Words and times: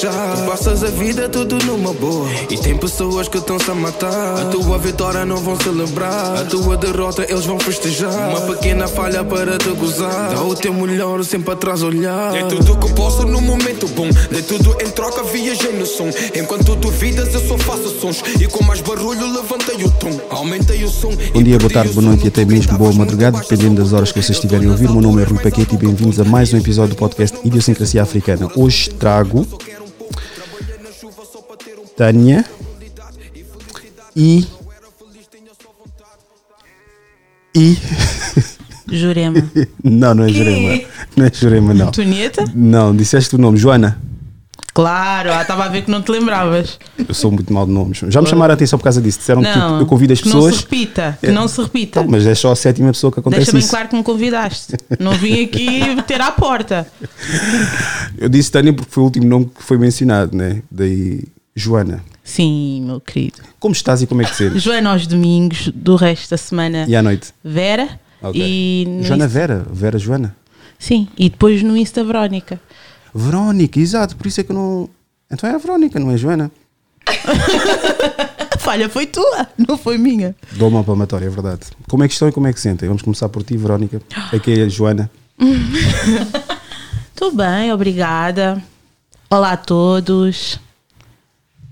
queixar 0.00 0.36
Tu 0.36 0.42
passas 0.46 0.82
a 0.82 0.88
vida 0.88 1.28
tudo 1.28 1.58
numa 1.66 1.92
boa. 1.92 2.28
E 2.48 2.56
tem 2.56 2.76
pessoas 2.76 3.28
que 3.28 3.38
estão-se 3.38 3.70
a 3.70 3.74
matar. 3.74 4.40
A 4.40 4.44
tua 4.46 4.78
vitória 4.78 5.24
não 5.26 5.36
vão 5.36 5.56
celebrar. 5.56 6.38
A 6.38 6.44
tua 6.44 6.76
derrota 6.76 7.26
eles 7.28 7.44
vão 7.44 7.58
festejar. 7.58 8.30
Uma 8.30 8.40
pequena 8.40 8.88
falha 8.88 9.24
para 9.24 9.58
te 9.58 9.68
gozar. 9.70 10.34
Dá 10.34 10.42
o 10.42 10.54
teu 10.54 10.72
melhor 10.72 11.22
sempre 11.24 11.52
atrás 11.52 11.82
olhar. 11.82 12.32
Dei 12.32 12.44
tudo 12.44 12.76
que 12.78 12.92
posso 12.94 13.26
no 13.26 13.40
momento 13.40 13.86
bom. 13.88 14.08
Dei 14.30 14.42
tudo 14.42 14.76
em 14.80 14.90
troca, 14.90 15.22
viajei 15.24 15.72
no 15.72 15.86
som. 15.86 16.08
Enquanto 16.34 16.74
duvidas 16.76 17.34
eu 17.34 17.40
só 17.46 17.58
faço 17.58 18.00
sons. 18.00 18.22
E 18.40 18.46
com 18.46 18.64
mais 18.64 18.80
barulho 18.80 19.32
levantei 19.32 19.84
o 19.84 19.90
tom. 19.90 20.20
Aumentei 20.30 20.84
o 20.84 20.88
som 20.88 21.10
Bom 21.32 21.42
dia, 21.42 21.58
boa 21.58 21.70
tarde, 21.70 21.92
boa 21.92 22.06
noite 22.06 22.24
e 22.24 22.28
até 22.28 22.44
mesmo 22.44 22.78
boa 22.78 22.92
madrugada, 22.92 23.38
dependendo 23.38 23.82
das 23.82 23.92
horas 23.92 24.12
que 24.12 24.22
vocês 24.22 24.36
estiverem 24.36 24.68
a 24.68 24.70
ouvir. 24.70 24.88
O 24.88 24.92
meu 24.92 25.02
nome 25.02 25.22
é 25.22 25.24
Rui 25.24 25.38
Paquete 25.38 25.74
e 25.74 25.78
bem-vindos 25.78 26.20
a 26.20 26.24
mais 26.24 26.52
um 26.52 26.58
episódio 26.58 26.94
do 26.94 26.98
podcast 26.98 27.36
Idiosincrasia 27.44 28.02
Africana. 28.02 28.48
Hoje 28.56 28.90
trago 28.90 29.46
Tânia 32.00 32.42
e. 34.16 34.46
E. 37.54 37.76
Jurema. 38.90 39.44
Não, 39.84 40.14
não 40.14 40.24
é 40.24 40.28
Jurema. 40.30 40.82
Não 41.14 41.26
é 41.26 41.30
Jurema, 41.30 41.74
não. 41.74 41.88
Antonieta? 41.88 42.46
Não, 42.54 42.96
disseste 42.96 43.34
o 43.34 43.38
nome, 43.38 43.58
Joana. 43.58 44.00
Claro, 44.72 45.30
ah, 45.30 45.42
estava 45.42 45.64
a 45.66 45.68
ver 45.68 45.82
que 45.82 45.90
não 45.90 46.00
te 46.00 46.10
lembravas. 46.10 46.78
Eu 47.06 47.12
sou 47.12 47.30
muito 47.30 47.52
mal 47.52 47.66
de 47.66 47.72
nomes. 47.72 47.98
Já 48.08 48.22
me 48.22 48.28
chamaram 48.28 48.52
a 48.52 48.54
atenção 48.54 48.78
por 48.78 48.84
causa 48.84 49.02
disso. 49.02 49.18
Disseram 49.18 49.42
que 49.42 49.54
Não, 49.54 49.80
eu 49.80 49.84
convido 49.84 50.14
as 50.14 50.20
que 50.20 50.24
pessoas. 50.24 50.44
não 50.44 50.52
se 50.52 50.60
repita, 50.62 51.18
que 51.20 51.30
não 51.30 51.48
se 51.48 51.60
repita. 51.60 52.02
Mas 52.08 52.26
é 52.26 52.34
só 52.34 52.50
a 52.52 52.56
sétima 52.56 52.92
pessoa 52.92 53.12
que 53.12 53.20
acontece 53.20 53.40
Deixa 53.40 53.52
bem 53.52 53.60
isso. 53.60 53.68
claro 53.68 53.88
que 53.88 53.96
me 53.96 54.02
convidaste. 54.02 54.74
Não 54.98 55.12
vim 55.12 55.44
aqui 55.44 55.82
bater 55.96 56.22
à 56.22 56.32
porta. 56.32 56.86
Eu 58.16 58.30
disse 58.30 58.50
Tânia 58.50 58.72
porque 58.72 58.90
foi 58.90 59.02
o 59.02 59.04
último 59.04 59.26
nome 59.26 59.50
que 59.54 59.62
foi 59.62 59.76
mencionado, 59.76 60.34
né? 60.34 60.62
Daí 60.70 61.24
Joana. 61.60 62.02
Sim, 62.24 62.82
meu 62.86 63.00
querido. 63.00 63.40
Como 63.58 63.72
estás 63.72 64.02
e 64.02 64.06
como 64.06 64.22
é 64.22 64.24
que 64.24 64.34
sentes? 64.34 64.62
Joana 64.62 64.90
aos 64.92 65.06
domingos, 65.06 65.68
do 65.74 65.94
resto 65.96 66.30
da 66.30 66.36
semana, 66.36 66.86
E 66.88 66.96
à 66.96 67.02
noite? 67.02 67.32
Vera. 67.44 68.00
Ok. 68.22 68.40
E 68.40 68.84
Joana 69.02 69.24
Insta- 69.24 69.28
Vera, 69.28 69.66
Vera 69.72 69.98
Joana. 69.98 70.36
Sim, 70.78 71.08
e 71.18 71.28
depois 71.28 71.62
no 71.62 71.76
Insta 71.76 72.02
Verónica. 72.02 72.60
Verónica, 73.14 73.78
exato, 73.80 74.16
por 74.16 74.26
isso 74.26 74.40
é 74.40 74.44
que 74.44 74.52
eu 74.52 74.56
não. 74.56 74.88
Então 75.30 75.48
é 75.48 75.54
a 75.54 75.58
Verónica, 75.58 75.98
não 76.00 76.10
é 76.10 76.14
a 76.14 76.16
Joana. 76.16 76.50
Falha 78.58 78.88
foi 78.88 79.06
tua, 79.06 79.48
não 79.68 79.76
foi 79.76 79.96
minha. 79.98 80.34
Dou 80.52 80.68
uma 80.68 80.84
palmatória, 80.84 81.26
é 81.26 81.30
verdade. 81.30 81.62
Como 81.88 82.04
é 82.04 82.08
que 82.08 82.12
estão 82.14 82.28
e 82.28 82.32
como 82.32 82.46
é 82.46 82.52
que 82.52 82.60
sentem? 82.60 82.88
Vamos 82.88 83.02
começar 83.02 83.28
por 83.28 83.42
ti, 83.42 83.56
Verónica. 83.56 84.00
Aqui 84.32 84.52
é 84.60 84.64
a 84.64 84.68
Joana. 84.68 85.10
Tudo 87.16 87.36
bem, 87.36 87.72
obrigada. 87.72 88.62
Olá 89.30 89.52
a 89.52 89.56
todos. 89.56 90.58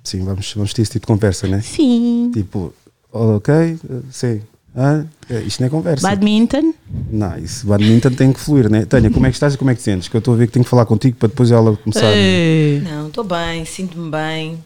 Sim, 0.09 0.25
vamos, 0.25 0.55
vamos 0.55 0.73
ter 0.73 0.81
esse 0.81 0.93
tipo 0.93 1.05
de 1.05 1.07
conversa, 1.07 1.47
né? 1.47 1.61
Sim. 1.61 2.31
Tipo, 2.33 2.73
ok, 3.13 3.79
sim. 4.11 4.41
Ah, 4.75 5.05
eh, 5.29 5.43
isto 5.43 5.61
não 5.61 5.67
é 5.67 5.71
conversa. 5.71 6.09
Badminton. 6.09 6.73
Não, 7.11 7.37
isso 7.37 7.67
badminton 7.67 8.13
tem 8.13 8.33
que 8.33 8.41
fluir, 8.41 8.71
né? 8.71 8.87
Tânia, 8.87 9.11
como 9.11 9.27
é 9.27 9.29
que 9.29 9.37
estás 9.37 9.53
e 9.53 9.59
como 9.59 9.71
é 9.71 9.75
que 9.75 9.81
te 9.81 9.85
sentes? 9.85 10.09
Que 10.09 10.17
eu 10.17 10.21
estou 10.21 10.33
a 10.33 10.37
ver 10.39 10.47
que 10.47 10.55
tenho 10.55 10.65
que 10.65 10.71
falar 10.71 10.87
contigo 10.87 11.19
para 11.19 11.29
depois 11.29 11.51
ela 11.51 11.77
começar. 11.77 12.11
Ei. 12.11 12.81
Não, 12.81 13.09
estou 13.09 13.23
bem, 13.23 13.67
sinto-me 13.67 14.11
bem. 14.11 14.65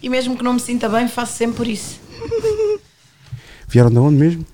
E 0.00 0.08
mesmo 0.08 0.34
que 0.34 0.42
não 0.42 0.54
me 0.54 0.60
sinta 0.60 0.88
bem, 0.88 1.08
faço 1.08 1.36
sempre 1.36 1.56
por 1.58 1.68
isso. 1.68 2.00
Vieram 3.68 3.90
de 3.90 3.98
onde 3.98 4.16
mesmo? 4.16 4.46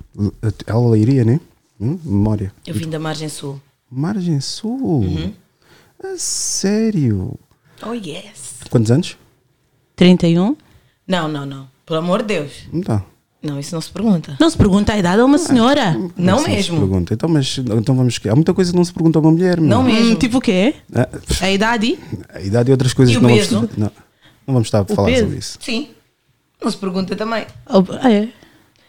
Ela 0.66 0.98
iria, 0.98 1.25
né? 1.25 1.38
Hum? 1.81 2.00
Memória. 2.04 2.53
Eu 2.66 2.75
vim 2.75 2.91
da 2.91 2.98
Margem 2.98 3.28
Sul. 3.28 3.60
Margem 3.88 4.41
Sul. 4.41 5.32
A 6.03 6.16
sério? 6.16 7.38
Oh, 7.87 7.92
yes. 7.92 8.54
Quantos 8.69 8.91
anos? 8.91 9.16
31. 10.00 10.56
Não, 11.06 11.28
não, 11.28 11.44
não. 11.44 11.68
Por 11.84 11.96
amor 11.98 12.22
de 12.22 12.28
Deus. 12.34 12.52
Não. 12.72 13.02
Não, 13.42 13.58
isso 13.58 13.74
não 13.74 13.80
se 13.82 13.90
pergunta. 13.90 14.36
Não 14.40 14.48
se 14.50 14.56
pergunta 14.56 14.92
a 14.92 14.98
idade 14.98 15.20
a 15.20 15.24
uma 15.24 15.38
senhora. 15.38 15.96
Não 16.16 16.36
Assim 16.36 16.44
se 16.44 16.50
mesmo. 16.50 16.78
Pergunta. 16.78 17.14
Então, 17.14 17.28
mas 17.28 17.58
então 17.58 17.94
vamos. 17.94 18.18
Há 18.30 18.34
muita 18.34 18.52
coisa 18.54 18.70
que 18.70 18.76
não 18.76 18.84
se 18.84 18.92
pergunta 18.92 19.18
a 19.18 19.22
uma 19.22 19.30
mulher. 19.30 19.60
Não 19.60 19.82
meu. 19.82 19.94
mesmo. 19.94 20.12
Hum, 20.12 20.14
tipo 20.16 20.38
o 20.38 20.40
quê? 20.40 20.74
Ah, 20.94 21.08
A 21.40 21.50
idade? 21.50 21.98
a 22.34 22.40
idade 22.40 22.70
e 22.70 22.72
outras 22.72 22.92
coisas 22.94 23.14
E 23.14 23.18
que 23.18 23.22
não 23.22 23.30
peso? 23.34 23.54
vamos. 23.56 23.76
Não, 23.76 23.86
não 24.46 24.54
vamos 24.54 24.66
estar 24.68 24.80
a 24.80 24.84
falar 24.84 25.08
peso? 25.08 25.22
sobre 25.24 25.38
isso. 25.38 25.58
Sim. 25.60 25.88
Não 26.62 26.70
se 26.70 26.76
pergunta 26.76 27.16
também. 27.16 27.46
Ah, 27.66 28.10
é? 28.12 28.28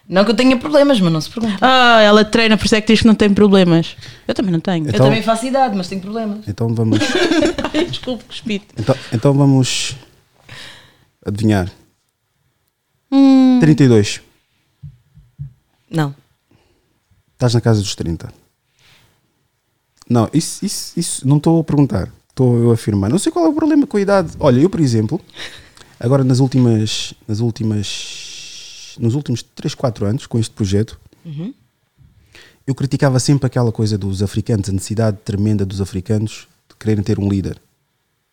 Não 0.09 0.25
que 0.25 0.31
eu 0.31 0.35
tenha 0.35 0.57
problemas, 0.57 0.99
mas 0.99 1.13
não 1.13 1.21
se 1.21 1.29
pergunta. 1.29 1.57
Ah, 1.61 2.01
ela 2.01 2.25
treina, 2.25 2.57
por 2.57 2.65
isso 2.65 2.75
é 2.75 2.81
que 2.81 2.91
diz 2.91 3.01
que 3.01 3.07
não 3.07 3.15
tem 3.15 3.33
problemas. 3.33 3.95
Eu 4.27 4.33
também 4.33 4.51
não 4.51 4.59
tenho. 4.59 4.83
Então- 4.89 4.93
Eu 4.99 5.05
também 5.05 5.21
faço 5.23 5.45
idade, 5.45 5.75
mas 5.77 5.87
tenho 5.87 6.01
problemas. 6.01 6.39
Então 6.47 6.73
vamos. 6.75 6.99
Desculpe, 7.89 8.25
cuspite. 8.25 8.65
então, 8.77 8.95
então 9.13 9.33
vamos. 9.33 9.95
Adivinhar. 11.25 11.71
Hum, 13.11 13.59
32. 13.59 14.21
Não. 15.89 16.15
Estás 17.33 17.53
na 17.53 17.61
casa 17.61 17.81
dos 17.81 17.95
30. 17.95 18.33
Não, 20.09 20.29
isso, 20.33 20.65
isso, 20.65 20.99
isso 20.99 21.27
não 21.27 21.37
estou 21.37 21.59
a 21.59 21.63
perguntar. 21.63 22.11
Estou 22.29 22.57
eu 22.57 22.71
a 22.71 22.73
afirmar. 22.73 23.09
Não 23.09 23.19
sei 23.19 23.31
qual 23.31 23.45
é 23.45 23.49
o 23.49 23.53
problema 23.53 23.85
com 23.85 23.97
a 23.97 24.01
idade. 24.01 24.31
Olha, 24.39 24.59
eu, 24.59 24.69
por 24.69 24.79
exemplo, 24.79 25.21
agora 25.99 26.23
nas 26.23 26.39
últimas. 26.39 27.13
Nas 27.27 27.39
últimas. 27.39 28.95
Nos 28.99 29.15
últimos 29.15 29.41
3, 29.41 29.73
4 29.73 30.05
anos, 30.05 30.27
com 30.27 30.37
este 30.37 30.53
projeto, 30.53 30.99
eu 32.67 32.75
criticava 32.75 33.19
sempre 33.19 33.45
aquela 33.45 33.71
coisa 33.71 33.97
dos 33.97 34.21
africanos, 34.21 34.67
a 34.69 34.71
necessidade 34.71 35.17
tremenda 35.23 35.65
dos 35.65 35.79
africanos 35.79 36.47
de 36.69 36.75
quererem 36.75 37.03
ter 37.03 37.17
um 37.17 37.29
líder 37.29 37.59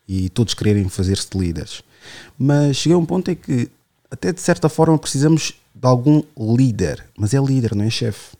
e 0.09 0.27
todos 0.27 0.55
quererem 0.55 0.89
fazer-se 0.89 1.29
de 1.29 1.37
líderes. 1.37 1.83
Mas 2.37 2.77
cheguei 2.77 2.95
a 2.95 2.97
um 2.97 3.05
ponto 3.05 3.29
em 3.29 3.35
que, 3.35 3.69
até 4.09 4.33
de 4.33 4.41
certa 4.41 4.67
forma, 4.67 4.97
precisamos 4.97 5.53
de 5.75 5.87
algum 5.87 6.23
líder, 6.35 7.05
mas 7.15 7.31
é 7.35 7.39
líder, 7.39 7.75
não 7.75 7.85
é 7.85 7.91
chefe. 7.91 8.35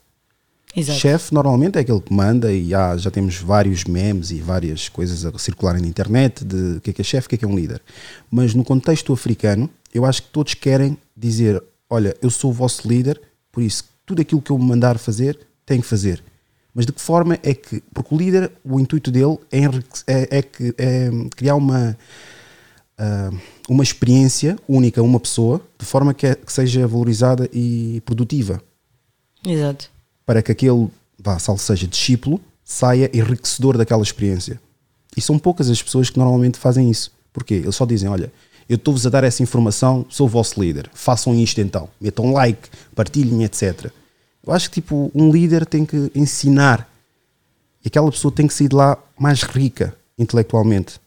Chefe 0.99 1.33
normalmente 1.33 1.77
é 1.77 1.81
aquele 1.81 1.99
que 1.99 2.11
manda 2.11 2.51
e 2.51 2.73
há, 2.73 2.97
já 2.97 3.11
temos 3.11 3.37
vários 3.37 3.83
memes 3.83 4.31
e 4.31 4.39
várias 4.39 4.89
coisas 4.89 5.25
a 5.25 5.37
circularem 5.37 5.81
na 5.81 5.87
internet 5.87 6.43
de 6.43 6.77
o 6.77 6.81
que 6.81 6.89
é 6.89 6.93
que 6.93 7.01
é 7.01 7.03
chefe, 7.03 7.27
o 7.27 7.29
que 7.29 7.35
é 7.35 7.37
que 7.37 7.45
é 7.45 7.47
um 7.47 7.55
líder. 7.55 7.81
Mas 8.31 8.55
no 8.55 8.63
contexto 8.63 9.13
africano, 9.13 9.69
eu 9.93 10.05
acho 10.05 10.23
que 10.23 10.29
todos 10.29 10.55
querem 10.55 10.97
dizer: 11.15 11.61
olha, 11.87 12.15
eu 12.21 12.29
sou 12.31 12.49
o 12.49 12.53
vosso 12.53 12.87
líder, 12.87 13.21
por 13.51 13.61
isso 13.61 13.83
tudo 14.05 14.21
aquilo 14.21 14.41
que 14.41 14.51
eu 14.51 14.57
me 14.57 14.65
mandar 14.65 14.97
fazer, 14.97 15.39
tenho 15.65 15.81
que 15.81 15.87
fazer. 15.87 16.23
Mas 16.79 16.85
de 16.85 16.93
que 16.93 17.01
forma 17.01 17.37
é 17.43 17.53
que. 17.53 17.83
Porque 17.93 18.15
o 18.15 18.17
líder, 18.17 18.49
o 18.63 18.79
intuito 18.79 19.11
dele 19.11 19.37
é, 19.51 19.65
é, 20.07 20.39
é 20.39 20.45
é 20.77 21.11
criar 21.35 21.55
uma, 21.55 21.97
ah, 22.97 23.31
uma 23.67 23.83
experiência 23.83 24.57
única 24.65 25.01
a 25.01 25.03
uma 25.03 25.19
pessoa, 25.19 25.59
de 25.77 25.85
forma 25.85 26.13
que, 26.13 26.25
é- 26.25 26.35
que 26.35 26.53
seja 26.53 26.87
valorizada 26.87 27.49
e 27.51 28.01
produtiva 28.05 28.63
Exato. 29.45 29.91
para 30.25 30.41
que 30.41 30.53
aquele, 30.53 30.87
vá, 31.21 31.37
salvo 31.37 31.61
seja 31.61 31.85
discípulo, 31.85 32.39
saia 32.63 33.11
enriquecedor 33.13 33.77
daquela 33.77 34.01
experiência. 34.01 34.57
E 35.17 35.19
são 35.19 35.37
poucas 35.37 35.69
as 35.69 35.83
pessoas 35.83 36.09
que 36.09 36.17
normalmente 36.17 36.57
fazem 36.57 36.89
isso. 36.89 37.11
Porquê? 37.33 37.55
Eles 37.55 37.75
só 37.75 37.85
dizem: 37.85 38.07
Olha, 38.07 38.31
eu 38.69 38.77
estou-vos 38.77 39.05
a 39.05 39.09
dar 39.09 39.25
essa 39.25 39.43
informação, 39.43 40.05
sou 40.07 40.27
o 40.27 40.29
vosso 40.29 40.61
líder, 40.63 40.89
façam 40.93 41.35
isto 41.35 41.59
então, 41.59 41.89
metam 41.99 42.31
like, 42.31 42.69
partilhem, 42.95 43.43
etc. 43.43 43.91
Eu 44.45 44.53
acho 44.53 44.69
que 44.69 44.81
tipo, 44.81 45.11
um 45.13 45.31
líder 45.31 45.65
tem 45.65 45.85
que 45.85 46.11
ensinar 46.15 46.89
e 47.83 47.87
aquela 47.87 48.09
pessoa 48.11 48.33
tem 48.33 48.47
que 48.47 48.53
sair 48.53 48.67
de 48.67 48.75
lá 48.75 48.97
mais 49.17 49.43
rica 49.43 49.95
intelectualmente 50.17 50.99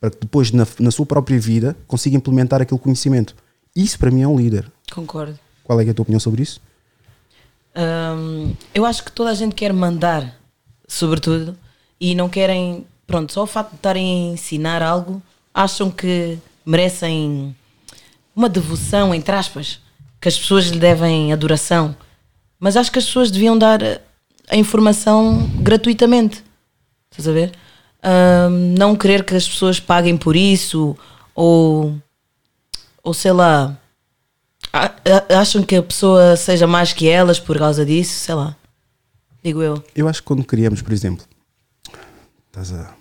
para 0.00 0.10
que 0.10 0.18
depois, 0.18 0.50
na, 0.50 0.66
na 0.78 0.90
sua 0.90 1.04
própria 1.04 1.38
vida, 1.38 1.76
consiga 1.86 2.16
implementar 2.16 2.62
aquele 2.62 2.80
conhecimento. 2.80 3.36
Isso 3.76 3.98
para 3.98 4.10
mim 4.10 4.22
é 4.22 4.28
um 4.28 4.36
líder. 4.36 4.66
Concordo. 4.90 5.38
Qual 5.62 5.78
é, 5.78 5.86
é 5.86 5.90
a 5.90 5.94
tua 5.94 6.02
opinião 6.02 6.18
sobre 6.18 6.42
isso? 6.42 6.60
Hum, 7.76 8.54
eu 8.74 8.86
acho 8.86 9.04
que 9.04 9.12
toda 9.12 9.30
a 9.30 9.34
gente 9.34 9.54
quer 9.54 9.72
mandar, 9.72 10.34
sobretudo, 10.88 11.56
e 12.00 12.14
não 12.14 12.28
querem. 12.28 12.86
Pronto, 13.06 13.32
só 13.32 13.42
o 13.42 13.46
facto 13.46 13.70
de 13.70 13.76
estarem 13.76 14.30
a 14.30 14.32
ensinar 14.32 14.82
algo, 14.82 15.22
acham 15.52 15.90
que 15.90 16.38
merecem 16.64 17.54
uma 18.34 18.48
devoção, 18.48 19.14
entre 19.14 19.34
aspas, 19.34 19.80
que 20.20 20.28
as 20.28 20.38
pessoas 20.38 20.66
lhe 20.66 20.78
devem 20.78 21.32
adoração. 21.32 21.94
Mas 22.60 22.76
acho 22.76 22.92
que 22.92 22.98
as 22.98 23.06
pessoas 23.06 23.30
deviam 23.30 23.56
dar 23.58 23.82
a- 23.82 24.00
a 24.50 24.56
informação 24.56 25.48
gratuitamente. 25.60 26.44
Estás 27.10 27.26
a 27.26 27.32
ver? 27.32 27.52
Não 28.76 28.94
querer 28.94 29.24
que 29.24 29.34
as 29.34 29.48
pessoas 29.48 29.80
paguem 29.80 30.16
por 30.16 30.36
isso 30.36 30.96
ou 31.34 31.94
Ou 33.02 33.14
sei 33.14 33.32
lá, 33.32 33.78
acham 35.40 35.62
que 35.62 35.74
a 35.76 35.82
pessoa 35.82 36.36
seja 36.36 36.66
mais 36.66 36.92
que 36.92 37.08
elas 37.08 37.40
por 37.40 37.56
causa 37.58 37.84
disso, 37.84 38.12
sei 38.20 38.34
lá. 38.34 38.54
Digo 39.42 39.62
eu. 39.62 39.82
Eu 39.96 40.06
acho 40.06 40.20
que 40.20 40.26
quando 40.26 40.44
criamos, 40.44 40.82
por 40.82 40.92
exemplo, 40.92 41.24
estás 42.48 42.72
a. 42.74 42.94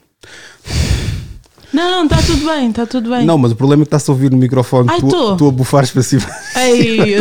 Não, 1.72 1.92
não, 1.92 2.04
está 2.06 2.18
tudo 2.22 2.46
bem, 2.46 2.70
está 2.70 2.86
tudo 2.86 3.10
bem. 3.12 3.26
Não, 3.26 3.38
mas 3.38 3.52
o 3.52 3.56
problema 3.56 3.84
é 3.84 3.86
que 3.86 3.88
está-se 3.88 4.10
a 4.10 4.14
ouvir 4.14 4.32
no 4.32 4.38
microfone, 4.38 4.90
Ai, 4.90 5.00
tu, 5.00 5.08
tô. 5.10 5.38
tu 5.38 5.48
a 5.48 5.52
bufares 5.52 5.92
para 5.92 6.02
cima. 6.02 6.26
Sei. 6.54 7.16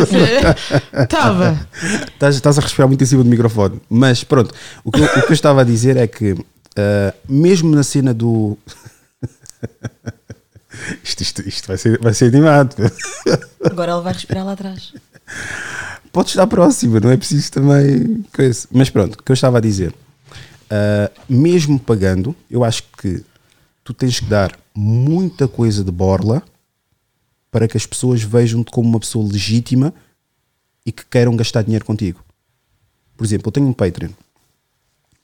Estava. 1.03 1.69
Estás, 2.13 2.35
estás 2.37 2.59
a 2.59 2.63
respirar 2.63 2.89
muito 2.89 3.03
em 3.03 3.07
cima 3.07 3.23
do 3.23 3.29
microfone. 3.31 3.81
Mas 3.91 4.25
pronto, 4.25 4.55
o 4.85 4.91
que, 4.91 5.01
eu- 5.01 5.05
o 5.05 5.23
que 5.23 5.31
eu 5.31 5.35
estava 5.35 5.61
a 5.61 5.65
dizer 5.65 5.97
é 5.99 6.07
que, 6.07 6.35
ah, 6.77 7.13
mesmo 7.29 7.75
na 7.75 7.83
cena 7.83 8.15
do. 8.15 8.57
isto, 11.05 11.23
isto, 11.23 11.49
isto 11.49 11.67
vai, 11.69 11.77
ser, 11.77 11.99
vai 12.01 12.15
ser 12.15 12.27
animado. 12.27 12.75
Agora 13.65 13.93
ele 13.93 14.01
vai 14.03 14.13
respirar 14.13 14.45
lá 14.45 14.53
atrás. 14.53 14.93
Podes 16.13 16.33
estar 16.33 16.47
próxima, 16.47 17.01
não 17.01 17.11
é 17.11 17.17
preciso 17.17 17.53
também. 17.53 18.25
coisa. 18.35 18.67
Mas 18.73 18.91
pronto, 18.91 19.15
o 19.15 19.23
que 19.23 19.31
eu 19.31 19.35
estava 19.35 19.59
a 19.59 19.61
dizer, 19.61 19.95
ah, 20.71 21.11
mesmo 21.29 21.79
pagando, 21.79 22.35
eu 22.51 22.65
acho 22.65 22.83
que 23.01 23.23
tu 23.89 23.95
tens 23.95 24.21
que 24.21 24.27
dar 24.27 24.55
muita 24.75 25.49
coisa 25.49 25.83
de 25.83 25.91
borla 25.91 26.43
para 27.51 27.67
que 27.67 27.75
as 27.75 27.87
pessoas 27.87 28.23
vejam-te 28.23 28.71
como 28.71 28.87
uma 28.87 29.01
pessoa 29.01 29.27
legítima 29.27 29.95
e 30.85 30.93
que 30.93 31.07
queiram 31.07 31.35
gastar 31.35 31.63
dinheiro 31.63 31.87
contigo. 31.87 32.23
Por 33.17 33.25
exemplo, 33.25 33.49
eu 33.49 33.53
tenho 33.53 33.67
um 33.67 33.73
Patreon. 33.73 34.11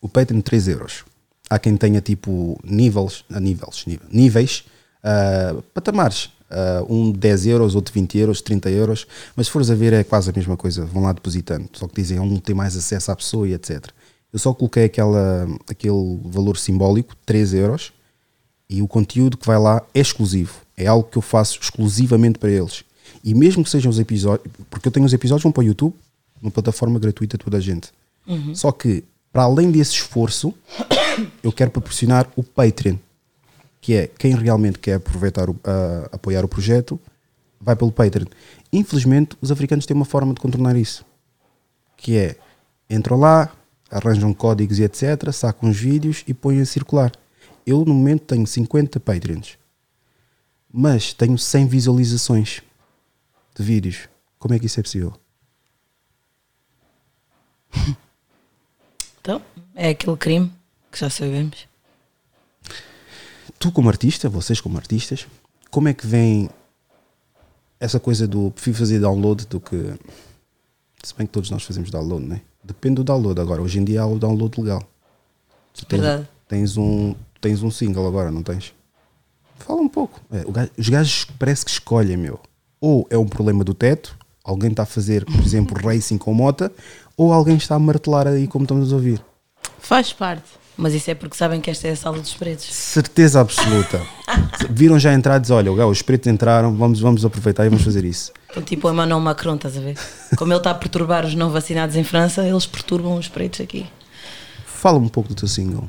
O 0.00 0.08
Patreon 0.08 0.40
3 0.40 0.68
euros. 0.68 1.04
Há 1.50 1.58
quem 1.58 1.76
tenha 1.76 2.00
tipo 2.00 2.58
níveis, 2.64 3.26
ah, 3.30 3.38
níveis, 3.38 3.84
níveis, 4.10 4.64
ah, 5.02 5.56
patamares. 5.74 6.30
Ah, 6.50 6.82
um 6.88 7.12
de 7.12 7.18
10 7.18 7.46
euros, 7.48 7.74
outro 7.74 7.92
de 7.92 8.00
20 8.00 8.16
euros, 8.16 8.40
30 8.40 8.70
euros. 8.70 9.06
Mas 9.36 9.48
se 9.48 9.52
fores 9.52 9.68
a 9.68 9.74
ver 9.74 9.92
é 9.92 10.02
quase 10.02 10.30
a 10.30 10.32
mesma 10.32 10.56
coisa. 10.56 10.86
Vão 10.86 11.02
lá 11.02 11.12
depositando. 11.12 11.68
Só 11.74 11.86
que 11.86 11.96
dizem 11.96 12.18
um 12.18 12.40
tem 12.40 12.54
mais 12.54 12.74
acesso 12.74 13.12
à 13.12 13.16
pessoa 13.16 13.46
e 13.46 13.52
etc. 13.52 13.90
Eu 14.32 14.38
só 14.38 14.54
coloquei 14.54 14.84
aquela, 14.84 15.46
aquele 15.68 16.18
valor 16.24 16.56
simbólico, 16.56 17.14
3 17.26 17.52
euros, 17.52 17.92
e 18.68 18.80
o 18.82 18.88
conteúdo 18.88 19.36
que 19.36 19.46
vai 19.46 19.58
lá 19.58 19.82
é 19.94 20.00
exclusivo. 20.00 20.54
É 20.76 20.86
algo 20.86 21.08
que 21.08 21.16
eu 21.18 21.22
faço 21.22 21.58
exclusivamente 21.60 22.38
para 22.38 22.50
eles. 22.50 22.84
E 23.22 23.34
mesmo 23.34 23.62
que 23.64 23.70
sejam 23.70 23.90
os 23.90 23.98
episódios, 23.98 24.50
porque 24.70 24.88
eu 24.88 24.92
tenho 24.92 25.06
os 25.06 25.12
episódios 25.12 25.42
vão 25.42 25.52
para 25.52 25.60
o 25.60 25.64
YouTube, 25.64 25.94
uma 26.42 26.50
plataforma 26.50 26.98
gratuita 26.98 27.36
a 27.36 27.38
toda 27.38 27.56
a 27.56 27.60
gente. 27.60 27.90
Só 28.54 28.72
que, 28.72 29.04
para 29.32 29.42
além 29.44 29.70
desse 29.70 29.92
esforço, 29.92 30.52
eu 31.42 31.52
quero 31.52 31.70
proporcionar 31.70 32.26
o 32.36 32.42
Patreon, 32.42 32.96
que 33.80 33.94
é 33.94 34.06
quem 34.18 34.34
realmente 34.34 34.78
quer 34.78 34.94
aproveitar, 34.94 35.48
o- 35.48 35.56
a- 35.64 36.08
apoiar 36.12 36.44
o 36.44 36.48
projeto, 36.48 36.98
vai 37.60 37.76
pelo 37.76 37.92
Patreon. 37.92 38.26
Infelizmente, 38.72 39.36
os 39.40 39.50
africanos 39.52 39.86
têm 39.86 39.94
uma 39.96 40.04
forma 40.04 40.34
de 40.34 40.40
contornar 40.40 40.76
isso, 40.76 41.04
que 41.96 42.16
é 42.16 42.36
entram 42.90 43.18
lá, 43.18 43.50
arranjam 43.90 44.32
códigos 44.34 44.78
e 44.78 44.82
etc, 44.82 45.30
sacam 45.32 45.70
os 45.70 45.76
vídeos 45.78 46.24
e 46.26 46.34
põem 46.34 46.60
a 46.60 46.66
circular. 46.66 47.12
Eu, 47.66 47.84
no 47.84 47.94
momento, 47.94 48.24
tenho 48.26 48.46
50 48.46 49.00
Patreons, 49.00 49.58
mas 50.72 51.12
tenho 51.12 51.38
100 51.38 51.66
visualizações 51.66 52.62
de 53.54 53.62
vídeos. 53.62 54.08
Como 54.38 54.54
é 54.54 54.58
que 54.58 54.66
isso 54.66 54.80
é 54.80 54.82
possível? 54.82 55.14
Então, 59.20 59.40
é 59.74 59.88
aquele 59.88 60.18
crime 60.18 60.52
que 60.92 60.98
já 61.00 61.08
sabemos. 61.08 61.66
tu 63.58 63.72
como 63.72 63.88
artista, 63.88 64.28
vocês 64.28 64.60
como 64.60 64.76
artistas, 64.76 65.26
como 65.70 65.88
é 65.88 65.94
que 65.94 66.06
vem 66.06 66.50
essa 67.80 67.98
coisa 67.98 68.28
do 68.28 68.50
prefiro 68.50 68.76
fazer 68.76 69.00
download 69.00 69.46
do 69.46 69.58
que 69.58 69.94
se 71.02 71.14
bem 71.14 71.26
que 71.26 71.32
todos 71.32 71.50
nós 71.50 71.62
fazemos 71.62 71.90
download, 71.90 72.24
né? 72.24 72.40
Depende 72.62 72.96
do 72.96 73.04
download 73.04 73.40
agora. 73.40 73.60
Hoje 73.60 73.78
em 73.78 73.84
dia 73.84 74.02
há 74.02 74.06
o 74.06 74.18
download 74.18 74.60
legal. 74.60 74.82
Tu 75.74 75.84
tens, 75.84 76.00
Verdade. 76.00 76.28
tens 76.48 76.76
um 76.76 77.14
tens 77.48 77.62
um 77.62 77.70
single 77.70 78.06
agora, 78.06 78.30
não 78.30 78.42
tens? 78.42 78.72
Fala 79.58 79.80
um 79.80 79.88
pouco. 79.88 80.20
É, 80.32 80.44
gajo- 80.50 80.70
os 80.78 80.88
gajos 80.88 81.26
parece 81.38 81.64
que 81.64 81.70
escolhem, 81.70 82.16
meu. 82.16 82.40
Ou 82.80 83.06
é 83.10 83.16
um 83.18 83.26
problema 83.26 83.62
do 83.62 83.72
teto, 83.74 84.16
alguém 84.42 84.70
está 84.70 84.82
a 84.82 84.86
fazer, 84.86 85.24
por 85.24 85.40
exemplo, 85.40 85.76
racing 85.86 86.18
com 86.18 86.32
mota, 86.34 86.72
ou 87.16 87.32
alguém 87.32 87.56
está 87.56 87.74
a 87.74 87.78
martelar 87.78 88.26
aí 88.26 88.46
como 88.46 88.64
estamos 88.64 88.92
a 88.92 88.96
ouvir. 88.96 89.22
Faz 89.78 90.12
parte. 90.12 90.44
Mas 90.76 90.92
isso 90.92 91.08
é 91.08 91.14
porque 91.14 91.36
sabem 91.36 91.60
que 91.60 91.70
esta 91.70 91.86
é 91.86 91.92
a 91.92 91.96
sala 91.96 92.18
dos 92.18 92.34
pretos. 92.34 92.64
Certeza 92.74 93.40
absoluta. 93.40 94.00
Viram 94.68 94.98
já 94.98 95.12
entrar 95.14 95.36
e 95.36 95.40
dizer, 95.40 95.52
olha, 95.54 95.86
os 95.86 96.02
pretos 96.02 96.26
entraram, 96.26 96.74
vamos, 96.74 96.98
vamos 96.98 97.24
aproveitar 97.24 97.64
e 97.64 97.68
vamos 97.68 97.84
fazer 97.84 98.04
isso. 98.04 98.32
Então, 98.50 98.60
tipo 98.62 98.88
o 98.88 98.90
Emmanuel 98.90 99.20
Macron, 99.20 99.54
estás 99.54 99.76
a 99.76 99.80
ver? 99.80 99.96
Como 100.36 100.52
ele 100.52 100.58
está 100.58 100.72
a 100.72 100.74
perturbar 100.74 101.24
os 101.24 101.34
não 101.36 101.50
vacinados 101.50 101.94
em 101.94 102.02
França, 102.02 102.42
eles 102.44 102.66
perturbam 102.66 103.16
os 103.16 103.28
pretos 103.28 103.60
aqui. 103.60 103.86
Fala 104.66 104.98
um 104.98 105.08
pouco 105.08 105.28
do 105.28 105.34
teu 105.36 105.46
single. 105.46 105.88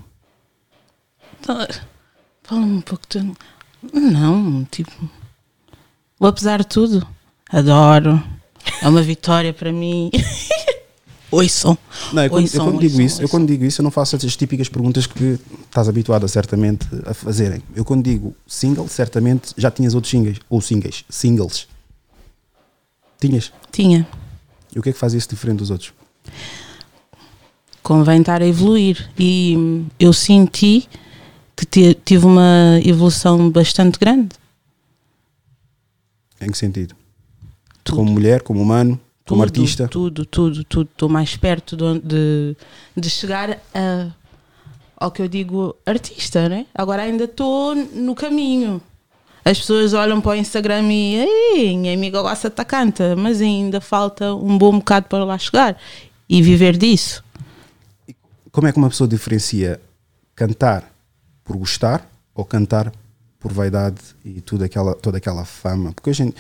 Fala-me 1.41 2.77
um 2.77 2.81
pouco 2.81 3.05
de. 3.09 3.33
Não, 3.93 4.65
tipo. 4.65 4.91
O 6.19 6.25
apesar 6.25 6.59
de 6.59 6.67
tudo, 6.67 7.05
adoro. 7.49 8.23
É 8.81 8.87
uma 8.87 9.01
vitória 9.01 9.53
para 9.53 9.71
mim. 9.71 10.11
Ouçam. 11.31 11.77
Não, 12.13 12.23
eu 12.23 12.29
quando, 12.29 12.53
eu 12.53 12.63
quando 12.63 12.79
digo 12.79 13.01
isso, 13.01 13.21
eu 13.21 13.29
quando 13.29 13.47
digo 13.47 13.65
isso, 13.65 13.81
eu 13.81 13.83
não 13.83 13.91
faço 13.91 14.15
essas 14.15 14.35
típicas 14.37 14.69
perguntas 14.69 15.05
que 15.05 15.39
estás 15.65 15.89
habituado 15.89 16.23
a 16.23 16.27
certamente 16.27 16.87
a 17.05 17.13
fazerem. 17.13 17.61
Eu 17.75 17.83
quando 17.83 18.03
digo 18.03 18.33
single, 18.47 18.87
certamente 18.87 19.53
já 19.57 19.69
tinhas 19.69 19.93
outros 19.93 20.11
singles, 20.11 20.39
ou 20.49 20.61
singles, 20.61 21.03
singles. 21.09 21.67
Tinhas. 23.19 23.51
Tinha. 23.71 24.07
E 24.73 24.79
o 24.79 24.81
que 24.81 24.89
é 24.89 24.93
que 24.93 24.99
faz 24.99 25.13
isso 25.13 25.29
diferente 25.29 25.57
dos 25.57 25.71
outros? 25.71 25.93
Convém 27.81 28.19
estar 28.19 28.41
a 28.41 28.47
evoluir. 28.47 29.09
E 29.17 29.85
eu 29.99 30.13
senti 30.13 30.87
que 31.55 31.93
tive 31.93 32.25
uma 32.25 32.79
evolução 32.83 33.49
bastante 33.49 33.97
grande. 33.97 34.35
Em 36.41 36.51
que 36.51 36.57
sentido? 36.57 36.95
Tudo. 37.83 37.97
Como 37.97 38.11
mulher, 38.11 38.41
como 38.41 38.61
humano, 38.61 38.99
como 39.25 39.41
Tudo, 39.41 39.43
artista? 39.43 39.87
Tudo, 39.87 40.25
tudo, 40.25 40.63
tudo. 40.63 40.89
Estou 40.91 41.09
mais 41.09 41.35
perto 41.37 41.75
de, 41.75 41.99
de, 41.99 42.57
de 42.95 43.09
chegar 43.09 43.59
a, 43.73 44.11
ao 44.97 45.11
que 45.11 45.21
eu 45.21 45.27
digo 45.27 45.75
artista, 45.85 46.49
né? 46.49 46.65
Agora 46.73 47.03
ainda 47.03 47.23
estou 47.23 47.75
no 47.75 48.13
caminho. 48.13 48.81
As 49.43 49.59
pessoas 49.59 49.93
olham 49.93 50.19
para 50.21 50.31
o 50.31 50.35
Instagram 50.35 50.91
e 50.91 51.15
Ei, 51.17 51.77
minha 51.77 51.93
amiga 51.93 52.21
gosta 52.21 52.49
de 52.49 52.65
canta, 52.65 53.15
mas 53.15 53.41
ainda 53.41 53.79
falta 53.79 54.33
um 54.33 54.57
bom 54.57 54.79
bocado 54.79 55.07
para 55.07 55.23
lá 55.23 55.37
chegar 55.37 55.77
e 56.27 56.41
viver 56.41 56.75
disso. 56.77 57.23
Como 58.51 58.67
é 58.67 58.71
que 58.71 58.77
uma 58.77 58.89
pessoa 58.89 59.07
diferencia 59.07 59.79
cantar 60.35 60.94
por 61.45 61.55
gostar 61.55 62.05
ou 62.33 62.43
cantar 62.43 62.91
por 63.39 63.53
vaidade 63.53 63.97
e 64.25 64.41
tudo 64.41 64.65
aquela, 64.65 64.93
toda 64.95 65.17
aquela 65.19 65.45
fama? 65.45 65.93
Porque 65.93 66.09
hoje, 66.09 66.33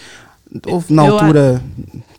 houve 0.67 0.93
na 0.93 1.05
Eu 1.05 1.13
altura, 1.19 1.63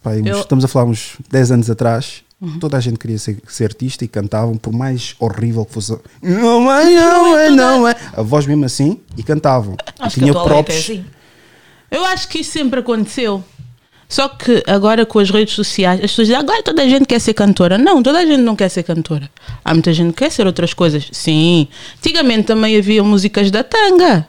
pá, 0.02 0.12
uns- 0.12 0.26
eu- 0.26 0.40
estamos 0.40 0.64
a 0.64 0.68
falar 0.68 0.86
uns 0.86 1.16
10 1.28 1.50
anos 1.50 1.68
atrás, 1.68 2.22
toda 2.60 2.76
a 2.76 2.80
gente 2.80 2.96
queria 2.98 3.18
ser, 3.18 3.42
ser 3.48 3.64
artista 3.64 4.04
e 4.04 4.08
cantavam, 4.08 4.56
por 4.56 4.72
mais 4.72 5.14
horrível 5.18 5.64
que 5.64 5.72
fosse. 5.72 5.98
Não 6.22 6.70
é, 6.72 6.84
não 6.94 7.36
é, 7.38 7.50
não 7.50 7.88
é. 7.88 7.96
A 8.14 8.22
voz 8.22 8.46
mesmo 8.46 8.64
assim 8.64 9.00
e 9.16 9.22
cantavam. 9.22 9.76
Acho 9.98 10.16
e 10.18 10.20
tinha 10.20 10.30
é 10.30 10.44
próprios. 10.44 10.78
assim. 10.78 11.04
Eu 11.90 12.04
acho 12.04 12.28
que 12.28 12.38
isso 12.38 12.52
sempre 12.52 12.80
aconteceu. 12.80 13.42
Só 14.08 14.28
que 14.28 14.62
agora 14.66 15.04
com 15.04 15.18
as 15.18 15.30
redes 15.30 15.54
sociais, 15.54 16.00
as 16.00 16.10
pessoas 16.10 16.28
dizem 16.28 16.40
agora 16.40 16.62
toda 16.62 16.82
a 16.82 16.88
gente 16.88 17.06
quer 17.06 17.18
ser 17.18 17.34
cantora. 17.34 17.76
Não, 17.76 18.02
toda 18.02 18.18
a 18.18 18.26
gente 18.26 18.40
não 18.40 18.54
quer 18.54 18.68
ser 18.68 18.82
cantora. 18.82 19.30
Há 19.64 19.74
muita 19.74 19.92
gente 19.92 20.12
que 20.12 20.18
quer 20.18 20.30
ser 20.30 20.46
outras 20.46 20.72
coisas. 20.72 21.08
Sim. 21.12 21.66
Antigamente 21.98 22.44
também 22.44 22.76
havia 22.76 23.02
músicas 23.02 23.50
da 23.50 23.64
tanga. 23.64 24.28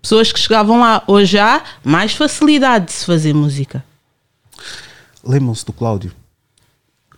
Pessoas 0.00 0.32
que 0.32 0.38
chegavam 0.38 0.80
lá. 0.80 1.02
Hoje 1.06 1.38
há 1.38 1.62
mais 1.82 2.12
facilidade 2.12 2.86
de 2.86 2.92
se 2.92 3.06
fazer 3.06 3.32
música. 3.32 3.82
Lembram-se 5.24 5.64
do 5.64 5.72
Cláudio? 5.72 6.12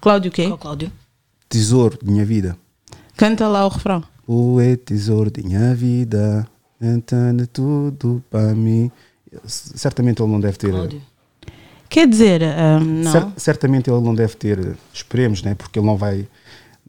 Cláudio, 0.00 0.30
o 0.30 0.32
quê? 0.32 0.46
Qual, 0.46 0.58
Cláudio? 0.58 0.92
Tesouro 1.48 1.98
de 2.00 2.10
minha 2.10 2.24
vida. 2.24 2.56
Canta 3.16 3.48
lá 3.48 3.64
o 3.64 3.68
refrão. 3.68 4.04
O 4.26 4.60
é 4.60 4.76
tesouro 4.76 5.30
de 5.30 5.42
minha 5.42 5.74
vida, 5.74 6.46
cantando 6.78 7.46
tudo 7.46 8.22
para 8.30 8.54
mim. 8.54 8.90
Certamente 9.46 10.22
ele 10.22 10.30
não 10.30 10.40
deve 10.40 10.58
ter. 10.58 10.70
Cláudio. 10.70 11.02
Quer 11.94 12.08
dizer, 12.08 12.42
ah, 12.42 12.80
não. 12.80 13.12
Cer- 13.12 13.28
certamente 13.36 13.88
ele 13.88 14.00
não 14.00 14.12
deve 14.14 14.34
ter, 14.34 14.76
esperemos, 14.92 15.44
né? 15.44 15.54
porque 15.54 15.78
ele 15.78 15.86
não 15.86 15.96
vai, 15.96 16.26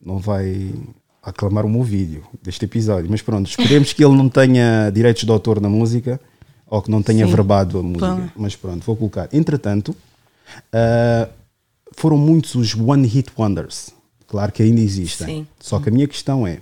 não 0.03 0.17
vai 0.17 0.73
aclamar 1.21 1.63
o 1.63 1.69
meu 1.69 1.83
vídeo 1.83 2.23
deste 2.41 2.65
episódio. 2.65 3.07
Mas 3.11 3.21
pronto, 3.21 3.47
esperemos 3.47 3.93
que 3.93 4.03
ele 4.03 4.15
não 4.15 4.27
tenha 4.27 4.89
direitos 4.89 5.23
de 5.23 5.29
autor 5.29 5.61
na 5.61 5.69
música 5.69 6.19
ou 6.65 6.81
que 6.81 6.89
não 6.89 7.03
tenha 7.03 7.23
Sim. 7.27 7.31
verbado 7.31 7.77
a 7.77 7.83
música. 7.83 7.99
Claro. 8.15 8.31
Mas 8.35 8.55
pronto, 8.55 8.83
vou 8.83 8.95
colocar. 8.95 9.29
Entretanto, 9.31 9.95
ah, 10.73 11.29
foram 11.95 12.17
muitos 12.17 12.55
os 12.55 12.73
One 12.73 13.07
Hit 13.07 13.31
Wonders. 13.37 13.91
Claro 14.27 14.51
que 14.51 14.63
ainda 14.63 14.81
existem. 14.81 15.27
Sim. 15.27 15.47
Só 15.59 15.79
que 15.79 15.89
a 15.89 15.91
minha 15.91 16.07
questão 16.07 16.47
é. 16.47 16.61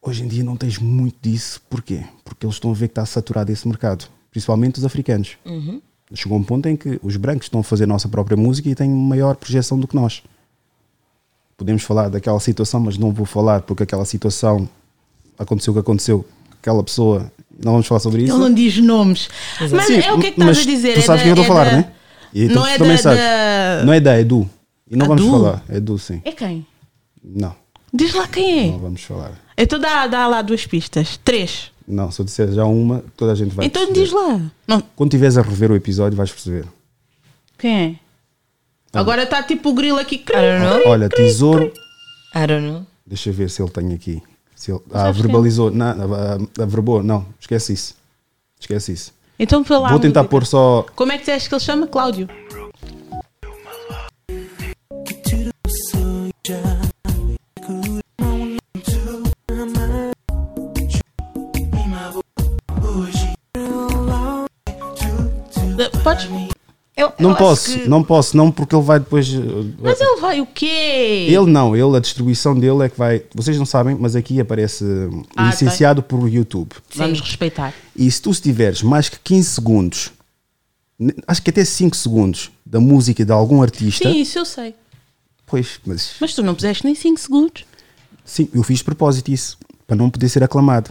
Hoje 0.00 0.22
em 0.24 0.28
dia 0.28 0.42
não 0.42 0.56
tens 0.56 0.78
muito 0.78 1.16
disso, 1.20 1.60
porquê? 1.68 2.04
Porque 2.24 2.46
eles 2.46 2.56
estão 2.56 2.70
a 2.70 2.74
ver 2.74 2.88
que 2.88 2.92
está 2.92 3.04
saturado 3.04 3.52
esse 3.52 3.68
mercado. 3.68 4.06
Principalmente 4.30 4.78
os 4.78 4.84
africanos. 4.84 5.36
Uhum. 5.44 5.80
Chegou 6.14 6.38
um 6.38 6.42
ponto 6.42 6.66
em 6.68 6.76
que 6.76 6.98
os 7.02 7.16
brancos 7.16 7.46
estão 7.46 7.60
a 7.60 7.62
fazer 7.64 7.84
a 7.84 7.86
nossa 7.86 8.08
própria 8.08 8.36
música 8.36 8.68
e 8.68 8.74
têm 8.74 8.88
maior 8.90 9.36
projeção 9.36 9.78
do 9.78 9.86
que 9.86 9.94
nós. 9.94 10.22
Podemos 11.56 11.82
falar 11.82 12.08
daquela 12.08 12.38
situação, 12.40 12.80
mas 12.80 12.96
não 12.96 13.12
vou 13.12 13.26
falar 13.26 13.62
porque 13.62 13.82
aquela 13.82 14.04
situação 14.04 14.68
aconteceu 15.38 15.72
o 15.72 15.74
que 15.74 15.80
aconteceu. 15.80 16.24
Aquela 16.60 16.82
pessoa, 16.82 17.30
não 17.62 17.72
vamos 17.72 17.86
falar 17.86 18.00
sobre 18.00 18.22
isso. 18.22 18.32
Ele 18.32 18.38
não 18.40 18.52
diz 18.54 18.78
nomes. 18.78 19.28
Mas 19.70 19.86
Sim, 19.86 19.98
é 20.00 20.12
o 20.12 20.18
que 20.20 20.28
é 20.28 20.30
que 20.32 20.38
mas 20.40 20.58
estás 20.58 20.66
a 20.66 20.70
dizer? 20.76 20.94
Tu 20.94 20.98
é 21.00 21.02
sabes 21.02 21.20
da- 21.20 21.24
quem 21.24 21.30
eu 21.30 21.34
estou 21.34 21.42
a 21.42 21.44
é 21.44 21.48
falar, 21.48 21.64
da- 21.64 21.76
né? 21.88 21.92
E 22.32 22.48
tu 22.48 22.54
Não 22.54 22.66
é 22.66 22.78
também 22.78 22.96
da, 22.96 23.02
sabes. 23.02 23.18
da- 23.18 23.82
Não 23.84 23.92
é 23.92 24.00
da 24.00 24.20
Edu. 24.20 24.48
E 24.90 24.96
não 24.96 25.06
vamos 25.06 25.24
falar. 25.26 25.62
Edu, 25.68 25.98
sim. 25.98 26.20
É 26.24 26.32
quem? 26.32 26.66
Não, 27.24 27.54
Diz 27.92 28.14
lá 28.14 28.26
quem 28.28 28.68
não 28.70 28.76
é. 28.76 28.78
vamos 28.78 29.02
falar. 29.02 29.32
Então 29.56 29.78
dá, 29.78 30.06
dá 30.06 30.26
lá 30.26 30.42
duas 30.42 30.66
pistas. 30.66 31.18
Três. 31.24 31.70
Não, 31.88 32.10
se 32.10 32.20
eu 32.20 32.24
disser 32.24 32.52
já 32.52 32.64
uma, 32.66 33.02
toda 33.16 33.32
a 33.32 33.34
gente 33.34 33.54
vai 33.54 33.64
então 33.66 33.86
perceber. 33.86 34.04
diz 34.04 34.12
lá. 34.12 34.40
Não, 34.66 34.82
Quando 34.94 35.08
estiveres 35.10 35.38
a 35.38 35.42
rever 35.42 35.70
o 35.72 35.76
episódio, 35.76 36.16
vais 36.16 36.30
perceber. 36.30 36.66
quem 37.56 38.00
é? 38.92 38.98
Agora 38.98 39.22
está 39.22 39.42
tipo 39.42 39.70
o 39.70 39.74
grilo 39.74 39.98
aqui. 39.98 40.16
I 40.16 40.24
don't 40.26 40.64
know. 40.64 40.88
Olha, 40.88 41.08
tesouro. 41.08 41.72
I 42.34 42.46
don't 42.46 42.66
know. 42.66 42.86
Deixa 43.06 43.30
eu 43.30 43.34
ver 43.34 43.48
se 43.50 43.62
ele 43.62 43.70
tem 43.70 43.92
aqui. 43.94 44.22
Se 44.54 44.70
ele, 44.70 44.80
ah, 44.92 45.04
sabes 45.04 45.20
verbalizou. 45.22 45.70
Não, 45.70 45.86
ah, 45.86 46.62
averbou. 46.62 47.02
Não, 47.02 47.24
esquece 47.40 47.72
isso. 47.72 47.94
Esquece 48.60 48.92
isso. 48.92 49.12
Então 49.38 49.64
foi 49.64 49.78
lá. 49.78 49.90
Vou 49.90 50.00
tentar 50.00 50.20
música. 50.20 50.30
pôr 50.30 50.46
só. 50.46 50.84
Como 50.96 51.12
é 51.12 51.14
que 51.16 51.20
disseste 51.20 51.48
que 51.48 51.54
ele 51.54 51.60
chama? 51.62 51.86
Cláudio. 51.86 52.28
Podes? 66.16 66.48
Eu, 66.96 67.12
Não 67.20 67.30
eu 67.30 67.36
posso, 67.36 67.78
que- 67.78 67.88
não 67.88 68.02
posso, 68.02 68.36
não, 68.36 68.50
porque 68.50 68.74
ele 68.74 68.82
vai 68.84 68.98
depois. 68.98 69.28
uh, 69.28 69.72
Mas 69.80 70.00
ele 70.00 70.20
vai 70.20 70.40
o 70.40 70.46
quê? 70.46 71.26
Ele 71.30 71.46
não, 71.46 71.76
ele, 71.76 71.96
a 71.96 72.00
distribuição 72.00 72.58
dele 72.58 72.82
é 72.86 72.88
que 72.88 72.98
vai. 72.98 73.22
Vocês 73.32 73.56
não 73.56 73.64
sabem, 73.64 73.96
mas 73.98 74.16
aqui 74.16 74.40
aparece 74.40 74.82
uh, 74.82 75.24
Ah, 75.36 75.46
licenciado 75.46 76.02
por 76.02 76.28
YouTube. 76.28 76.72
Vamos 76.96 77.18
Sim. 77.18 77.24
respeitar. 77.24 77.72
E 77.94 78.10
se 78.10 78.20
tu 78.20 78.30
estiveres 78.32 78.82
mais 78.82 79.08
que 79.08 79.16
15 79.20 79.48
segundos, 79.48 80.10
acho 81.24 81.40
que 81.40 81.50
até 81.50 81.64
5 81.64 81.96
segundos 81.96 82.50
da 82.66 82.80
música 82.80 83.24
de 83.24 83.30
algum 83.30 83.62
artista, 83.62 84.10
Sim, 84.10 84.20
isso 84.20 84.36
eu 84.36 84.44
sei. 84.44 84.74
pois, 85.46 85.78
mas 85.86 86.14
Mas 86.20 86.34
tu 86.34 86.42
não 86.42 86.52
puseste 86.54 86.84
nem 86.84 86.96
5 86.96 87.20
segundos. 87.20 87.64
sim, 88.24 88.48
eu 88.52 88.64
fiz 88.64 88.78
de 88.78 88.84
propósito 88.84 89.28
isso, 89.30 89.56
para 89.86 89.94
não 89.96 90.10
poder 90.10 90.28
ser 90.28 90.42
aclamado. 90.42 90.90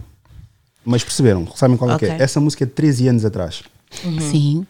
Mas 0.86 1.04
perceberam, 1.04 1.46
sabem 1.54 1.76
qual 1.76 1.92
é 1.92 2.00
que 2.00 2.06
é? 2.06 2.16
Essa 2.18 2.40
música 2.40 2.64
é 2.64 2.68
de 2.68 2.72
13 2.72 3.10
anos 3.10 3.26
atrás. 3.26 3.62
Sim. 4.32 4.66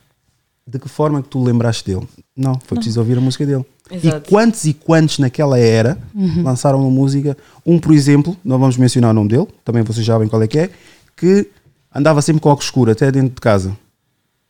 De 0.67 0.77
que 0.79 0.89
forma 0.89 1.21
que 1.23 1.29
tu 1.29 1.41
lembraste 1.41 1.85
dele? 1.85 2.05
Não, 2.35 2.59
foi 2.65 2.75
preciso 2.75 2.99
ouvir 2.99 3.17
a 3.17 3.21
música 3.21 3.45
dele. 3.45 3.65
Exato. 3.89 4.27
E 4.27 4.29
quantos 4.29 4.65
e 4.65 4.73
quantos 4.73 5.17
naquela 5.17 5.57
era 5.57 5.97
Uhum. 6.13 6.43
lançaram 6.43 6.81
uma 6.81 6.89
música? 6.89 7.37
Um, 7.65 7.79
por 7.79 7.93
exemplo, 7.93 8.35
não 8.43 8.59
vamos 8.59 8.75
mencionar 8.75 9.11
o 9.11 9.13
nome 9.13 9.29
dele, 9.29 9.47
também 9.63 9.81
vocês 9.83 10.05
já 10.05 10.13
sabem 10.13 10.27
qual 10.27 10.41
é 10.43 10.47
que 10.47 10.59
é, 10.59 10.69
que 11.15 11.47
andava 11.95 12.21
sempre 12.21 12.41
com 12.41 12.49
óculos 12.49 12.65
escuro, 12.65 12.91
até 12.91 13.09
dentro 13.09 13.29
de 13.35 13.39
casa, 13.41 13.75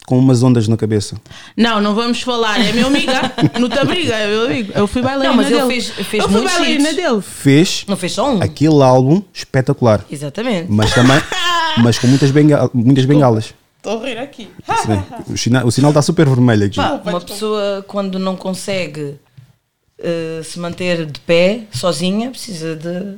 com 0.08 0.18
umas 0.18 0.42
ondas 0.42 0.68
na 0.68 0.76
cabeça. 0.76 1.18
Não, 1.56 1.80
não 1.80 1.94
vamos 1.94 2.20
falar. 2.24 2.60
É 2.66 2.72
meu 2.74 2.88
amiga. 2.88 3.32
Não 3.60 3.70
te 3.70 3.78
abriga, 3.78 4.16
é 4.16 4.28
meu 4.28 4.46
amigo. 4.48 4.72
Eu 4.74 4.88
fui 4.88 5.04
bailarina 5.04 5.30
Não, 5.30 5.38
mas 5.38 5.52
ele 5.52 5.60
dele. 5.62 5.68
fez- 5.70 5.90
fez 6.08 6.24
eu 6.24 6.30
fui 6.30 6.38
muitos 6.42 6.54
bailarina 6.58 6.90
hits. 6.90 6.96
dele. 6.96 7.22
Fez 7.22 7.86
Não 7.88 7.96
fez 7.96 8.12
só 8.14 8.34
um? 8.34 8.42
aquele 8.42 8.82
álbum 8.82 9.22
espetacular, 9.32 10.04
Exatamente. 10.10 10.72
mas 10.72 10.92
também, 10.96 11.22
mas 11.84 12.00
com 12.00 12.08
muitas, 12.08 12.32
benga- 12.32 12.72
muitas 12.74 13.06
bengalas. 13.06 13.54
Estou 13.88 14.04
a 14.04 14.06
rir 14.06 14.18
aqui. 14.18 14.50
Sim. 14.66 15.34
O, 15.34 15.38
sina- 15.38 15.66
o 15.66 15.72
sinal 15.72 15.92
está 15.92 16.02
super 16.02 16.28
vermelho 16.28 16.66
aqui. 16.66 16.76
Pá, 16.76 17.02
uma 17.06 17.22
pessoa 17.22 17.86
quando 17.88 18.20
não 18.20 18.36
consegue 18.36 19.16
eh, 19.98 20.42
se 20.44 20.60
manter 20.60 21.06
de 21.06 21.20
pé 21.22 21.62
sozinha 21.72 22.30
precisa 22.30 22.76
de, 22.76 23.00
de 23.12 23.18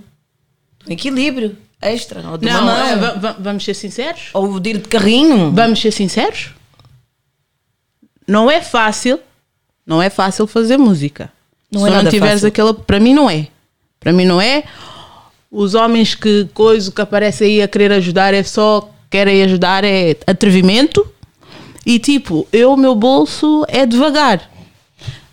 um 0.88 0.92
equilíbrio 0.94 1.58
extra 1.82 2.22
ou 2.30 2.38
de 2.38 2.46
Não, 2.46 2.62
uma 2.62 2.74
mão 2.76 2.86
é, 2.86 2.96
va- 2.96 3.14
va- 3.14 3.36
vamos 3.40 3.64
ser 3.66 3.74
sinceros. 3.74 4.30
ou 4.34 4.60
de 4.60 4.70
ir 4.70 4.78
de 4.78 4.88
carrinho. 4.88 5.52
Vamos 5.52 5.82
ser 5.82 5.92
sinceros. 5.92 6.52
Não 8.28 8.50
é 8.50 8.62
fácil. 8.62 9.20
Não 9.86 10.02
é 10.02 10.10
fácil 10.10 10.46
fazer 10.46 10.78
música. 10.78 11.32
Não 11.72 11.82
Se 11.82 11.88
é 11.88 11.90
não 11.90 11.98
nada 11.98 12.10
tiveres 12.12 12.34
fácil. 12.36 12.48
aquela. 12.50 12.74
Para 12.76 13.00
mim 13.00 13.14
não 13.16 13.28
é. 13.30 13.48
Para 14.00 14.12
mim 14.14 14.26
não 14.26 14.40
é. 14.40 14.64
Os 15.52 15.74
homens 15.74 16.14
que 16.14 16.48
coisa 16.54 16.92
que 16.92 17.02
aparecem 17.02 17.48
aí 17.48 17.62
a 17.64 17.68
querer 17.68 17.92
ajudar 17.94 18.36
é 18.36 18.44
só 18.44 18.88
querem 19.10 19.44
ajudar 19.44 19.84
é 19.84 20.16
atrevimento. 20.28 21.06
E 21.86 21.98
tipo, 21.98 22.48
eu, 22.52 22.74
o 22.74 22.78
meu 22.78 22.94
bolso 22.94 23.66
é 23.68 23.86
devagar. 23.86 24.50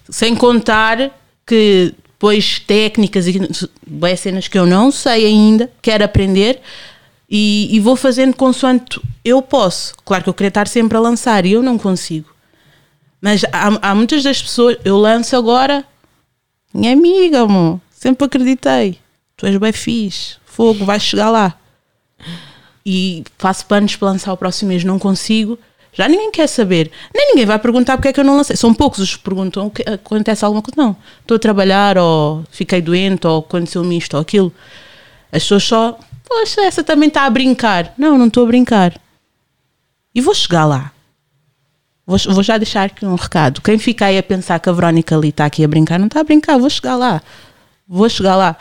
Sem 0.08 0.34
contar 0.34 1.10
que 1.46 1.94
depois 2.16 2.58
técnicas 2.60 3.26
e 3.28 3.40
bem, 3.86 4.16
cenas 4.16 4.48
que 4.48 4.58
eu 4.58 4.66
não 4.66 4.90
sei 4.90 5.26
ainda, 5.26 5.70
quero 5.82 6.04
aprender 6.04 6.60
e, 7.28 7.68
e 7.70 7.80
vou 7.80 7.94
fazendo 7.96 8.34
consoante 8.34 9.00
eu 9.24 9.42
posso. 9.42 9.94
Claro 10.04 10.24
que 10.24 10.30
eu 10.30 10.34
queria 10.34 10.48
estar 10.48 10.68
sempre 10.68 10.96
a 10.96 11.00
lançar 11.00 11.44
e 11.44 11.52
eu 11.52 11.62
não 11.62 11.76
consigo. 11.76 12.30
Mas 13.20 13.44
há, 13.52 13.90
há 13.90 13.94
muitas 13.94 14.22
das 14.22 14.40
pessoas, 14.40 14.78
eu 14.84 14.96
lanço 14.96 15.36
agora, 15.36 15.84
minha 16.72 16.92
amiga, 16.92 17.40
amor, 17.40 17.80
sempre 17.90 18.24
acreditei. 18.24 18.98
Tu 19.36 19.46
és 19.46 19.56
bem 19.56 19.72
fixe, 19.72 20.36
fogo, 20.46 20.84
vais 20.84 21.02
chegar 21.02 21.30
lá. 21.30 21.58
E 22.88 23.24
faço 23.36 23.66
planos 23.66 23.96
para 23.96 24.12
lançar 24.12 24.32
o 24.32 24.36
próximo 24.36 24.68
mês, 24.68 24.84
não 24.84 24.96
consigo. 24.96 25.58
Já 25.92 26.06
ninguém 26.06 26.30
quer 26.30 26.46
saber. 26.46 26.92
Nem 27.12 27.30
ninguém 27.30 27.44
vai 27.44 27.58
perguntar 27.58 27.96
porque 27.96 28.08
é 28.08 28.12
que 28.12 28.20
eu 28.20 28.24
não 28.24 28.36
lancei. 28.36 28.54
São 28.54 28.72
poucos 28.72 29.00
os 29.00 29.16
que 29.16 29.24
perguntam 29.24 29.68
que 29.68 29.82
acontece 29.82 30.44
alguma 30.44 30.62
coisa. 30.62 30.80
Não, 30.80 30.96
estou 31.20 31.34
a 31.34 31.38
trabalhar, 31.38 31.98
ou 31.98 32.44
fiquei 32.48 32.80
doente, 32.80 33.26
ou 33.26 33.40
aconteceu-me 33.40 33.98
isto 33.98 34.14
ou 34.14 34.20
aquilo. 34.20 34.52
As 35.32 35.42
pessoas 35.42 35.64
só, 35.64 35.98
poxa, 36.28 36.60
essa 36.60 36.84
também 36.84 37.08
está 37.08 37.24
a 37.24 37.30
brincar. 37.30 37.92
Não, 37.98 38.16
não 38.16 38.28
estou 38.28 38.44
a 38.44 38.46
brincar. 38.46 39.00
E 40.14 40.20
vou 40.20 40.34
chegar 40.34 40.64
lá. 40.64 40.92
Vou, 42.06 42.16
vou 42.18 42.42
já 42.44 42.56
deixar 42.56 42.84
aqui 42.84 43.04
um 43.04 43.16
recado. 43.16 43.60
Quem 43.62 43.78
fica 43.78 44.06
aí 44.06 44.16
a 44.16 44.22
pensar 44.22 44.60
que 44.60 44.68
a 44.68 44.72
Verónica 44.72 45.16
ali 45.16 45.30
está 45.30 45.46
aqui 45.46 45.64
a 45.64 45.68
brincar, 45.68 45.98
não 45.98 46.06
está 46.06 46.20
a 46.20 46.24
brincar, 46.24 46.56
vou 46.56 46.70
chegar 46.70 46.94
lá. 46.94 47.20
Vou 47.88 48.08
chegar 48.08 48.36
lá. 48.36 48.56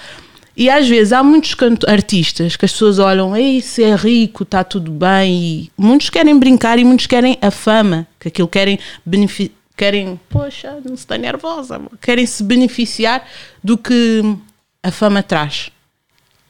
E 0.58 0.70
às 0.70 0.88
vezes 0.88 1.12
há 1.12 1.22
muitos 1.22 1.56
artistas 1.86 2.56
que 2.56 2.64
as 2.64 2.72
pessoas 2.72 2.98
olham, 2.98 3.36
ei, 3.36 3.62
se 3.62 3.84
é 3.84 3.94
rico, 3.94 4.44
está 4.44 4.64
tudo 4.64 4.90
bem. 4.90 5.34
E 5.34 5.72
muitos 5.78 6.10
querem 6.10 6.38
brincar 6.40 6.80
e 6.80 6.86
muitos 6.86 7.08
querem 7.08 7.38
a 7.42 7.52
fama, 7.52 8.08
que 8.20 8.30
aquilo 8.30 8.48
querem 8.48 8.80
beneficiar. 9.06 9.56
Querem, 9.78 10.18
poxa, 10.30 10.80
não 10.86 10.96
se 10.96 11.04
está 11.04 11.18
nervosa, 11.18 11.82
querem 12.02 12.26
se 12.26 12.42
beneficiar 12.42 13.28
do 13.62 13.78
que 13.78 14.24
a 14.82 14.90
fama 14.90 15.22
traz. 15.22 15.70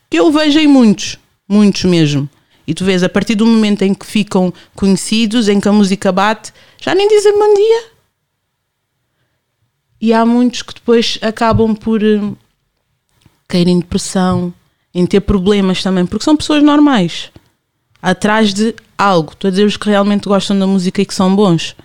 Que 0.08 0.20
eu 0.20 0.32
vejo 0.32 0.60
em 0.60 0.68
muitos, 0.68 1.18
muitos 1.50 1.86
mesmo. 1.86 2.30
E 2.68 2.74
tu 2.76 2.86
vês, 2.86 3.02
a 3.02 3.10
partir 3.10 3.34
do 3.34 3.46
momento 3.48 3.82
em 3.82 3.96
que 3.96 4.06
ficam 4.06 4.54
conhecidos, 4.76 5.50
em 5.50 5.60
que 5.60 5.68
a 5.68 5.72
música 5.72 6.12
bate, 6.12 6.54
já 6.80 6.94
nem 6.94 7.08
dizem 7.08 7.34
bom 7.34 7.54
dia. 7.56 7.84
E 10.00 10.14
há 10.14 10.24
muitos 10.24 10.62
que 10.62 10.76
depois 10.76 11.18
acabam 11.24 11.74
por 11.76 12.02
cair 13.48 13.68
em 13.68 13.80
depressão, 13.80 14.54
em 14.94 15.06
ter 15.06 15.22
problemas 15.22 15.84
também, 15.84 16.06
porque 16.06 16.24
são 16.24 16.36
pessoas 16.38 16.64
normais, 16.64 17.32
atrás 18.02 18.54
de 18.54 18.76
algo. 18.98 19.34
Estou 19.34 19.48
a 19.48 19.52
dizer 19.52 19.66
os 19.66 19.78
que 19.78 19.90
realmente 19.90 20.28
gostam 20.28 20.58
da 20.58 20.66
música 20.66 21.02
e 21.02 21.06
que 21.06 21.14
são 21.14 21.36
bons. 21.36 21.76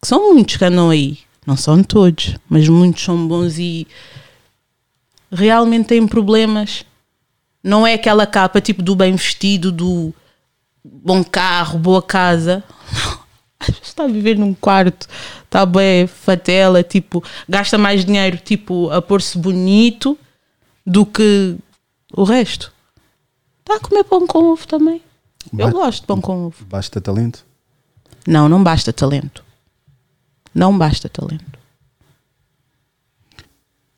Que 0.00 0.08
são 0.08 0.32
muitos 0.32 0.56
que 0.56 0.64
andam 0.64 0.90
aí. 0.90 1.18
Não 1.46 1.56
são 1.56 1.82
todos, 1.82 2.36
mas 2.48 2.68
muitos 2.68 3.04
são 3.04 3.28
bons 3.28 3.58
e 3.58 3.86
realmente 5.30 5.88
têm 5.88 6.06
problemas. 6.06 6.84
Não 7.62 7.86
é 7.86 7.94
aquela 7.94 8.26
capa 8.26 8.60
tipo 8.60 8.82
do 8.82 8.96
bem 8.96 9.14
vestido, 9.14 9.70
do 9.70 10.12
bom 10.84 11.22
carro, 11.22 11.78
boa 11.78 12.02
casa. 12.02 12.64
Está 13.82 14.04
a 14.04 14.08
viver 14.08 14.36
num 14.36 14.52
quarto, 14.52 15.08
está 15.44 15.64
bem 15.64 16.06
fatela, 16.06 16.82
tipo, 16.82 17.24
gasta 17.48 17.78
mais 17.78 18.04
dinheiro 18.04 18.36
tipo, 18.36 18.90
a 18.90 19.00
pôr-se 19.00 19.38
bonito 19.38 20.16
do 20.86 21.04
que 21.04 21.56
o 22.12 22.22
resto. 22.22 22.72
Está 23.60 23.76
a 23.76 23.80
comer 23.80 24.04
pão 24.04 24.26
com 24.26 24.52
ovo 24.52 24.66
também. 24.66 25.02
Eu 25.56 25.70
gosto 25.70 26.02
de 26.02 26.06
pão 26.06 26.20
com 26.20 26.46
ovo. 26.46 26.64
Basta 26.66 27.00
talento. 27.00 27.44
Não, 28.26 28.48
não 28.48 28.62
basta 28.62 28.92
talento. 28.92 29.44
Não 30.54 30.76
basta 30.76 31.08
talento. 31.08 31.58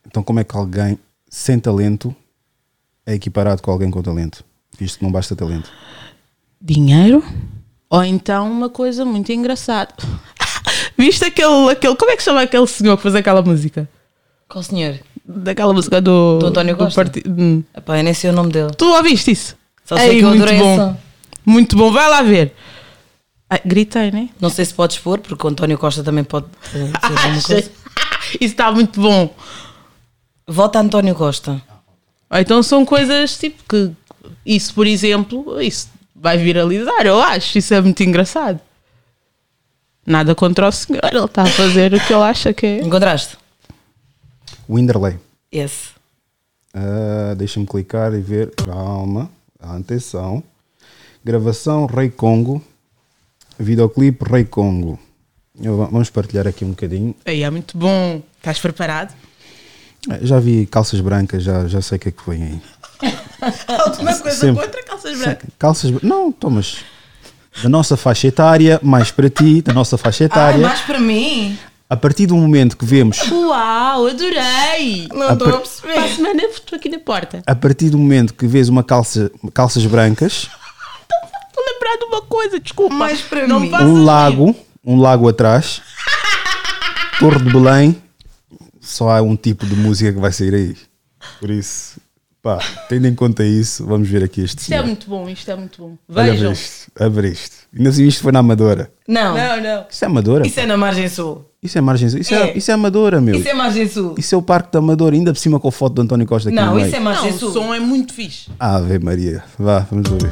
Então, 0.05 0.23
como 0.23 0.39
é 0.39 0.43
que 0.43 0.57
alguém 0.57 0.97
sem 1.29 1.59
talento 1.59 2.15
é 3.05 3.13
equiparado 3.13 3.61
com 3.61 3.71
alguém 3.71 3.91
com 3.91 4.01
talento? 4.01 4.43
Visto 4.77 4.97
que 4.97 5.03
não 5.03 5.11
basta 5.11 5.35
talento. 5.35 5.71
Dinheiro 6.59 7.23
ou 7.89 8.03
então 8.03 8.51
uma 8.51 8.69
coisa 8.69 9.05
muito 9.05 9.31
engraçada. 9.31 9.93
Viste 10.97 11.25
aquele, 11.25 11.71
aquele. 11.71 11.95
Como 11.95 12.11
é 12.11 12.17
que 12.17 12.23
chama 12.23 12.41
aquele 12.41 12.67
senhor 12.67 12.97
que 12.97 13.03
faz 13.03 13.15
aquela 13.15 13.41
música? 13.41 13.89
Qual 14.47 14.63
senhor? 14.63 14.99
Daquela 15.31 15.71
música 15.73 16.01
do. 16.01 16.39
Do 16.39 16.47
António 16.47 16.75
Costa? 16.75 16.95
parti- 17.03 17.23
Hum. 17.27 17.63
Epá, 17.75 17.99
eu 17.99 18.03
nem 18.03 18.13
sei 18.15 18.31
o 18.31 18.33
nome 18.33 18.51
dele. 18.51 18.71
Tu 18.75 18.85
ouviste 18.85 19.29
isso? 19.31 19.55
Só 19.85 19.95
sei 19.95 20.09
Ei, 20.09 20.17
que 20.19 20.23
eu 20.25 20.29
muito 20.29 20.41
adorei 20.43 20.59
bom. 20.59 20.97
Muito 21.45 21.75
bom, 21.77 21.91
vai 21.91 22.09
lá 22.09 22.21
ver. 22.23 22.53
Ai, 23.49 23.61
gritei, 23.65 24.11
né? 24.11 24.29
Não 24.39 24.49
sei 24.49 24.65
se 24.65 24.73
podes 24.73 24.95
expor, 24.97 25.19
porque 25.19 25.45
o 25.45 25.49
António 25.49 25.77
Costa 25.77 26.03
também 26.03 26.23
pode 26.23 26.47
eh, 26.73 26.77
dizer 26.79 26.93
alguma 27.03 27.41
coisa. 27.45 27.71
Isso 28.33 28.43
está 28.53 28.71
muito 28.71 28.99
bom. 28.99 29.33
Vota 30.47 30.79
António 30.79 31.13
Costa. 31.15 31.61
Ou 32.31 32.39
Então 32.39 32.61
são 32.63 32.83
coisas 32.85 33.37
tipo 33.37 33.61
que 33.69 33.91
isso, 34.45 34.73
por 34.73 34.85
exemplo, 34.87 35.61
isso 35.61 35.89
vai 36.15 36.37
viralizar, 36.37 37.05
eu 37.05 37.19
acho. 37.21 37.57
Isso 37.57 37.73
é 37.73 37.81
muito 37.81 38.01
engraçado. 38.03 38.59
Nada 40.05 40.33
contra 40.33 40.67
o 40.67 40.71
senhor, 40.71 41.01
ele 41.03 41.23
está 41.23 41.43
a 41.43 41.47
fazer 41.47 41.93
o 41.93 41.99
que 41.99 42.13
ele 42.13 42.23
acha 42.23 42.51
que 42.53 42.65
é. 42.65 42.77
Encontraste? 42.79 43.37
Winderley. 44.69 45.17
Esse. 45.51 45.89
Ah, 46.73 47.33
Deixa-me 47.35 47.65
clicar 47.65 48.13
e 48.13 48.21
ver. 48.21 48.51
Calma. 48.55 49.29
Atenção. 49.59 50.43
Gravação 51.23 51.85
Rei 51.85 52.09
Congo. 52.09 52.61
Videoclipe 53.57 54.23
Rei 54.29 54.45
Congo. 54.45 54.99
Vamos 55.55 56.09
partilhar 56.09 56.47
aqui 56.47 56.63
um 56.63 56.69
bocadinho. 56.69 57.13
Aí 57.25 57.43
é 57.43 57.49
muito 57.49 57.77
bom. 57.77 58.21
Estás 58.37 58.59
preparado? 58.59 59.13
Eh, 60.09 60.19
Já 60.21 60.39
vi 60.39 60.65
calças 60.65 61.01
brancas, 61.01 61.43
já, 61.43 61.67
já 61.67 61.81
sei 61.81 61.97
o 61.97 61.99
que 61.99 62.09
é 62.09 62.11
que 62.11 62.29
vem 62.29 62.43
aí. 62.43 62.61
Alguma 63.67 64.17
coisa 64.17 64.37
Sempre. 64.37 64.63
contra 64.65 64.83
calças 64.83 65.17
brancas? 65.19 65.49
Calças 65.57 65.91
Não, 66.01 66.31
Thomas. 66.31 66.77
Da 67.61 67.67
nossa 67.67 67.97
faixa 67.97 68.27
etária, 68.27 68.79
mais 68.81 69.11
para 69.11 69.29
ti, 69.29 69.61
da 69.61 69.73
nossa 69.73 69.97
faixa 69.97 70.23
Ai, 70.23 70.27
etária. 70.27 70.59
mais 70.67 70.79
para 70.81 70.99
mim. 70.99 71.57
A 71.89 71.97
partir 71.97 72.27
do 72.27 72.35
momento 72.35 72.77
que 72.77 72.85
vemos. 72.85 73.19
Uau, 73.31 74.07
adorei! 74.07 75.07
Não 75.11 75.33
estou 75.33 75.47
a 75.47 75.51
Para 75.51 75.55
a 75.55 75.61
perceber. 75.61 76.07
semana 76.15 76.43
estou 76.43 76.77
aqui 76.77 76.87
na 76.87 76.99
porta. 76.99 77.41
A 77.47 77.55
partir 77.55 77.89
do 77.89 77.97
momento 77.97 78.33
que 78.35 78.45
vês 78.45 78.69
uma 78.69 78.83
calça, 78.83 79.31
calças 79.53 79.85
brancas, 79.85 80.47
Estou 81.47 81.63
a 81.63 81.73
lembrar 81.73 81.97
de 81.97 82.05
uma 82.05 82.21
coisa, 82.21 82.59
desculpa. 82.59 82.93
Mais 82.93 83.21
para 83.21 83.47
não 83.47 83.59
mim. 83.59 83.71
um 83.73 84.03
lago, 84.05 84.55
um 84.85 84.99
lago 85.01 85.27
atrás, 85.27 85.81
Torre 87.19 87.39
de 87.39 87.51
Belém, 87.51 87.99
só 88.79 89.09
há 89.09 89.21
um 89.21 89.35
tipo 89.35 89.65
de 89.65 89.75
música 89.75 90.13
que 90.13 90.19
vai 90.19 90.31
sair 90.31 90.53
aí. 90.53 90.77
Por 91.39 91.49
isso, 91.49 91.98
pá, 92.41 92.59
tendo 92.87 93.07
em 93.07 93.15
conta 93.15 93.43
isso, 93.43 93.85
vamos 93.85 94.07
ver 94.07 94.23
aqui 94.23 94.41
este 94.41 94.59
Isto 94.59 94.71
é 94.73 94.75
senhor. 94.77 94.85
muito 94.85 95.09
bom, 95.09 95.27
isto 95.29 95.49
é 95.51 95.55
muito 95.55 95.81
bom. 95.81 95.95
Vejam. 96.07 96.47
ver 96.49 96.51
isto, 96.53 96.91
a 96.99 97.07
ver 97.09 97.25
isto. 97.25 97.55
Ainda 97.75 97.89
assim 97.89 98.05
isto 98.07 98.21
foi 98.23 98.31
na 98.31 98.39
Amadora. 98.39 98.91
Não. 99.07 99.35
Não, 99.35 99.61
não. 99.61 99.85
Isso 99.89 100.03
é 100.03 100.07
Amadora? 100.07 100.47
Isso 100.47 100.59
é 100.59 100.65
na 100.65 100.77
margem 100.77 101.07
sul. 101.09 101.45
Isso 101.61 101.77
é 101.77 101.81
margem 101.81 102.07
Isso 102.07 102.33
é, 102.33 102.51
É. 102.51 102.57
isso 102.57 102.71
é 102.71 102.73
Amadora, 102.73 103.19
meu. 103.19 103.35
Isso 103.35 103.47
é 103.49 103.53
margem 103.53 103.87
sul. 103.87 104.15
Isso 104.17 104.33
é 104.33 104.37
o 104.37 104.41
Parque 104.41 104.71
da 104.71 104.79
Amadora, 104.79 105.13
ainda 105.15 105.33
por 105.33 105.39
cima 105.39 105.59
com 105.59 105.67
a 105.67 105.71
foto 105.71 105.93
do 105.95 106.01
António 106.03 106.25
Costa 106.25 106.49
aqui 106.49 106.55
no 106.57 106.65
Não, 106.65 106.79
isso 106.79 106.95
é 106.95 106.99
Não, 106.99 107.05
margem 107.05 107.31
o 107.31 107.37
sul. 107.37 107.51
som 107.51 107.73
é 107.73 107.79
muito 107.79 108.13
fixe. 108.13 108.49
Ave 108.59 108.97
Maria. 108.99 109.43
Vá, 109.57 109.79
vamos 109.91 110.09
ouvir. 110.09 110.31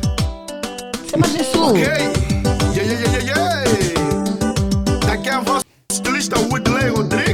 Isso 1.05 1.15
é 1.15 1.17
margem 1.17 1.43
sul. 1.43 1.75
Hey, 1.75 1.83
yeah, 1.83 1.99
yeah, 2.03 2.91
yeah, 2.93 3.17
yeah, 3.17 3.63
yeah. 3.69 5.05
Daqui 5.05 5.29
é 5.29 5.33
a 5.33 5.41
voz 5.41 5.63
estilista 5.91 6.39
Woodley 6.39 6.89
Rodrigues. 6.89 7.26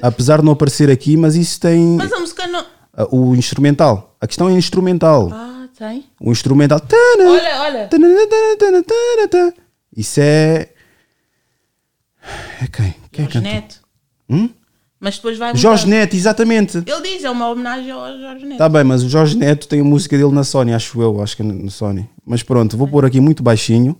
Apesar 0.00 0.38
de 0.38 0.44
não 0.44 0.52
aparecer 0.52 0.90
aqui, 0.90 1.16
mas 1.16 1.34
isso 1.34 1.60
tem 1.60 1.96
Mas 1.96 2.12
a 2.12 2.18
música 2.18 2.46
não. 2.46 2.64
ah, 2.94 3.06
o 3.10 3.34
instrumental. 3.34 4.16
A 4.20 4.26
questão 4.26 4.48
é 4.48 4.52
instrumental. 4.52 5.28
Ah, 5.30 5.68
tem. 5.76 6.06
O 6.18 6.32
instrumental. 6.32 6.80
Olha, 7.18 7.60
olha. 7.62 7.88
Isso 9.94 10.20
é. 10.20 10.68
É 12.62 12.66
quem? 12.72 12.94
Quem 13.10 13.28
é? 13.34 13.40
Neto. 13.40 13.80
Hum? 14.28 14.48
Mas 15.02 15.16
depois 15.16 15.36
vai. 15.36 15.54
Jorge 15.56 15.84
mudar. 15.84 15.96
Neto, 15.98 16.14
exatamente. 16.14 16.78
Ele 16.78 17.00
diz, 17.02 17.24
é 17.24 17.30
uma 17.30 17.48
homenagem 17.50 17.90
ao 17.90 18.06
Jorge 18.18 18.46
Neto. 18.46 18.58
Tá 18.58 18.68
bem, 18.68 18.84
mas 18.84 19.02
o 19.02 19.08
Jorge 19.08 19.36
Neto 19.36 19.66
tem 19.66 19.80
a 19.80 19.84
música 19.84 20.16
dele 20.16 20.30
na 20.32 20.44
Sony, 20.44 20.72
acho 20.72 21.02
eu, 21.02 21.20
acho 21.20 21.34
que 21.36 21.42
é 21.42 21.44
na 21.44 21.68
Sony. 21.70 22.08
Mas 22.24 22.42
pronto, 22.44 22.76
vou 22.76 22.86
pôr 22.86 23.04
aqui 23.04 23.20
muito 23.20 23.42
baixinho 23.42 23.98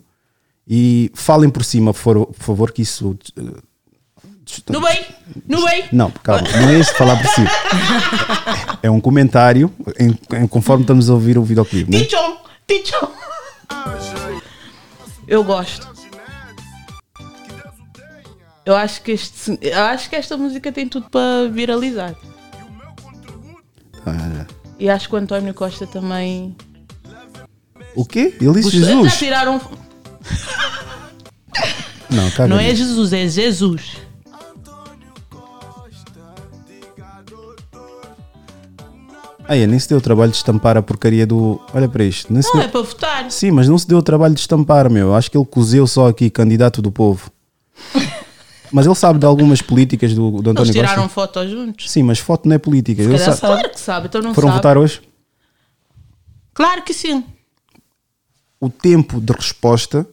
e 0.66 1.10
falem 1.12 1.50
por 1.50 1.64
cima, 1.64 1.92
por 1.92 2.28
favor, 2.38 2.70
que 2.70 2.82
isso. 2.82 3.18
eh, 3.36 3.42
No 4.70 4.80
bem, 4.80 5.04
no 5.48 5.64
bem. 5.64 5.84
Não, 5.92 6.08
calma, 6.22 6.46
não 6.48 6.68
é 6.68 6.78
isso 6.78 6.94
falar 6.94 7.16
por 7.20 7.26
cima. 7.30 7.50
É 8.80 8.88
um 8.88 9.00
comentário 9.00 9.72
em, 9.98 10.16
em- 10.36 10.46
conforme 10.46 10.84
estamos 10.84 11.10
a 11.10 11.14
ouvir 11.14 11.36
o 11.36 11.42
videoclipe, 11.42 11.90
né? 11.90 12.04
Tichon, 12.04 12.36
tichon. 12.68 13.08
Eu 15.26 15.42
gosto. 15.42 15.91
Eu 18.64 18.76
acho 18.76 19.02
que 19.02 19.12
este, 19.12 19.58
eu 19.60 19.82
acho 19.82 20.08
que 20.08 20.16
esta 20.16 20.36
música 20.36 20.70
tem 20.70 20.88
tudo 20.88 21.08
para 21.10 21.48
viralizar. 21.50 22.14
Ah, 24.06 24.46
E 24.78 24.88
acho 24.88 25.08
que 25.08 25.14
o 25.14 25.18
António 25.18 25.52
Costa 25.54 25.86
também. 25.86 26.56
o 27.96 28.04
quê? 28.04 28.34
Ele 28.40 28.52
disse 28.54 28.70
Jesus? 28.70 29.16
tiraram. 29.18 29.60
Não, 32.10 32.30
caga 32.30 32.48
Não 32.48 32.58
é. 32.60 32.74
Jesus, 32.74 33.12
é 33.12 33.26
Jesus. 33.26 33.96
Aí, 39.48 39.66
nem 39.66 39.78
se 39.78 39.88
deu 39.88 39.98
o 39.98 40.00
trabalho 40.00 40.30
de 40.30 40.36
estampar 40.36 40.76
a 40.76 40.82
porcaria 40.82 41.26
do. 41.26 41.60
Olha 41.74 41.88
para 41.88 42.04
isto. 42.04 42.32
Não, 42.32 42.40
deu- 42.40 42.60
é 42.60 42.68
para 42.68 42.80
votar. 42.82 43.30
Sim, 43.30 43.50
mas 43.50 43.68
não 43.68 43.76
se 43.76 43.86
deu 43.88 43.98
o 43.98 44.02
trabalho 44.02 44.34
de 44.34 44.40
estampar, 44.40 44.88
meu. 44.88 45.14
Acho 45.14 45.30
que 45.30 45.36
ele 45.36 45.44
cozeu 45.44 45.86
só 45.86 46.08
aqui, 46.08 46.30
candidato 46.30 46.80
do 46.80 46.92
povo. 46.92 47.30
Mas 48.72 48.86
ele 48.86 48.94
sabe 48.94 49.18
de 49.18 49.26
algumas 49.26 49.60
políticas 49.60 50.14
do, 50.14 50.30
do 50.30 50.36
Eles 50.38 50.48
António 50.52 50.72
tiraram 50.72 51.02
Costa. 51.02 51.14
fotos 51.14 51.50
juntos. 51.50 51.90
Sim, 51.90 52.02
mas 52.04 52.18
foto 52.18 52.48
não 52.48 52.56
é 52.56 52.58
política. 52.58 53.02
Ele 53.02 53.18
sabe-. 53.18 53.38
Claro 53.40 53.70
que 53.70 53.80
sabe, 53.80 54.06
então 54.06 54.22
não 54.22 54.32
Foram 54.34 54.48
sabe. 54.48 54.58
votar 54.58 54.78
hoje? 54.78 55.02
Claro 56.54 56.82
que 56.82 56.92
sim. 56.94 57.24
O 58.60 58.68
tempo 58.70 59.20
de 59.20 59.32
resposta 59.32 60.06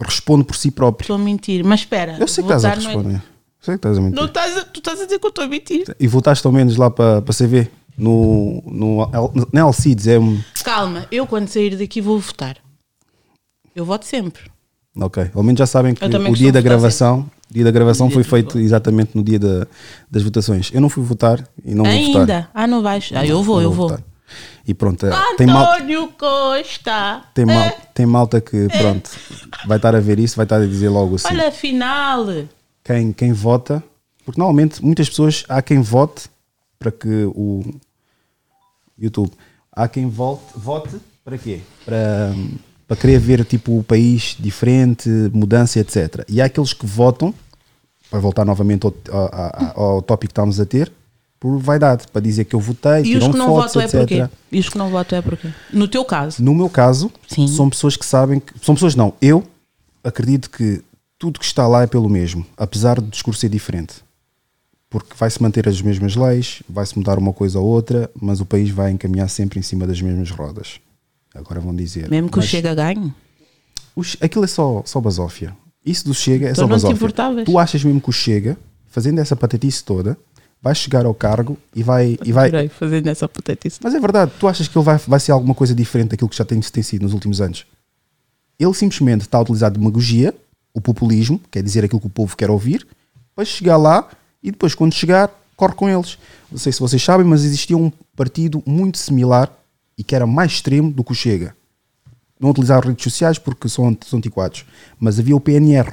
responde 0.00 0.44
por 0.44 0.56
si 0.56 0.70
próprio. 0.70 1.04
Estou 1.04 1.16
a 1.16 1.18
mentir, 1.18 1.64
mas 1.64 1.80
espera. 1.80 2.16
Eu 2.18 2.28
sei 2.28 2.44
que 2.44 2.52
estás 2.52 2.64
a 2.64 2.70
é- 2.70 2.74
responder. 2.74 3.22
Sei 3.60 3.74
que 3.74 3.78
estás 3.78 3.98
a 3.98 4.00
mentir. 4.00 4.16
Não 4.16 4.24
estás 4.26 4.56
a, 4.56 4.64
tu 4.64 4.78
estás 4.78 5.00
a 5.00 5.04
dizer 5.04 5.18
que 5.18 5.26
eu 5.26 5.30
estou 5.30 5.44
a 5.44 5.48
mentir. 5.48 5.84
E 5.98 6.06
votaste 6.06 6.46
ao 6.46 6.52
menos 6.52 6.76
lá 6.76 6.90
para 6.90 7.20
para 7.20 7.34
CV? 7.34 7.68
No, 7.98 8.62
no, 8.64 9.10
é 9.52 9.58
Alcides, 9.60 10.06
é. 10.06 10.18
um- 10.18 10.40
Calma, 10.64 11.06
eu 11.10 11.26
quando 11.26 11.48
sair 11.48 11.76
daqui 11.76 12.00
vou 12.00 12.18
votar. 12.18 12.56
Eu 13.76 13.84
voto 13.84 14.06
sempre. 14.06 14.44
Ok, 14.96 15.30
ao 15.34 15.42
menos 15.42 15.58
já 15.58 15.66
sabem 15.66 15.94
que 15.94 16.02
o 16.04 16.34
dia 16.34 16.50
da 16.50 16.60
gravação, 16.62 17.30
o 17.50 17.54
dia 17.54 17.64
da 17.64 17.70
gravação 17.70 18.06
dia 18.08 18.14
foi 18.14 18.24
feito 18.24 18.58
exatamente 18.58 19.16
no 19.16 19.22
dia 19.24 19.38
da- 19.38 19.66
das 20.10 20.22
votações. 20.22 20.70
Eu 20.72 20.80
não 20.80 20.88
fui 20.88 21.02
votar 21.04 21.44
e 21.64 21.74
não 21.74 21.84
vou 21.84 21.92
votar. 22.06 22.20
Ainda? 22.20 22.50
Ah, 22.54 22.66
não 22.66 22.82
vais? 22.82 23.10
Ah, 23.14 23.26
eu 23.26 23.42
vou, 23.42 23.56
Não 23.56 23.62
eu 23.64 23.72
vou. 23.72 23.88
votar. 23.88 24.04
E 24.66 24.72
pronto, 24.72 25.04
é, 25.06 25.10
tem, 25.36 25.46
mal, 25.46 25.74
António 25.74 26.08
Costa. 26.16 27.22
tem, 27.34 27.44
mal, 27.44 27.56
É, 27.64 27.70
tem 27.92 28.06
malta 28.06 28.40
que, 28.40 28.68
pronto, 28.68 29.10
vai 29.66 29.76
estar 29.78 29.96
a 29.96 30.00
ver 30.00 30.20
isso, 30.20 30.36
vai 30.36 30.44
estar 30.46 30.60
a 30.60 30.66
dizer 30.66 30.88
logo 30.88 31.16
assim. 31.16 31.26
Olha, 31.28 31.48
afinal. 31.48 32.26
quem, 32.84 33.12
quem 33.12 33.32
vota, 33.32 33.82
porque 34.24 34.38
normalmente 34.40 34.84
muitas 34.84 35.08
pessoas 35.08 35.44
há 35.48 35.60
quem 35.60 35.80
vote 35.80 36.30
para 36.78 36.92
que 36.92 37.24
o 37.34 37.64
YouTube 38.96 39.32
há 39.72 39.88
quem 39.88 40.08
vote, 40.08 40.42
vote 40.54 40.96
para 41.24 41.36
quê? 41.36 41.60
Para, 41.84 42.32
para 42.90 42.96
querer 42.96 43.20
ver 43.20 43.44
tipo 43.44 43.78
o 43.78 43.84
país 43.84 44.36
diferente, 44.36 45.08
mudança, 45.32 45.78
etc. 45.78 46.24
E 46.28 46.40
há 46.40 46.46
aqueles 46.46 46.72
que 46.72 46.84
votam, 46.84 47.32
para 48.10 48.18
voltar 48.18 48.44
novamente 48.44 48.84
ao, 48.84 48.92
ao, 49.12 49.80
ao 49.80 50.02
tópico 50.02 50.30
que 50.30 50.32
estamos 50.32 50.58
a 50.58 50.66
ter, 50.66 50.90
por 51.38 51.56
vaidade, 51.56 52.08
para 52.08 52.20
dizer 52.20 52.46
que 52.46 52.54
eu 52.56 52.58
votei, 52.58 53.04
E 53.04 53.16
os 53.16 53.28
que 53.28 53.36
não 53.36 53.46
fotos, 53.46 53.74
votam 53.74 53.82
é 53.82 53.88
porquê? 53.88 54.28
E 54.50 54.58
os 54.58 54.68
que 54.68 54.76
não 54.76 54.90
votam 54.90 55.16
é 55.20 55.22
porquê? 55.22 55.50
No 55.72 55.86
teu 55.86 56.04
caso. 56.04 56.42
No 56.42 56.52
meu 56.52 56.68
caso, 56.68 57.12
Sim. 57.28 57.46
são 57.46 57.70
pessoas 57.70 57.96
que 57.96 58.04
sabem 58.04 58.40
que. 58.40 58.54
São 58.60 58.74
pessoas 58.74 58.96
não. 58.96 59.14
Eu 59.22 59.44
acredito 60.02 60.50
que 60.50 60.82
tudo 61.16 61.38
que 61.38 61.46
está 61.46 61.68
lá 61.68 61.84
é 61.84 61.86
pelo 61.86 62.08
mesmo, 62.08 62.44
apesar 62.56 63.00
do 63.00 63.06
discurso 63.06 63.40
ser 63.40 63.50
diferente. 63.50 63.94
Porque 64.90 65.14
vai-se 65.16 65.40
manter 65.40 65.68
as 65.68 65.80
mesmas 65.80 66.16
leis, 66.16 66.60
vai-se 66.68 66.98
mudar 66.98 67.20
uma 67.20 67.32
coisa 67.32 67.60
ou 67.60 67.66
outra, 67.66 68.10
mas 68.20 68.40
o 68.40 68.44
país 68.44 68.68
vai 68.68 68.90
encaminhar 68.90 69.28
sempre 69.28 69.60
em 69.60 69.62
cima 69.62 69.86
das 69.86 70.02
mesmas 70.02 70.32
rodas. 70.32 70.80
Agora 71.34 71.60
vão 71.60 71.74
dizer. 71.74 72.08
Mesmo 72.10 72.28
que 72.30 72.38
o 72.38 72.42
Chega 72.42 72.74
ganhe. 72.74 73.12
o 73.94 74.02
Che- 74.02 74.18
aquilo 74.20 74.44
é 74.44 74.48
só, 74.48 74.82
só 74.84 75.00
basófia. 75.00 75.56
Isso 75.84 76.04
do 76.04 76.14
Chega 76.14 76.48
é 76.48 76.50
Então 76.50 76.64
só 76.64 76.68
não 76.68 76.68
te 76.76 76.82
basófia. 76.82 76.94
importavas? 76.96 77.44
Tu 77.44 77.58
achas 77.58 77.84
mesmo 77.84 78.00
que 78.00 78.10
o 78.10 78.12
Chega, 78.12 78.56
fazendo 78.88 79.18
essa 79.20 79.34
patetice 79.36 79.82
toda, 79.84 80.18
vai 80.60 80.74
chegar 80.74 81.06
ao 81.06 81.14
cargo 81.14 81.56
e 81.74 81.82
vai. 81.82 82.18
E 82.24 82.32
vai 82.32 82.68
fazendo 82.68 83.06
essa 83.06 83.28
patetice. 83.28 83.78
mas 83.82 83.94
é 83.94 84.00
verdade, 84.00 84.32
tu 84.38 84.46
achas 84.48 84.68
que 84.68 84.76
ele 84.76 84.84
vai, 84.84 84.98
vai 84.98 85.20
ser 85.20 85.32
alguma 85.32 85.54
coisa 85.54 85.74
diferente 85.74 86.10
daquilo 86.10 86.28
que 86.28 86.36
já 86.36 86.44
tem, 86.44 86.60
tem 86.60 86.82
sido 86.82 87.02
nos 87.02 87.12
últimos 87.14 87.40
anos? 87.40 87.64
Ele 88.58 88.74
simplesmente 88.74 89.22
está 89.22 89.38
a 89.38 89.40
utilizar 89.40 89.70
demagogia, 89.70 90.34
o 90.74 90.80
populismo, 90.80 91.40
quer 91.50 91.62
dizer 91.62 91.84
aquilo 91.84 92.00
que 92.00 92.06
o 92.06 92.10
povo 92.10 92.36
quer 92.36 92.50
ouvir, 92.50 92.86
para 93.34 93.44
chegar 93.44 93.76
lá 93.78 94.06
e 94.42 94.50
depois, 94.50 94.74
quando 94.74 94.92
chegar, 94.92 95.30
corre 95.56 95.74
com 95.74 95.88
eles. 95.88 96.18
Não 96.50 96.58
sei 96.58 96.70
se 96.72 96.80
vocês 96.80 97.02
sabem, 97.02 97.26
mas 97.26 97.42
existia 97.44 97.76
um 97.76 97.90
partido 98.14 98.62
muito 98.66 98.98
similar 98.98 99.50
e 100.00 100.02
que 100.02 100.14
era 100.14 100.26
mais 100.26 100.52
extremo 100.52 100.90
do 100.90 101.04
que 101.04 101.12
o 101.12 101.14
Chega. 101.14 101.54
Não 102.40 102.48
utilizar 102.50 102.82
redes 102.82 103.04
sociais 103.04 103.38
porque 103.38 103.68
são, 103.68 103.94
são 104.06 104.18
antiquados, 104.18 104.64
mas 104.98 105.18
havia 105.18 105.36
o 105.36 105.40
PNR, 105.40 105.92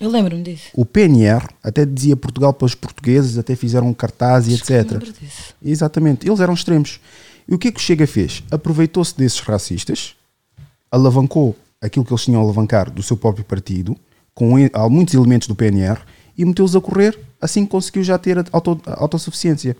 Eu 0.00 0.08
lembro-me 0.08 0.42
disso. 0.44 0.68
O 0.72 0.84
PNR 0.86 1.44
até 1.62 1.84
dizia 1.84 2.14
Portugal 2.16 2.52
para 2.54 2.66
os 2.66 2.74
portugueses, 2.76 3.36
até 3.38 3.56
fizeram 3.56 3.88
um 3.88 3.94
cartaz 3.94 4.46
e 4.46 4.54
Acho 4.54 4.64
que 4.64 4.72
etc. 4.72 4.92
lembro 4.92 5.12
disso. 5.12 5.54
Exatamente, 5.60 6.28
eles 6.28 6.38
eram 6.38 6.54
extremos. 6.54 7.00
E 7.48 7.54
o 7.54 7.58
que 7.58 7.68
é 7.68 7.72
que 7.72 7.78
o 7.78 7.82
Chega 7.82 8.06
fez? 8.06 8.42
Aproveitou-se 8.52 9.16
desses 9.16 9.40
racistas, 9.40 10.14
alavancou 10.90 11.56
aquilo 11.80 12.04
que 12.04 12.12
eles 12.12 12.22
tinham 12.24 12.40
a 12.40 12.44
alavancar 12.44 12.90
do 12.90 13.02
seu 13.02 13.16
próprio 13.16 13.44
partido, 13.44 13.96
com 14.34 14.54
muitos 14.90 15.14
elementos 15.14 15.48
do 15.48 15.54
PNR, 15.56 16.00
e 16.38 16.44
meteu-os 16.44 16.74
a 16.74 16.80
correr, 16.80 17.18
assim 17.40 17.66
conseguiu 17.66 18.02
já 18.04 18.16
ter 18.18 18.38
auto- 18.52 18.80
autossuficiência. 18.86 19.76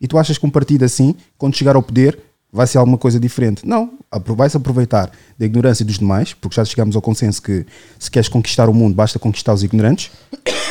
E 0.00 0.06
tu 0.08 0.16
achas 0.18 0.38
que 0.38 0.46
um 0.46 0.50
partido 0.50 0.84
assim, 0.84 1.14
quando 1.36 1.56
chegar 1.56 1.76
ao 1.76 1.82
poder, 1.82 2.18
vai 2.52 2.66
ser 2.66 2.78
alguma 2.78 2.98
coisa 2.98 3.18
diferente? 3.18 3.66
Não, 3.66 3.98
vai-se 4.36 4.56
aproveitar 4.56 5.10
da 5.38 5.46
ignorância 5.46 5.84
dos 5.84 5.98
demais, 5.98 6.34
porque 6.34 6.56
já 6.56 6.64
chegamos 6.64 6.96
ao 6.96 7.02
consenso 7.02 7.42
que 7.42 7.64
se 7.98 8.10
queres 8.10 8.28
conquistar 8.28 8.68
o 8.68 8.74
mundo, 8.74 8.94
basta 8.94 9.18
conquistar 9.18 9.54
os 9.54 9.62
ignorantes, 9.62 10.10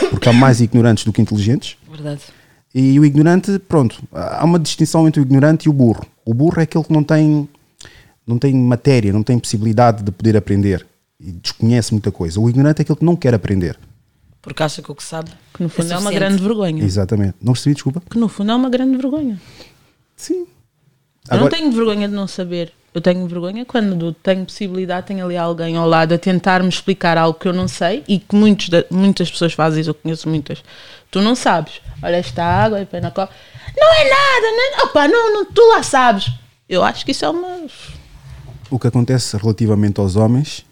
porque 0.09 0.27
há 0.29 0.33
mais 0.33 0.61
ignorantes 0.61 1.03
do 1.03 1.13
que 1.13 1.21
inteligentes. 1.21 1.77
Verdade. 1.89 2.21
E 2.73 2.99
o 2.99 3.05
ignorante, 3.05 3.57
pronto, 3.59 4.01
há 4.11 4.45
uma 4.45 4.59
distinção 4.59 5.07
entre 5.07 5.21
o 5.21 5.23
ignorante 5.23 5.65
e 5.65 5.69
o 5.69 5.73
burro. 5.73 6.05
O 6.23 6.33
burro 6.33 6.59
é 6.59 6.63
aquele 6.63 6.83
que 6.83 6.93
não 6.93 7.03
tem, 7.03 7.49
não 8.27 8.37
tem 8.37 8.53
matéria, 8.53 9.11
não 9.11 9.23
tem 9.23 9.39
possibilidade 9.39 10.03
de 10.03 10.11
poder 10.11 10.37
aprender 10.37 10.85
e 11.19 11.31
desconhece 11.31 11.91
muita 11.91 12.11
coisa. 12.11 12.39
O 12.39 12.49
ignorante 12.49 12.79
é 12.79 12.83
aquele 12.83 12.99
que 12.99 13.05
não 13.05 13.15
quer 13.15 13.33
aprender. 13.33 13.77
Porque 14.41 14.63
acha 14.63 14.81
que 14.81 14.91
o 14.91 14.95
que 14.95 15.03
sabe. 15.03 15.31
Que 15.53 15.63
no 15.63 15.69
fundo 15.69 15.91
é, 15.91 15.95
uma 15.95 16.01
suficiente. 16.01 16.19
grande 16.19 16.43
vergonha. 16.43 16.83
Exatamente. 16.83 17.35
Não 17.41 17.53
percebi, 17.53 17.73
desculpa. 17.73 18.01
Que 18.09 18.17
no 18.17 18.29
fundo 18.29 18.51
é 18.51 18.55
uma 18.55 18.69
grande 18.69 18.95
vergonha. 18.95 19.41
Sim. 20.15 20.47
Eu 21.27 21.37
Agora, 21.37 21.41
não 21.41 21.49
tenho 21.49 21.71
vergonha 21.71 22.07
de 22.07 22.13
não 22.13 22.27
saber. 22.27 22.73
Eu 22.93 23.01
tenho 23.01 23.27
vergonha 23.27 23.65
quando 23.65 24.13
tenho 24.13 24.45
possibilidade, 24.45 25.07
tenho 25.07 25.23
ali 25.23 25.37
alguém 25.37 25.77
ao 25.77 25.87
lado 25.87 26.13
a 26.13 26.17
tentar-me 26.17 26.69
explicar 26.69 27.17
algo 27.17 27.37
que 27.37 27.47
eu 27.47 27.53
não 27.53 27.67
sei 27.67 28.03
e 28.07 28.17
que 28.17 28.35
muitos 28.35 28.69
muitas 28.89 29.29
pessoas 29.29 29.53
fazem 29.53 29.83
eu 29.85 29.93
conheço 29.93 30.27
muitas. 30.27 30.63
Tu 31.11 31.21
não 31.21 31.35
sabes. 31.35 31.81
Olha 32.01 32.15
esta 32.15 32.43
água, 32.43 32.87
é 32.91 33.01
na 33.01 33.11
copa. 33.11 33.31
Não 33.77 33.93
é 33.93 34.03
nada, 34.09 34.47
não, 34.51 34.85
opa, 34.85 35.07
não, 35.07 35.33
não, 35.33 35.45
tu 35.45 35.61
lá 35.69 35.83
sabes. 35.83 36.31
Eu 36.67 36.83
acho 36.83 37.05
que 37.05 37.11
isso 37.11 37.25
é 37.25 37.29
uma. 37.29 37.67
o 38.69 38.79
que 38.79 38.87
acontece 38.87 39.37
relativamente 39.37 39.99
aos 39.99 40.15
homens 40.15 40.65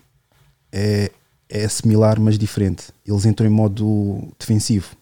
é, 0.71 1.11
é 1.49 1.67
similar, 1.67 2.19
mas 2.19 2.37
diferente. 2.37 2.85
Eles 3.05 3.25
entram 3.25 3.47
em 3.47 3.51
modo 3.51 4.27
defensivo. 4.39 4.95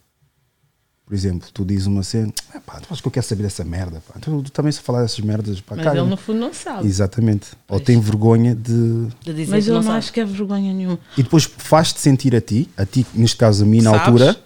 Por 1.06 1.13
exemplo, 1.13 1.48
tu 1.54 1.63
dizes 1.63 1.86
uma 1.86 2.02
cena, 2.02 2.34
"Ah, 2.54 2.60
pá, 2.60 2.80
tu 2.80 2.88
acho 2.91 3.00
que 3.02 3.08
eu 3.08 3.12
quero 3.12 3.26
saber 3.26 3.44
dessa 3.44 3.63
merda. 3.63 4.02
Pá. 4.08 4.20
Tu, 4.20 4.41
tu 4.41 4.52
também 4.52 4.72
se 4.72 4.82
falar 4.82 5.04
dessas 5.04 5.20
merdas, 5.20 5.62
pá, 5.62 5.76
Mas 5.76 5.86
caga-me." 5.86 6.02
ele 6.02 6.10
no 6.10 6.18
fundo 6.18 6.39
não 6.39 6.52
sabe. 6.54 6.88
Exatamente. 6.88 7.50
Ou 7.70 7.80
tem 7.80 8.00
vergonha 8.00 8.56
de, 8.56 9.08
De 9.24 9.34
dizer 9.34 9.52
Mas 9.52 9.65
que 9.65 9.70
eu 9.72 9.76
não 9.76 9.84
não 9.84 9.91
acho 9.91 10.12
que 10.12 10.20
é 10.20 10.26
vergonha 10.26 10.74
nenhuma. 10.74 10.98
e 11.15 11.22
depois 11.22 11.44
faz-te 11.44 12.00
sentir 12.00 12.36
a 12.36 12.41
ti, 12.41 12.68
a 12.76 12.86
ti, 12.88 13.06
neste 13.13 13.38
caso 13.38 13.63
a 13.63 13.68
mim 13.68 13.82
na 13.82 13.91
Sabes? 13.91 14.08
altura, 14.08 14.44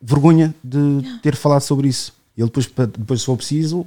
vergonha 0.00 0.54
de 0.62 1.02
ter 1.20 1.34
falado 1.34 1.62
sobre 1.62 1.88
isso. 1.88 2.12
Ele 2.36 2.46
depois, 2.46 2.66
depois 2.96 3.20
se 3.20 3.26
for 3.26 3.36
preciso, 3.36 3.84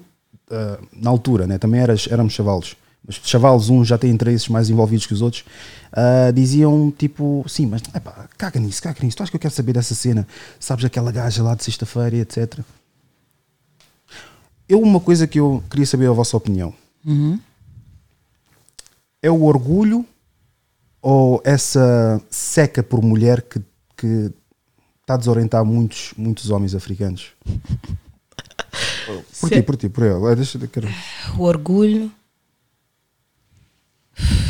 ah, 0.52 0.80
na 0.93 1.10
altura, 1.10 1.47
né, 1.47 1.58
também 1.58 1.80
eras, 1.80 2.08
éramos 2.12 2.34
chavalos, 2.34 2.76
mas 3.06 3.16
chavalos, 3.24 3.70
uns 3.70 3.88
já 3.88 3.98
têm 3.98 4.12
interesses 4.12 4.48
mais 4.48 4.70
envolvidos 4.70 5.06
que 5.08 5.14
os 5.14 5.22
outros, 5.22 5.44
ah, 5.92 6.32
diziam 6.34 6.92
tipo, 6.96 7.44
sim, 7.48 7.66
mas 7.66 7.82
epá, 7.94 8.28
caga 8.38 8.60
nisso, 8.60 8.82
caga 8.82 9.00
nisso, 9.04 9.18
tu 9.18 9.24
achas 9.24 9.30
que 9.32 9.36
eu 9.38 9.40
quero 9.42 9.54
saber 9.54 9.74
dessa 9.74 9.96
cena? 9.96 10.28
Sabes 10.60 10.86
aquela 10.86 11.12
gaja 11.12 11.42
lá 11.44 11.56
de 11.56 11.64
sexta-feira, 11.64 12.18
etc. 12.18 12.60
Eu, 14.70 14.80
uma 14.82 15.00
coisa 15.00 15.28
que 15.28 15.40
eu 15.40 15.64
queria 15.70 15.86
saber 15.86 16.08
a 16.08 16.12
vossa 16.14 16.38
opinião. 16.38 16.74
É 19.22 19.30
o 19.30 19.44
orgulho 19.44 20.06
ou 21.02 21.42
essa 21.44 22.22
seca 22.30 22.82
por 22.82 23.02
mulher 23.04 23.42
que, 23.42 23.60
que 23.98 24.32
está 25.02 25.16
a 25.16 25.18
desorientar 25.18 25.66
muitos, 25.66 26.14
muitos 26.16 26.50
homens 26.50 26.74
africanos? 26.76 27.32
Por 29.42 29.50
ti, 29.50 29.62
por 29.62 29.76
ti, 29.76 29.90
por 29.90 30.04
ele. 30.06 30.36
Deixa, 30.36 30.58
quero- 30.68 30.88
O 31.38 31.42
orgulho. 31.44 32.10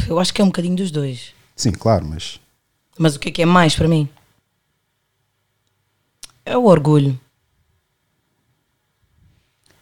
Eu 0.08 0.20
acho 0.20 0.34
que 0.34 0.42
é 0.42 0.44
um 0.44 0.48
bocadinho 0.48 0.76
dos 0.76 0.92
dois. 0.92 1.34
Sim, 1.56 1.72
claro, 1.72 2.06
mas 2.06 2.40
Mas 2.98 3.16
o 3.16 3.20
que 3.20 3.30
é 3.30 3.32
que 3.32 3.42
é 3.42 3.46
mais 3.46 3.76
para 3.76 3.88
mim? 3.88 4.08
É 6.46 6.58
o 6.58 6.66
orgulho. 6.66 7.20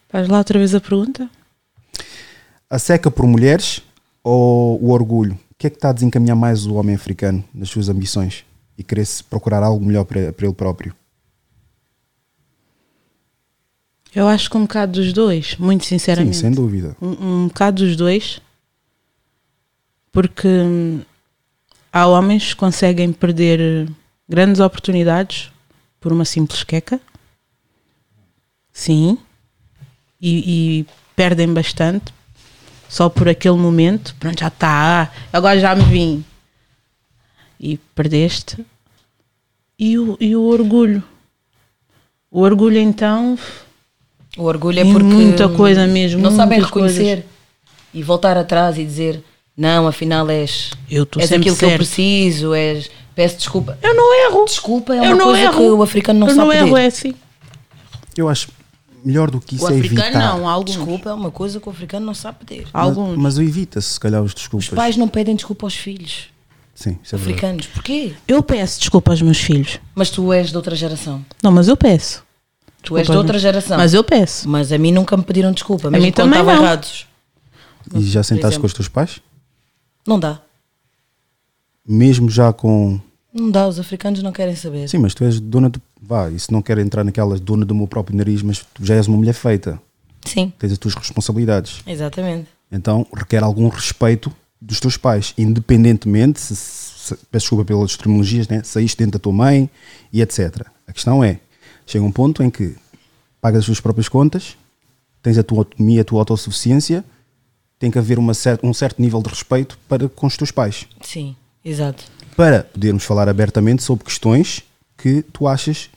Faz 0.10 0.28
lá 0.28 0.39
outra 0.39 0.58
vez 0.60 0.73
a 0.75 0.80
pergunta? 0.82 1.30
a 2.71 2.78
seca 2.78 3.10
por 3.10 3.25
mulheres 3.25 3.82
ou 4.23 4.80
o 4.84 4.91
orgulho? 4.91 5.34
O 5.52 5.56
que 5.58 5.65
é 5.67 5.69
que 5.71 5.78
está 5.78 5.89
a 5.89 5.93
desencaminhar 5.93 6.36
mais 6.38 6.65
o 6.67 6.75
homem 6.75 6.95
africano 6.95 7.43
nas 7.54 7.69
suas 7.69 7.89
ambições 7.89 8.45
e 8.78 8.84
querer 8.84 9.06
-se 9.06 9.23
procurar 9.23 9.63
algo 9.63 9.84
melhor 9.84 10.06
para, 10.06 10.32
para 10.32 10.45
ele 10.45 10.54
próprio? 10.56 10.93
Eu 14.13 14.28
acho 14.28 14.49
que 14.49 14.58
um 14.58 14.62
bocado 14.63 14.93
dos 14.93 15.13
dois, 15.13 15.56
muito 15.58 15.84
Sim, 15.84 15.97
sinceramente. 15.97 16.38
sem 16.38 16.52
dúvida. 16.52 16.95
um, 17.02 17.43
um 17.43 17.47
bocado 17.47 17.84
dos 17.86 17.95
dois, 17.95 18.41
porque 20.12 20.48
há 21.91 22.08
homens 22.08 22.54
que 22.54 22.60
conseguem 22.60 23.12
perder 23.12 23.89
grandes 24.28 24.60
oportunidades 24.60 25.52
por 26.00 26.12
uma 26.12 26.26
simples 26.26 26.63
queca, 26.63 27.00
sim, 28.72 29.17
e, 30.22 30.80
e 30.80 30.86
perdem 31.15 31.54
bastante 31.54 32.13
só 32.88 33.10
por 33.10 33.28
aquele 33.30 33.58
momento. 33.58 34.15
Pronto, 34.19 34.39
já 34.39 34.48
está, 34.48 35.12
agora 35.32 35.60
já 35.60 35.76
me 35.76 35.84
vim 35.84 36.26
e 37.60 37.78
perdeste. 37.93 38.65
E 39.78 39.98
o, 39.98 40.17
e 40.19 40.36
o 40.36 40.43
orgulho. 40.43 41.04
O 42.32 42.41
orgulho, 42.41 42.78
então, 42.78 43.38
O 44.38 44.43
orgulho 44.43 44.80
é 44.80 44.84
porque. 44.84 45.04
muita 45.04 45.50
coisa 45.50 45.88
mesmo, 45.88 46.22
Não 46.22 46.36
sabem 46.36 46.62
reconhecer 46.62 47.26
e 47.93 48.04
voltar 48.04 48.38
atrás 48.38 48.78
e 48.78 48.86
dizer: 48.86 49.24
Não, 49.60 49.88
afinal 49.88 50.30
és. 50.30 50.72
eu 50.89 51.04
estou 51.04 51.19
és 51.22 51.28
sempre 51.30 51.41
aquilo 51.50 51.58
que 51.58 51.65
eu 51.65 51.69
certo. 51.69 51.80
preciso, 51.80 52.54
és. 52.54 52.89
Peço 53.13 53.36
desculpa. 53.38 53.78
Eu 53.82 53.93
não 53.93 54.13
erro. 54.28 54.45
Desculpa 54.45 54.93
é 54.95 55.00
eu 55.00 55.04
uma 55.04 55.15
não 55.15 55.26
coisa 55.26 55.41
erro. 55.41 55.54
que 55.58 55.62
o 55.63 55.84
africano 55.84 56.19
não 56.22 56.28
eu 56.30 56.36
sabe 56.36 56.48
não 56.48 56.54
erro, 56.54 56.67
pedir. 56.76 56.82
é 56.82 56.86
assim. 56.88 57.13
Eu 58.15 58.30
acho 58.30 58.48
melhor 59.04 59.30
do 59.30 59.39
que 59.41 59.56
isso 59.56 59.65
O 59.65 59.69
é 59.69 59.78
africano 59.78 60.02
evitar. 60.08 60.19
não, 60.38 60.48
alguns. 60.48 60.76
Desculpa 60.78 61.10
é 61.10 61.13
uma 61.13 61.30
coisa 61.32 61.60
que 61.60 61.67
o 61.67 61.72
africano 61.72 62.06
não 62.06 62.13
sabe 62.13 62.38
pedir. 62.45 62.67
Mas, 62.72 62.84
alguns. 62.84 63.17
mas 63.17 63.38
o 63.38 63.41
evita-se, 63.41 63.89
se 63.93 64.00
calhar, 64.00 64.22
os 64.22 64.32
Os 64.32 64.36
desculpas. 64.36 64.69
pais 64.69 64.95
não 64.95 65.08
pedem 65.10 65.36
desculpa 65.36 65.65
aos 65.65 65.76
filhos 65.76 66.28
Sim, 66.74 66.98
isso 67.04 67.13
é 67.13 67.17
verdade. 67.17 67.32
africanos. 67.39 67.65
Porquê? 67.67 68.13
Eu 68.26 68.41
peço 68.41 68.80
desculpa 68.80 69.12
aos 69.12 69.22
meus 69.22 69.39
filhos. 69.39 69.80
Mas 69.93 70.10
tu 70.10 70.32
és 70.32 70.50
de 70.52 70.56
outra 70.56 70.74
geração. 70.76 71.26
Não, 71.43 71.52
mas 71.52 71.67
eu 71.67 71.76
peço. 71.76 72.24
Tu 72.82 72.98
és 72.98 73.06
de 73.08 73.17
outra 73.17 73.34
mas- 73.34 73.41
geração. 73.41 73.78
Mas 73.78 73.93
eu 73.93 74.04
peço. 74.06 74.48
Mas 74.48 74.72
a 74.72 74.78
mim 74.78 74.93
nunca 74.93 75.17
me 75.17 75.24
pediram 75.24 75.52
desculpa, 75.52 75.89
mesmo 75.91 76.06
mim 76.06 76.12
quando 76.13 76.15
também 76.28 76.39
estavam 76.39 76.56
não. 76.56 76.63
errados. 76.63 77.06
E 77.95 78.02
já 78.04 78.24
sentaste 78.24 78.58
com 78.60 78.65
os 78.65 78.74
teus 78.74 78.88
pais? 78.88 79.19
Não 80.10 80.19
dá. 80.19 80.41
Mesmo 81.88 82.32
já 82.32 82.52
com. 82.52 83.00
Não 83.32 83.52
dá, 83.52 83.67
os 83.67 83.80
africanos 83.80 84.24
não 84.24 84.32
querem 84.32 84.56
saber. 84.56 84.89
Sim, 84.89 84.98
mas 84.98 85.13
tu 85.13 85.24
és 85.24 85.39
dona 85.39 85.69
do. 85.69 85.80
Vá, 86.02 86.32
isso 86.32 86.52
não 86.52 86.63
quer 86.63 86.80
entrar 86.80 87.04
naquelas 87.04 87.39
dona 87.39 87.63
do 87.63 87.76
meu 87.76 87.88
próprio 87.88 88.17
nariz, 88.17 88.41
mas 88.41 88.65
tu 88.74 88.84
já 88.84 88.95
és 88.95 89.08
uma 89.08 89.17
mulher 89.17 89.34
feita. 89.34 89.80
Sim, 90.26 90.52
Tens 90.58 90.72
as 90.72 90.80
tuas 90.80 90.95
responsabilidades. 90.95 91.84
exatamente. 91.86 92.48
Então 92.72 93.06
requer 93.13 93.43
algum 93.43 93.67
respeito 93.67 94.34
dos 94.60 94.80
teus 94.80 94.98
pais, 94.98 95.32
independentemente, 95.38 96.39
se, 96.39 96.56
se, 96.56 97.15
peço 97.32 97.43
desculpa 97.43 97.65
pelas 97.65 97.95
terminologias, 97.95 98.48
né? 98.48 98.63
saíste 98.63 98.98
dentro 98.98 99.13
da 99.13 99.19
tua 99.19 99.32
mãe 99.32 99.69
e 100.12 100.22
etc. 100.24 100.65
A 100.88 100.91
questão 100.91 101.24
é: 101.24 101.39
chega 101.86 102.04
um 102.04 102.12
ponto 102.12 102.41
em 102.41 102.50
que 102.50 102.76
pagas 103.39 103.60
as 103.60 103.65
tuas 103.67 103.80
próprias 103.80 104.10
contas, 104.10 104.58
tens 105.22 105.38
a 105.38 105.43
tua 105.43 105.60
autonomia, 105.60 106.02
a 106.02 106.04
tua 106.04 106.19
autossuficiência, 106.19 107.06
tem 107.80 107.89
que 107.89 107.98
haver 107.98 108.20
uma 108.20 108.34
cer 108.34 108.60
um 108.62 108.74
certo 108.74 109.02
nível 109.02 109.22
de 109.22 109.30
respeito 109.30 109.80
para 109.88 110.10
com 110.10 110.28
os 110.28 110.36
teus 110.36 110.52
pais. 110.52 110.86
Sim, 111.02 111.36
exato. 111.63 112.04
Para 112.36 112.65
podermos 112.65 113.06
falar 113.06 113.30
abertamente 113.30 113.82
sobre 113.82 114.04
questões 114.04 114.63
que 114.98 115.24
tu 115.34 115.48
achas 115.48 115.89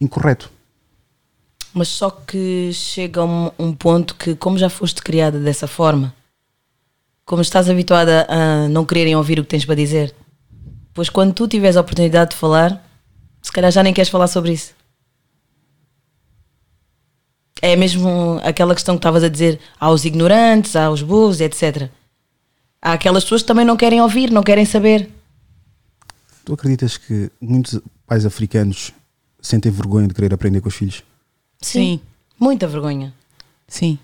incorreto. 0.00 0.50
Mas 1.72 1.88
só 1.88 2.08
que 2.08 2.70
chega 2.72 3.24
um, 3.24 3.50
um 3.58 3.72
ponto 3.72 4.14
que, 4.14 4.36
como 4.36 4.56
já 4.56 4.70
foste 4.70 5.02
criada 5.02 5.40
dessa 5.40 5.66
forma, 5.66 6.14
como 7.24 7.42
estás 7.42 7.68
habituada 7.68 8.26
a 8.28 8.68
não 8.68 8.84
quererem 8.84 9.16
ouvir 9.16 9.40
o 9.40 9.42
que 9.42 9.50
tens 9.50 9.64
para 9.64 9.74
dizer, 9.74 10.14
pois 10.92 11.08
quando 11.08 11.34
tu 11.34 11.48
tiveres 11.48 11.76
a 11.76 11.80
oportunidade 11.80 12.30
de 12.30 12.36
falar, 12.36 12.80
se 13.42 13.50
calhar 13.50 13.72
já 13.72 13.82
nem 13.82 13.92
queres 13.92 14.08
falar 14.08 14.28
sobre 14.28 14.52
isso. 14.52 14.72
É 17.64 17.76
mesmo 17.76 18.38
aquela 18.44 18.74
questão 18.74 18.94
que 18.94 18.98
estavas 18.98 19.24
a 19.24 19.28
dizer 19.30 19.58
aos 19.80 20.04
ignorantes, 20.04 20.76
aos 20.76 21.00
burros, 21.00 21.40
etc. 21.40 21.88
Há 22.82 22.92
aquelas 22.92 23.24
pessoas 23.24 23.40
que 23.40 23.48
também 23.48 23.64
não 23.64 23.74
querem 23.74 24.02
ouvir, 24.02 24.30
não 24.30 24.42
querem 24.42 24.66
saber. 24.66 25.08
Tu 26.44 26.52
acreditas 26.52 26.98
que 26.98 27.30
muitos 27.40 27.80
pais 28.06 28.26
africanos 28.26 28.92
sentem 29.40 29.72
vergonha 29.72 30.06
de 30.06 30.12
querer 30.12 30.34
aprender 30.34 30.60
com 30.60 30.68
os 30.68 30.74
filhos? 30.74 31.02
Sim. 31.58 32.00
Muita 32.38 32.68
vergonha. 32.68 33.14
Sim. 33.66 33.98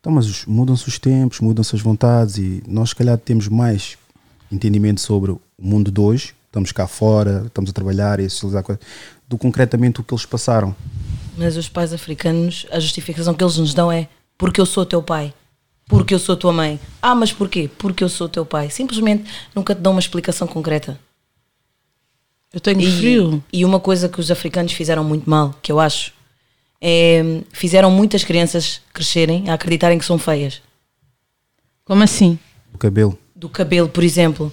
Então, 0.00 0.10
mas 0.10 0.44
mudam-se 0.44 0.88
os 0.88 0.98
tempos, 0.98 1.38
mudam-se 1.38 1.76
as 1.76 1.80
vontades 1.80 2.36
e 2.36 2.64
nós, 2.66 2.88
se 2.88 2.96
calhar, 2.96 3.16
temos 3.16 3.46
mais 3.46 3.96
entendimento 4.50 5.00
sobre 5.00 5.30
o 5.30 5.40
mundo 5.56 5.92
de 5.92 6.00
hoje 6.00 6.34
estamos 6.52 6.70
cá 6.70 6.86
fora, 6.86 7.44
estamos 7.46 7.70
a 7.70 7.72
trabalhar 7.72 8.20
e 8.20 8.26
a 8.26 8.30
socializar 8.30 8.62
com 8.62 8.76
do 9.32 9.38
concretamente 9.38 9.98
o 10.00 10.04
que 10.04 10.12
eles 10.12 10.26
passaram. 10.26 10.76
Mas 11.38 11.56
os 11.56 11.66
pais 11.68 11.94
africanos, 11.94 12.66
a 12.70 12.78
justificação 12.78 13.32
que 13.32 13.42
eles 13.42 13.56
nos 13.56 13.72
dão 13.72 13.90
é 13.90 14.06
porque 14.36 14.60
eu 14.60 14.66
sou 14.66 14.84
teu 14.84 15.02
pai, 15.02 15.32
porque 15.86 16.12
eu 16.12 16.18
sou 16.18 16.36
tua 16.36 16.52
mãe. 16.52 16.78
Ah, 17.00 17.14
mas 17.14 17.32
porquê? 17.32 17.70
Porque 17.78 18.04
eu 18.04 18.08
sou 18.10 18.28
teu 18.28 18.44
pai. 18.44 18.68
Simplesmente 18.68 19.24
nunca 19.54 19.74
te 19.74 19.80
dão 19.80 19.92
uma 19.92 20.00
explicação 20.00 20.46
concreta. 20.46 21.00
Eu 22.52 22.60
tenho 22.60 22.80
E, 22.82 22.92
frio. 22.98 23.42
e 23.50 23.64
uma 23.64 23.80
coisa 23.80 24.06
que 24.10 24.20
os 24.20 24.30
africanos 24.30 24.72
fizeram 24.74 25.02
muito 25.02 25.28
mal, 25.28 25.54
que 25.62 25.72
eu 25.72 25.80
acho, 25.80 26.12
é 26.78 27.22
fizeram 27.50 27.90
muitas 27.90 28.22
crianças 28.24 28.82
crescerem 28.92 29.48
a 29.48 29.54
acreditarem 29.54 29.98
que 29.98 30.04
são 30.04 30.18
feias. 30.18 30.60
Como 31.86 32.02
assim? 32.02 32.38
O 32.74 32.76
cabelo. 32.76 33.18
Do 33.34 33.48
cabelo, 33.48 33.88
por 33.88 34.04
exemplo. 34.04 34.52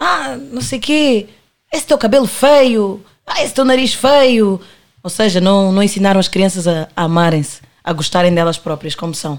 Ah, 0.00 0.36
não 0.36 0.60
sei 0.60 0.80
quê, 0.80 1.28
esse 1.72 1.86
teu 1.86 1.96
cabelo 1.96 2.26
feio, 2.26 3.00
ah, 3.26 3.42
esse 3.42 3.54
teu 3.54 3.64
nariz 3.64 3.94
feio. 3.94 4.60
Ou 5.02 5.10
seja, 5.10 5.40
não, 5.40 5.70
não 5.72 5.82
ensinaram 5.82 6.18
as 6.18 6.28
crianças 6.28 6.66
a, 6.66 6.88
a 6.96 7.04
amarem-se, 7.04 7.60
a 7.82 7.92
gostarem 7.92 8.34
delas 8.34 8.58
próprias 8.58 8.94
como 8.94 9.14
são. 9.14 9.38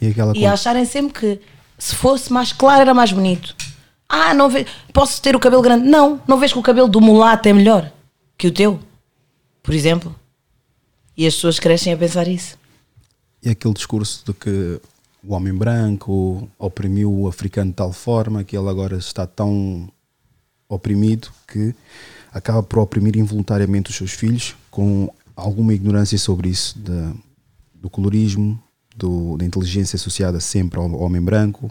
E 0.00 0.08
aquela 0.08 0.36
E 0.36 0.46
a 0.46 0.52
acharem 0.52 0.84
sempre 0.84 1.12
que 1.12 1.40
se 1.78 1.94
fosse 1.94 2.32
mais 2.32 2.52
claro 2.52 2.80
era 2.80 2.94
mais 2.94 3.12
bonito. 3.12 3.54
Ah, 4.08 4.32
não 4.34 4.48
ve... 4.48 4.66
posso 4.92 5.20
ter 5.20 5.36
o 5.36 5.40
cabelo 5.40 5.62
grande. 5.62 5.86
Não, 5.86 6.20
não 6.26 6.38
vês 6.38 6.52
que 6.52 6.58
o 6.58 6.62
cabelo 6.62 6.88
do 6.88 7.00
mulato 7.00 7.48
é 7.48 7.52
melhor 7.52 7.92
que 8.36 8.46
o 8.48 8.52
teu, 8.52 8.80
por 9.62 9.74
exemplo. 9.74 10.14
E 11.16 11.26
as 11.26 11.34
pessoas 11.34 11.58
crescem 11.58 11.92
a 11.92 11.96
pensar 11.96 12.26
isso. 12.28 12.56
e 13.42 13.50
aquele 13.50 13.74
discurso 13.74 14.24
de 14.24 14.32
que 14.32 14.80
o 15.22 15.34
homem 15.34 15.52
branco 15.52 16.48
oprimiu 16.58 17.12
o 17.12 17.28
africano 17.28 17.70
de 17.70 17.76
tal 17.76 17.92
forma 17.92 18.44
que 18.44 18.56
ele 18.56 18.68
agora 18.68 18.96
está 18.96 19.26
tão 19.26 19.88
oprimido 20.68 21.28
que 21.46 21.74
acaba 22.32 22.62
por 22.62 22.78
oprimir 22.80 23.16
involuntariamente 23.16 23.90
os 23.90 23.96
seus 23.96 24.12
filhos 24.12 24.54
com 24.70 25.12
alguma 25.36 25.72
ignorância 25.74 26.18
sobre 26.18 26.48
isso 26.48 26.78
da- 26.78 27.12
do 27.74 27.88
colorismo, 27.88 28.60
do- 28.96 29.36
da 29.36 29.44
inteligência 29.44 29.96
associada 29.96 30.40
sempre 30.40 30.78
ao 30.80 30.90
homem 31.00 31.20
branco. 31.22 31.70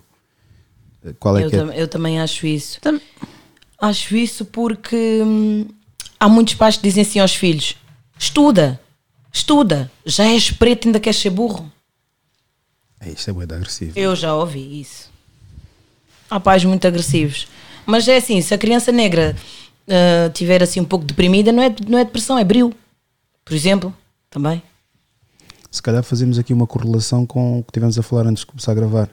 Qual 1.20 1.38
é 1.38 1.46
Eu, 1.46 1.50
que 1.50 1.56
é? 1.56 1.60
tam- 1.60 1.72
eu 1.74 1.88
também 1.88 2.20
acho 2.20 2.46
isso. 2.48 2.80
Tam- 2.82 3.00
Acho 3.80 4.16
isso 4.18 4.44
porque 4.44 5.22
hum, 5.24 5.68
há 6.20 6.28
muitos 6.28 6.56
pais 6.56 6.78
que 6.78 6.84
dizem 6.84 7.04
assim 7.04 7.20
aos 7.20 7.36
filhos: 7.36 7.76
estuda, 8.18 8.82
estuda, 9.32 9.92
já 10.04 10.24
és 10.26 10.50
preto, 10.50 10.88
ainda 10.88 11.00
queres 11.00 11.20
ser 11.20 11.30
burro. 11.30 11.72
É, 13.00 13.12
isto 13.12 13.30
é 13.30 13.34
muito 13.34 13.54
agressivo. 13.54 13.92
Eu 13.98 14.16
já 14.16 14.34
ouvi 14.34 14.82
isso. 14.82 15.12
Há 16.30 16.40
pais 16.40 16.66
muito 16.66 16.88
agressivos. 16.88 17.48
Mas 17.86 18.08
é 18.08 18.18
assim, 18.18 18.42
se 18.42 18.52
a 18.54 18.58
criança 18.58 18.92
negra 18.92 19.36
ah, 19.88 20.30
tiver 20.34 20.62
assim 20.62 20.80
um 20.80 20.86
pouco 20.86 21.06
deprimida, 21.06 21.52
não 21.52 21.64
é, 21.64 21.74
não 21.88 21.98
é 21.98 22.06
depressão, 22.06 22.38
é 22.38 22.44
brilho. 22.44 22.74
Por 23.46 23.54
exemplo, 23.54 23.96
também. 24.30 24.62
Se 25.72 25.82
calhar 25.82 26.04
fazemos 26.04 26.38
aqui 26.38 26.54
uma 26.54 26.68
correlação 26.68 27.26
com 27.26 27.60
o 27.60 27.64
que 27.64 27.72
tivemos 27.72 27.98
a 27.98 28.04
falar 28.04 28.28
antes 28.28 28.42
de 28.42 28.48
começar 28.48 28.72
a 28.72 28.76
gravar. 28.76 29.10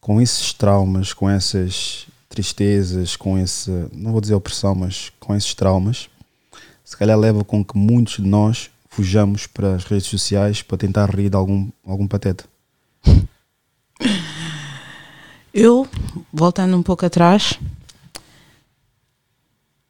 Com 0.00 0.20
esses 0.20 0.52
traumas, 0.52 1.12
com 1.12 1.28
essas 1.28 2.06
tristezas, 2.28 3.16
com 3.16 3.36
essa, 3.36 3.90
não 3.92 4.12
vou 4.12 4.20
dizer 4.20 4.34
opressão, 4.34 4.74
mas 4.74 5.12
com 5.20 5.34
esses 5.34 5.52
traumas, 5.52 6.08
se 6.84 6.96
calhar 6.96 7.18
leva 7.18 7.44
com 7.44 7.62
que 7.62 7.76
muitos 7.76 8.16
de 8.16 8.22
nós 8.22 8.70
fujamos 8.88 9.46
para 9.46 9.74
as 9.74 9.84
redes 9.84 10.06
sociais 10.06 10.62
para 10.62 10.78
tentar 10.78 11.10
rir 11.14 11.28
de 11.28 11.36
algum, 11.36 11.68
algum 11.84 12.06
pateta. 12.06 12.44
Eu, 15.52 15.86
voltando 16.32 16.76
um 16.76 16.82
pouco 16.82 17.04
atrás, 17.04 17.58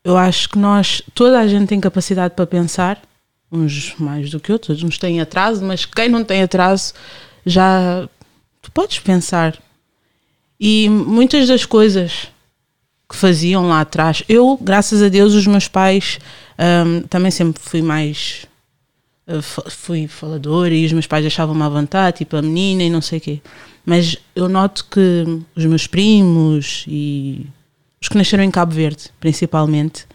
eu 0.05 0.17
acho 0.17 0.49
que 0.49 0.59
nós, 0.59 1.03
toda 1.15 1.39
a 1.39 1.47
gente 1.47 1.69
tem 1.69 1.81
capacidade 1.81 2.35
para 2.35 2.47
pensar, 2.47 3.01
uns 3.53 3.95
mais 3.99 4.31
do 4.31 4.39
que 4.41 4.53
outros, 4.53 4.83
uns 4.83 4.99
têm 4.99 5.21
atraso, 5.21 5.65
mas 5.65 5.85
quem 5.85 6.09
não 6.09 6.25
tem 6.25 6.43
atraso 6.43 6.93
já 7.45 8.09
tu 8.63 8.71
podes 8.73 8.99
pensar. 9.01 9.59
E 10.59 10.89
muitas 10.89 11.49
das 11.49 11.65
coisas 11.65 12.29
que 13.09 13.17
faziam 13.17 13.69
lá 13.69 13.81
atrás, 13.81 14.23
eu, 14.29 14.59
graças 14.61 15.03
a 15.03 15.09
Deus, 15.09 15.35
os 15.35 15.47
meus 15.47 15.67
pais 15.67 16.19
hum, 16.87 17.03
também 17.09 17.31
sempre 17.31 17.61
fui 17.63 17.83
mais 17.83 18.47
fa- 19.43 19.69
fui 19.69 20.07
faladora 20.07 20.73
e 20.75 20.85
os 20.87 20.93
meus 20.93 21.07
pais 21.07 21.23
deixavam-me 21.23 21.63
à 21.63 21.69
vontade, 21.69 22.19
tipo 22.19 22.37
a 22.37 22.43
menina 22.43 22.83
e 22.85 22.91
não 22.91 23.01
sei 23.01 23.19
o 23.19 23.21
quê. 23.21 23.41
Mas 23.85 24.17
eu 24.37 24.49
noto 24.49 24.85
que 24.85 25.25
os 25.57 25.65
meus 25.65 25.87
primos 25.87 26.85
e 26.87 27.47
os 28.01 28.09
que 28.09 28.17
nasceram 28.17 28.43
em 28.43 28.51
Cabo 28.51 28.73
Verde, 28.73 29.11
principalmente, 29.21 30.07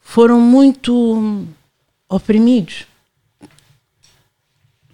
foram 0.00 0.40
muito 0.40 1.46
oprimidos. 2.08 2.86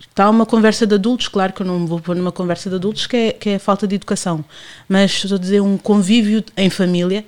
Está 0.01 0.29
uma 0.29 0.45
conversa 0.45 0.85
de 0.85 0.97
adultos, 0.97 1.29
claro 1.29 1.53
que 1.53 1.63
eu 1.63 1.67
não 1.67 1.87
vou 1.87 2.01
pôr 2.01 2.17
numa 2.17 2.33
conversa 2.33 2.69
de 2.69 2.75
adultos, 2.75 3.07
que 3.07 3.17
é, 3.17 3.33
que 3.33 3.51
é 3.51 3.55
a 3.55 3.61
falta 3.61 3.87
de 3.87 3.95
educação. 3.95 4.45
Mas 4.89 5.13
estou 5.13 5.37
a 5.37 5.41
dizer 5.41 5.61
um 5.61 5.79
convívio 5.79 6.45
em 6.57 6.69
família, 6.69 7.25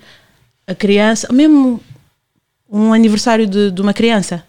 a 0.67 0.75
criança, 0.75 1.33
mesmo 1.33 1.81
um 2.69 2.93
aniversário 2.93 3.47
de, 3.47 3.71
de 3.71 3.81
uma 3.81 3.95
criança, 3.95 4.45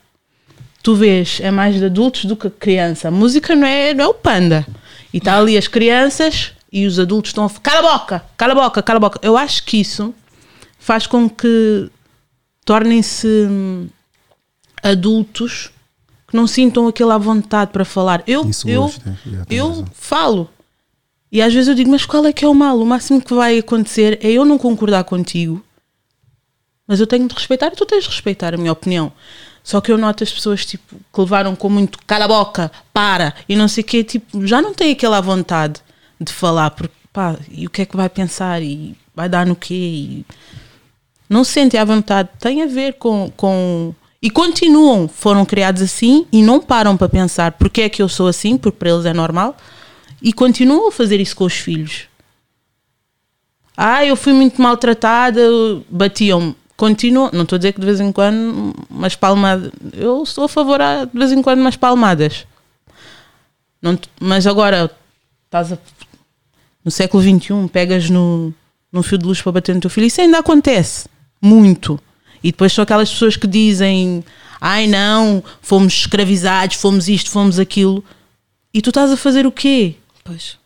tu 0.81 0.95
vês, 0.95 1.39
é 1.39 1.51
mais 1.51 1.75
de 1.75 1.85
adultos 1.85 2.25
do 2.25 2.35
que 2.35 2.49
criança. 2.49 3.09
A 3.09 3.11
música 3.11 3.55
não 3.55 3.67
é, 3.67 3.93
não 3.93 4.05
é 4.05 4.07
o 4.07 4.13
panda. 4.13 4.65
E 5.13 5.17
está 5.17 5.37
ali 5.37 5.55
as 5.55 5.67
crianças 5.67 6.53
e 6.71 6.87
os 6.87 6.97
adultos 6.97 7.29
estão 7.29 7.45
a 7.45 7.49
cala 7.49 7.79
a 7.79 7.99
boca, 7.99 8.25
cala 8.35 8.53
a 8.53 8.55
boca, 8.55 8.81
cala 8.81 8.97
a 8.97 8.99
boca. 8.99 9.19
Eu 9.21 9.37
acho 9.37 9.63
que 9.63 9.79
isso 9.79 10.15
faz 10.81 11.07
com 11.07 11.29
que 11.29 11.89
tornem-se 12.65 13.47
adultos 14.83 15.71
que 16.27 16.35
não 16.35 16.47
sintam 16.47 16.87
aquela 16.87 17.17
vontade 17.17 17.71
para 17.71 17.85
falar. 17.85 18.23
Eu, 18.27 18.41
eu, 18.41 18.49
Inseguros, 18.49 18.99
né? 18.99 19.17
Eu 19.49 19.69
razão. 19.69 19.85
falo. 19.93 20.49
E 21.31 21.41
às 21.41 21.53
vezes 21.53 21.69
eu 21.69 21.75
digo, 21.75 21.89
mas 21.89 22.05
qual 22.05 22.25
é 22.25 22.33
que 22.33 22.43
é 22.43 22.47
o 22.47 22.53
mal? 22.53 22.79
O 22.79 22.85
máximo 22.85 23.21
que 23.21 23.33
vai 23.33 23.59
acontecer 23.59 24.19
é 24.21 24.31
eu 24.31 24.43
não 24.43 24.57
concordar 24.57 25.03
contigo 25.05 25.63
mas 26.91 26.99
eu 26.99 27.07
tenho 27.07 27.25
de 27.25 27.33
respeitar 27.33 27.67
e 27.67 27.75
tu 27.77 27.85
tens 27.85 28.03
de 28.03 28.09
respeitar 28.09 28.53
a 28.53 28.57
minha 28.57 28.73
opinião. 28.73 29.13
Só 29.63 29.79
que 29.79 29.89
eu 29.89 29.97
noto 29.97 30.25
as 30.25 30.29
pessoas 30.29 30.65
tipo, 30.65 30.97
que 30.97 31.21
levaram 31.21 31.55
com 31.55 31.69
muito 31.69 31.97
cala 32.05 32.25
a 32.25 32.27
boca, 32.27 32.69
para, 32.91 33.33
e 33.47 33.55
não 33.55 33.69
sei 33.69 33.81
o 33.81 33.87
quê, 33.87 34.03
tipo, 34.03 34.45
já 34.45 34.61
não 34.61 34.73
têm 34.73 34.91
aquela 34.91 35.21
vontade 35.21 35.79
de 36.19 36.33
falar, 36.33 36.71
porque 36.71 36.93
pá, 37.13 37.37
e 37.49 37.65
o 37.65 37.69
que 37.69 37.83
é 37.83 37.85
que 37.85 37.95
vai 37.95 38.09
pensar? 38.09 38.61
E 38.61 38.97
vai 39.15 39.29
dar 39.29 39.45
no 39.45 39.55
quê? 39.55 39.73
E 39.73 40.25
não 41.31 41.45
se 41.45 41.53
sentem 41.53 41.79
à 41.79 41.85
vontade. 41.85 42.27
Tem 42.39 42.61
a 42.61 42.65
ver 42.67 42.95
com, 42.95 43.31
com. 43.37 43.95
E 44.21 44.29
continuam, 44.29 45.07
foram 45.07 45.45
criados 45.45 45.81
assim 45.81 46.27
e 46.29 46.43
não 46.43 46.59
param 46.59 46.97
para 46.97 47.07
pensar 47.07 47.53
porque 47.53 47.83
é 47.83 47.89
que 47.89 48.01
eu 48.01 48.09
sou 48.09 48.27
assim, 48.27 48.57
porque 48.57 48.77
para 48.77 48.89
eles 48.89 49.05
é 49.05 49.13
normal, 49.13 49.55
e 50.21 50.33
continuam 50.33 50.89
a 50.89 50.91
fazer 50.91 51.21
isso 51.21 51.35
com 51.35 51.45
os 51.45 51.53
filhos. 51.53 52.03
Ah, 53.75 54.05
eu 54.05 54.15
fui 54.17 54.33
muito 54.33 54.61
maltratada, 54.61 55.41
batiam-me. 55.89 56.53
Continuam, 56.75 57.29
não 57.31 57.43
estou 57.43 57.55
a 57.55 57.59
dizer 57.59 57.71
que 57.73 57.79
de 57.79 57.85
vez 57.85 57.99
em 58.01 58.11
quando 58.11 58.73
umas 58.89 59.15
palmadas. 59.15 59.71
Eu 59.93 60.25
sou 60.25 60.43
a 60.43 60.49
favor 60.49 60.81
a 60.81 61.05
de 61.05 61.17
vez 61.17 61.31
em 61.31 61.41
quando 61.41 61.59
umas 61.61 61.77
palmadas. 61.77 62.45
Não, 63.81 63.97
mas 64.19 64.45
agora 64.45 64.91
estás 65.45 65.71
a- 65.71 65.77
no 66.83 66.91
século 66.91 67.23
XXI, 67.23 67.67
pegas 67.71 68.09
no, 68.09 68.53
no 68.91 69.01
fio 69.01 69.17
de 69.17 69.25
luz 69.25 69.41
para 69.41 69.53
bater 69.53 69.73
no 69.73 69.81
teu 69.81 69.89
filho, 69.89 70.07
isso 70.07 70.19
ainda 70.21 70.39
acontece 70.39 71.07
muito. 71.41 71.99
E 72.43 72.51
depois 72.51 72.71
são 72.73 72.83
aquelas 72.83 73.09
pessoas 73.11 73.35
que 73.35 73.47
dizem: 73.47 74.23
ai 74.59 74.87
não, 74.87 75.43
fomos 75.61 75.93
escravizados, 75.93 76.75
fomos 76.77 77.07
isto, 77.07 77.29
fomos 77.29 77.59
aquilo. 77.59 78.03
E 78.73 78.81
tu 78.81 78.89
estás 78.89 79.11
a 79.11 79.17
fazer 79.17 79.45
o 79.45 79.51
quê? 79.51 79.95
Pois. 80.23 80.57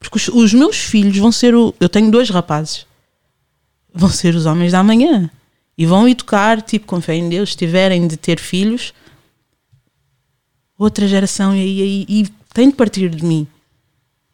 Porque 0.00 0.16
os, 0.16 0.28
os 0.28 0.52
meus 0.54 0.76
filhos 0.76 1.16
vão 1.18 1.30
ser 1.30 1.54
o. 1.54 1.74
Eu 1.78 1.88
tenho 1.88 2.10
dois 2.10 2.28
rapazes. 2.30 2.86
Vão 3.94 4.08
ser 4.08 4.34
os 4.34 4.46
homens 4.46 4.72
da 4.72 4.82
manhã. 4.82 5.30
E 5.78 5.86
vão 5.86 6.08
educar, 6.08 6.60
tipo, 6.60 6.86
com 6.86 7.00
fé 7.00 7.14
em 7.14 7.28
Deus, 7.28 7.50
se 7.50 7.56
tiverem 7.56 8.06
de 8.06 8.16
ter 8.16 8.38
filhos, 8.38 8.92
outra 10.78 11.06
geração, 11.08 11.54
e, 11.56 12.04
e, 12.08 12.20
e 12.22 12.28
tem 12.52 12.68
de 12.68 12.74
partir 12.76 13.08
de 13.08 13.24
mim. 13.24 13.46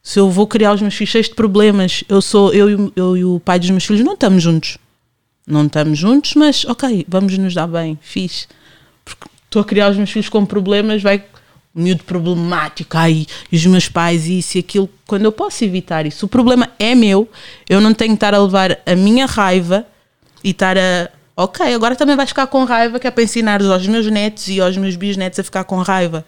Se 0.02 0.18
eu 0.18 0.30
vou 0.30 0.46
criar 0.46 0.72
os 0.72 0.80
meus 0.80 0.94
filhos 0.94 1.10
cheios 1.10 1.28
de 1.28 1.34
problemas, 1.34 2.02
eu 2.08 2.20
sou, 2.22 2.52
eu, 2.52 2.70
e 2.70 2.74
o- 2.74 2.92
eu 2.96 3.16
e 3.16 3.24
o 3.24 3.40
pai 3.40 3.58
dos 3.58 3.70
meus 3.70 3.84
filhos 3.84 4.04
não 4.04 4.14
estamos 4.14 4.42
juntos. 4.42 4.78
Não 5.48 5.64
estamos 5.66 5.98
juntos, 5.98 6.34
mas 6.34 6.64
ok, 6.66 7.06
vamos 7.08 7.36
nos 7.38 7.54
dar 7.54 7.66
bem, 7.66 7.98
fixe. 8.02 8.46
Porque 9.04 9.26
estou 9.46 9.62
a 9.62 9.64
criar 9.64 9.90
os 9.90 9.96
meus 9.96 10.10
filhos 10.10 10.28
com 10.28 10.44
problemas, 10.44 11.02
vai 11.02 11.24
miúdo 11.74 12.04
problemático, 12.04 12.96
ai, 12.96 13.26
os 13.52 13.64
meus 13.66 13.88
pais, 13.88 14.26
isso 14.26 14.58
e 14.58 14.60
aquilo, 14.60 14.90
quando 15.06 15.24
eu 15.24 15.32
posso 15.32 15.64
evitar 15.64 16.04
isso. 16.04 16.26
O 16.26 16.28
problema 16.28 16.68
é 16.78 16.94
meu, 16.94 17.28
eu 17.68 17.80
não 17.80 17.94
tenho 17.94 18.10
que 18.10 18.16
estar 18.16 18.34
a 18.34 18.42
levar 18.42 18.78
a 18.84 18.94
minha 18.94 19.26
raiva 19.26 19.86
e 20.44 20.50
estar 20.50 20.76
a. 20.76 21.10
Ok, 21.36 21.72
agora 21.72 21.94
também 21.94 22.16
vais 22.16 22.28
ficar 22.30 22.48
com 22.48 22.64
raiva, 22.64 22.98
que 22.98 23.06
é 23.06 23.10
para 23.12 23.22
ensinar 23.22 23.62
aos 23.62 23.86
meus 23.86 24.06
netos 24.08 24.48
e 24.48 24.60
aos 24.60 24.76
meus 24.76 24.96
bisnetos 24.96 25.38
a 25.38 25.44
ficar 25.44 25.62
com 25.64 25.80
raiva. 25.80 26.26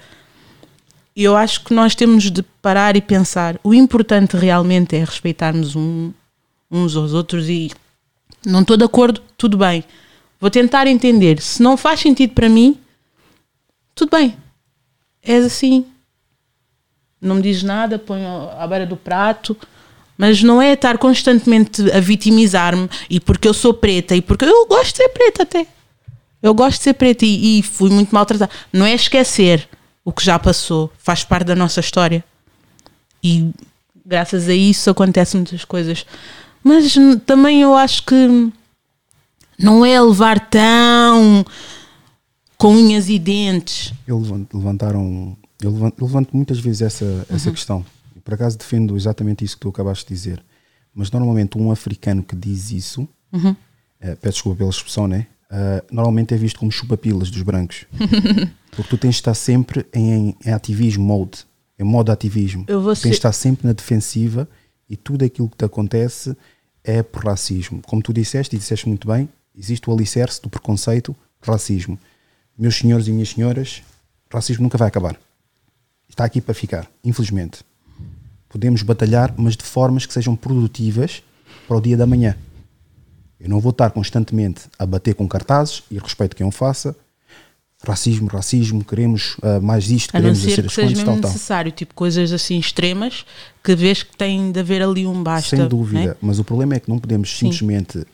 E 1.16 1.24
eu 1.24 1.37
acho 1.37 1.64
que 1.64 1.74
nós 1.74 1.96
temos 1.96 2.30
de 2.30 2.42
parar 2.62 2.96
e 2.96 3.00
pensar. 3.00 3.59
O 3.64 3.74
importante 3.74 4.37
realmente 4.37 4.94
é 4.94 5.00
respeitarmos 5.00 5.74
um- 5.74 6.12
uns 6.70 6.94
aos 6.94 7.12
outros 7.12 7.48
e 7.48 7.72
não 8.44 8.62
estou 8.62 8.76
de 8.76 8.85
acordo, 8.85 9.22
tudo 9.37 9.57
bem. 9.57 9.85
Vou 10.40 10.50
tentar 10.50 10.87
entender. 10.87 11.40
Se 11.40 11.62
não 11.62 11.76
faz 11.76 12.00
sentido 12.00 12.33
para 12.33 12.48
mim, 12.48 12.79
tudo 13.94 14.16
bem. 14.16 14.37
És 15.22 15.44
assim. 15.44 15.87
Não 17.20 17.37
me 17.37 17.42
diz 17.42 17.62
nada, 17.62 17.98
ponho 17.98 18.48
à 18.59 18.66
beira 18.66 18.87
do 18.87 18.96
prato. 18.96 19.57
Mas 20.16 20.42
não 20.42 20.61
é 20.61 20.72
estar 20.72 20.98
constantemente 20.98 21.90
a 21.92 22.00
vitimizar-me 22.00 22.88
e 23.09 23.18
porque 23.18 23.48
eu 23.48 23.55
sou 23.55 23.72
preta 23.72 24.14
e 24.14 24.20
porque 24.20 24.44
eu 24.44 24.66
gosto 24.66 24.92
de 24.92 24.96
ser 24.98 25.09
preta 25.11 25.42
até. 25.42 25.66
Eu 26.42 26.55
gosto 26.55 26.79
de 26.79 26.85
ser 26.85 26.94
preta 26.94 27.24
e, 27.24 27.59
e 27.59 27.62
fui 27.62 27.90
muito 27.90 28.14
maltratada. 28.14 28.53
Não 28.72 28.85
é 28.85 28.94
esquecer 28.94 29.68
o 30.05 30.12
que 30.12 30.24
já 30.24 30.38
passou, 30.38 30.90
faz 30.98 31.24
parte 31.24 31.46
da 31.46 31.55
nossa 31.55 31.81
história. 31.81 32.24
E 33.22 33.50
graças 34.05 34.48
a 34.48 34.55
isso 34.55 34.90
acontecem 34.90 35.40
muitas 35.40 35.64
coisas. 35.64 36.05
Mas 36.62 36.94
também 37.27 37.62
eu 37.62 37.75
acho 37.75 38.05
que 38.05 38.51
não 39.59 39.85
é 39.85 40.01
levar 40.01 40.49
tão 40.51 41.44
com 42.57 42.75
unhas 42.75 43.09
e 43.09 43.18
dentes. 43.18 43.92
Eu 44.07 44.18
levan- 44.18 44.46
levantaram. 44.53 45.37
Eu 45.61 45.70
levan- 45.73 45.92
eu 45.99 46.07
levanto, 46.07 46.31
muitas 46.37 46.59
vezes 46.59 46.83
essa, 46.83 47.27
essa 47.31 47.51
questão. 47.51 47.85
Por 48.25 48.35
acaso 48.35 48.59
defendo 48.59 48.96
exatamente 48.96 49.44
isso 49.44 49.57
que 49.57 49.61
tu 49.62 49.68
acabaste 49.70 50.07
de 50.07 50.14
dizer. 50.14 50.42
Mas 50.94 51.11
normalmente 51.11 51.57
um 51.59 51.70
africano 51.70 52.23
que 52.23 52.37
diz 52.37 52.70
isso, 52.70 53.09
eh, 54.01 54.14
peço 54.16 54.35
desculpa 54.35 54.59
pela 54.59 54.70
expressão, 54.70 55.07
né? 55.09 55.27
Eh, 55.51 55.85
normalmente 55.90 56.35
é 56.35 56.37
visto 56.37 56.59
como 56.59 56.70
chupapilas 56.70 57.31
dos 57.31 57.42
brancos. 57.42 57.87
Porque 58.70 58.88
tu 58.90 58.96
tens 58.99 59.14
de 59.16 59.20
estar 59.20 59.35
sempre 59.35 59.87
em, 59.92 60.35
em 60.44 60.53
ativismo 60.53 61.05
mode, 61.05 61.44
em 61.79 61.85
modo 61.85 62.12
ativismo. 62.12 62.64
Eu 62.68 62.81
vou 62.81 62.92
tens 62.92 63.01
ser- 63.03 63.09
de 63.09 63.14
estar 63.14 63.33
sempre 63.33 63.66
na 63.66 63.73
defensiva 63.73 64.49
e 64.90 64.96
tudo 64.96 65.24
aquilo 65.24 65.48
que 65.48 65.57
te 65.57 65.64
acontece 65.64 66.37
é 66.83 67.00
por 67.00 67.24
racismo. 67.24 67.81
Como 67.87 68.03
tu 68.03 68.12
disseste, 68.12 68.57
e 68.57 68.59
disseste 68.59 68.88
muito 68.88 69.07
bem, 69.07 69.29
existe 69.57 69.88
o 69.88 69.92
alicerce 69.92 70.42
do 70.42 70.50
preconceito, 70.50 71.14
racismo. 71.40 71.96
Meus 72.59 72.74
senhores 72.74 73.07
e 73.07 73.12
minhas 73.12 73.31
senhoras, 73.31 73.83
racismo 74.29 74.64
nunca 74.64 74.76
vai 74.76 74.88
acabar. 74.88 75.16
Está 76.09 76.24
aqui 76.24 76.40
para 76.40 76.53
ficar, 76.53 76.90
infelizmente. 77.05 77.64
Podemos 78.48 78.83
batalhar, 78.83 79.33
mas 79.38 79.57
de 79.57 79.62
formas 79.62 80.05
que 80.05 80.12
sejam 80.12 80.35
produtivas 80.35 81.22
para 81.68 81.76
o 81.76 81.81
dia 81.81 81.96
da 81.96 82.05
manhã. 82.05 82.37
Eu 83.38 83.48
não 83.48 83.61
vou 83.61 83.70
estar 83.70 83.90
constantemente 83.92 84.62
a 84.76 84.85
bater 84.85 85.14
com 85.14 85.29
cartazes 85.29 85.85
e 85.88 85.98
respeito 85.98 86.35
quem 86.35 86.44
o 86.44 86.50
faça. 86.50 86.96
Racismo, 87.82 88.28
racismo, 88.28 88.84
queremos 88.84 89.36
ah, 89.42 89.58
mais 89.58 89.90
isto, 89.90 90.14
A 90.14 90.18
não 90.18 90.32
queremos 90.34 90.42
ser 90.42 90.54
ser 90.56 90.66
que 90.66 90.74
seja 90.74 90.88
mesmo 90.88 91.04
tal, 91.04 91.18
tal. 91.18 91.30
necessário, 91.30 91.72
tipo 91.72 91.94
coisas 91.94 92.30
assim 92.30 92.58
extremas 92.58 93.24
que 93.64 93.74
vês 93.74 94.02
que 94.02 94.14
tem 94.16 94.52
de 94.52 94.60
haver 94.60 94.82
ali 94.82 95.06
um 95.06 95.22
basta. 95.22 95.56
Sem 95.56 95.66
dúvida. 95.66 96.08
né? 96.08 96.16
Mas 96.20 96.38
o 96.38 96.44
problema 96.44 96.74
é 96.74 96.80
que 96.80 96.90
não 96.90 96.98
podemos 96.98 97.36
simplesmente 97.36 98.06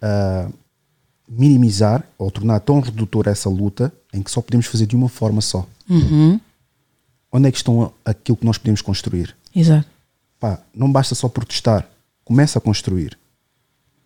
ah, 0.00 0.48
minimizar 1.28 2.04
ou 2.18 2.30
tornar 2.30 2.60
tão 2.60 2.80
redutor 2.80 3.28
essa 3.28 3.48
luta 3.48 3.92
em 4.12 4.22
que 4.22 4.30
só 4.30 4.40
podemos 4.42 4.66
fazer 4.66 4.86
de 4.86 4.96
uma 4.96 5.08
forma 5.08 5.40
só. 5.40 5.66
Uhum. 5.88 6.40
Onde 7.30 7.48
é 7.48 7.50
que 7.50 7.56
estão 7.56 7.92
aquilo 8.04 8.36
que 8.36 8.44
nós 8.44 8.58
podemos 8.58 8.82
construir? 8.82 9.34
Exato. 9.54 9.86
Pá, 10.38 10.60
não 10.74 10.90
basta 10.90 11.14
só 11.14 11.28
protestar, 11.28 11.88
começa 12.24 12.58
a 12.58 12.60
construir. 12.60 13.16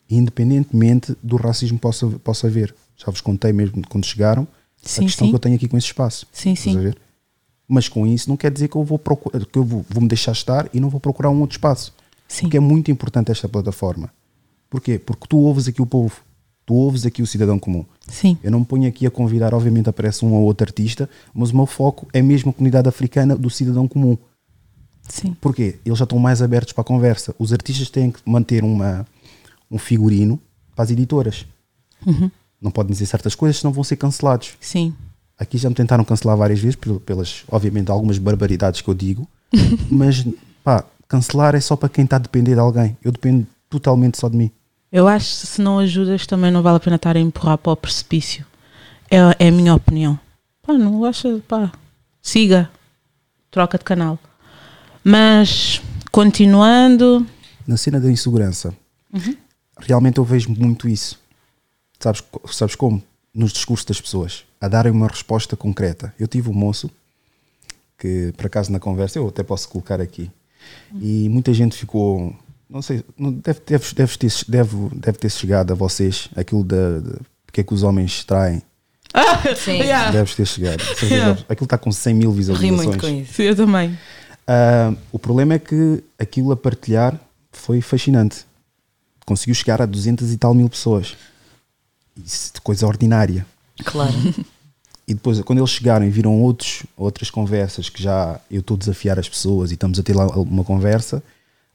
Independentemente 0.09 1.17
do 1.23 1.37
racismo 1.37 1.79
que 1.79 1.83
possa, 1.83 2.07
possa 2.23 2.47
haver. 2.47 2.75
Já 2.97 3.11
vos 3.11 3.21
contei 3.21 3.53
mesmo 3.53 3.83
quando 3.89 4.05
chegaram 4.05 4.47
Sim, 4.87 5.03
a 5.03 5.05
questão 5.05 5.27
sim. 5.27 5.31
que 5.33 5.37
eu 5.37 5.41
tenho 5.41 5.57
aqui 5.57 5.69
com 5.69 5.77
esse 5.77 5.87
espaço. 5.87 6.27
Sim, 6.33 6.55
sim. 6.55 6.93
Mas 7.69 7.89
com 7.89 8.07
isso 8.07 8.29
não 8.29 8.37
quer 8.37 8.51
dizer 8.51 8.69
que 8.69 8.77
eu 8.77 8.85
vou 8.85 8.99
procurar, 8.99 9.45
que 9.45 9.59
eu 9.59 9.65
vou, 9.65 9.85
vou 9.89 10.03
me 10.03 10.09
deixar 10.09 10.33
estar 10.33 10.69
e 10.73 10.79
não 10.79 10.89
vou 10.89 11.01
procurar 11.01 11.31
um 11.31 11.41
outro 11.41 11.57
espaço. 11.57 11.93
Sim. 12.29 12.43
Porque 12.43 12.57
é 12.57 12.61
muito 12.61 12.91
importante 12.91 13.31
esta 13.31 13.49
plataforma. 13.49 14.13
Porquê? 14.71 14.99
Porque 14.99 15.27
tu 15.29 15.39
ouves 15.39 15.69
aqui 15.69 15.81
o 15.83 15.87
povo, 15.87 16.21
tu 16.65 16.75
ouves 16.75 17.07
aqui 17.07 17.23
o 17.23 17.27
cidadão 17.27 17.59
comum. 17.59 17.85
Sim. 18.09 18.39
Eu 18.43 18.51
não 18.51 18.61
me 18.61 18.67
ponho 18.67 18.89
aqui 18.89 19.07
a 19.07 19.11
convidar, 19.11 19.55
obviamente 19.55 19.89
aparece 19.89 20.25
um 20.25 20.33
ou 20.35 20.43
outro 20.43 20.67
artista, 20.67 21.09
mas 21.35 21.51
o 21.51 21.57
meu 21.57 21.67
foco 21.67 22.07
é 22.13 22.23
mesmo 22.23 22.51
a 22.51 22.53
comunidade 22.53 22.89
africana 22.89 23.37
do 23.37 23.51
cidadão 23.51 23.89
comum. 23.89 24.17
Sim. 25.09 25.37
Porquê? 25.41 25.77
Eles 25.85 25.99
já 25.99 26.05
estão 26.05 26.19
mais 26.19 26.43
abertos 26.43 26.73
para 26.73 26.83
a 26.83 26.85
conversa. 26.85 27.35
Os 27.39 27.53
artistas 27.53 27.89
têm 27.91 28.11
que 28.11 28.21
manter 28.25 28.65
uma, 28.65 29.07
um 29.71 29.79
figurino 29.79 30.41
para 30.75 30.85
as 30.85 30.91
editoras. 30.91 31.47
Uhum. 32.05 32.31
Não 32.67 32.73
podem 32.73 32.91
dizer 32.91 33.07
certas 33.07 33.37
coisas, 33.37 33.61
senão 33.61 33.73
vão 33.73 33.85
ser 33.85 33.95
cancelados. 33.95 34.55
Sim. 34.61 34.93
Aqui 35.39 35.57
já 35.57 35.69
me 35.69 35.75
tentaram 35.77 36.05
cancelar 36.05 36.37
várias 36.37 36.59
vezes, 36.59 36.75
pel- 36.75 36.99
pelas, 36.99 37.45
obviamente, 37.49 37.93
algumas 37.93 38.19
barbaridades 38.19 38.81
que 38.81 38.89
eu 38.89 38.95
digo, 38.95 39.29
mas 39.89 40.27
pá, 40.65 40.83
cancelar 41.07 41.55
é 41.55 41.61
só 41.61 41.77
para 41.77 41.89
quem 41.89 42.05
está 42.05 42.17
a 42.17 42.19
depender 42.19 42.55
de 42.55 42.59
alguém. 42.61 42.97
Eu 43.05 43.13
dependo 43.13 43.47
totalmente 43.71 44.19
só 44.19 44.29
de 44.29 44.37
mim. 44.37 44.51
Eu 44.91 45.07
acho 45.07 45.27
que 45.43 45.47
se 45.47 45.61
não 45.63 45.79
ajudas 45.79 46.27
também 46.27 46.51
não 46.51 46.61
vale 46.61 46.79
a 46.79 46.81
pena 46.81 46.97
estar 46.97 47.17
a 47.17 47.21
empurrar 47.21 47.57
para 47.57 47.71
o 47.73 47.77
precipício. 47.77 48.45
É, 49.09 49.19
é 49.39 49.49
a 49.49 49.53
minha 49.53 49.73
opinião. 49.77 50.19
Pá, 50.61 50.73
não 50.73 50.99
gosta, 50.99 51.41
pá, 51.47 51.71
siga, 52.21 52.69
troca 53.53 53.79
de 53.79 53.85
canal. 53.85 54.19
Mas, 55.05 55.81
continuando, 56.11 57.25
Na 57.65 57.77
cena 57.77 58.01
da 58.01 58.11
insegurança, 58.11 58.75
realmente 59.79 60.19
eu 60.19 60.25
vejo 60.25 60.51
muito 60.51 60.89
isso. 60.89 61.19
Sabes, 61.99 62.23
sabes 62.51 62.75
como? 62.75 63.03
Nos 63.35 63.53
discursos 63.53 63.85
das 63.85 64.01
pessoas, 64.01 64.45
a 64.61 64.69
darem 64.69 64.93
uma 64.93 65.09
resposta 65.09 65.57
concreta. 65.57 66.15
Eu 66.19 66.27
tive 66.27 66.49
um 66.49 66.55
moço 66.55 66.91
que, 67.99 68.33
por 68.37 68.47
acaso, 68.47 68.73
na 68.73 68.81
conversa, 68.81 69.19
eu 69.19 69.29
até 69.29 69.43
posso 69.43 69.69
colocar 69.69 70.01
aqui, 70.01 70.31
e 71.01 71.29
muita 71.29 71.53
gente 71.53 71.77
ficou. 71.77 72.35
Não 72.69 72.83
sei, 72.83 73.05
não, 73.17 73.33
deve, 73.33 73.61
deve, 73.67 73.95
deve, 73.95 74.19
ter, 74.19 74.33
deve, 74.49 74.77
deve 74.95 75.19
ter 75.19 75.31
chegado 75.31 75.73
a 75.73 75.75
vocês 75.75 76.29
aquilo 76.35 76.65
da. 76.65 77.01
de 77.01 77.19
porque 77.47 77.61
é 77.61 77.65
que 77.65 77.73
os 77.73 77.83
homens 77.83 78.25
traem. 78.25 78.61
Sim, 79.57 79.79
Deve 80.13 80.35
ter 80.35 80.47
chegado. 80.47 80.83
Yeah. 81.03 81.41
Aquilo 81.49 81.65
está 81.65 81.79
com 81.79 81.91
100 81.91 82.15
mil 82.15 82.31
ri 82.31 82.37
visualizações. 82.37 82.87
muito 82.87 83.01
com 83.01 83.09
isso. 83.09 83.33
Sim, 83.33 83.43
eu 83.45 83.57
também. 83.57 83.99
Ah, 84.47 84.93
o 85.11 85.19
problema 85.19 85.55
é 85.55 85.59
que 85.59 86.03
aquilo 86.19 86.53
a 86.53 86.57
partilhar 86.57 87.19
foi 87.51 87.81
fascinante. 87.81 88.45
Conseguiu 89.25 89.55
chegar 89.55 89.81
a 89.81 89.87
200 89.87 90.33
e 90.33 90.37
tal 90.37 90.53
mil 90.53 90.69
pessoas. 90.69 91.17
Isso 92.17 92.55
de 92.55 92.61
coisa 92.61 92.87
ordinária. 92.87 93.47
Claro. 93.85 94.15
E 95.09 95.15
depois, 95.15 95.41
quando 95.43 95.61
eles 95.61 95.71
chegaram 95.71 96.05
e 96.05 96.11
viram 96.11 96.41
outros, 96.41 96.85
outras 96.97 97.31
conversas 97.31 97.89
que 97.89 98.03
já 98.03 98.41
eu 98.51 98.61
estou 98.61 98.75
a 98.75 98.79
desafiar 98.79 99.19
as 99.19 99.29
pessoas 99.29 99.71
e 99.71 99.75
estamos 99.75 100.01
a 100.01 100.03
ter 100.03 100.17
lá 100.17 100.27
uma 100.27 100.65
conversa, 100.65 101.23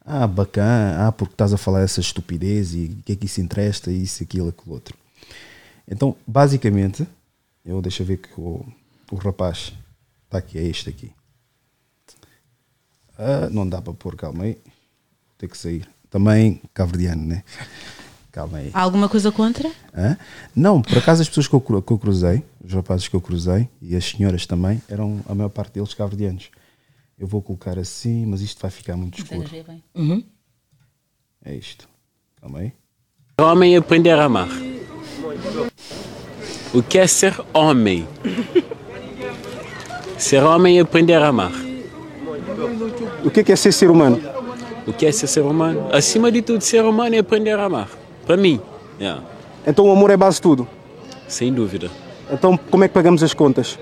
ah, 0.05 0.27
bacana, 0.27 1.07
ah, 1.07 1.11
porque 1.11 1.33
estás 1.33 1.53
a 1.53 1.57
falar 1.57 1.81
essa 1.81 2.01
estupidez 2.01 2.73
e 2.73 2.85
o 2.87 3.03
que 3.03 3.13
é 3.13 3.15
que 3.15 3.25
isso 3.27 3.39
interessa, 3.39 3.89
isso, 3.89 4.21
aquilo, 4.21 4.49
aquilo 4.49 4.73
outro. 4.73 4.97
Então, 5.87 6.15
basicamente, 6.27 7.07
eu 7.65 7.81
deixa 7.81 8.03
eu 8.03 8.07
ver 8.07 8.17
que 8.17 8.29
o, 8.37 8.65
o 9.11 9.15
rapaz 9.15 9.71
está 10.25 10.39
aqui, 10.39 10.57
é 10.57 10.63
este 10.63 10.89
aqui. 10.89 11.11
Ah, 13.17 13.49
não 13.49 13.67
dá 13.67 13.81
para 13.81 13.93
pôr, 13.93 14.15
calma 14.17 14.43
aí, 14.43 14.57
ter 15.37 15.47
que 15.47 15.57
sair. 15.57 15.87
Também 16.09 16.61
caverdiano, 16.73 17.25
né? 17.25 17.43
Calma 18.31 18.59
aí. 18.59 18.71
Há 18.73 18.81
alguma 18.81 19.09
coisa 19.09 19.31
contra? 19.31 19.69
Hã? 19.93 20.17
Não, 20.55 20.81
por 20.81 20.97
acaso 20.97 21.21
as 21.21 21.27
pessoas 21.27 21.47
que 21.47 21.53
eu, 21.53 21.59
que 21.59 21.91
eu 21.91 21.97
cruzei, 21.97 22.43
os 22.63 22.73
rapazes 22.73 23.07
que 23.07 23.15
eu 23.15 23.19
cruzei 23.19 23.67
e 23.81 23.95
as 23.95 24.05
senhoras 24.05 24.45
também, 24.45 24.81
eram 24.87 25.19
a 25.27 25.35
maior 25.35 25.49
parte 25.49 25.73
deles 25.73 25.93
caverdianos. 25.93 26.49
Eu 27.19 27.27
vou 27.27 27.41
colocar 27.41 27.77
assim, 27.77 28.25
mas 28.25 28.41
isto 28.41 28.61
vai 28.61 28.71
ficar 28.71 28.95
muito 28.95 29.19
escuro. 29.19 29.49
Uhum. 29.93 30.23
É 31.43 31.53
isto. 31.53 31.89
Calma 32.39 32.59
aí. 32.59 32.73
Homem 33.39 33.75
é 33.75 33.77
aprender 33.77 34.17
a 34.17 34.23
amar. 34.23 34.49
O 36.73 36.81
que 36.81 36.97
é 36.97 37.07
ser 37.07 37.35
homem? 37.53 38.07
Ser 40.17 40.43
homem 40.43 40.77
é 40.77 40.81
aprender 40.81 41.21
a 41.21 41.27
amar. 41.27 41.51
O 43.25 43.29
que 43.29 43.41
é, 43.41 43.43
que 43.43 43.51
é 43.51 43.55
ser 43.55 43.73
ser 43.73 43.89
humano? 43.91 44.21
O 44.87 44.93
que 44.93 45.05
é 45.05 45.11
ser 45.11 45.27
ser 45.27 45.41
humano? 45.41 45.93
Acima 45.93 46.31
de 46.31 46.41
tudo, 46.41 46.61
ser 46.61 46.83
humano 46.85 47.15
é 47.15 47.19
aprender 47.19 47.59
a 47.59 47.65
amar. 47.65 48.00
Para 48.31 48.39
mim, 48.39 48.61
yeah, 48.97 49.21
Então 49.67 49.85
o 49.87 49.91
amor 49.91 50.09
é 50.09 50.15
base 50.15 50.37
de 50.37 50.43
tudo. 50.43 50.65
sem 51.27 51.51
dúvida. 51.51 51.91
Então 52.31 52.55
como 52.55 52.81
é 52.85 52.87
que 52.87 52.93
pagamos 52.93 53.21
as 53.21 53.33
contas? 53.33 53.77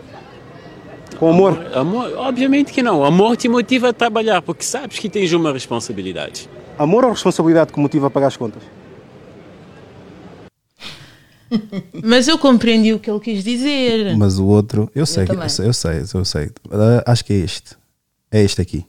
Com 1.19 1.29
amor? 1.29 1.67
Amor, 1.71 2.11
obviamente 2.17 2.73
que 2.73 2.81
não. 2.81 3.05
Amor 3.05 3.37
te 3.37 3.47
motiva 3.47 3.89
a 3.89 3.93
trabalhar 3.93 4.41
porque 4.41 4.63
sabes 4.63 4.97
que 4.97 5.07
tens 5.07 5.31
uma 5.33 5.53
responsabilidade. 5.53 6.49
Amor 6.79 7.05
ou 7.05 7.11
responsabilidade 7.11 7.71
que 7.71 7.79
motiva 7.79 8.07
a 8.07 8.09
pagar 8.09 8.25
as 8.25 8.37
contas? 8.37 8.63
Mas 12.03 12.27
eu 12.27 12.39
compreendi 12.39 12.91
o 12.91 12.97
que 12.99 13.11
ele 13.11 13.19
quis 13.19 13.43
dizer. 13.43 14.17
Mas 14.17 14.39
o 14.39 14.47
outro, 14.47 14.89
eu 14.95 15.05
sei, 15.05 15.25
eu, 15.25 15.27
também. 15.27 15.47
sei, 15.47 15.67
eu 15.67 15.73
sei, 15.73 16.01
eu 16.11 16.25
sei. 16.25 16.49
Ah, 16.71 17.11
acho 17.11 17.23
que 17.23 17.33
é 17.33 17.35
este. 17.35 17.77
É 18.31 18.41
este 18.41 18.59
aqui. 18.59 18.83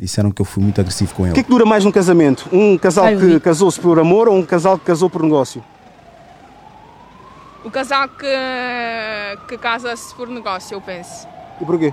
Disseram 0.00 0.30
que 0.30 0.40
eu 0.40 0.46
fui 0.46 0.62
muito 0.62 0.80
agressivo 0.80 1.14
com 1.14 1.24
ele. 1.24 1.32
O 1.32 1.34
que 1.34 1.40
é 1.40 1.42
que 1.42 1.50
dura 1.50 1.66
mais 1.66 1.84
num 1.84 1.92
casamento? 1.92 2.48
Um 2.50 2.78
casal 2.78 3.04
Ai, 3.04 3.16
que 3.18 3.38
casou-se 3.38 3.78
por 3.78 3.98
amor 3.98 4.28
ou 4.28 4.34
um 4.34 4.42
casal 4.46 4.78
que 4.78 4.84
casou 4.86 5.10
por 5.10 5.22
negócio? 5.22 5.62
O 7.62 7.70
casal 7.70 8.08
que, 8.08 8.26
que 9.46 9.58
casa-se 9.58 10.14
por 10.14 10.26
negócio, 10.26 10.74
eu 10.74 10.80
penso. 10.80 11.28
E 11.60 11.64
porquê? 11.66 11.92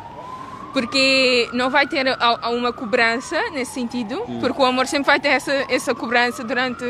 Porque 0.71 1.49
não 1.51 1.69
vai 1.69 1.85
ter 1.85 2.07
a- 2.07 2.39
a 2.43 2.49
uma 2.49 2.71
cobrança 2.71 3.35
nesse 3.51 3.73
sentido, 3.73 4.21
porque 4.39 4.61
o 4.61 4.65
amor 4.65 4.87
sempre 4.87 5.07
vai 5.07 5.19
ter 5.19 5.29
essa, 5.29 5.51
essa 5.67 5.93
cobrança 5.93 6.45
durante 6.45 6.85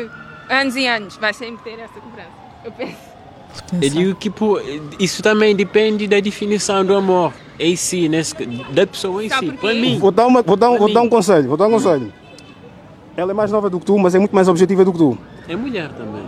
anos 0.48 0.76
e 0.76 0.86
anos. 0.86 1.16
Vai 1.16 1.34
sempre 1.34 1.64
ter 1.64 1.80
essa 1.80 1.98
cobrança, 1.98 2.28
eu 2.64 2.70
penso. 2.70 3.07
Eu 3.80 3.90
digo 3.90 4.14
que 4.14 4.30
pô, 4.30 4.60
isso 4.98 5.22
também 5.22 5.54
depende 5.54 6.06
da 6.06 6.20
definição 6.20 6.84
do 6.84 6.94
amor 6.94 7.32
em 7.58 7.74
si, 7.76 8.08
nesse, 8.08 8.34
da 8.72 8.86
pessoa 8.86 9.24
em 9.24 9.28
si. 9.28 9.46
por 9.46 9.54
Para 9.56 9.74
mim. 9.74 9.98
Vou 9.98 10.10
dar, 10.10 10.26
uma, 10.26 10.42
vou, 10.42 10.56
dar 10.56 10.68
um, 10.70 10.72
Para 10.72 10.78
vou 10.84 10.92
dar 10.94 11.02
um 11.02 11.08
conselho, 11.08 11.48
vou 11.48 11.56
dar 11.56 11.66
um 11.66 11.70
conselho. 11.72 12.12
Ela 13.16 13.32
é 13.32 13.34
mais 13.34 13.50
nova 13.50 13.68
do 13.68 13.80
que 13.80 13.86
tu, 13.86 13.98
mas 13.98 14.14
é 14.14 14.18
muito 14.18 14.32
mais 14.34 14.46
objetiva 14.48 14.84
do 14.84 14.92
que 14.92 14.98
tu. 14.98 15.18
É 15.48 15.56
mulher 15.56 15.90
também. 15.90 16.22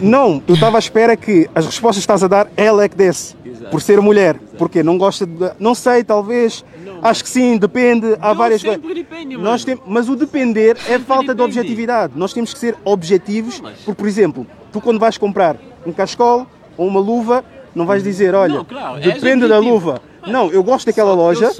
Não, 0.00 0.40
eu 0.46 0.54
estava 0.54 0.76
à 0.76 0.78
espera 0.78 1.16
que 1.16 1.48
as 1.54 1.66
respostas 1.66 1.96
que 1.96 2.12
estás 2.12 2.22
a 2.22 2.28
dar, 2.28 2.48
ela 2.56 2.84
é 2.84 2.88
que 2.88 2.96
desse. 2.96 3.34
Exato. 3.44 3.70
Por 3.70 3.82
ser 3.82 4.00
mulher. 4.00 4.38
Porque 4.56 4.82
não 4.84 4.96
gosta 4.96 5.26
de. 5.26 5.50
Não 5.58 5.74
sei, 5.74 6.04
talvez. 6.04 6.64
Não, 6.84 6.98
Acho 7.02 7.24
que 7.24 7.30
sim, 7.30 7.56
depende. 7.56 8.14
Há 8.20 8.28
Não 8.28 8.34
várias 8.36 8.60
sempre 8.60 8.78
coisas. 8.78 8.96
depende, 9.04 9.36
mano. 9.36 9.50
Nós 9.50 9.64
tem, 9.64 9.76
mas 9.86 10.08
o 10.08 10.14
depender 10.14 10.76
é 10.88 10.98
falta 10.98 11.34
de 11.34 11.34
depende. 11.34 11.58
objetividade. 11.58 12.12
Nós 12.14 12.32
temos 12.32 12.52
que 12.54 12.60
ser 12.60 12.76
objetivos. 12.84 13.56
Não, 13.58 13.64
mas- 13.70 13.80
Porque, 13.80 13.98
por 14.00 14.06
exemplo, 14.06 14.46
tu 14.70 14.80
quando 14.80 15.00
vais 15.00 15.18
comprar 15.18 15.56
um 15.86 15.92
cascol 15.92 16.46
ou 16.76 16.86
uma 16.88 17.00
luva, 17.00 17.44
não 17.74 17.86
vais 17.86 18.02
dizer, 18.02 18.34
olha, 18.34 18.54
Não, 18.54 18.64
claro, 18.64 19.00
depende 19.00 19.48
da 19.48 19.58
luva. 19.58 20.00
Não, 20.26 20.50
eu 20.50 20.62
gosto 20.62 20.86
daquela 20.86 21.10
Só 21.10 21.16
loja. 21.16 21.50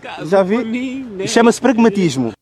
caso, 0.00 0.26
Já 0.28 0.42
vi? 0.42 1.04
né? 1.04 1.26
Chama-se 1.26 1.60
pragmatismo. 1.60 2.32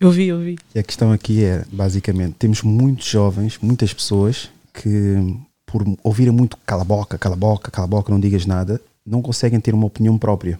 Eu 0.00 0.10
vi, 0.10 0.28
eu 0.28 0.38
vi. 0.38 0.56
E 0.74 0.78
a 0.78 0.82
questão 0.82 1.12
aqui 1.12 1.44
é, 1.44 1.64
basicamente, 1.72 2.34
temos 2.38 2.62
muitos 2.62 3.06
jovens, 3.06 3.58
muitas 3.62 3.92
pessoas 3.92 4.50
que, 4.72 5.36
por 5.64 5.82
ouvirem 6.02 6.32
muito 6.32 6.56
cala 6.66 6.82
a 6.82 6.84
boca, 6.84 7.16
cala 7.16 7.34
a 7.34 7.38
boca, 7.38 7.70
cala 7.70 7.86
a 7.86 7.88
boca, 7.88 8.12
não 8.12 8.20
digas 8.20 8.44
nada, 8.44 8.80
não 9.06 9.22
conseguem 9.22 9.60
ter 9.60 9.72
uma 9.74 9.86
opinião 9.86 10.18
própria. 10.18 10.58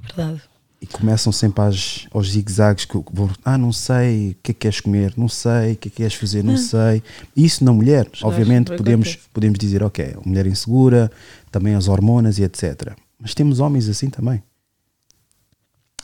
Verdade. 0.00 0.42
E 0.84 0.86
começam 0.86 1.32
sempre 1.32 1.62
às, 1.62 2.06
aos 2.12 2.32
zigue-zagues 2.32 2.84
que 2.84 3.02
vão, 3.10 3.30
ah, 3.42 3.56
não 3.56 3.72
sei 3.72 4.32
o 4.32 4.34
que 4.42 4.50
é 4.50 4.54
que 4.54 4.60
queres 4.60 4.80
comer, 4.80 5.14
não 5.16 5.30
sei 5.30 5.72
o 5.72 5.76
que 5.76 5.88
é 5.88 5.90
que 5.90 5.96
queres 5.96 6.12
fazer, 6.12 6.44
não 6.44 6.58
sei. 6.58 7.02
Isso 7.34 7.64
na 7.64 7.72
mulher, 7.72 8.06
obviamente, 8.22 8.70
podemos, 8.76 9.08
acontece. 9.08 9.28
podemos 9.32 9.58
dizer, 9.58 9.82
ok, 9.82 10.14
mulher 10.26 10.46
insegura, 10.46 11.10
também 11.50 11.74
as 11.74 11.88
hormonas 11.88 12.38
e 12.38 12.42
etc. 12.42 12.92
Mas 13.18 13.32
temos 13.32 13.60
homens 13.60 13.88
assim 13.88 14.10
também. 14.10 14.42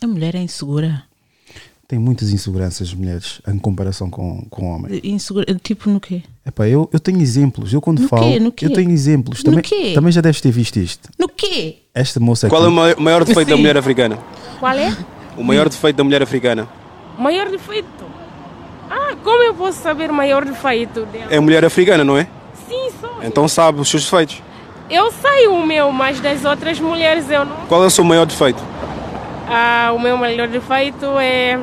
A 0.00 0.06
mulher 0.06 0.34
é 0.34 0.38
insegura. 0.38 1.04
Tem 1.90 1.98
muitas 1.98 2.30
inseguranças 2.30 2.86
as 2.86 2.94
mulheres 2.94 3.40
em 3.48 3.58
comparação 3.58 4.08
com, 4.08 4.46
com 4.48 4.72
homens. 4.72 5.00
insegura. 5.02 5.44
Tipo 5.60 5.90
no 5.90 5.98
quê? 5.98 6.22
Epá, 6.46 6.68
eu, 6.68 6.88
eu 6.92 7.00
tenho 7.00 7.20
exemplos. 7.20 7.72
Eu 7.72 7.80
quando 7.80 7.98
No 8.02 8.06
falo, 8.06 8.22
quê? 8.30 8.38
No 8.38 8.52
quê? 8.52 8.66
eu 8.66 8.72
tenho 8.72 8.92
exemplos. 8.92 9.42
No 9.42 9.50
Também, 9.50 9.62
quê? 9.64 9.90
também 9.92 10.12
já 10.12 10.20
deves 10.20 10.40
ter 10.40 10.52
visto 10.52 10.76
isto. 10.78 11.08
No 11.18 11.28
quê? 11.28 11.78
Esta 11.92 12.20
moça 12.20 12.48
Qual 12.48 12.62
é 12.62 12.66
aqui, 12.66 12.72
o 12.72 12.76
maior, 12.76 12.96
maior 13.00 13.24
defeito 13.24 13.48
da 13.48 13.56
Sim. 13.56 13.60
mulher 13.62 13.76
africana? 13.76 14.18
Qual 14.60 14.72
é? 14.72 14.96
O 15.36 15.42
maior 15.42 15.68
defeito 15.68 15.96
da 15.96 16.04
mulher 16.04 16.22
africana? 16.22 16.68
Maior 17.18 17.50
defeito? 17.50 17.88
Ah, 18.88 19.16
como 19.24 19.42
eu 19.42 19.54
posso 19.54 19.82
saber 19.82 20.12
o 20.12 20.14
maior 20.14 20.44
defeito 20.44 21.04
dela? 21.06 21.26
É 21.34 21.40
mulher 21.40 21.64
africana, 21.64 22.04
não 22.04 22.16
é? 22.16 22.28
Sim, 22.68 22.88
sou. 23.00 23.18
Então 23.24 23.48
sabe 23.48 23.80
os 23.80 23.88
seus 23.90 24.04
defeitos. 24.04 24.40
Eu 24.88 25.10
sei 25.10 25.48
o 25.48 25.66
meu, 25.66 25.90
mas 25.90 26.20
das 26.20 26.44
outras 26.44 26.78
mulheres 26.78 27.28
eu 27.28 27.44
não. 27.44 27.56
Qual 27.66 27.82
é 27.82 27.86
o 27.86 27.90
seu 27.90 28.04
maior 28.04 28.26
defeito? 28.26 28.62
Ah, 29.48 29.90
o 29.92 29.98
meu 29.98 30.16
maior 30.16 30.46
defeito 30.46 31.04
é. 31.18 31.58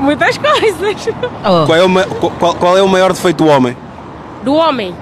Muitas 0.00 0.38
coisas. 0.38 1.06
Oh, 1.44 1.66
Qual 1.66 1.74
é, 1.76 1.84
o, 1.84 2.30
qual, 2.38 2.54
qual 2.56 2.78
é 2.78 2.82
o 2.82 2.88
maior 2.88 3.12
defeito 3.12 3.44
do 3.44 3.46
homem? 3.50 3.76
Do 4.42 4.54
homem. 4.54 4.94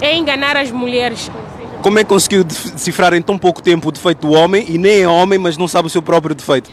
É 0.00 0.14
enganar 0.14 0.56
as 0.56 0.70
mulheres. 0.70 1.30
Como 1.82 1.98
é 1.98 2.02
que 2.02 2.08
conseguiu 2.08 2.42
decifrar 2.44 3.14
em 3.14 3.22
tão 3.22 3.38
pouco 3.38 3.62
tempo 3.62 3.88
o 3.88 3.92
defeito 3.92 4.26
do 4.26 4.32
homem 4.32 4.64
e 4.68 4.78
nem 4.78 5.02
é 5.02 5.08
homem, 5.08 5.38
mas 5.38 5.56
não 5.56 5.68
sabe 5.68 5.86
o 5.86 5.90
seu 5.90 6.02
próprio 6.02 6.34
defeito? 6.34 6.70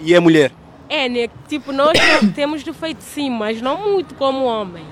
E 0.00 0.14
é 0.14 0.20
mulher. 0.20 0.52
É, 0.88 1.08
né? 1.08 1.28
Tipo, 1.48 1.72
nós 1.72 1.98
temos 2.34 2.62
defeito 2.62 3.02
sim, 3.02 3.30
mas 3.30 3.60
não 3.60 3.92
muito 3.92 4.14
como 4.14 4.44
homem. 4.44 4.84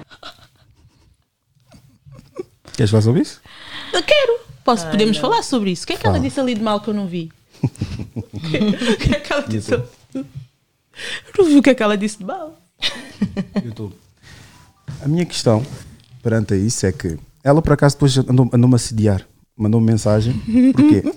queres 2.77 2.91
falar 2.91 3.03
sobre 3.03 3.23
isso? 3.23 3.41
Eu 3.93 4.03
quero. 4.03 4.39
Posso, 4.65 4.87
podemos 4.87 5.17
falar 5.19 5.43
sobre 5.43 5.71
isso. 5.71 5.85
O 5.85 5.87
que 5.87 5.93
é 5.93 5.97
que 5.97 6.07
ela 6.07 6.19
disse 6.19 6.41
ali 6.41 6.55
de 6.55 6.63
mal 6.63 6.81
que 6.81 6.89
eu 6.89 6.95
não 6.95 7.07
vi? 7.07 7.31
O 7.63 7.69
que, 8.41 8.57
o 8.93 8.97
que 8.97 9.15
é 9.15 9.21
que 9.21 9.33
ela 9.33 9.43
disse? 9.43 9.83
Eu 11.37 11.45
não 11.45 11.51
vi 11.51 11.59
o 11.59 11.63
que 11.63 11.71
é 11.71 11.75
que 11.75 11.83
ela 11.83 11.97
disse 11.97 12.19
de 12.19 12.25
mal. 12.25 12.59
YouTube. 13.65 13.95
A 15.03 15.09
minha 15.09 15.25
questão 15.25 15.65
perante 16.23 16.55
isso 16.57 16.87
é 16.87 16.93
que 16.93 17.19
ela 17.43 17.61
por 17.63 17.73
acaso 17.73 17.97
depois 17.97 18.17
andou- 18.19 18.51
andou-me 18.53 18.75
a 18.75 18.77
assediar. 18.77 19.23
Mandou-me 19.57 19.87
mensagem. 19.87 20.33
Porquê? 20.75 21.03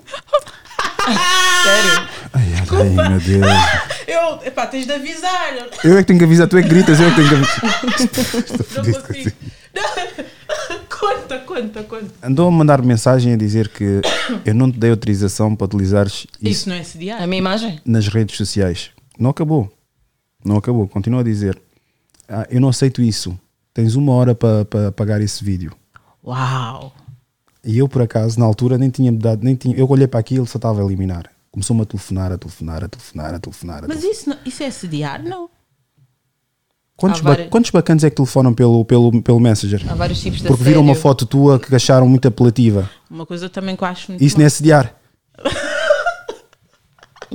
sério? 1.64 2.08
Ai, 2.34 2.46
ai, 2.54 2.68
ai, 3.00 3.10
meu 3.10 3.20
Deus. 3.20 3.46
Eu, 4.08 4.40
epá, 4.46 4.66
tens 4.68 4.86
de 4.86 4.94
avisar. 4.94 5.54
Eu 5.84 5.92
Eu 5.92 5.98
é 5.98 6.02
que 6.02 6.08
tenho 6.08 6.20
que 6.20 6.26
avisar, 6.26 6.48
tu 6.48 6.58
é 6.58 6.64
que 6.64 6.70
gritas, 6.70 6.98
eu 7.00 7.08
é 7.08 7.10
que 7.10 7.16
tenho 7.18 7.28
que 7.30 7.36
avisar. 7.36 8.84
não 8.86 9.02
consigo. 9.02 9.32
Não. 9.76 10.26
Conta, 10.90 11.40
conta, 11.40 11.84
conta. 11.84 12.06
Andou 12.24 12.48
a 12.48 12.52
mandar 12.52 12.82
mensagem 12.82 13.34
a 13.34 13.38
dizer 13.38 13.68
que 13.70 14.02
eu 14.46 14.54
não 14.56 14.72
te 14.72 14.80
dei 14.80 14.90
autorização 14.92 15.56
para 15.56 15.66
utilizares 15.66 16.26
isso 16.42 16.48
Isso 16.50 16.70
não 16.70 16.76
é 16.78 16.84
sediar? 16.84 17.22
A 17.22 17.28
minha 17.28 17.38
imagem? 17.40 17.80
nas 17.86 18.08
redes 18.08 18.38
sociais. 18.38 18.90
Não 19.18 19.30
acabou. 19.32 19.72
Não 20.44 20.58
acabou. 20.58 20.88
Continua 20.88 21.22
a 21.22 21.24
dizer. 21.24 21.60
"Ah, 22.28 22.46
eu 22.50 22.60
não 22.62 22.70
aceito 22.70 23.02
isso. 23.02 23.38
Tens 23.74 23.96
uma 23.96 24.12
hora 24.14 24.34
para 24.36 24.66
para 24.66 24.88
apagar 24.88 25.22
esse 25.22 25.44
vídeo. 25.44 25.72
Uau. 26.26 26.94
E 27.64 27.78
eu, 27.78 27.88
por 27.90 28.02
acaso, 28.02 28.40
na 28.40 28.46
altura, 28.46 28.78
nem 28.78 28.90
tinha 28.90 29.12
dado, 29.12 29.44
nem 29.44 29.56
tinha. 29.56 29.76
Eu 29.76 29.90
olhei 29.90 30.08
para 30.08 30.20
aquilo 30.20 30.46
só 30.48 30.58
estava 30.58 30.82
a 30.82 30.86
eliminar. 30.86 31.30
Começou-me 31.52 31.82
a 31.82 31.86
telefonar, 31.86 32.32
a 32.32 32.38
telefonar, 32.38 32.84
a 32.84 32.88
telefonar, 32.88 33.34
a 33.34 33.40
telefonar. 33.40 33.84
a 33.84 33.88
Mas 33.88 34.00
telefonar. 34.00 34.12
isso, 34.12 34.30
não- 34.30 34.38
isso 34.46 34.64
é 34.64 34.70
sediar? 34.72 35.24
Não. 35.24 35.50
Quantos, 36.96 37.22
ba- 37.22 37.32
várias- 37.32 37.50
quantos 37.50 37.70
bacanas 37.72 38.04
é 38.04 38.10
que 38.10 38.16
telefonam 38.16 38.54
pelo, 38.54 38.84
pelo, 38.86 39.22
pelo 39.22 39.40
Messenger? 39.40 39.84
Há 39.92 39.94
vários 39.96 40.20
tipos 40.20 40.42
de 40.42 40.48
Porque 40.48 40.64
viram 40.64 40.82
uma 40.82 40.96
foto 40.96 41.26
tua 41.28 41.60
que 41.60 41.74
acharam 41.76 42.08
muito 42.10 42.28
apelativa. 42.28 42.90
Uma 43.10 43.26
coisa 43.26 43.48
também 43.50 43.76
que 43.76 43.84
eu 43.84 43.88
acho 43.88 44.12
muito 44.12 44.24
Isso 44.24 44.36
mal. 44.36 44.40
não 44.40 44.44
é 44.46 44.48
assediar. 44.48 44.96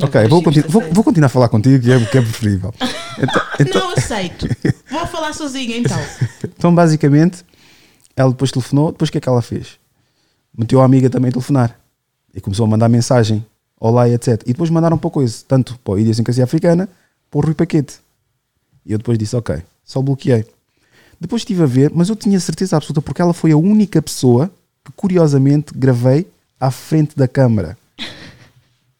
ok, 0.01 0.29
vou, 0.29 0.43
continu- 0.43 0.69
vou, 0.69 0.83
vou 0.93 1.05
continuar 1.05 1.27
a 1.27 1.31
falar 1.31 1.49
contigo, 1.49 1.83
que 1.85 1.91
é, 1.93 2.05
que 2.07 2.19
é 2.19 2.21
preferível. 2.23 2.73
Então, 3.19 3.43
então- 3.61 3.81
Não 3.83 3.93
aceito. 3.93 4.49
Vou 4.91 5.07
falar 5.07 5.35
sozinha 5.35 5.77
então. 5.77 5.99
Então, 6.45 6.75
basicamente, 6.75 7.45
ela 8.17 8.31
depois 8.31 8.51
telefonou. 8.51 8.91
Depois 8.91 9.09
o 9.11 9.13
que 9.13 9.19
é 9.19 9.21
que 9.21 9.29
ela 9.29 9.43
fez? 9.43 9.79
Meteu 10.57 10.81
a 10.81 10.85
amiga 10.87 11.11
também 11.11 11.29
a 11.29 11.33
telefonar. 11.33 11.79
E 12.35 12.41
começou 12.41 12.65
a 12.65 12.69
mandar 12.69 12.89
mensagem. 12.89 13.45
Olá 13.79 14.09
e 14.09 14.15
etc. 14.15 14.41
E 14.47 14.53
depois 14.53 14.71
mandaram 14.71 14.97
para 14.97 15.11
coisa. 15.11 15.45
Tanto 15.47 15.79
para 15.81 15.93
o 15.93 15.99
Idiosincrasia 15.99 16.45
Africana, 16.45 16.89
para 17.31 17.39
o 17.39 17.43
Rui 17.43 17.55
Paquete. 17.55 17.97
E 18.87 18.93
eu 18.93 18.99
depois 18.99 19.19
disse, 19.19 19.37
ok, 19.37 19.63
só 19.85 20.01
bloqueei. 20.01 20.47
Depois 21.21 21.43
estive 21.43 21.63
a 21.65 21.67
ver, 21.67 21.93
mas 21.95 22.09
eu 22.09 22.17
tinha 22.17 22.41
certeza 22.41 22.77
absoluta 22.79 23.03
porque 23.03 23.21
ela 23.21 23.35
foi 23.35 23.53
a 23.53 23.57
única 23.59 24.01
pessoa 24.01 24.51
que, 24.85 24.91
curiosamente, 24.97 25.73
gravei 25.77 26.27
à 26.59 26.71
frente 26.71 27.15
da 27.15 27.29
câmara. 27.29 27.77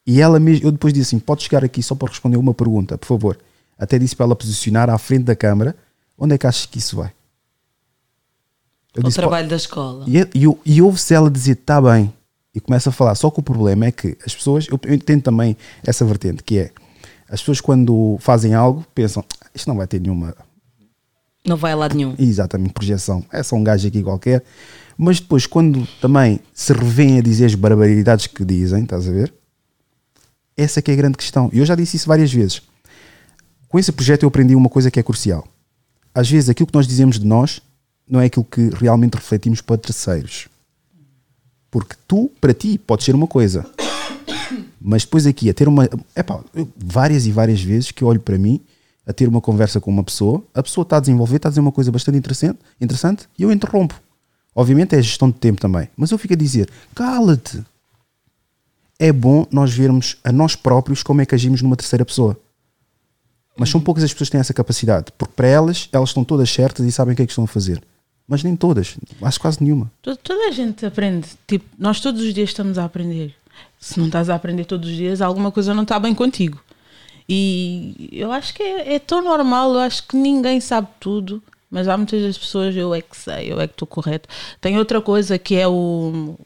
E 0.07 0.21
ela 0.21 0.41
mesmo, 0.41 0.67
eu 0.67 0.73
depois 0.73 0.93
disse 0.93 1.15
assim: 1.15 1.19
pode 1.19 1.43
chegar 1.43 1.65
aqui 1.65 1.83
só 1.83 1.95
para 1.95 2.09
responder 2.09 2.37
uma 2.37 2.53
pergunta, 2.55 2.99
por 2.99 3.07
favor. 3.07 3.39
Até 3.79 3.99
disse 3.99 4.15
para 4.17 4.27
ela 4.27 4.37
posicionar 4.37 4.89
à 4.91 4.99
frente 4.99 5.25
da 5.25 5.35
câmara. 5.37 5.75
Onde 6.19 6.35
é 6.35 6.39
que 6.39 6.47
achas 6.47 6.67
que 6.67 6.79
isso 6.79 6.97
vai? 6.97 7.13
Eu 8.95 9.01
O 9.03 9.05
disse, 9.07 9.17
trabalho 9.17 9.49
da 9.49 9.57
escola. 9.57 10.05
e, 10.07 10.19
e, 10.35 10.57
e 10.67 10.83
ouve-se 10.83 11.15
ela 11.15 11.31
dizer 11.31 11.53
está 11.53 11.81
bem 11.81 12.13
e 12.55 12.61
começa 12.61 12.91
a 12.91 12.93
falar. 12.93 13.15
Só 13.15 13.31
que 13.31 13.41
o 13.41 13.43
problema 13.43 13.87
é 13.87 13.93
que 13.93 14.17
as 14.25 14.35
pessoas, 14.35 14.67
eu, 14.69 14.79
eu 14.85 14.95
entendo 14.95 15.23
também 15.23 15.57
essa 15.83 16.05
vertente, 16.05 16.43
que 16.43 16.59
é 16.59 16.71
as 17.29 17.41
pessoas 17.41 17.61
quando 17.61 18.19
fazem 18.21 18.53
algo 18.55 18.85
pensam 18.95 19.25
"Ah, 19.41 19.47
isto 19.55 19.67
não 19.67 19.77
vai 19.77 19.87
ter 19.87 19.99
nenhuma 20.01 20.37
Não 21.47 21.57
vai 21.57 21.73
a 21.73 21.77
lado 21.77 21.97
nenhum. 21.97 22.15
exatamente 22.19 22.75
projeção, 22.75 23.25
é 23.33 23.43
só 23.43 23.57
um 23.57 23.65
gajo 23.65 23.89
aqui 23.89 24.03
qualquer. 24.03 24.45
Mas 24.99 25.19
depois, 25.19 25.47
quando 25.47 25.89
também 26.01 26.39
se 26.53 26.73
revêem 26.75 27.19
a 27.19 27.23
dizer 27.23 27.47
as 27.47 27.55
barbaridades 27.55 28.27
que 28.27 28.45
dizem, 28.45 28.83
estás 28.85 29.09
a 29.09 29.13
ver? 29.13 29.33
Essa 30.63 30.81
é 30.81 30.83
que 30.83 30.91
é 30.91 30.95
a 30.95 30.97
grande 30.97 31.17
questão. 31.17 31.51
E 31.53 31.59
eu 31.59 31.67
já 31.67 31.75
disse 31.75 31.97
isso 31.97 32.07
várias 32.09 32.33
vezes. 32.33 32.63
Com 33.69 33.79
esse 33.79 33.91
projeto 33.91 34.23
eu 34.23 34.29
aprendi 34.29 34.55
uma 34.55 34.69
coisa 34.69 34.91
que 34.91 35.01
é 35.01 35.03
crucial. 35.03 35.47
Às 36.15 36.31
vezes 36.31 36.49
aquilo 36.51 36.67
que 36.67 36.75
nós 36.75 36.87
dizemos 36.87 37.19
de 37.19 37.27
nós 37.27 37.61
não 38.09 38.21
é 38.21 38.27
aquilo 38.27 38.45
que 38.45 38.69
realmente 38.75 39.15
refletimos 39.15 39.61
para 39.61 39.79
terceiros. 39.79 40.49
Porque 41.71 41.95
tu, 42.07 42.31
para 42.41 42.53
ti, 42.53 42.77
pode 42.79 43.03
ser 43.03 43.15
uma 43.15 43.27
coisa. 43.27 43.65
Mas 44.81 45.05
depois 45.05 45.27
aqui, 45.27 45.49
a 45.49 45.55
ter 45.55 45.69
uma. 45.69 45.89
Epá, 46.15 46.41
eu- 46.55 46.69
várias 46.77 47.27
e 47.27 47.31
várias 47.33 47.63
vezes 47.63 47.91
que 47.91 48.03
eu 48.05 48.09
olho 48.09 48.21
para 48.21 48.37
mim, 48.37 48.61
a 49.07 49.13
ter 49.13 49.27
uma 49.29 49.41
conversa 49.41 49.81
com 49.81 49.91
uma 49.91 50.05
pessoa, 50.05 50.45
a 50.55 50.63
pessoa 50.63 50.83
está 50.83 50.99
a 50.99 51.01
desenvolver, 51.01 51.37
está 51.37 51.49
a 51.49 51.51
dizer 51.51 51.61
uma 51.61 51.73
coisa 51.73 51.91
bastante 51.91 52.19
interessante, 52.19 52.59
interessante 52.81 53.27
e 53.39 53.43
eu 53.43 53.51
interrompo. 53.51 53.99
Obviamente 54.55 54.95
é 54.95 55.01
gestão 55.01 55.31
de 55.31 55.39
tempo 55.39 55.61
também. 55.61 55.89
Mas 55.97 56.11
eu 56.11 56.19
fico 56.19 56.35
a 56.35 56.37
dizer: 56.37 56.69
cala-te. 56.95 57.65
É 59.05 59.11
bom 59.13 59.47
nós 59.51 59.73
vermos 59.73 60.17
a 60.23 60.31
nós 60.31 60.55
próprios 60.55 61.03
como 61.03 61.21
é 61.21 61.27
que 61.27 61.35
agimos 61.35 61.61
numa 61.63 61.77
terceira 61.77 62.05
pessoa. 62.05 62.37
Mas 63.57 63.69
são 63.69 63.81
poucas 63.81 64.05
as 64.05 64.13
pessoas 64.13 64.29
que 64.29 64.33
têm 64.33 64.41
essa 64.41 64.55
capacidade. 64.55 65.07
Porque 65.19 65.33
para 65.35 65.47
elas, 65.49 65.89
elas 65.93 66.11
estão 66.11 66.23
todas 66.25 66.49
certas 66.51 66.87
e 66.87 66.93
sabem 66.93 67.13
o 67.13 67.17
que 67.17 67.23
é 67.23 67.27
que 67.27 67.33
estão 67.33 67.45
a 67.45 67.49
fazer. 67.49 67.83
Mas 68.29 68.43
nem 68.45 68.55
todas. 68.55 68.97
Acho 69.21 69.41
quase 69.41 69.63
nenhuma. 69.63 69.91
To- 70.03 70.17
Toda 70.17 70.49
a 70.49 70.53
gente 70.53 70.87
aprende. 70.87 71.27
Tipo, 71.47 71.65
nós 71.79 71.99
todos 72.01 72.23
os 72.23 72.33
dias 72.33 72.51
estamos 72.51 72.79
a 72.79 72.85
aprender. 72.85 73.35
Se 73.79 73.99
não 73.99 74.07
estás 74.07 74.31
a 74.31 74.35
aprender 74.37 74.65
todos 74.65 74.89
os 74.89 74.97
dias, 74.97 75.21
alguma 75.21 75.51
coisa 75.51 75.75
não 75.75 75.83
está 75.83 75.99
bem 75.99 76.15
contigo. 76.15 76.61
E 77.29 78.09
eu 78.13 78.31
acho 78.33 78.55
que 78.55 78.63
é, 78.63 78.95
é 78.95 78.99
tão 78.99 79.23
normal, 79.23 79.73
eu 79.75 79.81
acho 79.81 80.07
que 80.07 80.17
ninguém 80.17 80.61
sabe 80.61 80.89
tudo, 81.01 81.43
Mas 81.71 81.89
há 81.89 81.97
muitas 81.97 82.23
das 82.23 82.37
pessoas, 82.39 82.75
eu 82.77 82.95
é 82.95 83.01
que 83.01 83.17
sei, 83.17 83.51
eu 83.53 83.61
é 83.61 83.67
que 83.67 83.75
estou 83.75 83.89
correto. 83.89 84.29
Tem 84.61 84.79
outra 84.79 85.01
coisa 85.01 85.39
que 85.39 85.57
é 85.57 85.67
o. 85.67 86.37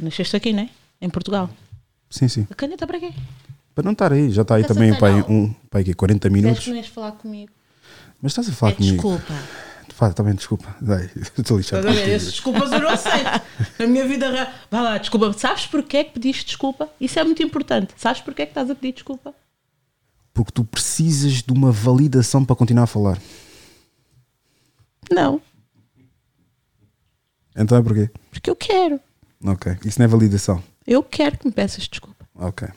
Nasceste 0.00 0.36
aqui, 0.36 0.52
né? 0.52 0.70
Em 1.00 1.08
Portugal. 1.10 1.50
Sim, 2.08 2.28
sim. 2.28 2.46
A 2.50 2.54
caneta 2.54 2.86
para 2.86 2.98
quê? 3.00 3.12
Para 3.74 3.84
não 3.84 3.92
estar 3.92 4.12
aí, 4.12 4.30
já 4.30 4.42
está 4.42 4.56
aí 4.56 4.64
Essa 4.64 4.74
também 4.74 4.90
pai, 4.98 5.12
canal. 5.22 5.30
um, 5.30 5.54
pai, 5.70 5.84
quê, 5.84 5.94
40 5.94 6.28
Disseste 6.28 6.42
minutos. 6.42 6.64
que 6.64 6.70
não 6.70 6.76
ias 6.76 6.86
falar 6.88 7.12
comigo. 7.12 7.52
Mas 8.20 8.32
estás 8.32 8.48
a 8.48 8.52
falar 8.52 8.72
É 8.72 8.74
comigo. 8.74 8.94
desculpa. 8.94 9.34
Fala, 9.94 10.12
também 10.14 10.34
desculpa. 10.34 10.74
Dai, 10.80 11.10
Estou 11.38 11.58
lixado. 11.58 11.86
Estás 11.88 12.24
desculpas 12.24 12.72
eu 12.72 12.80
não 12.80 12.88
aceito. 12.88 13.42
Na 13.78 13.86
minha 13.86 14.06
vida 14.08 14.30
real. 14.30 14.46
Vai 14.70 14.82
lá, 14.82 14.98
desculpa. 14.98 15.32
Sabes 15.34 15.66
porquê 15.66 15.98
é 15.98 16.04
que 16.04 16.12
pediste 16.14 16.46
desculpa? 16.46 16.88
Isso 17.00 17.18
é 17.18 17.24
muito 17.24 17.42
importante. 17.42 17.92
Sabes 17.96 18.20
porquê 18.22 18.42
é 18.42 18.46
que 18.46 18.50
estás 18.52 18.70
a 18.70 18.74
pedir 18.74 18.94
desculpa? 18.94 19.34
Porque 20.32 20.52
tu 20.52 20.64
precisas 20.64 21.42
de 21.42 21.52
uma 21.52 21.70
validação 21.70 22.44
para 22.44 22.56
continuar 22.56 22.84
a 22.84 22.86
falar. 22.86 23.18
Não, 25.10 25.40
Então 27.56 27.76
é 27.76 27.82
porquê? 27.82 28.08
porque 28.30 28.48
eu 28.48 28.56
quero. 28.56 29.00
Ok. 29.44 29.76
Isso 29.84 29.98
não 29.98 30.04
é 30.04 30.08
validação. 30.08 30.62
Eu 30.86 31.02
quero 31.02 31.38
que 31.38 31.46
me 31.46 31.52
peças 31.52 31.88
desculpa. 31.88 32.24
Ok. 32.34 32.68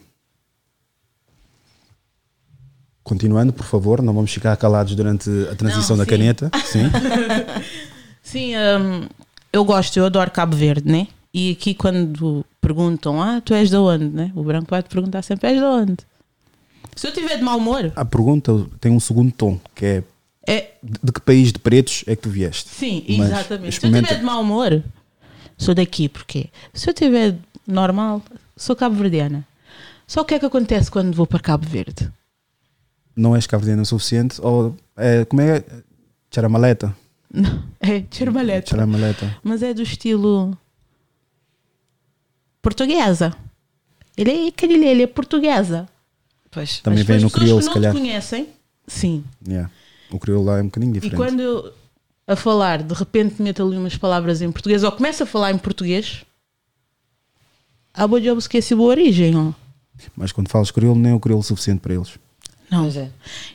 Continuando, 3.04 3.52
por 3.52 3.66
favor, 3.66 4.02
não 4.02 4.14
vamos 4.14 4.32
ficar 4.32 4.56
calados 4.56 4.96
durante 4.96 5.30
a 5.52 5.56
transição 5.56 5.98
Não, 5.98 6.06
da 6.06 6.10
sim. 6.10 6.18
caneta. 6.18 6.52
Sim. 6.66 6.84
Sim, 8.24 8.54
hum, 8.56 9.08
eu 9.52 9.66
gosto, 9.66 9.98
eu 9.98 10.06
adoro 10.06 10.32
Cabo 10.32 10.56
Verde, 10.56 10.90
né? 10.90 11.08
E 11.34 11.52
aqui 11.52 11.74
quando 11.74 12.46
perguntam, 12.62 13.22
ah, 13.22 13.42
tu 13.44 13.54
és 13.54 13.70
de 13.70 13.76
onde, 13.76 14.06
né? 14.06 14.32
O 14.34 14.44
branco 14.44 14.68
vai 14.70 14.82
te 14.82 14.88
perguntar 14.88 15.22
sempre, 15.22 15.50
és 15.50 15.58
de 15.60 15.66
onde? 15.66 15.98
Se 16.96 17.08
eu 17.08 17.12
estiver 17.12 17.38
de 17.38 17.44
mau 17.44 17.58
humor, 17.58 17.92
A 17.96 18.06
pergunta 18.06 18.66
tem 18.80 18.92
um 18.92 19.00
segundo 19.00 19.32
tom, 19.34 19.60
que 19.76 19.86
é 19.86 20.04
é, 20.48 20.72
de 20.82 21.12
que 21.12 21.22
país 21.22 21.52
de 21.54 21.60
pretos 21.60 22.04
é 22.06 22.16
que 22.16 22.22
tu 22.24 22.30
vieste? 22.30 22.70
Sim, 22.70 23.04
Mas 23.18 23.30
exatamente. 23.30 23.80
Se 23.80 23.86
eu 23.86 23.92
estiver 23.92 24.20
de 24.20 24.26
mau 24.26 24.42
humor, 24.42 24.84
sou 25.58 25.74
daqui, 25.74 26.08
porque 26.10 26.50
se 26.74 26.90
eu 26.90 26.94
estiver 26.94 27.36
normal, 27.68 28.22
sou 28.56 28.76
cabo-verdiana. 28.76 29.46
Só 30.08 30.22
o 30.22 30.26
que 30.26 30.34
é 30.36 30.40
que 30.40 30.46
acontece 30.46 30.92
quando 30.92 31.16
vou 31.16 31.26
para 31.26 31.40
Cabo 31.40 31.66
Verde? 31.66 32.12
Não 33.16 33.36
és 33.36 33.48
cabo-verdiano 33.48 33.84
o 33.84 33.86
suficiente? 33.86 34.40
Ou 34.42 34.76
é, 34.98 35.24
como 35.26 35.42
é? 35.42 35.64
Charamaleta. 36.30 36.96
Não, 37.32 37.64
é 37.80 38.04
chermaleta. 38.12 38.70
Charamaleta. 38.72 39.38
Mas 39.44 39.64
é 39.64 39.74
do 39.74 39.82
estilo 39.82 40.56
portuguesa. 42.62 43.36
Ele 44.16 44.32
é, 44.32 44.48
aquele, 44.48 44.86
ele 44.86 45.04
é 45.04 45.08
portuguesa. 45.08 45.88
Pois. 46.52 46.80
Também 46.80 47.00
Mas 47.00 47.08
vem 47.08 47.20
no 47.20 47.28
as 47.28 47.32
pessoas 47.32 47.44
crioulo, 47.44 47.60
que 47.60 47.64
se 47.64 47.68
não 47.70 47.74
calhar. 47.74 47.94
te 47.94 48.00
conhecem, 48.00 48.50
sim. 48.88 49.24
Yeah. 49.48 49.72
O 50.12 50.20
crioulo 50.20 50.46
lá 50.46 50.60
é 50.60 50.62
um 50.62 50.66
bocadinho 50.66 50.92
E 50.92 50.94
diferente. 50.94 51.16
quando 51.18 51.40
eu 51.42 51.74
a 52.28 52.36
falar, 52.36 52.82
de 52.82 52.94
repente 52.94 53.42
meto 53.42 53.62
ali 53.62 53.78
umas 53.78 53.98
palavras 53.98 54.42
em 54.42 54.52
português 54.52 54.84
ou 54.84 54.92
começo 54.92 55.24
a 55.24 55.26
falar 55.26 55.52
em 55.52 55.58
português, 55.58 56.26
a 57.94 58.08
boa 58.08 58.22
job 58.22 58.40
esqueci 58.40 58.74
a 58.74 58.78
boa 58.78 58.90
origem, 58.90 59.36
ó. 59.36 59.52
Mas 60.16 60.32
quando 60.32 60.50
falas 60.50 60.72
crioulo, 60.72 61.00
nem 61.00 61.12
é 61.12 61.16
o 61.16 61.20
crioulo 61.20 61.44
suficiente 61.44 61.80
para 61.80 61.94
eles. 61.94 62.18
Não. 62.70 62.84
Pois 62.84 62.98
é. 62.98 63.10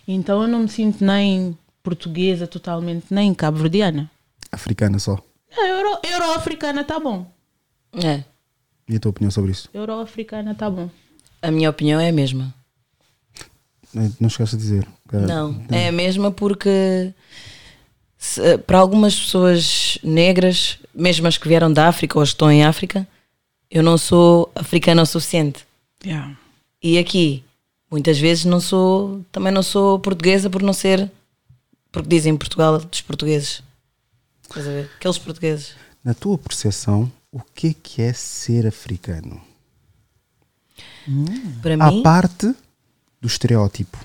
Então 0.06 0.42
eu 0.42 0.48
não 0.48 0.60
me 0.60 0.68
sinto 0.68 1.04
nem 1.04 1.58
portuguesa 1.82 2.46
totalmente, 2.46 3.06
nem 3.10 3.34
cabo-verdiana. 3.34 4.10
Africana 4.52 4.98
só. 4.98 5.18
Euro, 5.56 5.98
euro-africana 6.04 6.84
tá 6.84 7.00
bom. 7.00 7.30
É. 7.92 8.22
E 8.88 8.96
a 8.96 9.00
tua 9.00 9.10
opinião 9.10 9.30
sobre 9.30 9.50
isso? 9.50 9.68
Euro-africana 9.74 10.54
tá 10.54 10.70
bom. 10.70 10.88
A 11.42 11.50
minha 11.50 11.70
opinião 11.70 12.00
é 12.00 12.08
a 12.08 12.12
mesma. 12.12 12.54
Não 14.20 14.28
chegaste 14.28 14.56
a 14.56 14.58
dizer. 14.58 14.86
Não, 15.12 15.64
é 15.70 15.88
a 15.88 15.92
mesma 15.92 16.30
porque 16.30 17.12
se- 18.18 18.58
para 18.58 18.78
algumas 18.78 19.14
pessoas 19.18 19.98
negras, 20.02 20.78
mesmo 20.94 21.26
as 21.28 21.38
que 21.38 21.48
vieram 21.48 21.72
da 21.72 21.88
África 21.88 22.18
ou 22.18 22.22
as 22.22 22.30
que 22.30 22.34
estão 22.34 22.50
em 22.50 22.64
África, 22.64 23.06
eu 23.70 23.82
não 23.82 23.96
sou 23.96 24.50
africana 24.54 25.02
o 25.02 25.06
suficiente. 25.06 25.64
Yeah. 26.04 26.36
E 26.82 26.98
aqui, 26.98 27.44
muitas 27.90 28.18
vezes 28.18 28.44
não 28.44 28.60
sou, 28.60 29.24
também 29.32 29.52
não 29.52 29.62
sou 29.62 29.98
portuguesa 29.98 30.48
por 30.50 30.62
não 30.62 30.72
ser, 30.72 31.10
porque 31.92 32.08
dizem 32.08 32.36
Portugal 32.36 32.78
dos 32.78 33.00
portugueses. 33.00 33.62
Estás 34.42 34.66
a 34.66 34.70
ver? 34.70 34.90
Aqueles 34.96 35.18
portugueses. 35.18 35.72
Na 36.04 36.14
tua 36.14 36.38
percepção, 36.38 37.10
o 37.30 37.40
que 37.54 37.68
é 37.68 37.74
que 37.82 38.02
é 38.02 38.12
ser 38.12 38.66
africano? 38.66 39.40
Para 41.62 41.74
À 41.74 41.90
mim, 41.90 42.02
parte 42.02 42.54
do 43.20 43.26
estereótipo. 43.26 43.98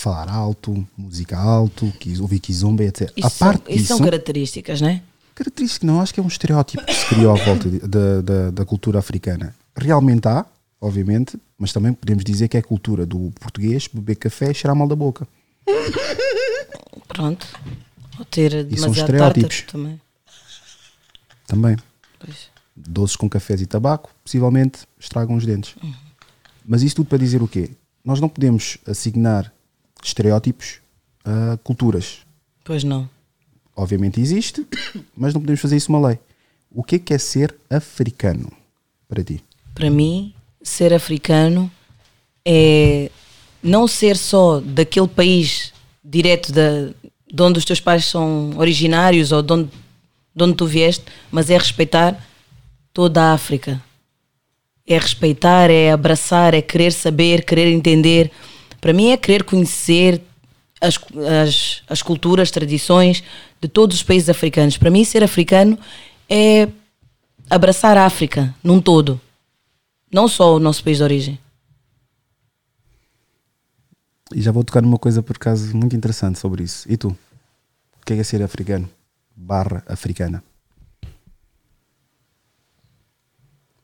Falar 0.00 0.28
alto, 0.30 0.86
música 0.96 1.36
alto, 1.36 1.92
ouvir 2.20 2.38
kizomba, 2.38 2.84
etc. 2.84 3.10
isso, 3.16 3.30
são, 3.30 3.48
parte 3.48 3.62
isso 3.68 3.78
disso, 3.78 3.88
são 3.88 3.98
características, 3.98 4.80
não 4.80 4.88
é? 4.90 5.02
característica 5.34 5.84
não, 5.84 6.00
acho 6.00 6.14
que 6.14 6.20
é 6.20 6.22
um 6.22 6.28
estereótipo 6.28 6.84
que 6.84 6.94
se 6.94 7.06
criou 7.06 7.32
à 7.32 7.44
volta 7.44 7.68
de- 7.68 7.80
da, 7.80 8.20
da, 8.22 8.50
da 8.52 8.64
cultura 8.64 9.00
africana. 9.00 9.54
Realmente 9.76 10.28
há, 10.28 10.46
obviamente, 10.80 11.36
mas 11.58 11.72
também 11.72 11.92
podemos 11.92 12.22
dizer 12.24 12.46
que 12.46 12.56
é 12.56 12.60
a 12.60 12.62
cultura 12.62 13.04
do 13.04 13.32
português 13.40 13.88
beber 13.92 14.14
café 14.14 14.52
e 14.52 14.54
cheirar 14.54 14.76
mal 14.76 14.86
da 14.86 14.94
boca. 14.94 15.26
Pronto. 17.08 17.46
Ou 18.20 18.24
ter 18.24 18.50
são 18.52 18.62
demasiado 18.64 18.94
estereótipos. 18.98 19.62
também. 19.62 20.00
Também. 21.46 21.76
Pois. 22.20 22.36
Doces 22.76 23.16
com 23.16 23.28
cafés 23.28 23.60
e 23.60 23.66
tabaco, 23.66 24.10
possivelmente 24.22 24.80
estragam 24.98 25.34
os 25.34 25.44
dentes. 25.44 25.74
Mas 26.64 26.82
isso 26.82 26.96
tudo 26.96 27.08
para 27.08 27.18
dizer 27.18 27.42
o 27.42 27.48
quê? 27.48 27.70
Nós 28.04 28.20
não 28.20 28.28
podemos 28.28 28.78
assignar 28.86 29.52
estereótipos 30.02 30.78
a 31.24 31.56
culturas. 31.58 32.18
Pois 32.64 32.84
não. 32.84 33.08
Obviamente 33.76 34.20
existe, 34.20 34.66
mas 35.16 35.34
não 35.34 35.40
podemos 35.40 35.60
fazer 35.60 35.76
isso 35.76 35.90
uma 35.90 36.08
lei. 36.08 36.18
O 36.70 36.82
que 36.82 36.96
é 36.96 36.98
que 36.98 37.14
é 37.14 37.18
ser 37.18 37.54
africano 37.70 38.52
para 39.08 39.22
ti? 39.22 39.42
Para 39.74 39.90
mim, 39.90 40.34
ser 40.62 40.92
africano 40.92 41.70
é 42.44 43.10
não 43.62 43.88
ser 43.88 44.16
só 44.16 44.60
daquele 44.60 45.08
país 45.08 45.72
direto 46.04 46.52
da, 46.52 46.90
de 47.32 47.42
onde 47.42 47.58
os 47.58 47.64
teus 47.64 47.80
pais 47.80 48.04
são 48.04 48.52
originários 48.56 49.32
ou 49.32 49.42
de 49.42 49.52
onde, 49.52 49.70
de 50.34 50.44
onde 50.44 50.54
tu 50.54 50.66
vieste, 50.66 51.04
mas 51.30 51.50
é 51.50 51.58
respeitar 51.58 52.26
toda 52.92 53.22
a 53.22 53.32
África. 53.32 53.82
É 54.86 54.98
respeitar, 54.98 55.70
é 55.70 55.92
abraçar, 55.92 56.54
é 56.54 56.62
querer 56.62 56.92
saber, 56.92 57.44
querer 57.44 57.70
entender. 57.70 58.30
Para 58.80 58.92
mim 58.92 59.10
é 59.10 59.16
querer 59.16 59.44
conhecer 59.44 60.22
as, 60.80 60.98
as, 61.42 61.82
as 61.88 62.02
culturas, 62.02 62.50
tradições 62.50 63.22
de 63.60 63.68
todos 63.68 63.96
os 63.96 64.02
países 64.02 64.28
africanos. 64.28 64.76
Para 64.76 64.90
mim, 64.90 65.04
ser 65.04 65.24
africano 65.24 65.78
é 66.28 66.68
abraçar 67.50 67.96
a 67.96 68.06
África 68.06 68.54
num 68.62 68.80
todo. 68.80 69.20
Não 70.12 70.28
só 70.28 70.54
o 70.54 70.60
nosso 70.60 70.82
país 70.82 70.98
de 70.98 71.02
origem. 71.02 71.38
E 74.34 74.40
já 74.40 74.52
vou 74.52 74.62
tocar 74.62 74.82
numa 74.82 74.98
coisa 74.98 75.22
por 75.22 75.36
acaso 75.36 75.74
muito 75.76 75.96
interessante 75.96 76.38
sobre 76.38 76.62
isso. 76.62 76.90
E 76.90 76.96
tu? 76.96 77.08
O 77.08 78.04
que 78.04 78.12
é, 78.12 78.18
é 78.18 78.22
ser 78.22 78.42
africano? 78.42 78.88
Barra 79.34 79.82
africana. 79.86 80.42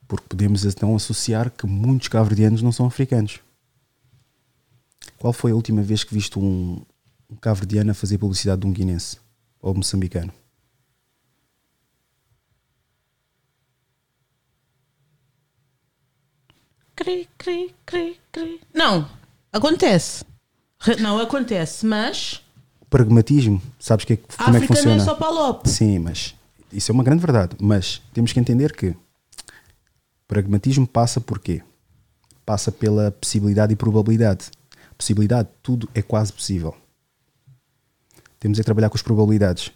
Porque 0.07 0.25
podemos 0.29 0.63
então 0.65 0.95
associar 0.95 1.49
que 1.49 1.65
muitos 1.65 2.07
cabo-verdianos 2.07 2.61
não 2.61 2.71
são 2.71 2.85
africanos. 2.85 3.39
Qual 5.17 5.33
foi 5.33 5.51
a 5.51 5.55
última 5.55 5.81
vez 5.81 6.03
que 6.03 6.13
viste 6.13 6.37
um, 6.39 6.81
um 7.29 7.35
cabo-verdiano 7.35 7.91
a 7.91 7.93
fazer 7.93 8.17
publicidade 8.17 8.61
de 8.61 8.67
um 8.67 8.71
guinense? 8.71 9.17
Ou 9.61 9.73
moçambicano? 9.73 10.31
Cri, 16.95 17.27
cri, 17.37 17.75
cri, 17.85 18.17
cri. 18.31 18.61
Não, 18.73 19.07
acontece. 19.51 20.23
Não 20.99 21.19
acontece, 21.19 21.85
mas 21.85 22.41
O 22.79 22.85
pragmatismo, 22.85 23.61
sabes 23.79 24.05
que 24.05 24.13
é, 24.13 24.17
como 24.17 24.57
é 24.57 24.59
que 24.59 24.65
África 24.65 24.73
não 24.73 24.77
funciona? 24.77 25.01
é 25.01 25.05
só 25.05 25.15
palope. 25.15 25.69
Sim, 25.69 25.99
mas 25.99 26.35
isso 26.71 26.91
é 26.91 26.93
uma 26.93 27.03
grande 27.03 27.21
verdade. 27.21 27.55
Mas 27.59 28.01
temos 28.13 28.31
que 28.31 28.39
entender 28.39 28.73
que 28.75 28.95
pragmatismo 30.27 30.87
passa 30.87 31.19
por 31.19 31.39
quê? 31.39 31.61
Passa 32.45 32.71
pela 32.71 33.11
possibilidade 33.11 33.73
e 33.73 33.75
probabilidade. 33.75 34.51
Possibilidade, 34.97 35.49
tudo 35.61 35.89
é 35.93 36.01
quase 36.01 36.31
possível. 36.31 36.75
Temos 38.39 38.57
é 38.59 38.61
que 38.61 38.65
trabalhar 38.65 38.89
com 38.89 38.95
as 38.97 39.01
probabilidades. 39.01 39.71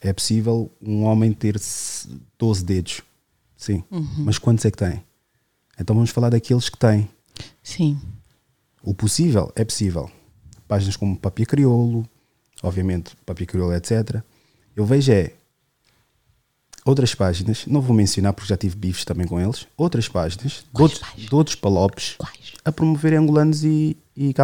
É 0.00 0.12
possível 0.12 0.70
um 0.80 1.04
homem 1.04 1.32
ter 1.32 1.58
se- 1.58 2.08
12 2.38 2.64
dedos. 2.64 3.00
Sim. 3.56 3.82
Mas 4.18 4.38
quantos 4.38 4.64
é 4.64 4.70
que 4.70 4.76
tem? 4.76 5.02
Então 5.78 5.94
vamos 5.96 6.10
falar 6.10 6.30
daqueles 6.30 6.68
que 6.68 6.76
têm. 6.78 7.08
Sim. 7.62 8.00
O 8.82 8.94
possível 8.94 9.50
é 9.56 9.64
possível. 9.64 10.10
Páginas 10.68 10.96
como 10.96 11.16
Papia 11.18 11.46
Crioulo, 11.46 12.08
obviamente 12.62 13.16
Papia 13.24 13.46
Crioulo, 13.46 13.74
etc. 13.74 14.22
Eu 14.74 14.84
vejo 14.84 15.12
é 15.12 15.32
outras 16.86 17.14
páginas, 17.14 17.64
não 17.66 17.80
vou 17.80 17.94
mencionar 17.94 18.32
porque 18.32 18.48
já 18.48 18.56
tive 18.56 18.76
bifes 18.76 19.04
também 19.04 19.26
com 19.26 19.40
eles, 19.40 19.66
outras 19.76 20.08
páginas 20.08 20.64
de 20.72 20.82
outros, 20.82 21.00
de 21.16 21.34
outros 21.34 21.56
palopes 21.56 22.16
a 22.64 22.72
promoverem 22.72 23.18
angolanos 23.18 23.64
e, 23.64 23.96
e. 24.16 24.34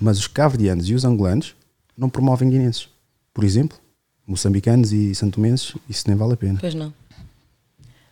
Mas 0.00 0.18
os 0.18 0.26
cabo-verdianos 0.26 0.88
e 0.88 0.94
os 0.94 1.04
angolanos 1.04 1.54
não 1.96 2.10
promovem 2.10 2.50
guinenses. 2.50 2.88
Por 3.32 3.44
exemplo, 3.44 3.78
moçambicanos 4.26 4.92
e 4.92 5.14
santomenses, 5.14 5.74
isso 5.88 6.04
nem 6.06 6.16
vale 6.16 6.34
a 6.34 6.36
pena. 6.36 6.58
Pois 6.60 6.74
não. 6.74 6.92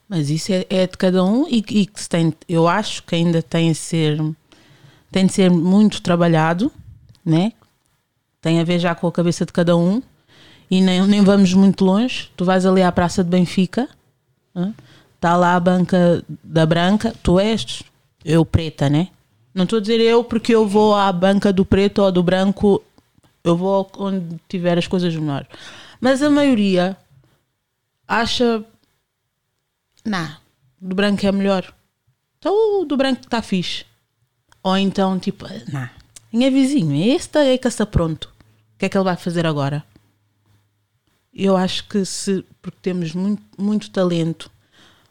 Mas 0.09 0.31
isso 0.31 0.53
é, 0.53 0.65
é 0.71 0.87
de 0.87 0.97
cada 0.97 1.25
um 1.25 1.49
e, 1.49 1.59
e 1.59 1.87
que 1.87 2.01
se 2.01 2.09
tem, 2.09 2.33
eu 2.49 2.69
acho 2.69 3.03
que 3.03 3.15
ainda 3.15 3.43
tem 3.43 3.71
a 3.71 3.75
ser 3.75 4.19
tem 5.11 5.27
de 5.27 5.33
ser 5.33 5.51
muito 5.51 6.03
trabalhado, 6.03 6.71
né? 7.25 7.53
Tem 8.41 8.61
a 8.61 8.65
ver 8.65 8.79
já 8.79 8.95
com 8.95 9.07
a 9.07 9.13
cabeça 9.13 9.47
de 9.47 9.53
cada 9.53 9.77
um 9.77 10.03
e 10.71 10.81
nem, 10.81 11.07
nem 11.07 11.23
vamos 11.23 11.53
muito 11.55 11.85
longe. 11.85 12.31
Tu 12.37 12.45
vais 12.45 12.67
ali 12.67 12.83
à 12.83 12.91
Praça 12.91 13.23
de 13.23 13.31
Benfica, 13.31 13.89
está 15.15 15.37
lá 15.37 15.55
a 15.55 15.61
banca 15.61 16.25
da 16.43 16.67
branca, 16.67 17.15
tu 17.23 17.39
és 17.39 17.83
eu 18.25 18.45
preta, 18.45 18.89
né? 18.89 19.09
Não 19.55 19.65
estou 19.65 19.79
a 19.79 19.81
dizer 19.81 20.01
eu 20.01 20.23
porque 20.25 20.55
eu 20.55 20.67
vou 20.67 20.95
à 20.95 21.11
banca 21.13 21.53
do 21.53 21.65
preto 21.65 22.03
ou 22.03 22.13
do 22.13 22.23
branco, 22.23 22.83
eu 23.43 23.57
vou 23.57 23.91
onde 23.99 24.37
tiver 24.49 24.77
as 24.77 24.87
coisas 24.87 25.15
melhores. 25.15 25.47
Mas 26.01 26.23
a 26.23 26.29
maioria 26.29 26.97
acha, 28.07 28.65
não, 30.05 30.29
do 30.81 30.95
branco 30.95 31.25
é 31.27 31.33
melhor. 31.33 31.73
Então 32.39 32.83
o 32.83 32.85
do 32.85 32.97
branco 32.97 33.23
está 33.23 33.41
fixe. 33.41 33.85
Ou 34.63 34.77
então, 34.77 35.19
tipo, 35.19 35.47
não, 35.73 35.89
minha 36.33 36.51
vizinho, 36.51 37.15
este 37.15 37.39
é 37.39 37.57
que 37.57 37.69
está 37.69 37.87
pronto. 37.87 38.27
O 38.75 38.79
que 38.79 38.87
é 38.87 38.89
que 38.89 38.99
ele 38.99 39.05
vai 39.05 39.17
fazer 39.17 39.47
agora? 39.47 39.83
Eu 41.39 41.55
acho 41.55 41.87
que 41.87 42.03
se, 42.07 42.43
porque 42.63 42.79
temos 42.81 43.13
muito, 43.13 43.43
muito 43.59 43.91
talento, 43.91 44.51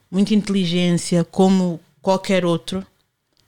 muita 0.10 0.34
inteligência, 0.34 1.24
como 1.24 1.80
qualquer 2.02 2.44
outro, 2.44 2.86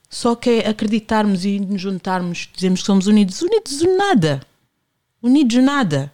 só 0.07 0.36
que 0.36 0.49
é 0.61 0.69
acreditarmos 0.69 1.43
e 1.43 1.59
nos 1.59 1.82
juntarmos, 1.82 2.47
dizemos 2.53 2.82
que 2.82 2.86
somos 2.86 3.07
unidos. 3.07 3.41
Unidos 3.41 3.82
nada. 3.97 4.45
Unidos 5.23 5.63
nada. 5.63 6.13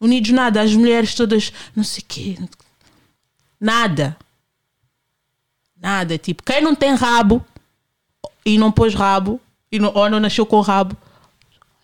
Unidos 0.00 0.30
nada. 0.32 0.60
As 0.60 0.74
mulheres 0.74 1.14
todas, 1.14 1.52
não 1.74 1.84
sei 1.84 2.02
o 2.02 2.06
quê. 2.06 2.38
Nada. 3.60 4.16
Nada. 5.80 6.18
Tipo, 6.18 6.42
quem 6.42 6.60
não 6.60 6.74
tem 6.74 6.94
rabo 6.94 7.44
e 8.44 8.58
não 8.58 8.72
pôs 8.72 8.92
rabo, 8.92 9.40
e 9.70 9.78
não, 9.78 9.92
ou 9.94 10.10
não 10.10 10.20
nasceu 10.20 10.44
com 10.44 10.60
rabo, 10.60 10.96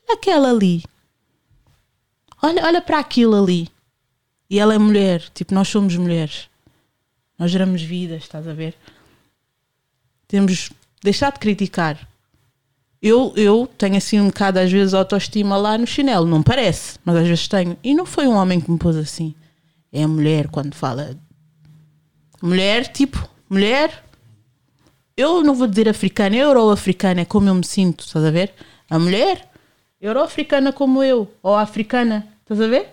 aquela 0.09 0.51
ali. 0.51 0.83
Olha, 2.43 2.65
olha 2.65 2.83
para 2.83 2.99
aquilo 2.99 3.41
ali. 3.41 3.69
E 4.51 4.59
ela 4.59 4.75
é 4.75 4.79
mulher. 4.79 5.23
Tipo, 5.33 5.55
nós 5.55 5.69
somos 5.69 5.97
mulheres. 5.97 6.49
Nós 7.39 7.51
geramos 7.51 7.83
vidas, 7.83 8.23
estás 8.23 8.47
a 8.47 8.53
ver? 8.53 8.75
Temos 10.27 10.71
deixado 11.03 11.35
de 11.35 11.41
criticar. 11.41 12.09
Eu, 13.01 13.33
eu 13.37 13.69
tenho 13.79 13.97
assim 13.97 14.21
um 14.21 14.27
bocado, 14.27 14.59
às 14.59 14.71
vezes, 14.71 14.95
autoestima 14.95 15.57
lá 15.57 15.77
no 15.79 15.87
chinelo. 15.87 16.27
Não 16.27 16.43
parece, 16.43 16.99
mas 17.05 17.17
às 17.17 17.27
vezes 17.27 17.49
tenho. 17.49 17.77
E 17.83 17.95
não 17.95 18.07
foi 18.07 18.27
um 18.27 18.35
homem 18.35 18.61
que 18.61 18.71
me 18.71 18.79
pôs 18.79 18.97
assim. 18.97 19.35
É 19.93 20.03
a 20.03 20.09
mulher 20.09 20.49
quando 20.49 20.75
fala. 20.75 21.17
Mulher, 22.41 22.89
tipo, 22.89 23.29
mulher. 23.49 24.05
Eu 25.17 25.43
não 25.43 25.55
vou 25.55 25.67
dizer 25.67 25.89
africana, 25.89 26.37
euro-africana, 26.37 27.21
é 27.21 27.25
como 27.25 27.49
eu 27.49 27.55
me 27.55 27.65
sinto, 27.65 28.05
estás 28.05 28.25
a 28.25 28.31
ver? 28.31 28.55
A 28.89 28.99
mulher, 28.99 29.47
euro-africana 30.01 30.73
como 30.73 31.03
eu, 31.03 31.31
ou 31.43 31.55
africana, 31.55 32.32
estás 32.53 32.61
a 32.61 32.71
ver? 32.71 32.91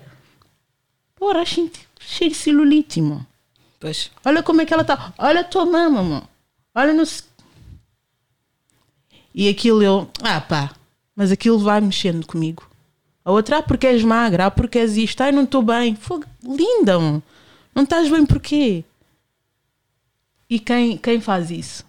Porra, 1.16 1.46
cheio 1.46 1.72
cheio 2.00 2.32
de 2.32 2.38
celulite, 2.38 3.02
mano. 3.02 3.26
Pois. 3.80 4.12
Olha 4.26 4.44
como 4.44 4.62
é 4.62 4.66
que 4.66 4.74
ela 4.74 4.84
tá. 4.84 5.14
Olha 5.18 5.42
a 5.42 5.44
tua 5.44 5.66
mama, 5.66 6.02
mano. 6.04 6.30
Olha 6.76 6.94
no. 6.94 7.04
E 9.34 9.48
aquilo 9.48 9.82
eu. 9.82 10.10
Ah, 10.22 10.42
pá. 10.42 10.72
Mas 11.16 11.32
aquilo 11.32 11.60
vai 11.60 11.80
mexendo 11.82 12.26
comigo. 12.26 12.70
A 13.24 13.32
outra, 13.32 13.58
ah, 13.58 13.64
porque 13.64 13.86
és 13.86 14.04
magra, 14.04 14.48
ah, 14.48 14.52
porque 14.52 14.80
és 14.80 14.98
isto, 14.98 15.22
ai, 15.22 15.32
não 15.32 15.44
estou 15.44 15.62
bem. 15.62 15.96
Fogo, 15.96 16.26
linda, 16.44 16.98
mano. 16.98 17.24
Não 17.76 17.84
estás 17.84 18.10
bem 18.10 18.26
porquê? 18.26 18.84
E 20.50 20.60
quem, 20.60 20.98
quem 20.98 21.22
faz 21.22 21.52
isso? 21.52 21.86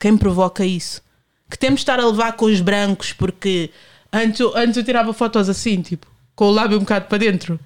Quem 0.00 0.16
provoca 0.16 0.64
isso? 0.64 1.00
Que 1.48 1.58
temos 1.58 1.80
de 1.80 1.82
estar 1.82 2.00
a 2.00 2.06
levar 2.06 2.32
com 2.32 2.46
os 2.46 2.60
brancos 2.60 3.12
porque 3.12 3.70
antes 4.12 4.40
antes 4.54 4.76
eu 4.76 4.84
tirava 4.84 5.12
fotos 5.12 5.48
assim, 5.48 5.80
tipo, 5.80 6.06
com 6.36 6.44
o 6.46 6.50
lábio 6.50 6.76
um 6.76 6.80
bocado 6.80 7.06
para 7.06 7.18
dentro, 7.18 7.58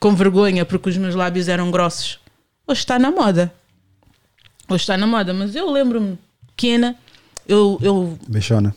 com 0.00 0.14
vergonha 0.14 0.64
porque 0.66 0.90
os 0.90 0.96
meus 0.98 1.14
lábios 1.14 1.48
eram 1.48 1.70
grossos. 1.70 2.18
Hoje 2.66 2.80
está 2.80 2.98
na 2.98 3.10
moda. 3.10 3.54
Hoje 4.68 4.82
está 4.82 4.96
na 4.98 5.06
moda, 5.06 5.32
mas 5.32 5.54
eu 5.54 5.70
lembro-me 5.70 6.18
pequena, 6.48 6.96
eu. 7.46 7.78
eu 7.80 8.18
Beixona. 8.28 8.74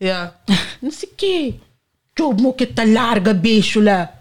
yeah, 0.00 0.34
não 0.80 0.90
sei 0.90 1.08
o 1.08 1.12
quê. 1.16 1.54
Tchau, 2.14 2.34
moqueta 2.34 2.84
larga, 2.84 3.34
bicho 3.34 3.80
lá. 3.80 4.12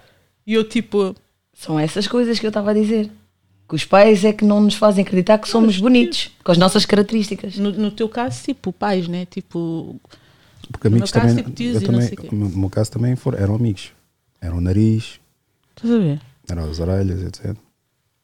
E 0.48 0.54
eu 0.54 0.68
tipo. 0.68 1.16
São 1.54 1.78
essas 1.80 2.08
coisas 2.08 2.40
que 2.40 2.46
eu 2.46 2.50
estava 2.50 2.72
a 2.72 2.74
dizer. 2.74 3.12
Que 3.70 3.76
os 3.76 3.86
pais 3.86 4.26
é 4.26 4.34
que 4.34 4.44
não 4.44 4.60
nos 4.62 4.74
fazem 4.76 5.04
acreditar 5.04 5.38
que 5.38 5.48
somos 5.48 5.78
bonitos, 5.78 6.32
com 6.44 6.52
as 6.52 6.58
nossas 6.58 6.86
características. 6.86 7.58
No, 7.58 7.72
no 7.72 7.92
teu 7.92 8.10
caso, 8.10 8.44
tipo, 8.44 8.74
pais, 8.74 9.08
né? 9.08 9.26
Tipo. 9.26 10.00
Porque 10.72 10.88
No 10.90 10.96
amigos 10.96 11.12
meu 11.12 11.22
caso, 11.22 11.36
também. 11.36 11.44
tipo, 11.44 11.56
tios 11.56 11.76
eu 11.76 11.82
e 11.82 11.84
não 11.86 11.92
também 11.94 12.08
sei 12.08 12.18
o 12.18 12.22
quê. 12.22 12.36
no 12.36 12.50
meu 12.50 12.70
caso 12.70 12.92
também 12.92 13.16
foram, 13.16 13.38
eram 13.38 13.56
amigos. 13.56 13.92
Eram 14.42 14.58
o 14.58 14.62
nariz, 14.62 15.20
Estás 15.76 15.94
a 15.94 15.98
ver? 16.00 16.22
eram 16.50 16.70
as 16.70 16.80
orelhas, 16.80 17.22
etc. 17.22 17.56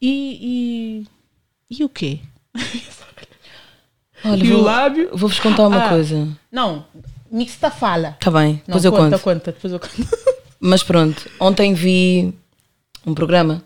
E. 0.01 1.05
E, 1.69 1.77
e 1.79 1.83
o 1.83 1.89
quê? 1.89 2.19
Olha, 4.25 4.43
e 4.43 4.49
vou- 4.49 4.59
o 4.59 4.63
lábio? 4.63 5.09
Vou-vos 5.15 5.39
contar 5.39 5.67
uma 5.67 5.85
Ah, 5.85 5.89
coisa. 5.89 6.27
Não, 6.51 6.85
mixta 7.31 7.69
fala. 7.69 8.09
Está 8.19 8.31
bem, 8.31 8.53
Não, 8.67 8.75
depois 8.77 8.85
eu 8.85 8.91
conta, 8.91 9.19
conto. 9.19 9.23
conta, 9.23 9.51
depois 9.51 9.73
eu 9.73 9.79
conto. 9.79 10.17
Mas 10.59 10.81
pronto, 10.83 11.29
ontem 11.39 11.73
vi 11.73 12.33
um 13.05 13.13
programa 13.13 13.63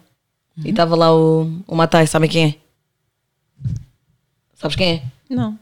Uhum. 0.57 0.65
e 0.65 0.69
estava 0.71 0.93
lá 0.97 1.15
o, 1.15 1.43
o 1.65 1.73
Matai, 1.75 2.05
sabem 2.05 2.29
quem 2.29 2.43
é? 2.45 2.55
Sabes 4.55 4.75
quem 4.75 4.89
é? 4.95 5.03
Não. 5.33 5.57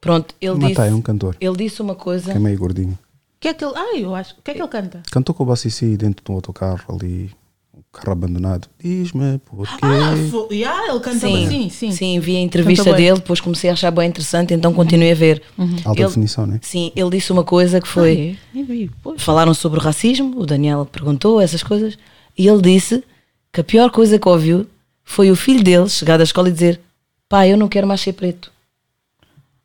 Pronto, 0.00 0.34
ele 0.40 0.52
O 0.52 0.58
disse, 0.58 0.70
Matai 0.70 0.88
é 0.88 0.94
um 0.94 1.02
cantor. 1.02 1.36
ele 1.38 1.56
disse 1.56 1.82
uma 1.82 1.94
coisa. 1.94 2.30
Que 2.32 2.36
é 2.38 2.40
meio 2.40 2.58
gordinho. 2.58 2.98
O 3.40 3.42
que 3.42 3.48
é 3.48 3.54
que 3.54 3.64
ele. 3.64 3.72
Ah, 3.74 3.96
eu 3.96 4.14
acho. 4.14 4.34
O 4.34 4.42
que 4.42 4.50
é 4.50 4.54
que 4.54 4.60
ele 4.60 4.68
canta? 4.68 5.02
Cantou 5.10 5.34
com 5.34 5.44
o 5.44 5.46
Bacici 5.46 5.96
dentro 5.96 6.22
de 6.22 6.30
um 6.30 6.34
autocarro 6.34 6.82
ali, 6.94 7.30
um 7.74 7.80
carro 7.90 8.12
abandonado. 8.12 8.68
Diz-me 8.78 9.38
porquê. 9.38 9.78
Ah, 9.80 10.12
yeah, 10.52 10.90
ele 10.90 11.00
canta 11.00 11.18
Sim, 11.20 11.70
sim, 11.70 11.90
sim. 11.90 12.20
vi 12.20 12.36
a 12.36 12.40
entrevista 12.40 12.92
dele, 12.92 13.14
depois 13.16 13.40
comecei 13.40 13.70
a 13.70 13.72
achar 13.72 13.90
bem 13.92 14.10
interessante, 14.10 14.52
então 14.52 14.74
continuei 14.74 15.12
a 15.12 15.14
ver. 15.14 15.42
Alta 15.86 16.00
Ele- 16.02 16.08
definição, 16.08 16.46
né? 16.46 16.58
Sim, 16.60 16.92
ele 16.94 17.08
disse 17.08 17.32
uma 17.32 17.42
coisa 17.42 17.80
que 17.80 17.88
foi. 17.88 18.36
Ah, 18.54 18.58
é? 18.58 18.62
Vi. 18.62 18.90
Falaram 19.16 19.54
sobre 19.54 19.78
o 19.78 19.82
racismo, 19.82 20.38
o 20.38 20.44
Daniel 20.44 20.84
perguntou 20.84 21.40
essas 21.40 21.62
coisas, 21.62 21.96
e 22.36 22.46
ele 22.46 22.60
disse 22.60 23.02
que 23.50 23.62
a 23.62 23.64
pior 23.64 23.90
coisa 23.90 24.18
que 24.18 24.28
ouviu 24.28 24.66
foi 25.02 25.30
o 25.30 25.34
filho 25.34 25.64
dele 25.64 25.88
chegar 25.88 26.18
da 26.18 26.24
escola 26.24 26.50
e 26.50 26.52
dizer: 26.52 26.78
Pai, 27.26 27.50
eu 27.50 27.56
não 27.56 27.68
quero 27.68 27.86
mais 27.86 28.02
ser 28.02 28.12
preto. 28.12 28.52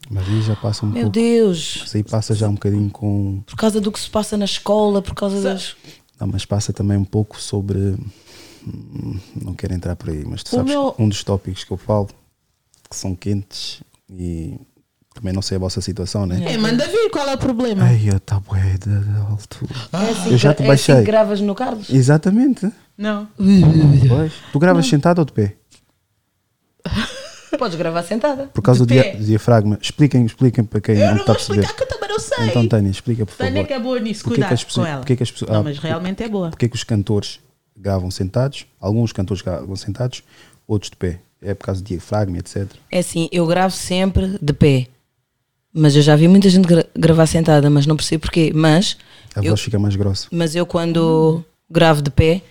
Mas 0.09 0.27
aí 0.27 0.41
já 0.41 0.55
passa 0.55 0.85
um 0.85 0.89
Meu 0.89 1.03
pouco. 1.03 1.11
Deus, 1.11 1.83
Isso 1.85 1.95
aí 1.97 2.03
passa 2.03 2.33
já 2.33 2.47
um 2.49 2.53
bocadinho 2.53 2.89
com. 2.89 3.41
por 3.45 3.55
causa 3.55 3.79
do 3.79 3.91
que 3.91 3.99
se 3.99 4.09
passa 4.09 4.35
na 4.37 4.45
escola, 4.45 5.01
por 5.01 5.13
causa 5.13 5.39
das. 5.41 5.75
Não, 6.19 6.27
mas 6.27 6.45
passa 6.45 6.73
também 6.73 6.97
um 6.97 7.05
pouco 7.05 7.39
sobre. 7.39 7.77
hum, 8.65 9.19
Não 9.39 9.53
quero 9.53 9.73
entrar 9.73 9.95
por 9.95 10.09
aí, 10.09 10.25
mas 10.25 10.41
tu 10.43 10.49
sabes 10.49 10.73
meu- 10.73 10.91
que 10.93 11.01
um 11.01 11.07
dos 11.09 11.23
tópicos 11.23 11.63
que 11.63 11.71
eu 11.71 11.77
falo 11.77 12.07
que 12.89 12.95
são 12.95 13.13
quentes 13.15 13.83
e 14.09 14.59
também 15.13 15.31
não 15.31 15.43
sei 15.43 15.57
a 15.57 15.59
vossa 15.59 15.79
situação, 15.79 16.25
né? 16.25 16.41
É, 16.43 16.57
manda 16.57 16.87
vir, 16.87 17.09
qual 17.11 17.27
é 17.27 17.35
o 17.35 17.37
problema? 17.37 17.83
Ai, 17.83 18.09
eu 18.09 18.19
tá 18.19 18.39
bué 18.39 18.77
de 18.79 18.89
alto. 19.29 19.59
É 19.93 20.09
assim, 20.09 20.31
Eu 20.31 20.37
já 20.39 20.53
te 20.55 20.61
é 20.61 20.63
assim 20.63 20.67
baixei. 20.67 20.95
que 20.95 21.01
gravas 21.03 21.39
no 21.39 21.53
Carlos? 21.53 21.87
Exatamente. 21.89 22.71
Não. 22.97 23.27
Pois. 24.07 24.33
Tu 24.51 24.57
gravas 24.59 24.87
sentado 24.87 25.19
ou 25.19 25.25
de 25.25 25.33
pé? 25.33 25.55
Podes 27.57 27.77
gravar 27.77 28.03
sentada. 28.03 28.47
Por 28.53 28.61
causa 28.61 28.85
do 28.85 28.93
diafragma. 28.93 29.77
Expliquem, 29.81 30.25
expliquem 30.25 30.63
para 30.63 30.79
quem 30.81 30.95
Eu 30.95 31.01
não 31.07 31.07
não 31.15 31.21
está 31.21 31.25
vou 31.25 31.31
a 31.33 31.35
perceber. 31.35 31.59
explicar 31.61 31.75
que 31.77 31.83
eu 31.83 31.87
também 31.87 32.09
não 32.09 32.19
sei. 32.19 32.47
Então, 32.47 32.67
Tânia, 32.67 32.89
explica, 32.91 33.25
por 33.25 33.31
favor. 33.33 33.49
Tânia 33.49 33.63
que 33.65 33.73
é 33.73 33.79
boa 33.79 33.99
nisso, 33.99 34.23
cuidado 34.23 34.53
as 34.53 34.63
pessoas- 34.63 34.85
com 34.87 34.91
ela. 34.91 34.99
porquê 35.01 35.15
que 35.15 35.23
as 35.23 35.31
pessoas- 35.31 35.51
não, 35.51 35.59
ah, 35.59 35.63
mas 35.63 35.77
realmente 35.79 36.23
é 36.23 36.29
boa. 36.29 36.49
Porque 36.49 36.65
é 36.65 36.69
que 36.69 36.75
os 36.75 36.83
cantores 36.83 37.39
gravam 37.75 38.11
sentados? 38.11 38.65
Alguns 38.79 39.11
cantores 39.11 39.41
gravam 39.41 39.75
sentados, 39.75 40.23
outros 40.67 40.89
de 40.91 40.97
pé. 40.97 41.19
É 41.41 41.53
por 41.53 41.65
causa 41.65 41.81
do 41.81 41.87
diafragma, 41.87 42.37
etc. 42.37 42.67
É 42.91 42.99
assim, 42.99 43.29
eu 43.31 43.45
gravo 43.47 43.73
sempre 43.73 44.37
de 44.41 44.53
pé. 44.53 44.87
Mas 45.73 45.95
eu 45.95 46.01
já 46.01 46.15
vi 46.15 46.27
muita 46.27 46.49
gente 46.49 46.67
gra- 46.67 46.85
gravar 46.97 47.25
sentada, 47.27 47.69
mas 47.69 47.85
não 47.85 47.95
percebo 47.95 48.21
porquê. 48.23 48.51
Mas 48.53 48.97
A 49.35 49.39
eu, 49.39 49.51
voz 49.51 49.61
fica 49.61 49.79
mais 49.79 49.95
grossa. 49.95 50.27
mas 50.31 50.55
eu 50.55 50.65
quando 50.65 51.43
gravo 51.69 52.01
de 52.01 52.09
pé, 52.09 52.41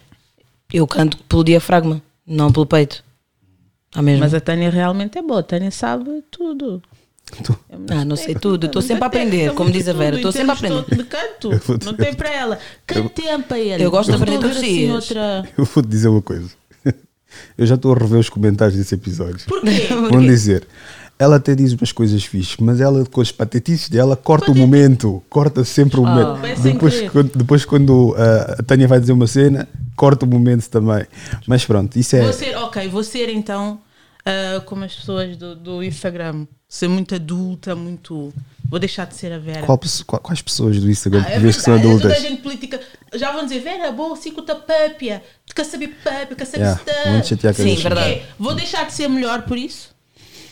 eu 0.72 0.86
canto 0.86 1.18
pelo 1.24 1.44
diafragma, 1.44 2.00
não 2.26 2.50
pelo 2.52 2.64
peito. 2.64 3.04
Tá 3.98 4.02
mesmo? 4.02 4.20
Mas 4.20 4.32
a 4.32 4.40
Tânia 4.40 4.70
realmente 4.70 5.18
é 5.18 5.22
boa. 5.22 5.40
A 5.40 5.42
Tânia 5.42 5.72
sabe 5.72 6.22
tudo. 6.30 6.80
Tu- 7.42 7.58
Ah, 7.90 8.04
não 8.04 8.14
sei 8.14 8.34
tudo, 8.34 8.66
estou 8.66 8.80
sempre 8.80 9.02
a 9.04 9.06
aprender, 9.08 9.52
como 9.54 9.70
diz 9.72 9.88
a 9.88 9.92
Vera, 9.92 10.14
estou 10.16 10.30
sempre 10.30 10.50
a 10.52 10.54
aprender. 10.54 10.84
De 10.96 11.04
canto, 11.04 11.50
não 11.84 11.94
tem 11.94 12.14
para 12.14 12.32
ela. 12.32 12.58
Que 12.86 13.02
tempo 13.10 13.52
é 13.54 13.60
ele? 13.60 13.84
Eu 13.84 13.90
gosto 13.90 14.10
de 14.10 14.22
aprender 14.22 14.46
a 14.46 14.48
ver 14.48 14.56
assim 14.56 14.90
outra... 14.92 15.48
Eu 15.58 15.64
vou 15.64 15.82
te 15.82 15.88
dizer 15.88 16.08
uma 16.08 16.22
coisa. 16.22 16.48
Eu 17.58 17.66
já 17.66 17.74
estou 17.74 17.92
a 17.92 17.98
rever 17.98 18.20
os 18.20 18.28
comentários 18.30 18.76
desse 18.78 18.94
episódio. 18.94 19.44
Porquê? 19.46 19.88
Vão 20.10 20.24
dizer: 20.24 20.66
ela 21.18 21.36
até 21.36 21.54
diz 21.54 21.72
umas 21.74 21.92
coisas 21.92 22.24
fixes, 22.24 22.56
mas 22.58 22.80
ela 22.80 23.04
com 23.04 23.20
as 23.20 23.30
patetices 23.30 23.88
dela 23.90 24.16
corta 24.16 24.50
o 24.50 24.54
momento, 24.56 25.22
corta 25.28 25.62
sempre 25.64 26.00
o 26.00 26.04
momento. 26.06 26.40
vai 26.40 26.56
sem 26.56 26.72
depois, 26.72 27.10
quando, 27.10 27.32
depois 27.36 27.64
quando 27.66 28.14
ah, 28.16 28.56
a 28.60 28.62
Tânia 28.62 28.88
vai 28.88 28.98
dizer 29.00 29.12
uma 29.12 29.26
cena, 29.26 29.68
corta 29.94 30.24
o 30.24 30.28
momento 30.28 30.66
também. 30.70 31.04
Mas 31.46 31.64
pronto, 31.66 31.98
isso 31.98 32.16
é. 32.16 32.22
Vou 32.22 32.32
ser, 32.32 32.56
ok, 32.56 32.88
vou 32.88 33.04
ser 33.04 33.28
então 33.28 33.78
ah, 34.28 34.60
como 34.60 34.84
as 34.84 34.94
pessoas 34.94 35.36
do, 35.36 35.56
do 35.56 35.82
Instagram. 35.82 36.46
Ser 36.68 36.88
muito 36.88 37.14
adulta, 37.14 37.74
muito. 37.74 38.32
Vou 38.68 38.78
deixar 38.78 39.06
de 39.06 39.14
ser 39.14 39.32
a 39.32 39.38
Vera. 39.38 39.62
Qual 39.62 39.78
quais 40.20 40.42
pessoas 40.42 40.78
do 40.78 40.90
Instagram 40.90 41.24
Ah, 41.26 41.30
é 41.32 41.40
que 41.40 41.52
são 41.54 41.72
verdade, 41.72 41.88
adultas? 41.88 42.14
Toda 42.14 42.26
a 42.26 42.30
gente 42.30 42.42
política 42.42 42.80
já 43.14 43.32
vão 43.32 43.44
dizer 43.44 43.60
Vera, 43.60 43.90
boa, 43.90 44.14
cicuta 44.16 44.54
papia, 44.54 45.22
tu 45.46 45.54
quer 45.54 45.64
saber 45.64 45.88
papia, 46.04 46.36
quer 46.36 46.44
saber 46.44 46.64
Yeah, 46.64 47.54
com 47.54 47.62
Sim, 47.62 47.76
verdade. 47.76 48.10
É, 48.10 48.26
vou 48.38 48.54
deixar 48.54 48.84
de 48.84 48.92
ser 48.92 49.08
melhor 49.08 49.42
por 49.42 49.56
isso? 49.56 49.96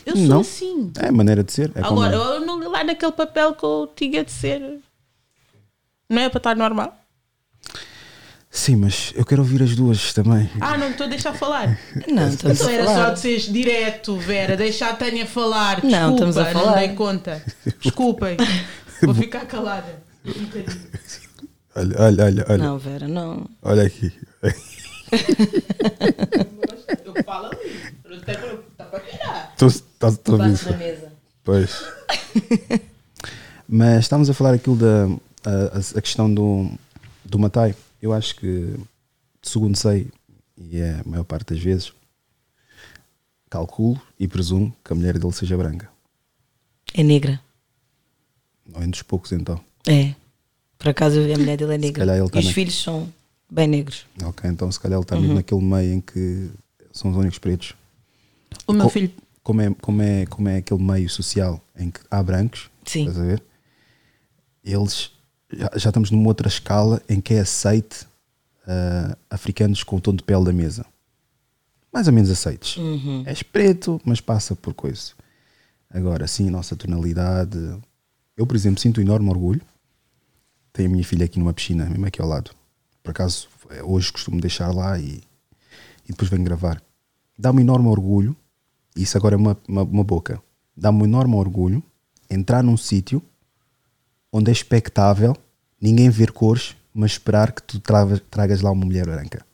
Eu 0.03 0.15
sou 0.15 0.25
Não. 0.25 0.39
assim. 0.39 0.91
É 0.99 1.09
a 1.09 1.11
maneira 1.11 1.43
de 1.43 1.51
ser. 1.51 1.71
É 1.75 1.81
Agora, 1.81 2.15
eu 2.15 2.39
não 2.39 2.59
li 2.59 2.65
lá 2.67 2.83
naquele 2.83 3.11
papel 3.11 3.53
que 3.53 3.63
eu 3.63 3.91
tinha 3.95 4.23
de 4.23 4.31
ser. 4.31 4.79
Não 6.09 6.21
é 6.21 6.29
para 6.29 6.39
estar 6.39 6.55
normal? 6.55 6.97
Sim, 8.57 8.75
mas 8.77 9.13
eu 9.15 9.23
quero 9.23 9.43
ouvir 9.43 9.61
as 9.61 9.75
duas 9.75 10.13
também. 10.13 10.49
Ah, 10.59 10.75
não 10.79 10.89
estou 10.89 11.05
a 11.05 11.09
deixar 11.09 11.31
falar. 11.33 11.77
Não, 12.07 12.27
estamos 12.27 12.57
Então 12.59 12.67
a 12.69 12.73
era 12.73 12.85
só 12.87 13.09
de 13.11 13.19
seres 13.19 13.43
direto, 13.53 14.17
Vera. 14.17 14.57
Deixar 14.57 14.89
a 14.89 14.95
Tânia 14.95 15.27
falar. 15.27 15.83
Não, 15.83 15.89
Desculpa, 15.89 16.13
estamos 16.29 16.37
a 16.37 16.43
não 16.45 16.51
falar. 16.61 16.75
dei 16.79 16.89
conta. 16.95 17.43
Desculpem. 17.79 18.35
Vou 19.03 19.13
ficar 19.13 19.45
calada. 19.45 20.01
Um 20.25 20.31
bocadinho. 20.45 20.81
Olha, 21.75 21.95
olha, 22.01 22.23
olha, 22.25 22.45
olha. 22.49 22.57
Não, 22.57 22.79
Vera, 22.79 23.07
não. 23.07 23.45
Olha 23.61 23.83
aqui. 23.83 24.11
Eu 27.05 27.23
falo 27.23 27.45
ali. 27.47 27.57
Não 28.09 28.19
tem 28.21 28.35
problema, 28.35 28.63
Tá 28.75 28.85
para 28.85 28.99
virar. 28.99 29.51
Estou 29.53 29.67
estou 29.67 30.35
a 30.35 30.37
na 30.39 30.47
mesa. 30.47 31.11
Pois. 31.43 31.83
Mas 33.69 33.99
estamos 33.99 34.29
a 34.29 34.33
falar 34.33 34.55
aquilo 34.55 34.75
da 34.75 35.05
a- 35.45 35.77
a 35.97 36.01
questão 36.01 36.33
do, 36.33 36.71
do 37.23 37.37
Matai. 37.37 37.75
Eu 38.01 38.13
acho 38.13 38.35
que, 38.35 38.75
segundo 39.41 39.75
sei, 39.75 40.07
e 40.57 40.77
é 40.77 40.99
a 40.99 41.03
maior 41.09 41.23
parte 41.23 41.53
das 41.53 41.63
vezes, 41.63 41.91
calculo 43.49 44.01
e 44.19 44.27
presumo 44.27 44.75
que 44.83 44.91
a 44.93 44.95
mulher 44.95 45.17
dele 45.17 45.33
seja 45.33 45.57
branca. 45.57 45.89
É 46.93 47.03
negra. 47.03 47.39
Ou 48.73 48.81
é 48.81 48.85
um 48.85 48.89
dos 48.89 49.01
poucos 49.01 49.31
então. 49.31 49.59
É. 49.87 50.13
Por 50.77 50.89
acaso 50.89 51.19
a 51.19 51.37
mulher 51.37 51.57
dele 51.57 51.75
é 51.75 51.77
negra. 51.77 51.99
calhar 52.05 52.17
ele 52.17 52.27
e 52.27 52.29
tá 52.31 52.39
os 52.39 52.45
na- 52.45 52.53
filhos 52.53 52.81
são 52.81 53.11
bem 53.49 53.67
negros. 53.67 54.05
Ok, 54.23 54.49
então 54.49 54.71
se 54.71 54.79
calhar 54.79 54.97
ele 54.97 55.03
está 55.03 55.15
mesmo 55.19 55.35
naquele 55.35 55.61
meio 55.61 55.93
em 55.93 56.01
que 56.01 56.49
são 56.91 57.11
os 57.11 57.17
únicos 57.17 57.39
pretos. 57.39 57.73
O 58.67 58.73
meu 58.73 58.83
Co- 58.83 58.89
filho. 58.89 59.11
Como 59.43 59.61
é, 59.61 59.73
como, 59.75 60.01
é, 60.01 60.25
como 60.25 60.49
é 60.49 60.57
aquele 60.57 60.83
meio 60.83 61.09
social 61.09 61.63
em 61.77 61.89
que 61.89 62.01
há 62.11 62.21
brancos, 62.21 62.69
Sim. 62.85 63.01
estás 63.07 63.17
a 63.17 63.23
ver? 63.23 63.41
Eles 64.63 65.09
já, 65.51 65.69
já 65.75 65.89
estamos 65.89 66.11
numa 66.11 66.27
outra 66.27 66.47
escala 66.47 67.01
em 67.07 67.21
que 67.21 67.33
é 67.33 67.39
aceite 67.39 68.05
ah, 68.67 69.17
africanos 69.29 69.83
com 69.83 69.95
o 69.95 70.01
tom 70.01 70.13
de 70.13 70.23
pele 70.23 70.45
da 70.45 70.53
mesa. 70.53 70.85
Mais 71.91 72.07
ou 72.07 72.13
menos 72.13 72.29
aceites. 72.29 72.77
És 73.25 73.41
preto, 73.41 73.99
mas 74.03 74.19
passa 74.19 74.55
por 74.55 74.73
coisa. 74.73 75.13
Agora, 75.89 76.27
sim, 76.27 76.49
a 76.49 76.51
nossa 76.51 76.75
tonalidade. 76.75 77.57
Eu, 78.35 78.45
por 78.45 78.55
exemplo, 78.55 78.79
sinto 78.79 78.99
um 78.99 79.03
enorme 79.03 79.29
orgulho. 79.29 79.61
Tenho 80.73 80.89
a 80.89 80.91
minha 80.91 81.03
filha 81.03 81.25
aqui 81.25 81.39
numa 81.39 81.53
piscina, 81.53 81.85
mesmo 81.85 82.05
aqui 82.05 82.21
ao 82.21 82.27
lado. 82.27 82.51
Por 83.01 83.11
acaso, 83.11 83.47
eh, 83.71 83.81
hoje 83.81 84.11
costumo 84.11 84.39
deixar 84.39 84.71
lá 84.71 84.99
e, 84.99 85.23
e 86.05 86.09
depois 86.09 86.29
venho 86.29 86.43
gravar. 86.43 86.81
Dá-me 87.39 87.59
um 87.59 87.61
enorme 87.61 87.87
orgulho, 87.87 88.35
e 88.95 89.03
isso 89.03 89.17
agora 89.17 89.35
é 89.35 89.37
uma, 89.37 89.57
uma, 89.67 89.83
uma 89.83 90.03
boca, 90.03 90.41
dá-me 90.75 91.01
um 91.01 91.05
enorme 91.05 91.35
orgulho 91.35 91.81
entrar 92.29 92.63
num 92.63 92.77
sítio 92.77 93.23
onde 94.31 94.49
é 94.49 94.53
expectável 94.53 95.35
ninguém 95.81 96.09
ver 96.09 96.31
cores, 96.31 96.75
mas 96.93 97.11
esperar 97.11 97.51
que 97.51 97.61
tu 97.61 97.79
trava- 97.79 98.19
tragas 98.31 98.61
lá 98.61 98.71
uma 98.71 98.85
mulher 98.85 99.05
branca. 99.05 99.45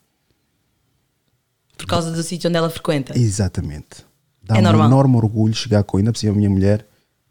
Por 1.78 1.86
causa 1.88 2.12
do 2.12 2.24
sítio 2.24 2.50
onde 2.50 2.58
ela 2.58 2.70
frequenta. 2.70 3.18
Exatamente. 3.18 4.06
Dá-me 4.42 4.60
um 4.60 4.64
normal. 4.64 4.88
enorme 4.88 5.16
orgulho 5.18 5.54
chegar 5.54 5.84
com 5.84 5.98
ainda 5.98 6.12
por 6.12 6.18
cima 6.20 6.34
a 6.34 6.36
minha 6.36 6.50
mulher 6.50 6.86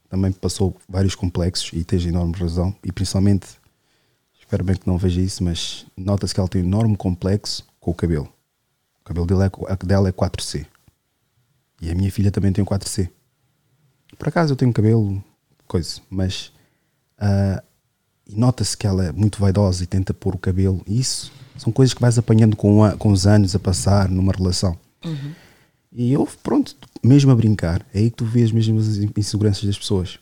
também 0.09 0.31
passou 0.33 0.77
vários 0.89 1.15
complexos 1.15 1.71
e 1.73 1.85
tens 1.85 2.05
enorme 2.05 2.35
razão 2.35 2.75
e 2.85 2.93
principalmente 2.93 3.47
espero 4.39 4.63
bem 4.63 4.77
que 4.77 4.87
não 4.87 4.99
veja 4.99 5.21
isso, 5.21 5.43
mas 5.43 5.87
nota-se 5.97 6.35
que 6.35 6.41
ela 6.41 6.49
tem 6.49 6.63
um 6.63 6.67
enorme 6.67 6.97
complexo 6.97 7.65
com 7.81 7.91
o 7.91 7.95
cabelo. 7.95 8.31
O 9.01 9.05
cabelo 9.05 9.27
é, 9.43 9.51
a 9.73 9.75
dela 9.77 10.09
é 10.09 10.13
4C. 10.13 10.67
E 11.81 11.91
a 11.91 11.95
minha 11.95 12.13
filha 12.13 12.31
também 12.31 12.53
tem 12.53 12.63
um 12.63 12.67
4C. 12.67 13.09
Por 14.19 14.29
acaso 14.29 14.53
eu 14.53 14.57
tenho 14.57 14.73
cabelo, 14.73 15.23
coisa, 15.67 16.01
mas 16.11 16.53
ah, 17.23 17.63
e 18.29 18.35
nota-se 18.37 18.77
que 18.77 18.87
ela 18.87 19.05
é 19.07 19.13
muito 19.13 19.39
vaidosa 19.41 19.85
e 19.85 19.87
tenta 19.87 20.13
pôr 20.13 20.35
o 20.35 20.39
cabelo. 20.39 20.83
Isso 20.87 21.31
são 21.57 21.73
coisas 21.73 21.95
que 21.95 22.01
vais 22.01 22.19
apanhando 22.19 22.57
com, 22.57 22.83
a- 22.83 22.97
com 22.97 23.11
os 23.13 23.27
anos 23.27 23.55
a 23.55 23.59
passar 23.59 24.09
numa 24.09 24.33
relação. 24.33 24.77
E 25.93 26.13
eu, 26.13 26.27
pronto, 26.43 26.75
mesmo 27.03 27.31
a 27.31 27.35
brincar, 27.37 27.85
é 27.93 27.99
aí 28.01 28.11
que 28.11 28.17
tu 28.17 28.25
vês 28.25 28.51
mesmo 28.51 28.79
as 28.79 28.97
inseguranças 28.97 29.65
das 29.65 29.79
pessoas. 29.79 30.19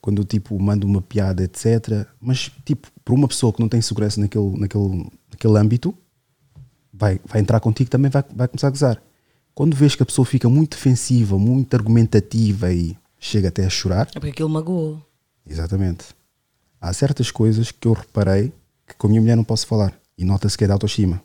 Quando 0.00 0.22
tipo 0.24 0.58
manda 0.60 0.86
uma 0.86 1.00
piada, 1.02 1.42
etc. 1.42 2.06
Mas, 2.20 2.50
tipo, 2.64 2.88
para 3.04 3.14
uma 3.14 3.26
pessoa 3.26 3.52
que 3.52 3.60
não 3.60 3.68
tem 3.68 3.80
segurança 3.80 4.20
naquele, 4.20 4.58
naquele, 4.58 5.10
naquele 5.30 5.58
âmbito, 5.58 5.94
vai, 6.92 7.18
vai 7.26 7.40
entrar 7.40 7.58
contigo 7.60 7.90
também 7.90 8.10
vai, 8.10 8.22
vai 8.34 8.46
começar 8.46 8.68
a 8.68 8.70
gozar. 8.70 9.02
Quando 9.54 9.74
vês 9.76 9.94
que 9.94 10.02
a 10.02 10.06
pessoa 10.06 10.26
fica 10.26 10.48
muito 10.48 10.76
defensiva, 10.76 11.38
muito 11.38 11.74
argumentativa 11.74 12.72
e 12.72 12.96
chega 13.18 13.48
até 13.48 13.64
a 13.64 13.70
chorar, 13.70 14.08
É 14.14 14.20
porque 14.20 14.28
aquilo 14.30 14.48
magoou. 14.50 15.00
Exatamente. 15.46 16.14
Há 16.80 16.92
certas 16.92 17.30
coisas 17.30 17.70
que 17.70 17.86
eu 17.86 17.92
reparei 17.92 18.52
que 18.86 18.94
com 18.94 19.06
a 19.06 19.10
minha 19.10 19.20
mulher 19.20 19.36
não 19.36 19.44
posso 19.44 19.66
falar. 19.66 19.98
E 20.16 20.24
nota-se 20.24 20.56
que 20.56 20.64
é 20.64 20.66
de 20.66 20.72
autoestima. 20.72 21.22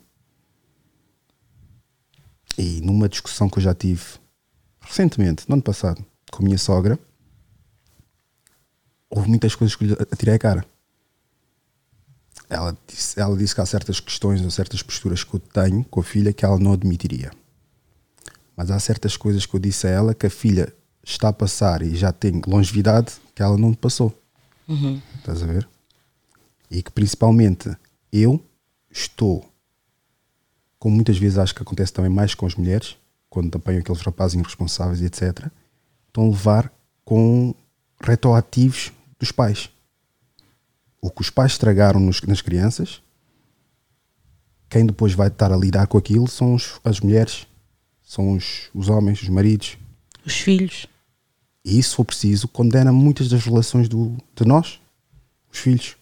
E 2.58 2.80
numa 2.80 3.08
discussão 3.08 3.48
que 3.48 3.58
eu 3.58 3.62
já 3.62 3.74
tive 3.74 4.02
recentemente, 4.80 5.48
no 5.48 5.54
ano 5.54 5.62
passado, 5.62 6.04
com 6.30 6.42
a 6.42 6.44
minha 6.44 6.58
sogra, 6.58 6.98
houve 9.08 9.28
muitas 9.28 9.54
coisas 9.54 9.76
que 9.76 9.84
lhe 9.84 9.92
atirei 9.92 10.34
a 10.34 10.38
cara. 10.38 10.64
Ela 12.48 12.76
disse, 12.86 13.20
ela 13.20 13.36
disse 13.36 13.54
que 13.54 13.60
há 13.60 13.66
certas 13.66 14.00
questões 14.00 14.42
ou 14.42 14.50
certas 14.50 14.82
posturas 14.82 15.22
que 15.22 15.34
eu 15.34 15.40
tenho 15.40 15.84
com 15.84 16.00
a 16.00 16.04
filha 16.04 16.32
que 16.32 16.44
ela 16.44 16.58
não 16.58 16.72
admitiria. 16.72 17.30
Mas 18.56 18.70
há 18.70 18.78
certas 18.80 19.16
coisas 19.16 19.46
que 19.46 19.54
eu 19.54 19.60
disse 19.60 19.86
a 19.86 19.90
ela 19.90 20.14
que 20.14 20.26
a 20.26 20.30
filha 20.30 20.74
está 21.12 21.28
a 21.28 21.32
passar 21.32 21.82
e 21.82 21.94
já 21.96 22.12
tem 22.12 22.40
longevidade 22.46 23.14
que 23.34 23.42
ela 23.42 23.56
não 23.58 23.74
passou. 23.74 24.16
Estás 25.18 25.42
a 25.42 25.46
ver? 25.46 25.68
E 26.70 26.82
que 26.82 26.90
principalmente 26.90 27.70
eu 28.12 28.40
estou, 28.90 29.44
como 30.78 30.94
muitas 30.94 31.18
vezes 31.18 31.38
acho 31.38 31.54
que 31.54 31.62
acontece 31.62 31.92
também 31.92 32.10
mais 32.10 32.34
com 32.34 32.46
as 32.46 32.54
mulheres, 32.54 32.96
quando 33.28 33.54
apanham 33.56 33.80
aqueles 33.80 34.00
rapazes 34.02 34.38
irresponsáveis 34.40 35.02
etc., 35.02 35.46
estão 36.06 36.24
a 36.24 36.28
levar 36.30 36.72
com 37.04 37.54
retroativos 38.00 38.92
dos 39.18 39.32
pais. 39.32 39.68
O 41.00 41.10
que 41.10 41.22
os 41.22 41.30
pais 41.30 41.52
estragaram 41.52 41.98
nos- 42.00 42.22
nas 42.22 42.40
crianças, 42.40 43.02
quem 44.68 44.86
depois 44.86 45.12
vai 45.14 45.28
estar 45.28 45.52
a 45.52 45.56
lidar 45.56 45.86
com 45.86 45.98
aquilo 45.98 46.28
são 46.28 46.54
os- 46.54 46.80
as 46.84 47.00
mulheres, 47.00 47.46
são 48.02 48.32
os, 48.36 48.68
os 48.74 48.88
homens, 48.88 49.20
os 49.22 49.28
maridos. 49.28 49.76
Os 50.24 50.34
filhos. 50.34 50.86
E 51.64 51.78
isso, 51.78 51.90
se 51.90 51.96
for 51.96 52.04
preciso, 52.04 52.48
condena 52.48 52.92
muitas 52.92 53.28
das 53.28 53.44
relações 53.44 53.88
do, 53.88 54.16
de 54.34 54.46
nós, 54.46 54.80
os 55.52 55.58
filhos. 55.58 55.96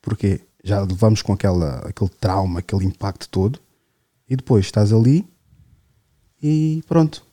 Porque 0.00 0.40
já 0.64 0.80
levamos 0.80 1.22
com 1.22 1.32
aquela, 1.32 1.78
aquele 1.88 2.10
trauma, 2.10 2.60
aquele 2.60 2.84
impacto 2.84 3.28
todo, 3.28 3.60
e 4.28 4.34
depois 4.34 4.64
estás 4.64 4.92
ali 4.92 5.26
e 6.42 6.82
pronto. 6.88 7.24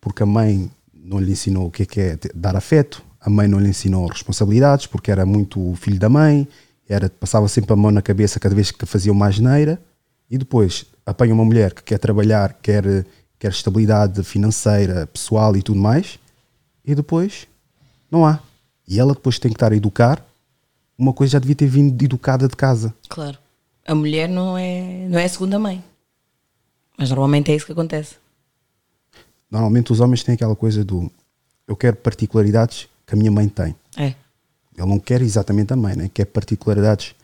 Porque 0.00 0.22
a 0.22 0.26
mãe 0.26 0.70
não 0.92 1.18
lhe 1.18 1.32
ensinou 1.32 1.68
o 1.68 1.70
que 1.70 1.82
é, 1.82 1.86
que 1.86 2.00
é 2.00 2.18
dar 2.34 2.56
afeto, 2.56 3.02
a 3.20 3.30
mãe 3.30 3.46
não 3.46 3.60
lhe 3.60 3.68
ensinou 3.68 4.06
responsabilidades, 4.06 4.86
porque 4.86 5.10
era 5.10 5.24
muito 5.24 5.60
o 5.60 5.76
filho 5.76 5.98
da 5.98 6.08
mãe, 6.08 6.48
era, 6.88 7.08
passava 7.08 7.46
sempre 7.48 7.72
a 7.72 7.76
mão 7.76 7.90
na 7.90 8.02
cabeça 8.02 8.40
cada 8.40 8.54
vez 8.54 8.70
que 8.70 8.84
fazia 8.84 9.12
uma 9.12 9.26
asneira, 9.26 9.80
e 10.28 10.36
depois 10.36 10.86
apanha 11.06 11.34
uma 11.34 11.44
mulher 11.44 11.72
que 11.72 11.82
quer 11.82 11.98
trabalhar, 11.98 12.54
quer, 12.54 13.06
quer 13.38 13.50
estabilidade 13.50 14.22
financeira, 14.24 15.06
pessoal 15.06 15.56
e 15.56 15.62
tudo 15.62 15.78
mais, 15.78 16.18
e 16.84 16.94
depois 16.94 17.46
não 18.10 18.26
há. 18.26 18.40
E 18.86 18.98
ela 18.98 19.14
depois 19.14 19.38
tem 19.38 19.50
que 19.50 19.56
estar 19.56 19.72
a 19.72 19.76
educar 19.76 20.24
uma 21.02 21.12
coisa 21.12 21.32
já 21.32 21.38
devia 21.38 21.56
ter 21.56 21.66
vindo 21.66 22.02
educada 22.04 22.46
de 22.46 22.54
casa. 22.54 22.94
Claro. 23.08 23.38
A 23.84 23.94
mulher 23.94 24.28
não 24.28 24.56
é, 24.56 25.08
não 25.08 25.18
é 25.18 25.24
a 25.24 25.28
segunda 25.28 25.58
mãe. 25.58 25.82
Mas 26.96 27.10
normalmente 27.10 27.50
é 27.50 27.56
isso 27.56 27.66
que 27.66 27.72
acontece. 27.72 28.16
Normalmente 29.50 29.92
os 29.92 30.00
homens 30.00 30.22
têm 30.22 30.34
aquela 30.34 30.54
coisa 30.54 30.84
do 30.84 31.10
eu 31.66 31.74
quero 31.76 31.96
particularidades 31.96 32.88
que 33.06 33.14
a 33.14 33.16
minha 33.16 33.30
mãe 33.30 33.48
tem. 33.48 33.74
É. 33.96 34.14
Ele 34.76 34.86
não 34.86 34.98
quer 34.98 35.20
exatamente 35.22 35.72
a 35.72 35.76
mãe, 35.76 35.96
né? 35.96 36.10
quer 36.12 36.26
particularidades. 36.26 37.14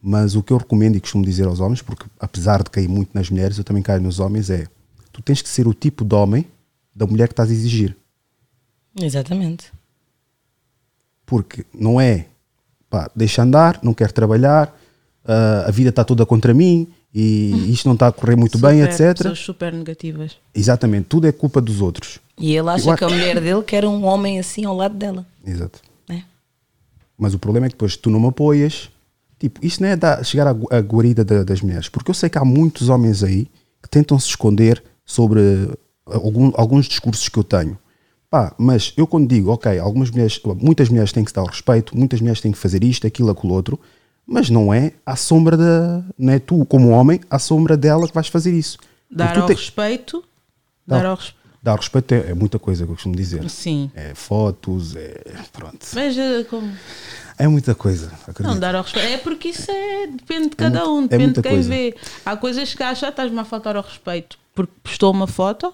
Mas 0.00 0.34
o 0.34 0.42
que 0.42 0.52
eu 0.52 0.56
recomendo 0.56 0.96
e 0.96 1.00
costumo 1.00 1.24
dizer 1.24 1.46
aos 1.46 1.60
homens, 1.60 1.82
porque 1.82 2.06
apesar 2.20 2.62
de 2.62 2.70
cair 2.70 2.88
muito 2.88 3.10
nas 3.14 3.30
mulheres, 3.30 3.58
eu 3.58 3.64
também 3.64 3.82
caio 3.82 4.00
nos 4.00 4.20
homens, 4.20 4.50
é 4.50 4.66
tu 5.12 5.22
tens 5.22 5.42
que 5.42 5.48
ser 5.48 5.66
o 5.66 5.74
tipo 5.74 6.04
de 6.04 6.14
homem 6.14 6.44
da 6.94 7.06
mulher 7.06 7.28
que 7.28 7.32
estás 7.32 7.50
a 7.50 7.52
exigir. 7.52 7.96
Exatamente. 9.00 9.72
Porque 11.26 11.64
não 11.74 12.00
é 12.00 12.26
pá, 12.88 13.10
deixa 13.14 13.42
andar, 13.42 13.78
não 13.82 13.92
quero 13.92 14.12
trabalhar, 14.12 14.74
ah, 15.24 15.64
a 15.66 15.70
vida 15.70 15.90
está 15.90 16.04
toda 16.04 16.24
contra 16.24 16.54
mim 16.54 16.88
e 17.14 17.70
isto 17.72 17.86
não 17.86 17.94
está 17.94 18.06
a 18.08 18.12
correr 18.12 18.36
muito 18.36 18.58
bem, 18.58 18.80
Super, 18.82 18.92
etc. 18.92 19.16
Pessoas 19.18 19.38
super 19.38 19.72
negativas. 19.72 20.36
Exatamente, 20.54 21.04
tudo 21.06 21.26
é 21.26 21.32
culpa 21.32 21.60
dos 21.60 21.80
outros. 21.80 22.18
E 22.38 22.54
ele 22.56 22.68
acha 22.70 22.88
Eu 22.90 22.96
que 22.96 23.04
a 23.04 23.08
mulher 23.08 23.40
dele 23.40 23.62
quer 23.62 23.84
um 23.84 24.04
homem 24.04 24.38
assim 24.38 24.64
ao 24.64 24.74
lado 24.74 24.94
dela. 24.94 25.26
Exato. 25.44 25.80
né? 26.08 26.24
Mas 27.16 27.34
o 27.34 27.38
problema 27.38 27.66
é 27.66 27.68
que 27.68 27.74
depois 27.74 27.96
tu 27.96 28.08
não 28.10 28.20
me 28.20 28.28
apoias. 28.28 28.88
Tipo, 29.38 29.64
isto 29.64 29.82
não 29.82 29.88
é 29.88 29.96
dar- 29.96 30.24
chegar 30.24 30.46
à, 30.48 30.50
à 30.76 30.80
guarida 30.80 31.24
da- 31.24 31.42
das 31.44 31.60
mulheres. 31.60 31.88
Porque 31.88 32.10
eu 32.10 32.14
sei 32.14 32.28
que 32.30 32.38
há 32.38 32.44
muitos 32.44 32.88
homens 32.88 33.22
aí 33.22 33.46
que 33.82 33.88
tentam 33.88 34.18
se 34.18 34.28
esconder 34.28 34.82
sobre 35.04 35.40
algum- 36.06 36.52
alguns 36.54 36.86
discursos 36.86 37.28
que 37.28 37.38
eu 37.38 37.44
tenho. 37.44 37.76
Pá, 38.30 38.54
mas 38.58 38.92
eu 38.96 39.06
quando 39.06 39.26
digo, 39.26 39.50
ok, 39.50 39.78
algumas 39.78 40.10
mulheres, 40.10 40.38
muitas 40.60 40.88
mulheres 40.90 41.12
têm 41.12 41.24
que 41.24 41.30
se 41.30 41.34
dar 41.34 41.42
o 41.42 41.46
respeito, 41.46 41.96
muitas 41.96 42.20
mulheres 42.20 42.40
têm 42.40 42.52
que 42.52 42.58
fazer 42.58 42.84
isto, 42.84 43.06
aquilo, 43.06 43.30
aquilo 43.30 43.54
outro, 43.54 43.80
mas 44.26 44.50
não 44.50 44.72
é 44.74 44.92
à 45.06 45.16
sombra 45.16 45.56
da. 45.56 46.02
Não 46.18 46.32
é 46.34 46.38
tu, 46.38 46.66
como 46.66 46.90
homem, 46.90 47.20
à 47.30 47.38
sombra 47.38 47.74
dela 47.76 48.06
que 48.06 48.14
vais 48.14 48.28
fazer 48.28 48.52
isso. 48.52 48.76
Dar 49.10 49.38
ao 49.38 49.46
te- 49.46 49.54
respeito. 49.54 50.22
Não. 50.86 50.98
Dar 50.98 51.06
ao 51.06 51.14
respeito. 51.16 51.38
Dar 51.62 51.76
respeito 51.76 52.12
é, 52.14 52.30
é 52.30 52.34
muita 52.34 52.58
coisa 52.58 52.84
que 52.84 52.90
eu 52.90 52.94
costumo 52.94 53.16
dizer. 53.16 53.48
Sim. 53.48 53.90
É 53.94 54.14
fotos, 54.14 54.94
é. 54.94 55.22
Pronto. 55.52 55.78
Mas 55.94 56.16
eh, 56.18 56.44
como. 56.44 56.70
É 57.38 57.48
muita 57.48 57.74
coisa. 57.74 58.12
acredito. 58.26 58.42
Não, 58.42 58.60
dar 58.60 58.74
ao 58.74 58.82
respeito. 58.82 59.08
É 59.08 59.16
porque 59.18 59.48
isso 59.48 59.70
é, 59.70 60.06
depende 60.08 60.50
de 60.50 60.56
cada 60.56 60.84
muito- 60.84 60.90
um, 60.92 60.98
é 60.98 61.02
depende 61.08 61.24
muita 61.24 61.40
de 61.42 61.48
quem 61.48 61.56
coisa. 61.56 61.68
vê. 61.70 61.96
Há 62.26 62.36
coisas 62.36 62.74
que 62.74 62.82
acha, 62.82 63.06
"Ah, 63.06 63.08
estás-me 63.08 63.38
a 63.38 63.44
faltar 63.44 63.74
ao 63.76 63.82
respeito 63.82 64.38
porque 64.54 64.72
postou 64.82 65.10
uma 65.12 65.26
foto. 65.26 65.72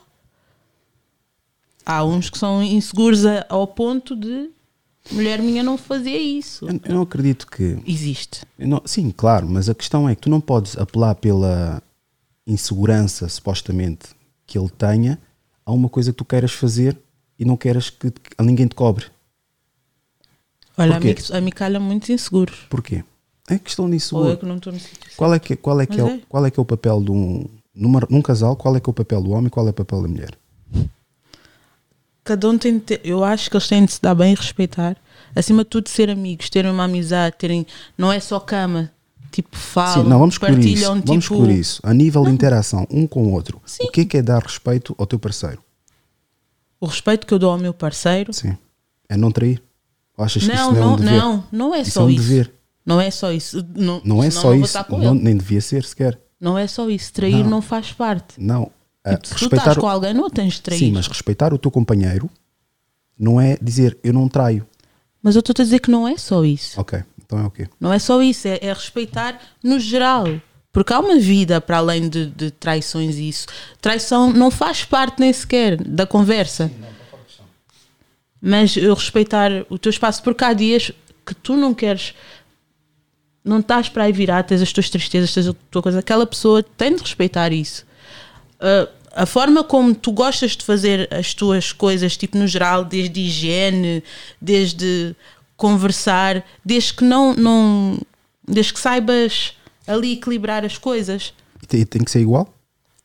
Há 1.87 2.05
uns 2.05 2.31
que 2.31 2.39
são 2.39 2.63
inseguros 2.63 3.25
a- 3.27 3.45
ao 3.49 3.67
ponto 3.67 4.17
de 4.17 4.51
mulher 5.13 5.41
minha 5.43 5.63
não 5.63 5.77
fazia 5.77 6.19
isso. 6.21 6.67
Eu, 6.69 6.81
eu 6.85 6.95
não 6.95 7.03
acredito 7.03 7.47
que. 7.47 7.79
Existe. 7.87 8.41
não- 8.59 8.83
sim, 8.87 9.11
claro, 9.11 9.47
mas 9.49 9.69
a 9.69 9.75
questão 9.75 10.09
é 10.09 10.15
que 10.15 10.23
tu 10.23 10.31
não 10.31 10.41
podes 10.41 10.77
apelar 10.79 11.15
pela 11.17 11.83
insegurança, 12.47 13.29
supostamente, 13.29 14.09
que 14.47 14.59
ele 14.59 14.69
tenha 14.71 15.19
a 15.65 15.73
uma 15.73 15.89
coisa 15.89 16.13
que 16.13 16.19
tu 16.19 16.25
queiras 16.25 16.53
fazer 16.53 16.99
e 17.39 17.45
não 17.45 17.57
queiras 17.57 17.91
que, 17.91 18.11
que 18.11 18.43
ninguém 18.43 18.67
te 18.67 18.75
cobre. 18.75 19.07
Olha, 20.77 20.97
a 20.97 21.01
Porquê? 21.01 21.33
a 21.33 21.41
mim 21.41 21.51
calha 21.51 21.79
muitos 21.81 22.11
inseguros. 22.11 22.67
Porquê? 22.69 23.05
É 23.49 23.59
questão 23.59 23.85
de 23.87 23.93
Ou 23.93 23.97
inseguro. 23.97 24.29
eu 24.31 24.37
que 24.39 24.47
não 24.47 24.57
estou 24.57 24.73
no 24.73 24.81
sítio. 24.81 25.11
Qual 25.17 25.33
é 25.35 25.39
que, 25.39 25.55
qual 25.55 25.81
é 25.81 25.87
que, 25.87 26.01
é, 26.01 26.05
é. 26.05 26.21
qual 26.29 26.45
é 26.47 26.51
que 26.51 26.59
é 26.59 26.63
o 26.63 26.65
papel 26.65 27.03
de 27.03 27.11
um. 27.11 27.47
Numa, 27.75 28.01
num 28.09 28.23
casal, 28.23 28.57
qual 28.57 28.75
é 28.77 28.81
que 28.81 28.89
é 28.89 28.93
o 28.93 28.95
papel 28.95 29.21
do 29.23 29.31
homem 29.33 29.49
e 29.49 29.51
qual 29.51 29.67
é 29.67 29.71
o 29.71 29.75
papel 29.75 30.03
da 30.03 30.09
mulher? 30.09 30.39
Cada 32.25 32.49
um 32.49 32.57
tem 32.57 32.75
de 32.75 32.81
ter, 32.81 33.01
eu 33.05 33.23
acho 33.23 33.51
que 33.51 33.57
eles 33.57 33.69
têm 33.69 33.85
de 33.85 33.93
se 33.93 34.01
dar 34.01 34.15
bem 34.15 34.33
e 34.33 34.35
respeitar. 34.35 34.97
Acima 35.37 35.63
de 35.63 35.71
tudo, 35.71 35.89
ser 35.89 36.09
amigos, 36.09 36.49
terem 36.49 36.71
uma 36.71 36.85
amizade, 36.85 37.37
terem. 37.39 37.67
Não 37.99 38.11
é 38.11 38.19
só 38.19 38.41
cama. 38.41 38.91
Tipo, 39.31 39.57
falam, 39.57 40.05
Sim, 40.05 40.09
não, 40.09 40.19
vamos 40.21 40.35
excluir 40.37 40.51
isso. 40.53 40.63
partilham, 40.85 40.91
Vamos 41.05 41.25
tipo. 41.25 41.35
excluir 41.35 41.59
isso. 41.59 41.81
A 41.83 41.93
nível 41.93 42.23
de 42.25 42.31
interação 42.31 42.87
um 42.91 43.07
com 43.07 43.25
o 43.25 43.33
outro, 43.33 43.61
o 43.81 43.91
que 43.91 44.03
é 44.03 44.05
que 44.05 44.17
é 44.17 44.23
dar 44.23 44.41
respeito 44.43 44.95
ao 44.97 45.07
teu 45.07 45.19
parceiro? 45.19 45.63
O 46.81 46.87
respeito 46.87 47.27
que 47.27 47.35
eu 47.35 47.39
dou 47.39 47.51
ao 47.51 47.59
meu 47.59 47.75
parceiro. 47.75 48.33
Sim. 48.33 48.57
É 49.09 49.17
não 49.17 49.31
trair? 49.33 49.61
Ou 50.17 50.25
achas 50.25 50.45
que 50.45 50.49
Não, 50.55 50.71
isso 50.71 50.73
não 50.73 50.77
é 50.81 50.87
um 50.87 50.91
não, 50.91 50.97
dever? 50.97 51.19
não, 51.19 51.45
não 51.51 51.75
é 51.75 51.81
Isso 51.81 51.91
só 51.91 52.01
é 52.03 52.05
um 52.05 52.11
isso. 52.11 52.23
dever. 52.29 52.55
Não 52.87 53.01
é 53.01 53.11
só 53.11 53.33
isso. 53.33 53.67
Não, 53.75 54.01
Não 54.05 54.23
é 54.23 54.31
só 54.31 54.55
isso. 54.55 54.79
Não, 54.91 55.15
nem 55.15 55.37
devia 55.37 55.61
ser 55.61 55.85
sequer. 55.85 56.19
Não 56.41 56.57
é 56.57 56.67
só 56.67 56.89
isso. 56.89 57.13
Trair 57.13 57.43
Não. 57.43 57.51
não, 57.51 57.63
faz 57.63 57.93
parte. 57.93 58.35
Não. 58.41 58.71
Se 59.23 59.49
tu 59.49 59.55
estás 59.55 59.77
com 59.77 59.87
alguém, 59.87 60.15
não 60.15 60.31
tens 60.31 60.55
de 60.55 60.63
trair. 60.63 60.79
Sim, 60.79 60.93
mas 60.93 61.07
respeitar 61.07 61.53
o 61.53 61.59
teu 61.59 61.71
companheiro 61.71 62.31
não 63.19 63.41
é 63.41 63.57
dizer 63.61 63.99
eu 64.03 64.13
não 64.13 64.29
traio. 64.29 64.67
Mas 65.23 65.37
eu 65.37 65.41
estou 65.41 65.55
a 65.59 65.65
dizer 65.65 65.79
que 65.79 65.91
não 65.91 66.07
é 66.09 66.17
só 66.17 66.45
isso. 66.45 66.81
Ok, 66.81 67.03
então 67.23 67.39
é 67.39 67.45
o 67.45 67.51
quê? 67.51 67.69
Não 67.79 67.93
é 67.93 67.99
só 67.99 68.21
isso, 68.23 68.49
é, 68.49 68.59
é 68.63 68.73
respeitar 68.73 69.39
no 69.63 69.79
geral. 69.79 70.27
Porque 70.73 70.93
há 70.93 70.99
uma 70.99 71.19
vida 71.19 71.61
para 71.61 71.79
além 71.79 72.09
de, 72.09 72.27
de 72.27 72.51
traições 72.51 73.17
e 73.17 73.29
isso. 73.29 73.47
Traição 73.81 74.33
não 74.33 74.51
faz 74.51 74.85
parte 74.85 75.21
nem 75.21 75.33
sequer 75.33 75.77
da 75.77 76.05
conversa. 76.05 76.71
Mas 78.41 78.77
eu 78.77 78.93
respeitar 78.93 79.51
o 79.71 79.79
teu 79.79 79.91
espaço, 79.91 80.23
porque 80.23 80.45
há 80.45 80.53
dias 80.53 80.91
que 81.25 81.35
tu 81.35 81.57
não 81.57 81.73
queres, 81.73 82.15
não 83.43 83.61
estás 83.61 83.89
para 83.89 84.05
aí 84.05 84.13
virar, 84.13 84.43
tens 84.43 84.61
as 84.61 84.73
tuas 84.73 84.91
tristezas, 84.91 85.33
tens 85.33 85.49
a 85.49 85.55
tua 85.71 85.81
coisa. 85.81 86.01
Aquela 86.01 86.27
pessoa 86.27 86.63
tem 86.63 86.95
de 86.95 87.03
respeitar 87.03 87.53
isso. 87.53 87.87
Uh, 88.65 88.89
a 89.17 89.27
forma 89.27 89.63
como 89.63 89.95
tu 89.95 90.11
gostas 90.11 90.57
de 90.57 90.65
fazer 90.65 91.09
as 91.15 91.35
tuas 91.35 91.71
coisas, 91.73 92.17
tipo 92.17 92.37
no 92.39 92.47
geral, 92.49 92.85
desde 92.85 93.21
higiene, 93.21 94.03
desde 94.41 95.15
conversar, 95.57 96.45
desde 96.65 96.95
que 96.95 97.05
não, 97.05 97.33
não 97.35 97.99
desde 98.47 98.73
que 98.75 98.81
saibas 98.81 99.53
ali 99.87 100.13
equilibrar 100.15 100.65
as 100.65 100.79
coisas, 100.79 101.33
E 101.63 101.67
tem, 101.67 101.85
tem 101.87 102.03
que 102.03 102.11
ser 102.11 102.21
igual? 102.21 102.53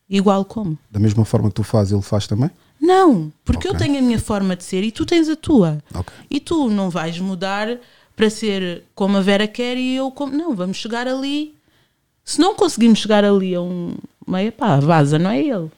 igual 0.09 0.43
como? 0.43 0.77
Da 0.89 0.99
mesma 0.99 1.23
forma 1.25 1.49
que 1.49 1.55
tu 1.55 1.63
fazes, 1.63 1.93
ele 1.93 2.01
faz 2.01 2.25
também? 2.25 2.49
Não, 2.81 3.31
porque 3.45 3.67
eu 3.67 3.73
Ok. 3.73 3.85
tenho 3.85 3.99
a 3.99 4.01
minha 4.01 4.17
forma 4.19 4.55
de 4.55 4.63
ser 4.63 4.83
e 4.83 4.91
tu 4.91 5.05
tens 5.05 5.29
a 5.29 5.35
tua. 5.35 5.83
Ok. 5.93 6.11
E 6.31 6.39
tu 6.39 6.69
não 6.69 6.89
vais 6.89 7.19
mudar 7.19 7.77
para 8.15 8.29
ser 8.29 8.83
como 8.95 9.17
a 9.17 9.21
Vera 9.21 9.47
quer 9.47 9.77
e 9.77 9.95
eu 9.95 10.09
como. 10.09 10.35
Não, 10.35 10.55
vamos 10.55 10.77
chegar 10.77 11.07
ali. 11.07 11.53
Se 12.25 12.39
não 12.39 12.55
conseguimos 12.55 12.99
chegar 12.99 13.23
ali 13.25 13.53
a 13.53 13.61
um 13.61 13.95
meia, 14.29 14.51
pá, 14.51 14.79
vaza, 14.79 15.17
não 15.19 15.29
é 15.31 15.39
ele. 15.41 15.69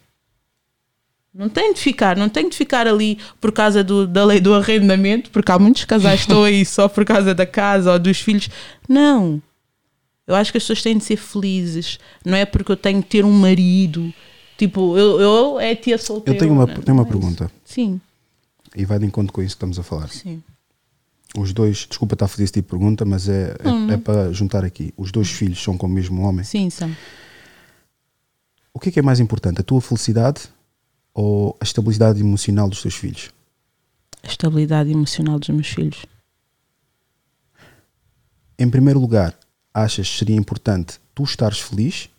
Não 1.33 1.47
tem 1.47 1.73
de 1.73 1.79
ficar, 1.79 2.17
não 2.17 2.27
tem 2.27 2.49
de 2.49 2.57
ficar 2.57 2.85
ali 2.87 3.17
por 3.39 3.51
causa 3.53 3.81
do- 3.83 4.05
da 4.05 4.25
lei 4.25 4.39
do 4.41 4.53
arrendamento, 4.53 5.29
porque 5.31 5.49
há 5.51 5.57
muitos 5.57 5.85
casais 5.85 6.19
que 6.21 6.25
estão 6.25 6.43
aí 6.43 6.65
só 6.65 6.89
por 6.89 7.05
causa 7.05 7.33
da 7.33 7.45
casa 7.45 7.93
ou 7.93 7.99
dos 7.99 8.19
filhos. 8.19 8.49
Não. 8.87 9.41
Eu 10.27 10.35
acho 10.35 10.51
que 10.51 10.57
as 10.57 10.63
pessoas 10.63 10.81
têm 10.81 10.97
de 10.97 11.03
ser 11.05 11.15
felizes. 11.15 11.97
Não 12.25 12.35
é 12.37 12.45
porque 12.45 12.71
eu 12.71 12.75
tenho 12.77 12.99
de 12.99 13.05
ter 13.07 13.23
um 13.23 13.31
marido. 13.31 14.13
Tipo, 14.57 14.97
eu, 14.97 15.19
eu 15.21 15.59
é 15.59 15.73
tia 15.73 15.97
solteira. 15.97 16.37
Eu 16.37 16.39
tenho 16.39 16.53
uma, 16.53 16.65
não, 16.65 16.81
tenho 16.81 16.97
uma 16.97 17.03
é 17.03 17.07
isso. 17.07 17.11
pergunta 17.17 17.51
Sim, 17.65 17.99
e 18.75 18.85
vai 18.85 18.99
de 18.99 19.05
encontro 19.05 19.31
com 19.33 19.41
isso 19.41 19.55
que 19.55 19.57
estamos 19.57 19.79
a 19.79 19.83
falar. 19.83 20.09
sim. 20.09 20.43
Os 21.37 21.53
dois, 21.53 21.87
desculpa 21.87 22.13
estar 22.15 22.25
a 22.25 22.27
fazer 22.27 22.43
esse 22.43 22.51
tipo 22.51 22.67
de 22.75 22.77
pergunta, 22.79 23.05
mas 23.05 23.29
é, 23.29 23.55
é, 23.89 23.93
é 23.93 23.97
para 23.97 24.33
juntar 24.33 24.65
aqui. 24.65 24.93
Os 24.97 25.13
dois 25.13 25.29
filhos 25.29 25.63
são 25.63 25.77
com 25.77 25.85
o 25.87 25.89
mesmo 25.89 26.21
homem. 26.23 26.43
Sim, 26.43 26.69
são. 26.69 26.91
O 28.73 28.79
que 28.79 28.89
é 28.89 28.91
que 28.91 28.99
é 28.99 29.03
mais 29.03 29.19
importante, 29.19 29.59
a 29.61 29.63
tua 29.63 29.81
felicidade 29.81 30.43
ou 31.13 31.57
a 31.59 31.63
estabilidade 31.63 32.19
emocional 32.19 32.69
dos 32.69 32.81
teus 32.81 32.95
filhos? 32.95 33.29
A 34.23 34.27
estabilidade 34.27 34.91
emocional 34.91 35.37
dos 35.39 35.49
meus 35.49 35.67
filhos. 35.67 36.05
Em 38.57 38.69
primeiro 38.69 38.99
lugar, 38.99 39.35
achas 39.73 40.09
que 40.09 40.17
seria 40.19 40.35
importante 40.35 40.99
tu 41.13 41.23
estares 41.23 41.59
feliz 41.59 42.09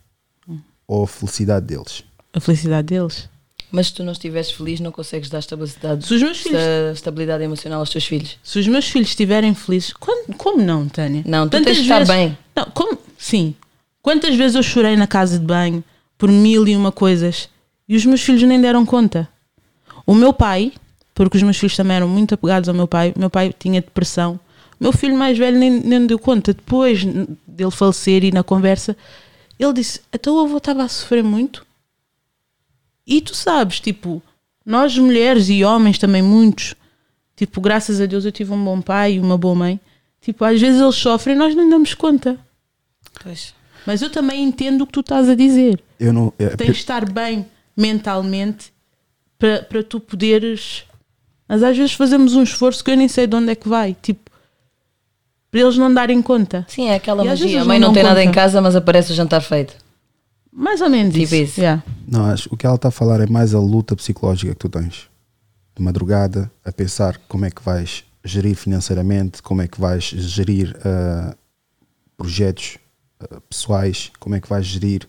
Hum. 0.47 0.59
ou 0.87 1.03
a 1.03 1.07
felicidade 1.07 1.65
deles? 1.65 2.03
A 2.33 2.39
felicidade 2.39 2.87
deles. 2.87 3.29
Mas 3.71 3.87
se 3.87 3.93
tu 3.95 4.03
não 4.03 4.11
estiveres 4.11 4.51
feliz, 4.51 4.79
não 4.79 4.91
consegues 4.91 5.29
dar 5.29 5.39
estabilidade, 5.39 6.05
Se 6.05 6.13
os 6.13 6.21
meus 6.21 6.37
filhos, 6.41 6.59
esta- 6.59 6.91
estabilidade 6.93 7.43
emocional 7.43 7.79
aos 7.79 7.89
teus 7.89 8.05
filhos. 8.05 8.37
se 8.43 8.59
os 8.59 8.67
meus 8.67 8.87
filhos 8.87 9.09
estiverem 9.09 9.55
felizes, 9.55 9.93
quando- 9.93 10.35
como 10.37 10.61
não, 10.61 10.87
Tânia? 10.87 11.23
Não, 11.25 11.47
tu 11.47 11.51
Tantas 11.51 11.65
tens 11.65 11.75
de 11.77 11.81
estar 11.83 11.99
vezes- 11.99 12.13
bem. 12.13 12.37
Não, 12.55 12.65
como? 12.65 12.99
Sim. 13.17 13.55
Quantas 14.01 14.35
vezes 14.35 14.55
eu 14.55 14.61
chorei 14.61 14.95
na 14.95 15.07
casa 15.07 15.39
de 15.39 15.45
banho 15.45 15.83
por 16.23 16.31
mil 16.31 16.65
e 16.65 16.73
uma 16.73 16.89
coisas 16.89 17.49
e 17.85 17.97
os 17.97 18.05
meus 18.05 18.21
filhos 18.21 18.43
nem 18.43 18.61
deram 18.61 18.85
conta. 18.85 19.27
O 20.05 20.15
meu 20.15 20.31
pai, 20.31 20.71
porque 21.13 21.35
os 21.35 21.43
meus 21.43 21.57
filhos 21.57 21.75
também 21.75 21.97
eram 21.97 22.07
muito 22.07 22.33
apegados 22.33 22.69
ao 22.69 22.73
meu 22.73 22.87
pai, 22.87 23.13
meu 23.17 23.29
pai 23.29 23.53
tinha 23.59 23.81
depressão. 23.81 24.39
O 24.79 24.83
meu 24.85 24.93
filho 24.93 25.17
mais 25.17 25.37
velho 25.37 25.59
nem, 25.59 25.69
nem 25.81 26.07
deu 26.07 26.17
conta. 26.17 26.53
Depois 26.53 27.03
dele 27.45 27.71
falecer 27.71 28.23
e 28.23 28.31
na 28.31 28.41
conversa, 28.41 28.95
ele 29.59 29.73
disse: 29.73 29.99
Então 30.13 30.37
o 30.37 30.45
avô 30.45 30.59
estava 30.59 30.83
a 30.83 30.87
sofrer 30.87 31.25
muito. 31.25 31.65
E 33.05 33.19
tu 33.19 33.35
sabes, 33.35 33.81
tipo, 33.81 34.23
nós 34.65 34.97
mulheres 34.97 35.49
e 35.49 35.61
homens 35.65 35.97
também, 35.97 36.21
muitos, 36.21 36.73
tipo, 37.35 37.59
graças 37.59 37.99
a 37.99 38.05
Deus 38.05 38.23
eu 38.23 38.31
tive 38.31 38.53
um 38.53 38.63
bom 38.63 38.79
pai 38.79 39.15
e 39.15 39.19
uma 39.19 39.37
boa 39.37 39.55
mãe. 39.55 39.77
Tipo, 40.21 40.45
às 40.45 40.61
vezes 40.61 40.79
eles 40.79 40.95
sofrem 40.95 41.35
e 41.35 41.37
nós 41.37 41.53
nem 41.53 41.69
damos 41.69 41.93
conta. 41.93 42.39
Pois. 43.21 43.53
Mas 43.85 44.01
eu 44.01 44.09
também 44.09 44.43
entendo 44.43 44.81
o 44.81 44.85
que 44.87 44.93
tu 44.93 44.99
estás 45.01 45.27
a 45.29 45.35
dizer. 45.35 45.81
Eu 45.99 46.13
não. 46.13 46.33
é, 46.39 46.47
Tens 46.49 46.67
de 46.67 46.77
estar 46.77 47.09
bem 47.09 47.45
mentalmente 47.75 48.71
para, 49.37 49.63
para 49.63 49.83
tu 49.83 49.99
poderes. 49.99 50.83
Mas 51.47 51.61
às 51.63 51.75
vezes 51.75 51.93
fazemos 51.93 52.35
um 52.35 52.43
esforço 52.43 52.83
que 52.83 52.91
eu 52.91 52.97
nem 52.97 53.07
sei 53.07 53.27
de 53.27 53.35
onde 53.35 53.51
é 53.51 53.55
que 53.55 53.67
vai. 53.67 53.95
Tipo, 54.01 54.31
para 55.51 55.59
eles 55.61 55.77
não 55.77 55.93
darem 55.93 56.21
conta. 56.21 56.65
Sim, 56.69 56.87
é 56.89 56.95
aquela 56.95 57.23
E 57.23 57.27
magia. 57.27 57.61
A 57.61 57.65
mãe 57.65 57.79
não 57.79 57.89
não, 57.89 57.93
tem 57.93 58.03
nada 58.03 58.21
em 58.23 58.27
conta. 58.27 58.35
casa, 58.39 58.61
mas 58.61 58.75
aparece 58.75 59.11
o 59.11 59.15
jantar 59.15 59.41
feito. 59.41 59.75
Mais 60.51 60.81
ou 60.81 60.89
menos 60.89 61.13
Tipo 61.13 61.25
isso. 61.25 61.35
isso. 61.35 61.59
Yeah. 61.59 61.83
Não, 62.07 62.25
acho, 62.25 62.47
o 62.51 62.57
que 62.57 62.65
ela 62.65 62.75
está 62.75 62.87
a 62.87 62.91
falar 62.91 63.19
é 63.19 63.27
mais 63.27 63.53
a 63.53 63.59
luta 63.59 63.95
psicológica 63.95 64.53
que 64.53 64.59
tu 64.59 64.69
tens. 64.69 65.09
De 65.75 65.81
madrugada, 65.83 66.51
a 66.63 66.71
pensar 66.71 67.17
como 67.27 67.45
é 67.45 67.51
que 67.51 67.61
vais 67.63 68.03
gerir 68.23 68.55
financeiramente, 68.55 69.41
como 69.41 69.61
é 69.61 69.67
que 69.67 69.79
vais 69.81 70.03
gerir 70.03 70.75
ah, 70.85 71.35
projetos 72.15 72.77
pessoais, 73.49 74.11
como 74.19 74.35
é 74.35 74.39
que 74.41 74.49
vais 74.49 74.65
gerir 74.65 75.07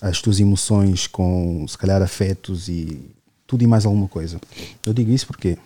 as 0.00 0.20
tuas 0.20 0.40
emoções 0.40 1.06
com, 1.06 1.66
se 1.68 1.76
calhar, 1.76 2.02
afetos 2.02 2.68
e 2.68 3.10
tudo 3.46 3.62
e 3.62 3.66
mais 3.66 3.86
alguma 3.86 4.08
coisa. 4.08 4.40
Eu 4.84 4.92
digo 4.92 5.10
isso 5.10 5.26
porque 5.26 5.58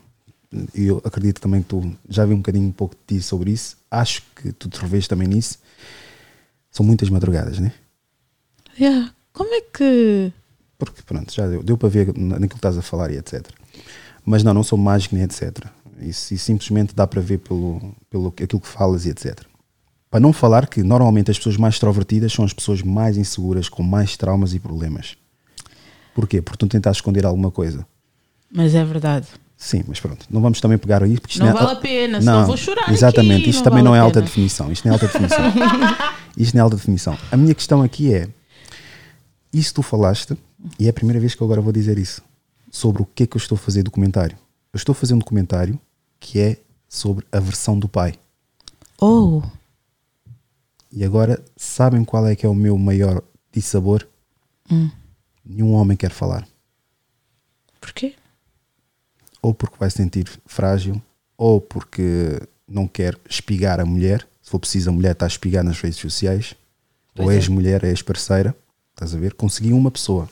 e 0.75 0.87
eu 0.87 1.01
acredito 1.05 1.41
também 1.41 1.63
que 1.63 1.69
tu 1.69 1.97
já 2.09 2.25
vi 2.27 2.35
um 2.35 2.39
bocadinho 2.39 2.67
um 2.69 2.73
pouco 2.73 2.97
de 2.97 3.17
ti 3.19 3.23
sobre 3.23 3.53
isso, 3.53 3.77
acho 3.91 4.23
que 4.35 4.53
tu 4.53 4.69
te 4.69 4.81
revês 4.81 5.07
também 5.07 5.29
nisso. 5.29 5.59
São 6.71 6.85
muitas 6.85 7.09
madrugadas, 7.09 7.59
né? 7.59 7.73
Yeah. 8.79 9.13
Como 9.33 9.53
é 9.55 9.61
que. 9.61 10.33
Porque 10.79 11.03
pronto, 11.03 11.33
já 11.33 11.47
deu, 11.47 11.63
deu 11.63 11.77
para 11.77 11.89
ver 11.89 12.17
na- 12.17 12.39
naquilo 12.39 12.49
que 12.51 12.57
estás 12.57 12.77
a 12.79 12.83
falar 12.83 13.11
e 13.11 13.17
etc. 13.17 13.47
Mas 14.25 14.43
não, 14.43 14.53
não 14.55 14.63
sou 14.63 14.79
mágico 14.79 15.15
nem 15.15 15.25
etc. 15.25 15.67
Isso, 16.01 16.35
isso 16.35 16.45
simplesmente 16.45 16.95
dá 16.95 17.07
para 17.07 17.21
ver 17.21 17.39
pelo, 17.39 17.95
pelo 18.09 18.29
aquilo 18.29 18.61
que 18.61 18.69
falas 18.69 19.05
e 19.07 19.11
etc. 19.11 19.41
Para 20.11 20.21
não 20.21 20.33
falar 20.33 20.67
que 20.67 20.83
normalmente 20.83 21.31
as 21.31 21.39
pessoas 21.39 21.57
mais 21.57 21.75
extrovertidas 21.75 22.33
são 22.33 22.45
as 22.45 22.53
pessoas 22.53 22.83
mais 22.83 23.17
inseguras, 23.17 23.69
com 23.69 23.83
mais 23.83 24.17
traumas 24.17 24.53
e 24.55 24.59
problemas. 24.59 25.17
Porquê? 26.15 26.43
Porque 26.43 26.59
tu 26.59 26.67
tentas 26.67 26.97
esconder 26.97 27.25
alguma 27.25 27.51
coisa. 27.51 27.87
Mas 28.53 28.75
é 28.75 28.85
verdade. 28.85 29.29
Sim, 29.57 29.85
mas 29.87 30.01
pronto, 30.01 30.27
não 30.31 30.41
vamos 30.41 30.61
também 30.61 30.79
pegar 30.79 31.03
aí 31.05 31.21
porque 31.21 31.35
isto 31.35 31.45
Não 31.45 31.51
é- 31.51 31.53
vale 31.53 31.73
a 31.73 31.77
pena, 31.77 32.21
senão 32.21 32.47
vou 32.47 32.57
chorar 32.57 32.91
Exatamente, 32.91 33.43
aqui, 33.43 33.51
isto 33.51 33.59
não 33.59 33.65
também 33.65 33.85
vale 33.85 33.89
não 33.91 33.95
é 33.95 33.99
alta 34.01 34.23
definição. 34.23 34.73
Isto 34.73 34.89
não 34.89 34.93
é 34.93 34.95
alta 34.95 35.07
definição. 35.07 35.39
isto 36.37 36.55
não 36.55 36.61
é 36.61 36.63
alta 36.65 36.77
definição. 36.77 37.19
A 37.31 37.37
minha 37.37 37.55
questão 37.55 37.83
aqui 37.83 38.13
é: 38.13 38.29
isso 39.53 39.75
tu 39.75 39.83
falaste, 39.83 40.37
e 40.79 40.87
é 40.87 40.91
a 40.91 40.93
primeira 40.93 41.21
vez 41.21 41.35
que 41.35 41.43
eu 41.43 41.45
agora 41.45 41.61
vou 41.61 41.73
dizer 41.73 41.99
isso, 41.99 42.23
sobre 42.71 43.03
o 43.03 43.05
que 43.15 43.25
é 43.25 43.27
que 43.27 43.37
eu 43.37 43.39
estou 43.39 43.57
a 43.57 43.59
fazer 43.59 43.83
documentário. 43.83 44.37
Eu 44.73 44.79
estou 44.79 44.93
a 44.93 44.97
fazer 44.97 45.13
um 45.15 45.19
documentário 45.19 45.79
que 46.19 46.41
é 46.41 46.57
sobre 46.89 47.27
a 47.31 47.39
versão 47.39 47.79
do 47.79 47.87
pai. 47.87 48.15
Oh, 48.99 49.43
E 50.93 51.05
agora, 51.05 51.43
sabem 51.57 52.05
qual 52.05 52.27
é 52.27 52.35
que 52.35 52.45
é 52.45 52.49
o 52.49 52.55
meu 52.55 52.77
maior 52.77 53.23
dissabor? 53.53 54.07
Hum. 54.71 54.91
Nenhum 55.45 55.73
homem 55.73 55.97
quer 55.97 56.11
falar. 56.11 56.47
porquê? 57.81 58.15
ou 59.43 59.55
porque 59.55 59.77
vai 59.79 59.91
se 59.91 59.97
sentir 59.97 60.29
frágil, 60.45 61.01
ou 61.37 61.61
porque 61.61 62.39
não 62.69 62.87
quer 62.87 63.17
espigar 63.29 63.81
a 63.81 63.87
mulher. 63.87 64.27
Se 64.43 64.51
for 64.51 64.59
preciso, 64.59 64.91
a 64.91 64.93
mulher 64.93 65.13
está 65.13 65.25
a 65.25 65.29
espigar 65.29 65.65
nas 65.65 65.81
redes 65.81 65.99
sociais, 65.99 66.55
ou 67.17 67.25
Pois 67.25 67.37
é. 67.37 67.39
ex-mulher, 67.39 67.83
ex-parceira. 67.85 68.55
Estás 68.91 69.15
a 69.15 69.19
ver? 69.19 69.33
Consegui 69.35 69.73
uma 69.73 69.91
pessoa 69.91 70.29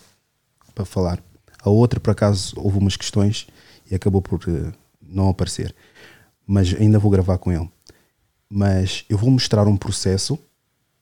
para 0.74 0.84
falar. 0.84 1.22
A 1.62 1.70
outra, 1.70 1.98
por 1.98 2.10
acaso, 2.10 2.54
houve 2.58 2.78
umas 2.78 2.96
questões 2.96 3.46
e 3.90 3.94
acabou 3.94 4.20
por 4.20 4.40
eh, 4.46 4.72
não 5.00 5.30
aparecer. 5.30 5.74
Mas 6.46 6.74
ainda 6.74 6.98
vou 6.98 7.10
gravar 7.10 7.38
com 7.38 7.50
ele. 7.50 7.68
Mas 8.48 9.04
eu 9.08 9.16
vou 9.16 9.30
mostrar 9.30 9.66
um 9.66 9.76
processo 9.76 10.38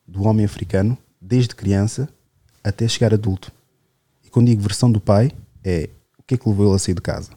do 0.06 0.22
homem 0.24 0.44
africano, 0.44 0.96
desde 1.20 1.54
criança 1.54 2.08
até 2.62 2.86
chegar 2.88 3.12
adulto. 3.14 3.50
E 4.24 4.28
quando 4.30 4.46
digo 4.46 4.62
versão 4.62 4.90
do 4.90 5.00
pai, 5.00 5.30
é 5.64 5.88
o 6.18 6.22
que 6.22 6.34
é 6.34 6.38
que 6.38 6.48
levou 6.48 6.66
ele 6.66 6.74
a 6.76 6.78
sair 6.78 6.94
de 6.94 7.00
casa? 7.00 7.30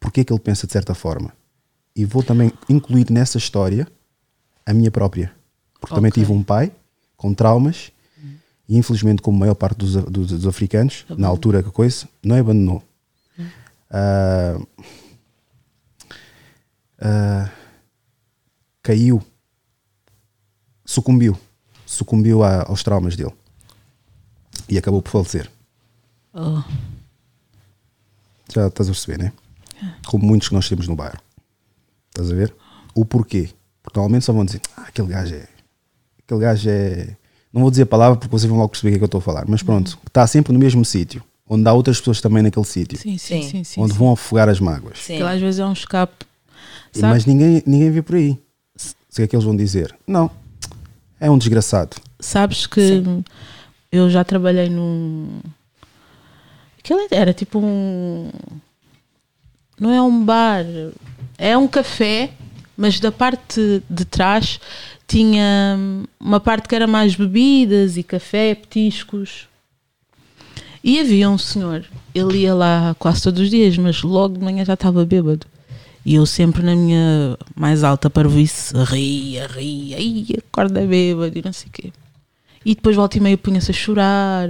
Porquê 0.00 0.20
é 0.20 0.24
que 0.24 0.32
ele 0.32 0.40
pensa 0.40 0.66
de 0.66 0.72
certa 0.72 0.94
forma? 0.94 1.32
E 1.94 2.04
vou 2.04 2.22
também 2.22 2.50
incluir 2.68 3.10
nessa 3.10 3.38
história 3.38 3.86
a 4.64 4.72
minha 4.72 4.90
própria. 4.90 5.32
Porque 5.80 5.94
também 5.94 6.08
Ok. 6.10 6.22
tive 6.22 6.32
um 6.32 6.42
pai 6.42 6.72
com 7.16 7.34
traumas 7.34 7.90
e 8.68 8.76
infelizmente, 8.78 9.20
como 9.20 9.36
a 9.36 9.40
maior 9.40 9.54
parte 9.54 9.76
dos, 9.78 9.92
dos- 9.94 10.28
dos 10.28 10.46
africanos, 10.46 11.04
na 11.10 11.28
altura 11.28 11.62
que 11.62 11.70
coisa, 11.70 12.08
não 12.22 12.36
abandonou. 12.36 12.82
Ah, 13.90 14.58
ah, 17.00 17.50
caiu, 18.82 19.22
sucumbiu, 20.84 21.36
sucumbiu 21.92 22.42
a- 22.42 22.64
aos 22.68 22.82
traumas 22.82 23.16
dele 23.16 23.32
e 24.68 24.78
acabou 24.78 25.02
por 25.02 25.10
falecer. 25.10 25.50
Oh, 26.34 26.62
Já 28.54 28.66
estás 28.66 28.88
a 28.88 28.92
perceber, 28.92 29.18
né? 29.22 29.32
Como 30.06 30.24
muitos 30.26 30.48
que 30.48 30.54
nós 30.54 30.68
temos 30.68 30.86
no 30.88 30.94
bairro. 30.96 31.18
Estás 32.10 32.30
a 32.30 32.34
ver? 32.34 32.54
O 32.94 33.04
porquê? 33.04 33.50
Porque 33.82 33.98
normalmente 33.98 34.24
só 34.24 34.32
vão 34.32 34.44
dizer, 34.44 34.60
ah, 34.76 34.82
aquele 34.88 35.08
gajo 35.08 35.34
é. 35.34 35.48
Aquele 36.24 36.40
gajo 36.40 36.68
é. 36.70 37.16
Não 37.52 37.62
vou 37.62 37.70
dizer 37.70 37.82
a 37.82 37.86
palavra 37.86 38.16
porque 38.18 38.30
vocês 38.30 38.48
vão 38.48 38.58
logo 38.58 38.70
perceber 38.70 38.90
o 38.90 38.92
que 38.92 38.96
é 38.96 38.98
que 39.00 39.04
eu 39.04 39.06
estou 39.06 39.18
a 39.18 39.22
falar, 39.22 39.44
mas 39.48 39.62
pronto, 39.62 39.98
está 40.06 40.26
sempre 40.26 40.52
no 40.52 40.58
mesmo 40.58 40.84
sítio, 40.84 41.22
onde 41.46 41.68
há 41.68 41.72
outras 41.72 41.98
pessoas 41.98 42.20
também 42.20 42.42
naquele 42.42 42.64
sítio, 42.64 42.98
sim, 42.98 43.18
sim, 43.18 43.42
Sim. 43.42 43.64
sim. 43.64 43.80
onde 43.80 43.92
sim. 43.92 43.98
vão 43.98 44.12
afogar 44.12 44.48
as 44.48 44.58
mágoas. 44.60 44.98
Sim. 44.98 45.14
Aquilo 45.14 45.28
às 45.28 45.40
vezes 45.40 45.60
é 45.60 45.66
um 45.66 45.72
escape. 45.72 46.24
Sabe? 46.92 47.12
Mas 47.14 47.26
ninguém, 47.26 47.62
ninguém 47.66 47.90
vê 47.90 48.00
por 48.02 48.16
aí. 48.16 48.30
O 48.32 49.14
que 49.14 49.22
é 49.22 49.26
que 49.26 49.34
eles 49.36 49.44
vão 49.44 49.54
dizer? 49.56 49.94
Não, 50.06 50.30
é 51.22 51.30
um 51.30 51.38
desgraçado. 51.38 51.96
Sabes 52.18 52.66
que 52.66 53.00
eu 53.92 54.10
já 54.10 54.24
trabalhei 54.24 54.68
num. 54.68 55.40
Aquilo 56.76 57.06
era 57.12 57.32
tipo 57.32 57.60
um. 57.60 58.28
Não 59.78 59.92
é 59.92 60.02
um 60.02 60.24
bar, 60.24 60.64
é 61.38 61.56
um 61.56 61.68
café, 61.68 62.32
mas 62.76 62.98
da 62.98 63.12
parte 63.12 63.82
de 63.88 64.04
trás 64.04 64.58
tinha 65.06 65.78
uma 66.18 66.40
parte 66.40 66.68
que 66.68 66.74
era 66.74 66.88
mais 66.88 67.14
bebidas 67.14 67.96
e 67.96 68.02
café, 68.02 68.56
petiscos. 68.56 69.46
E 70.82 70.98
havia 70.98 71.30
um 71.30 71.38
senhor, 71.38 71.84
ele 72.12 72.38
ia 72.38 72.54
lá 72.54 72.96
quase 72.98 73.22
todos 73.22 73.42
os 73.42 73.50
dias, 73.50 73.78
mas 73.78 74.02
logo 74.02 74.38
de 74.38 74.44
manhã 74.44 74.64
já 74.64 74.74
estava 74.74 75.04
bêbado. 75.04 75.46
E 76.04 76.16
eu 76.16 76.26
sempre 76.26 76.62
na 76.62 76.74
minha 76.74 77.38
mais 77.54 77.84
alta 77.84 78.10
parvoíce 78.10 78.74
ria, 78.84 79.46
ria, 79.46 79.96
ai, 79.96 80.26
acorda 80.38 80.84
bêbado 80.84 81.38
e 81.38 81.42
não 81.42 81.52
sei 81.52 81.68
o 81.68 81.72
quê. 81.72 81.92
E 82.64 82.74
depois 82.74 82.96
volta 82.96 83.18
e 83.18 83.20
meia 83.20 83.38
punha-se 83.38 83.70
a 83.70 83.74
chorar. 83.74 84.48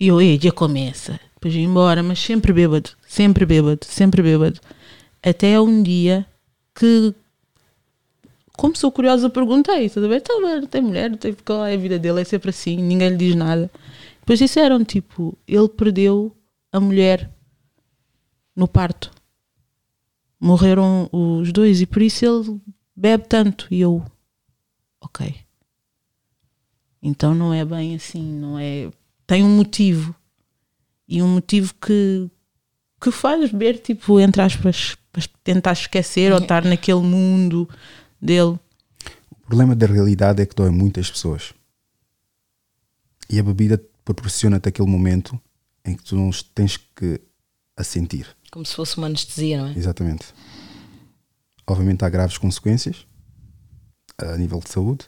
E 0.00 0.06
eu, 0.08 0.20
ei, 0.20 0.38
já 0.40 0.52
começa. 0.52 1.18
Depois 1.34 1.54
ia 1.54 1.62
embora, 1.62 2.02
mas 2.02 2.18
sempre 2.20 2.52
bêbado, 2.52 2.90
sempre 3.06 3.46
bêbado, 3.46 3.84
sempre 3.84 4.22
bêbado. 4.22 4.60
Até 5.22 5.60
um 5.60 5.82
dia 5.82 6.26
que, 6.74 7.14
como 8.56 8.76
sou 8.76 8.90
curiosa, 8.90 9.30
perguntei: 9.30 9.88
ver? 9.88 10.20
Tá 10.20 10.34
bem, 10.40 10.66
tem 10.66 10.82
mulher, 10.82 11.16
tem, 11.16 11.34
qual 11.44 11.66
é 11.66 11.74
a 11.74 11.76
vida 11.76 11.98
dele? 11.98 12.20
É 12.20 12.24
sempre 12.24 12.50
assim, 12.50 12.76
ninguém 12.76 13.10
lhe 13.10 13.16
diz 13.16 13.34
nada. 13.34 13.70
Depois 14.20 14.38
disseram: 14.38 14.84
tipo, 14.84 15.36
ele 15.46 15.68
perdeu 15.68 16.32
a 16.72 16.80
mulher 16.80 17.30
no 18.54 18.66
parto. 18.66 19.17
Morreram 20.40 21.08
os 21.12 21.52
dois 21.52 21.80
e 21.80 21.86
por 21.86 22.02
isso 22.02 22.24
ele 22.24 22.60
bebe 22.94 23.26
tanto. 23.26 23.66
E 23.70 23.80
eu, 23.80 24.04
ok. 25.00 25.34
Então 27.02 27.34
não 27.34 27.52
é 27.52 27.64
bem 27.64 27.94
assim, 27.94 28.22
não 28.22 28.58
é. 28.58 28.90
Tem 29.26 29.44
um 29.44 29.56
motivo. 29.56 30.14
E 31.06 31.22
um 31.22 31.28
motivo 31.28 31.74
que, 31.74 32.30
que 33.00 33.10
faz 33.10 33.50
beber, 33.50 33.78
tipo, 33.78 34.20
entre 34.20 34.42
aspas, 34.42 34.96
para 35.10 35.22
tentar 35.42 35.72
esquecer 35.72 36.32
ou 36.32 36.38
estar 36.38 36.64
naquele 36.64 37.00
mundo 37.00 37.68
dele. 38.20 38.58
O 39.30 39.36
problema 39.46 39.74
da 39.74 39.86
realidade 39.86 40.42
é 40.42 40.46
que 40.46 40.54
dói 40.54 40.70
muitas 40.70 41.10
pessoas. 41.10 41.54
E 43.30 43.38
a 43.38 43.42
bebida 43.42 43.82
proporciona-te 44.04 44.68
aquele 44.68 44.88
momento 44.88 45.40
em 45.84 45.96
que 45.96 46.02
tu 46.02 46.16
não 46.16 46.30
tens 46.54 46.76
que 46.76 47.20
a 47.76 47.84
sentir. 47.84 48.26
Como 48.50 48.64
se 48.64 48.74
fosse 48.74 48.96
uma 48.98 49.06
anestesia, 49.06 49.58
não 49.62 49.68
é? 49.68 49.76
Exatamente. 49.78 50.26
Obviamente 51.66 52.04
há 52.04 52.08
graves 52.08 52.38
consequências 52.38 53.06
a 54.18 54.36
nível 54.36 54.58
de 54.60 54.70
saúde, 54.70 55.04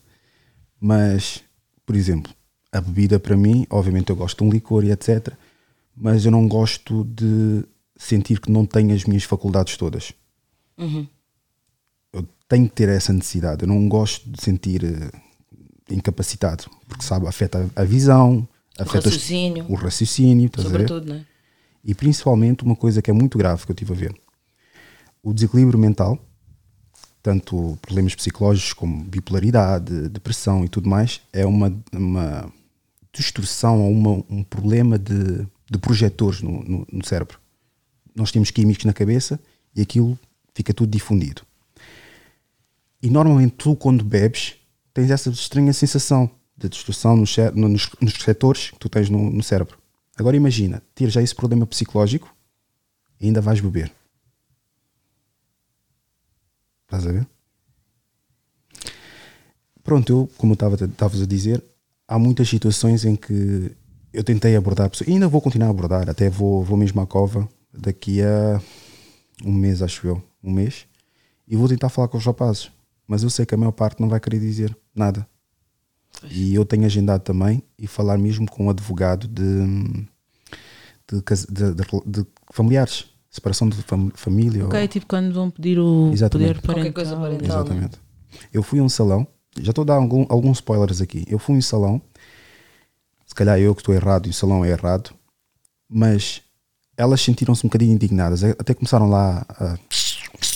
mas, 0.81 1.43
por 1.87 1.97
exemplo, 1.97 2.33
a 2.71 2.81
bebida 2.81 3.19
para 3.19 3.37
mim, 3.37 3.67
obviamente 3.71 4.11
eu 4.11 4.17
gosto 4.17 4.39
de 4.39 4.45
um 4.45 4.53
licor 4.53 4.85
e 4.85 4.91
etc, 4.93 5.33
mas 5.97 6.25
eu 6.25 6.31
não 6.31 6.47
gosto 6.47 7.05
de 7.05 7.65
sentir 7.97 8.41
que 8.41 8.51
não 8.51 8.65
tenho 8.65 8.95
as 8.95 9.05
minhas 9.05 9.25
faculdades 9.25 9.77
todas. 9.77 10.13
Eu 12.13 12.27
tenho 12.49 12.69
que 12.69 12.75
ter 12.75 12.89
essa 12.89 13.13
necessidade. 13.13 13.63
Eu 13.63 13.69
não 13.69 13.89
gosto 13.89 14.29
de 14.31 14.41
sentir 14.43 14.83
eh, 14.85 15.11
incapacitado, 15.91 16.65
porque 16.89 17.05
sabe, 17.05 17.27
afeta 17.27 17.69
a 17.77 17.85
visão, 17.85 18.47
afeta 18.79 19.09
os- 19.09 19.15
raciocínio. 19.15 19.67
o 19.71 19.75
raciocínio, 19.75 20.47
estás 20.47 20.67
a 20.67 20.71
ver? 20.71 20.89
Sobretudo, 20.89 21.09
não 21.09 21.17
é? 21.21 21.27
E 21.85 21.95
principalmente 21.95 22.63
uma 22.63 22.77
coisa 22.77 23.01
que 23.01 23.11
é 23.11 23.15
muito 23.15 23.39
grave 23.39 23.65
que 23.65 23.71
eu 23.71 23.75
estive 23.75 23.93
a 23.93 23.97
ver: 23.97 24.15
o 25.23 25.33
desequilíbrio 25.33 25.79
mental, 25.79 26.19
tanto 27.23 27.79
problemas 27.83 28.15
psicológicos 28.15 28.73
como 28.73 29.05
bipolaridade, 29.05 30.09
depressão 30.09 30.65
e 30.65 30.69
tudo 30.69 30.89
mais, 30.89 31.21
é 31.33 31.45
uma, 31.47 31.75
uma 31.93 32.53
distorção 33.13 33.83
ou 33.83 33.91
uma, 33.91 34.25
um 34.29 34.43
problema 34.43 34.99
de, 34.99 35.47
de 35.71 35.79
projetores 35.79 36.43
no, 36.43 36.63
no, 36.63 36.87
no 36.91 37.05
cérebro. 37.05 37.39
Nós 38.15 38.31
temos 38.31 38.51
químicos 38.51 38.85
na 38.85 38.93
cabeça 38.93 39.41
e 39.75 39.81
aquilo 39.81 40.19
fica 40.55 40.75
tudo 40.75 40.91
difundido. 40.91 41.43
E 43.03 43.09
normalmente 43.09 43.55
tu, 43.57 43.75
quando 43.75 44.05
bebes, 44.05 44.57
tens 44.93 45.11
essa 45.11 45.31
estranha 45.31 45.73
sensação 45.73 46.31
de 46.57 46.69
distorção 46.69 47.17
nos, 47.17 47.35
nos, 47.55 47.91
nos 48.01 48.13
receptores 48.15 48.71
que 48.71 48.79
tu 48.79 48.89
tens 48.89 49.09
no, 49.09 49.31
no 49.31 49.43
cérebro. 49.43 49.79
Agora 50.21 50.37
imagina, 50.37 50.83
ter 50.95 51.09
já 51.09 51.23
esse 51.23 51.35
problema 51.35 51.67
psicológico 51.67 52.31
e 53.19 53.25
ainda 53.25 53.41
vais 53.41 53.59
beber. 53.59 53.91
Estás 56.85 57.07
a 57.07 57.13
ver? 57.13 57.27
Pronto, 59.83 60.13
eu, 60.13 60.31
como 60.37 60.53
eu 60.53 60.85
estavas 60.85 61.23
a 61.23 61.27
dizer, 61.27 61.65
há 62.07 62.19
muitas 62.19 62.51
situações 62.51 63.07
em 63.07 63.17
que 63.17 63.75
eu 64.13 64.23
tentei 64.23 64.55
abordar 64.57 64.91
pessoas, 64.91 65.09
e 65.09 65.13
ainda 65.13 65.27
vou 65.27 65.41
continuar 65.41 65.69
a 65.69 65.71
abordar, 65.71 66.11
até 66.11 66.29
vou, 66.29 66.63
vou 66.63 66.77
mesmo 66.77 67.01
à 67.01 67.07
cova 67.07 67.49
daqui 67.73 68.21
a 68.21 68.61
um 69.43 69.53
mês, 69.53 69.81
acho 69.81 70.07
eu, 70.07 70.23
um 70.45 70.53
mês, 70.53 70.87
e 71.49 71.57
vou 71.57 71.67
tentar 71.67 71.89
falar 71.89 72.09
com 72.09 72.19
os 72.19 72.27
rapazes. 72.27 72.71
Mas 73.07 73.23
eu 73.23 73.31
sei 73.31 73.47
que 73.47 73.55
a 73.55 73.59
maior 73.59 73.73
parte 73.73 74.03
não 74.03 74.09
vai 74.09 74.21
querer 74.21 74.39
dizer 74.39 74.77
nada. 74.95 75.27
E 76.31 76.55
eu 76.55 76.65
tenho 76.65 76.85
agendado 76.85 77.23
também 77.23 77.63
e 77.79 77.87
falar 77.87 78.19
mesmo 78.19 78.47
com 78.51 78.67
um 78.67 78.71
advogado 78.71 79.27
de, 79.27 79.43
de, 81.09 81.23
de- 81.51 81.75
de- 81.75 82.03
de 82.23 82.27
familiares, 82.53 83.07
separação 83.31 83.69
de 83.69 83.77
fam- 83.83 84.11
família. 84.15 84.63
ou- 84.63 84.69
Ok, 84.69 84.89
tipo 84.89 85.07
quando 85.07 85.33
vão 85.33 85.51
pedir 85.51 85.79
o 85.79 86.11
Exatamente. 86.13 86.61
poder 86.61 86.61
parental. 86.61 86.75
Qualquer 86.75 86.93
coisa 86.93 87.17
parental. 87.17 87.49
né? 87.49 87.55
Exatamente. 87.55 87.99
Eu 88.53 88.63
fui 88.63 88.79
a 88.79 88.83
um 88.83 88.89
salão, 88.89 89.27
já 89.61 89.71
estou 89.71 89.83
a 89.83 89.87
dar 89.87 89.95
algum- 89.95 90.27
alguns 90.29 90.59
spoilers 90.59 91.01
aqui. 91.01 91.25
Eu 91.29 91.39
fui 91.39 91.55
a 91.55 91.59
um 91.59 91.63
salão, 91.63 92.01
se 93.27 93.35
calhar 93.35 93.59
eu 93.59 93.75
que 93.75 93.81
estou 93.81 93.95
errado 93.95 94.27
e 94.27 94.31
o 94.31 94.35
salão 94.35 94.65
é 94.65 94.71
errado, 94.71 95.11
mas 95.89 96.43
elas 96.97 97.21
sentiram-se 97.23 97.65
um 97.65 97.69
bocadinho 97.69 97.93
indignadas. 97.95 98.45
Até 98.45 98.75
começaram 98.75 99.09
lá 99.09 99.45
a. 99.49 99.79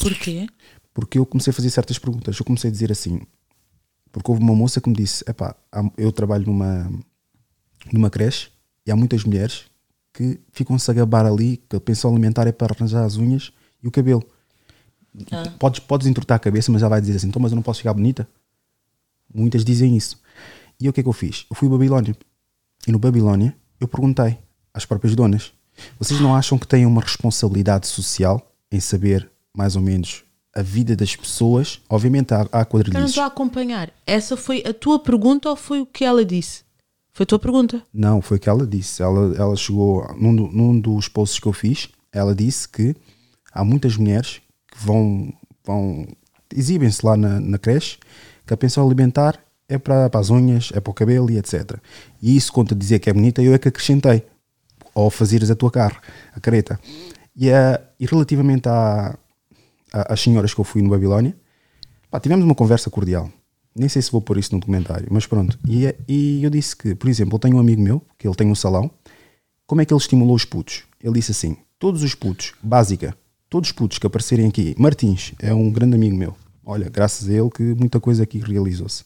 Porquê? 0.01 0.47
Porque 0.93 1.19
eu 1.19 1.25
comecei 1.27 1.51
a 1.51 1.55
fazer 1.55 1.71
certas 1.71 1.99
perguntas. 1.99 2.39
Eu 2.39 2.45
comecei 2.45 2.69
a 2.69 2.73
dizer 2.73 2.93
assim, 2.93 3.21
porque 4.15 4.31
houve 4.31 4.41
uma 4.41 4.55
moça 4.55 4.81
que 4.81 4.89
me 4.89 4.95
disse: 4.95 5.25
Epá, 5.29 5.57
eu 5.99 6.13
trabalho 6.13 6.47
numa, 6.47 6.89
numa 7.93 8.09
creche 8.09 8.49
e 8.87 8.93
há 8.93 8.95
muitas 8.95 9.25
mulheres 9.25 9.65
que 10.13 10.39
ficam-se 10.53 10.89
a 10.89 10.95
gabar 10.95 11.27
ali 11.27 11.57
que 11.69 11.75
a 11.75 11.81
pensão 11.81 12.13
alimentar 12.13 12.47
é 12.47 12.53
para 12.53 12.73
arranjar 12.73 13.05
as 13.05 13.17
unhas 13.17 13.53
e 13.83 13.89
o 13.89 13.91
cabelo. 13.91 14.25
Ah. 15.33 15.53
Podes, 15.59 15.81
podes 15.81 16.07
entortar 16.07 16.37
a 16.37 16.39
cabeça, 16.39 16.71
mas 16.71 16.81
já 16.81 16.89
vai 16.89 17.01
dizer 17.01 17.17
assim: 17.17 17.27
então, 17.27 17.43
mas 17.43 17.51
eu 17.51 17.57
não 17.57 17.63
posso 17.63 17.79
ficar 17.79 17.93
bonita? 17.93 18.29
Muitas 19.35 19.65
dizem 19.65 19.97
isso. 19.97 20.21
E 20.81 20.89
o 20.89 20.93
que 20.93 21.01
é 21.01 21.03
que 21.03 21.09
eu 21.09 21.13
fiz? 21.13 21.45
Eu 21.51 21.57
fui 21.57 21.67
a 21.67 21.71
Babilónia. 21.73 22.17
E 22.87 22.93
no 22.93 23.01
Babilónia 23.01 23.53
eu 23.81 23.89
perguntei 23.89 24.39
às 24.73 24.87
próprias 24.87 25.17
donas: 25.17 25.53
vocês 25.99 26.21
não 26.21 26.37
acham 26.37 26.57
que 26.57 26.69
têm 26.69 26.87
uma 26.87 27.03
responsabilidade 27.03 27.89
social 27.89 28.55
em 28.71 28.79
saber 28.79 29.29
mais 29.53 29.75
ou 29.75 29.83
menos 29.83 30.24
a 30.55 30.63
vida 30.63 30.95
das 30.97 31.15
pessoas? 31.17 31.81
Obviamente 31.89 32.33
há, 32.35 32.43
há 32.43 32.43
Eu 32.43 32.49
não 32.59 32.65
quadrilhos. 32.67 33.11
estou 33.11 33.25
a 33.25 33.27
acompanhar. 33.27 33.91
Essa 34.07 34.37
foi 34.37 34.63
a 34.67 34.73
tua 34.75 34.99
pergunta 34.99 35.49
ou 35.51 35.57
foi 35.57 35.81
o 35.81 35.87
que 35.87 36.05
ela 36.05 36.25
disse? 36.25 36.63
Foi 37.13 37.25
a 37.25 37.27
tua 37.27 37.39
pergunta. 37.39 37.83
Não, 37.93 38.21
foi 38.21 38.37
o 38.37 38.41
que 38.41 38.49
ela 38.49 38.67
disse. 38.67 39.03
Ela, 39.03 39.35
ela 39.37 39.57
chegou 39.57 40.07
num, 40.17 40.33
num 40.33 40.81
dos 40.81 41.09
posts 41.09 41.39
que 41.39 41.47
eu 41.47 41.53
fiz. 41.53 41.89
Ela 42.13 42.35
disse 42.35 42.69
que 42.69 42.95
há 43.53 43.65
muitas 43.65 43.97
mulheres 43.97 44.41
que 44.71 44.79
vão, 44.85 45.33
vão 45.65 46.07
exibem-se 46.53 47.05
lá 47.07 47.17
na, 47.17 47.39
na 47.41 47.59
creche 47.59 47.99
que 48.47 48.53
a 48.53 48.57
pensão 48.57 48.85
alimentar 48.85 49.39
é 49.69 49.79
para, 49.79 50.11
para 50.11 50.21
as 50.21 50.29
unhas, 50.31 50.71
é 50.75 50.81
para 50.81 50.91
o 50.91 50.95
cabelo 50.95 51.31
e 51.31 51.39
etc. 51.39 51.79
E 52.21 52.37
isso, 52.37 52.53
quando 52.53 52.75
a 52.75 52.79
dizer 52.79 52.99
que 52.99 53.09
é 53.09 53.13
bonita, 53.13 53.43
eu 53.43 53.55
é 53.55 53.59
que 53.59 53.69
acrescentei 53.69 54.25
ao 54.95 55.09
fazeres 55.11 55.51
a 55.51 55.55
tua 55.57 55.71
cara, 55.71 55.97
a 56.35 56.41
careta. 56.41 56.79
E, 57.35 57.49
eh, 57.49 57.81
e 57.99 58.07
relativamente 58.07 58.69
à- 58.69 59.17
às 60.09 60.21
senhoras 60.21 60.53
que 60.53 60.61
eu 60.61 60.65
fui 60.65 60.83
no 60.83 60.91
Babilónia, 60.91 61.37
pá, 62.11 62.19
tivemos 62.21 62.45
uma 62.45 62.55
conversa 62.55 62.91
cordial. 62.91 63.31
Nem 63.77 63.89
sei 63.89 64.01
se 64.03 64.11
vou 64.11 64.21
pôr 64.21 64.39
isso 64.39 64.55
no 64.55 64.61
documentário, 64.61 65.09
mas 65.11 65.27
pronto. 65.27 65.59
E, 65.67 65.87
é- 65.87 65.97
e 66.07 66.43
eu 66.45 66.51
disse 66.51 66.77
que, 66.77 66.95
por 66.95 67.09
exemplo, 67.09 67.35
eu 67.37 67.39
tenho 67.41 67.57
um 67.57 67.61
amigo 67.61 67.83
meu, 67.83 68.01
que 68.19 68.27
ele 68.27 68.35
tem 68.37 68.47
um 68.49 68.55
salão. 68.55 68.91
Como 69.67 69.81
é 69.81 69.85
que 69.85 69.93
ele 69.93 70.01
estimulou 70.01 70.35
os 70.37 70.45
putos? 70.45 70.85
Ele 71.03 71.15
disse 71.15 71.33
assim: 71.33 71.57
todos 71.79 72.03
os 72.03 72.15
putos, 72.15 72.55
básica, 72.63 73.17
todos 73.49 73.71
os 73.71 73.73
putos 73.73 73.99
que 73.99 74.07
aparecerem 74.07 74.47
aqui. 74.47 74.75
Martins 74.79 75.33
é 75.41 75.53
um 75.53 75.71
grande 75.71 75.97
amigo 75.97 76.17
meu. 76.17 76.37
Olha, 76.65 76.89
graças 76.89 77.29
a 77.29 77.33
ele 77.33 77.51
que 77.51 77.63
muita 77.63 77.99
coisa 78.01 78.23
aqui 78.23 78.39
realizou-se. 78.39 79.05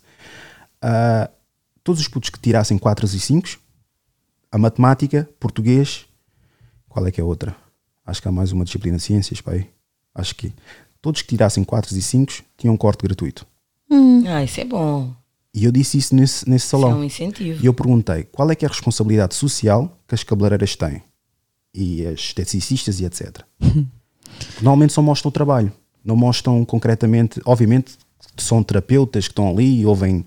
Ah, 0.82 1.30
todos 1.82 2.00
os 2.00 2.08
putos 2.08 2.30
que 2.30 2.38
tirassem 2.38 2.76
4 2.78 3.06
e 3.06 3.20
5, 3.20 3.48
a 4.52 4.58
matemática, 4.58 5.28
português, 5.40 6.06
qual 6.88 7.06
é 7.06 7.10
que 7.10 7.20
é 7.20 7.24
a 7.24 7.26
outra? 7.26 7.56
Acho 8.04 8.20
que 8.22 8.28
há 8.28 8.32
mais 8.32 8.52
uma 8.52 8.64
disciplina 8.64 8.98
ciências, 8.98 9.40
pai. 9.40 9.68
Acho 10.18 10.34
que 10.34 10.52
todos 11.00 11.22
que 11.22 11.28
tirassem 11.28 11.62
4 11.64 11.96
e 11.96 12.02
5 12.02 12.32
tinham 12.56 12.74
um 12.74 12.76
corte 12.76 13.02
gratuito. 13.02 13.46
Ah, 14.26 14.44
isso 14.44 14.60
é 14.60 14.64
bom. 14.64 15.14
E 15.54 15.64
eu 15.64 15.72
disse 15.72 15.96
isso 15.96 16.14
nesse, 16.14 16.48
nesse 16.48 16.66
Isso 16.66 16.76
é 16.76 16.80
salão. 16.80 17.00
um 17.00 17.04
incentivo. 17.04 17.62
E 17.62 17.66
eu 17.66 17.72
perguntei 17.72 18.24
qual 18.24 18.50
é 18.50 18.54
que 18.54 18.64
é 18.64 18.68
a 18.68 18.70
responsabilidade 18.70 19.34
social 19.34 19.96
que 20.06 20.14
as 20.14 20.22
cabeleireiras 20.22 20.76
têm 20.76 21.02
e 21.74 22.06
as 22.06 22.20
esteticistas 22.20 23.00
e 23.00 23.04
etc. 23.04 23.40
Normalmente 24.60 24.92
só 24.92 25.00
mostram 25.00 25.30
o 25.30 25.32
trabalho, 25.32 25.72
não 26.04 26.16
mostram 26.16 26.64
concretamente. 26.64 27.40
Obviamente 27.44 27.96
são 28.36 28.62
terapeutas 28.62 29.26
que 29.26 29.32
estão 29.32 29.48
ali 29.48 29.80
e 29.80 29.86
ouvem 29.86 30.24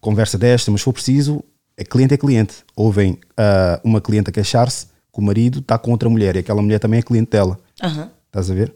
conversa 0.00 0.36
desta, 0.36 0.70
mas 0.70 0.80
se 0.80 0.84
for 0.84 0.92
preciso, 0.92 1.42
é 1.76 1.84
cliente 1.84 2.14
é 2.14 2.16
cliente. 2.16 2.56
Ouvem 2.76 3.18
ah, 3.36 3.80
uma 3.82 4.00
cliente 4.00 4.30
a 4.30 4.32
queixar-se 4.32 4.86
que 4.86 5.18
o 5.18 5.22
marido 5.22 5.60
está 5.60 5.78
com 5.78 5.90
outra 5.92 6.08
mulher 6.10 6.36
e 6.36 6.40
aquela 6.40 6.60
mulher 6.60 6.78
também 6.78 6.98
é 6.98 7.02
cliente 7.02 7.30
dela. 7.30 7.58
Aham. 7.82 8.10
Estás 8.26 8.50
a 8.50 8.54
ver? 8.54 8.74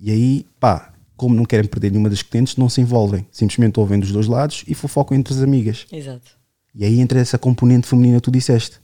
E 0.00 0.10
aí, 0.10 0.46
pá, 0.58 0.92
como 1.16 1.34
não 1.34 1.44
querem 1.44 1.68
perder 1.68 1.90
nenhuma 1.90 2.10
das 2.10 2.22
clientes, 2.22 2.56
não 2.56 2.68
se 2.68 2.80
envolvem. 2.80 3.26
Simplesmente 3.30 3.78
ouvem 3.78 3.98
dos 3.98 4.12
dois 4.12 4.26
lados 4.26 4.64
e 4.66 4.74
fofocam 4.74 5.16
entre 5.16 5.32
as 5.32 5.40
amigas. 5.40 5.86
Exato. 5.90 6.32
E 6.74 6.84
aí 6.84 7.00
entra 7.00 7.20
essa 7.20 7.38
componente 7.38 7.86
feminina 7.86 8.16
que 8.16 8.22
tu 8.22 8.30
disseste. 8.30 8.80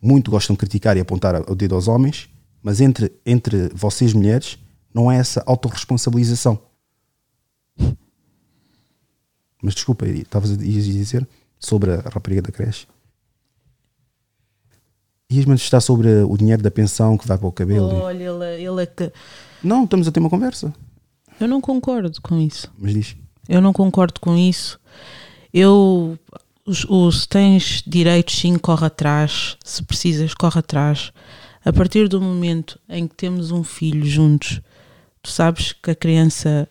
Muito 0.00 0.30
gostam 0.30 0.54
de 0.54 0.58
criticar 0.60 0.96
e 0.96 1.00
apontar 1.00 1.34
o 1.50 1.54
dedo 1.54 1.74
aos 1.74 1.88
homens, 1.88 2.28
mas 2.62 2.80
entre, 2.80 3.12
entre 3.24 3.68
vocês 3.74 4.12
mulheres 4.12 4.58
não 4.94 5.10
é 5.10 5.16
essa 5.16 5.42
autorresponsabilização. 5.46 6.58
Mas 9.62 9.74
desculpa, 9.74 10.06
estavas 10.06 10.52
a 10.52 10.56
dizer 10.56 11.26
sobre 11.58 11.92
a 11.92 12.00
rapariga 12.00 12.42
da 12.42 12.52
creche? 12.52 12.86
Ias 15.28 15.44
manifestar 15.44 15.80
sobre 15.80 16.08
o 16.22 16.36
dinheiro 16.36 16.62
da 16.62 16.70
pensão 16.70 17.18
que 17.18 17.26
vai 17.26 17.36
para 17.36 17.48
o 17.48 17.52
cabelo? 17.52 17.88
Olha, 17.88 18.24
ele, 18.24 18.64
ele 18.64 18.82
é 18.82 18.86
que. 18.86 19.12
Não, 19.66 19.84
estamos 19.84 20.06
a 20.08 20.12
ter 20.12 20.20
uma 20.20 20.30
conversa. 20.30 20.72
Eu 21.40 21.48
não 21.48 21.60
concordo 21.60 22.20
com 22.22 22.38
isso. 22.40 22.72
Mas 22.78 22.94
diz. 22.94 23.16
Eu 23.48 23.60
não 23.60 23.72
concordo 23.72 24.20
com 24.20 24.36
isso. 24.36 24.78
Eu. 25.52 26.18
Os, 26.64 26.84
os- 26.88 27.22
se 27.22 27.28
tens 27.28 27.82
direitos, 27.86 28.38
sim, 28.38 28.56
corre 28.58 28.86
atrás. 28.86 29.56
Se 29.64 29.82
precisas, 29.82 30.34
corre 30.34 30.58
atrás. 30.58 31.12
A 31.64 31.72
partir 31.72 32.08
do 32.08 32.20
momento 32.20 32.78
em 32.88 33.06
que 33.06 33.14
temos 33.14 33.50
um 33.50 33.62
filho 33.64 34.04
juntos, 34.04 34.60
tu 35.22 35.30
sabes 35.30 35.72
que 35.72 35.90
a 35.90 35.94
criança. 35.94 36.68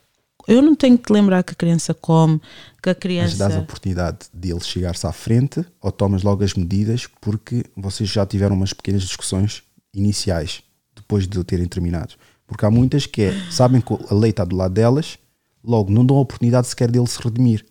Eu 0.48 0.62
não 0.62 0.76
tenho 0.76 0.96
que 0.98 1.06
te 1.06 1.14
lembrar 1.14 1.42
que 1.44 1.54
a 1.54 1.56
criança 1.56 1.92
come, 1.94 2.40
que 2.84 2.90
a 2.90 2.94
Mas 2.94 3.00
criança. 3.00 3.38
dás 3.38 3.56
a 3.56 3.60
oportunidade 3.60 4.20
de 4.32 4.52
ele 4.52 4.60
chegar-se 4.60 5.08
à 5.08 5.12
frente 5.12 5.66
ou 5.82 5.92
tomas 5.92 6.22
logo 6.22 6.44
as 6.44 6.54
medidas 6.54 7.08
porque 7.20 7.64
vocês 7.76 8.08
já 8.10 8.26
tiveram 8.28 8.56
umas 8.56 8.72
pequenas 8.72 9.02
discussões 9.02 9.64
iniciais 9.92 10.62
depois 10.96 11.28
de 11.28 11.44
terem 11.44 11.66
terminado. 11.68 12.14
Porque 12.48 12.66
há 12.66 12.72
muitas 12.72 13.06
que 13.06 13.24
é, 13.24 13.34
sabem 13.50 13.82
que 13.82 13.94
a 13.94 14.14
lei 14.14 14.30
está 14.30 14.44
do 14.46 14.56
lado 14.56 14.74
delas, 14.74 15.18
logo 15.64 15.92
não 15.92 16.06
dão 16.06 16.18
a 16.18 16.22
oportunidade 16.22 16.68
sequer 16.68 16.92
dele 16.92 17.08
se 17.08 17.20
redimir. 17.22 17.66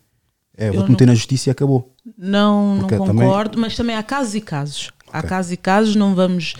É, 0.57 0.67
vou-te 0.71 0.83
não- 0.85 0.91
meter 0.91 1.07
na 1.07 1.15
justiça 1.15 1.49
e 1.49 1.53
acabou. 1.53 1.95
Não, 2.19 2.75
não 2.77 2.81
Porque 2.89 2.97
também- 2.97 3.27
concordo, 3.27 3.59
mas 3.59 3.77
também 3.77 3.97
há 3.97 4.03
casos 4.03 4.35
e 4.35 4.41
casos. 4.41 4.91
Há 5.13 5.19
Ok. 5.19 5.29
casos 5.31 5.53
e 5.53 5.57
casos, 5.57 5.97
não 5.97 6.15
vamos. 6.15 6.55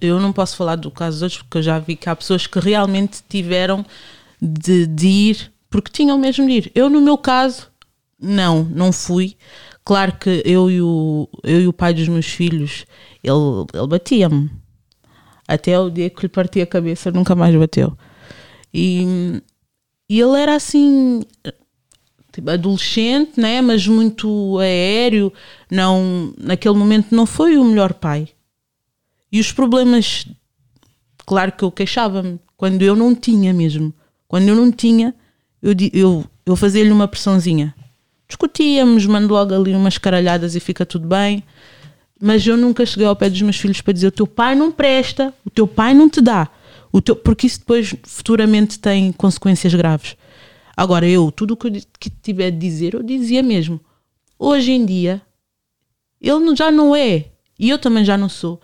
Eu 0.00 0.20
não 0.20 0.32
posso 0.32 0.56
falar 0.56 0.76
do 0.76 0.90
caso 0.90 1.16
dos 1.16 1.22
outros, 1.22 1.42
porque 1.42 1.58
eu 1.58 1.62
já 1.62 1.78
vi 1.78 1.96
que 1.96 2.08
há 2.08 2.16
pessoas 2.16 2.46
que 2.46 2.58
realmente 2.58 3.22
tiveram 3.28 3.84
de, 4.40 4.86
de 4.86 5.06
ir 5.06 5.52
porque 5.68 5.90
tinham 5.90 6.18
mesmo 6.18 6.46
de 6.46 6.52
ir. 6.52 6.72
Eu, 6.74 6.88
no 6.88 7.00
meu 7.00 7.18
caso, 7.18 7.68
não, 8.20 8.62
não 8.64 8.92
fui. 8.92 9.36
Claro 9.84 10.16
que 10.18 10.42
eu 10.44 10.70
e 10.70 10.80
o, 10.80 11.28
eu 11.42 11.60
e 11.60 11.66
o 11.68 11.72
pai 11.72 11.92
dos 11.92 12.08
meus 12.08 12.26
filhos, 12.26 12.86
ele, 13.22 13.34
ele 13.74 13.86
batia-me. 13.86 14.50
Até 15.46 15.78
o 15.78 15.90
dia 15.90 16.10
que 16.10 16.22
lhe 16.22 16.28
parti 16.28 16.60
a 16.60 16.66
cabeça, 16.66 17.10
nunca 17.10 17.34
mais 17.34 17.54
bateu. 17.54 17.96
E, 18.72 19.40
e 20.08 20.20
ele 20.20 20.38
era 20.38 20.54
assim, 20.54 21.22
tipo, 22.32 22.50
adolescente, 22.50 23.40
né? 23.40 23.60
mas 23.62 23.86
muito 23.86 24.58
aéreo. 24.58 25.32
Não, 25.70 26.34
naquele 26.38 26.74
momento 26.74 27.14
não 27.14 27.26
foi 27.26 27.56
o 27.56 27.64
melhor 27.64 27.94
pai. 27.94 28.28
E 29.30 29.40
os 29.40 29.52
problemas, 29.52 30.26
claro 31.24 31.52
que 31.52 31.62
eu 31.62 31.70
queixava-me 31.70 32.38
quando 32.56 32.82
eu 32.82 32.96
não 32.96 33.14
tinha 33.14 33.52
mesmo. 33.52 33.92
Quando 34.28 34.48
eu 34.48 34.56
não 34.56 34.72
tinha, 34.72 35.14
eu, 35.62 35.72
eu, 35.92 36.24
eu 36.44 36.56
fazia-lhe 36.56 36.90
uma 36.90 37.08
pressãozinha. 37.08 37.74
Discutíamos, 38.28 39.06
mando 39.06 39.32
logo 39.32 39.54
ali 39.54 39.74
umas 39.74 39.98
caralhadas 39.98 40.56
e 40.56 40.60
fica 40.60 40.84
tudo 40.84 41.06
bem. 41.06 41.44
Mas 42.20 42.46
eu 42.46 42.56
nunca 42.56 42.86
cheguei 42.86 43.06
ao 43.06 43.16
pé 43.16 43.28
dos 43.28 43.42
meus 43.42 43.58
filhos 43.58 43.80
para 43.80 43.92
dizer 43.92 44.06
o 44.06 44.12
teu 44.12 44.26
pai 44.26 44.54
não 44.54 44.72
presta, 44.72 45.34
o 45.44 45.50
teu 45.50 45.66
pai 45.66 45.92
não 45.94 46.08
te 46.08 46.20
dá. 46.20 46.48
O 46.90 47.00
teu, 47.00 47.14
porque 47.14 47.46
isso 47.46 47.60
depois 47.60 47.94
futuramente 48.04 48.78
tem 48.78 49.12
consequências 49.12 49.74
graves. 49.74 50.16
Agora, 50.76 51.06
eu, 51.06 51.30
tudo 51.30 51.54
o 51.54 51.56
que 51.56 51.82
que 51.98 52.10
tiver 52.10 52.50
de 52.50 52.58
dizer, 52.58 52.94
eu 52.94 53.02
dizia 53.02 53.42
mesmo. 53.42 53.80
Hoje 54.38 54.72
em 54.72 54.84
dia, 54.84 55.22
ele 56.20 56.56
já 56.56 56.70
não 56.70 56.94
é, 56.94 57.26
e 57.58 57.70
eu 57.70 57.78
também 57.78 58.04
já 58.04 58.16
não 58.16 58.28
sou, 58.28 58.60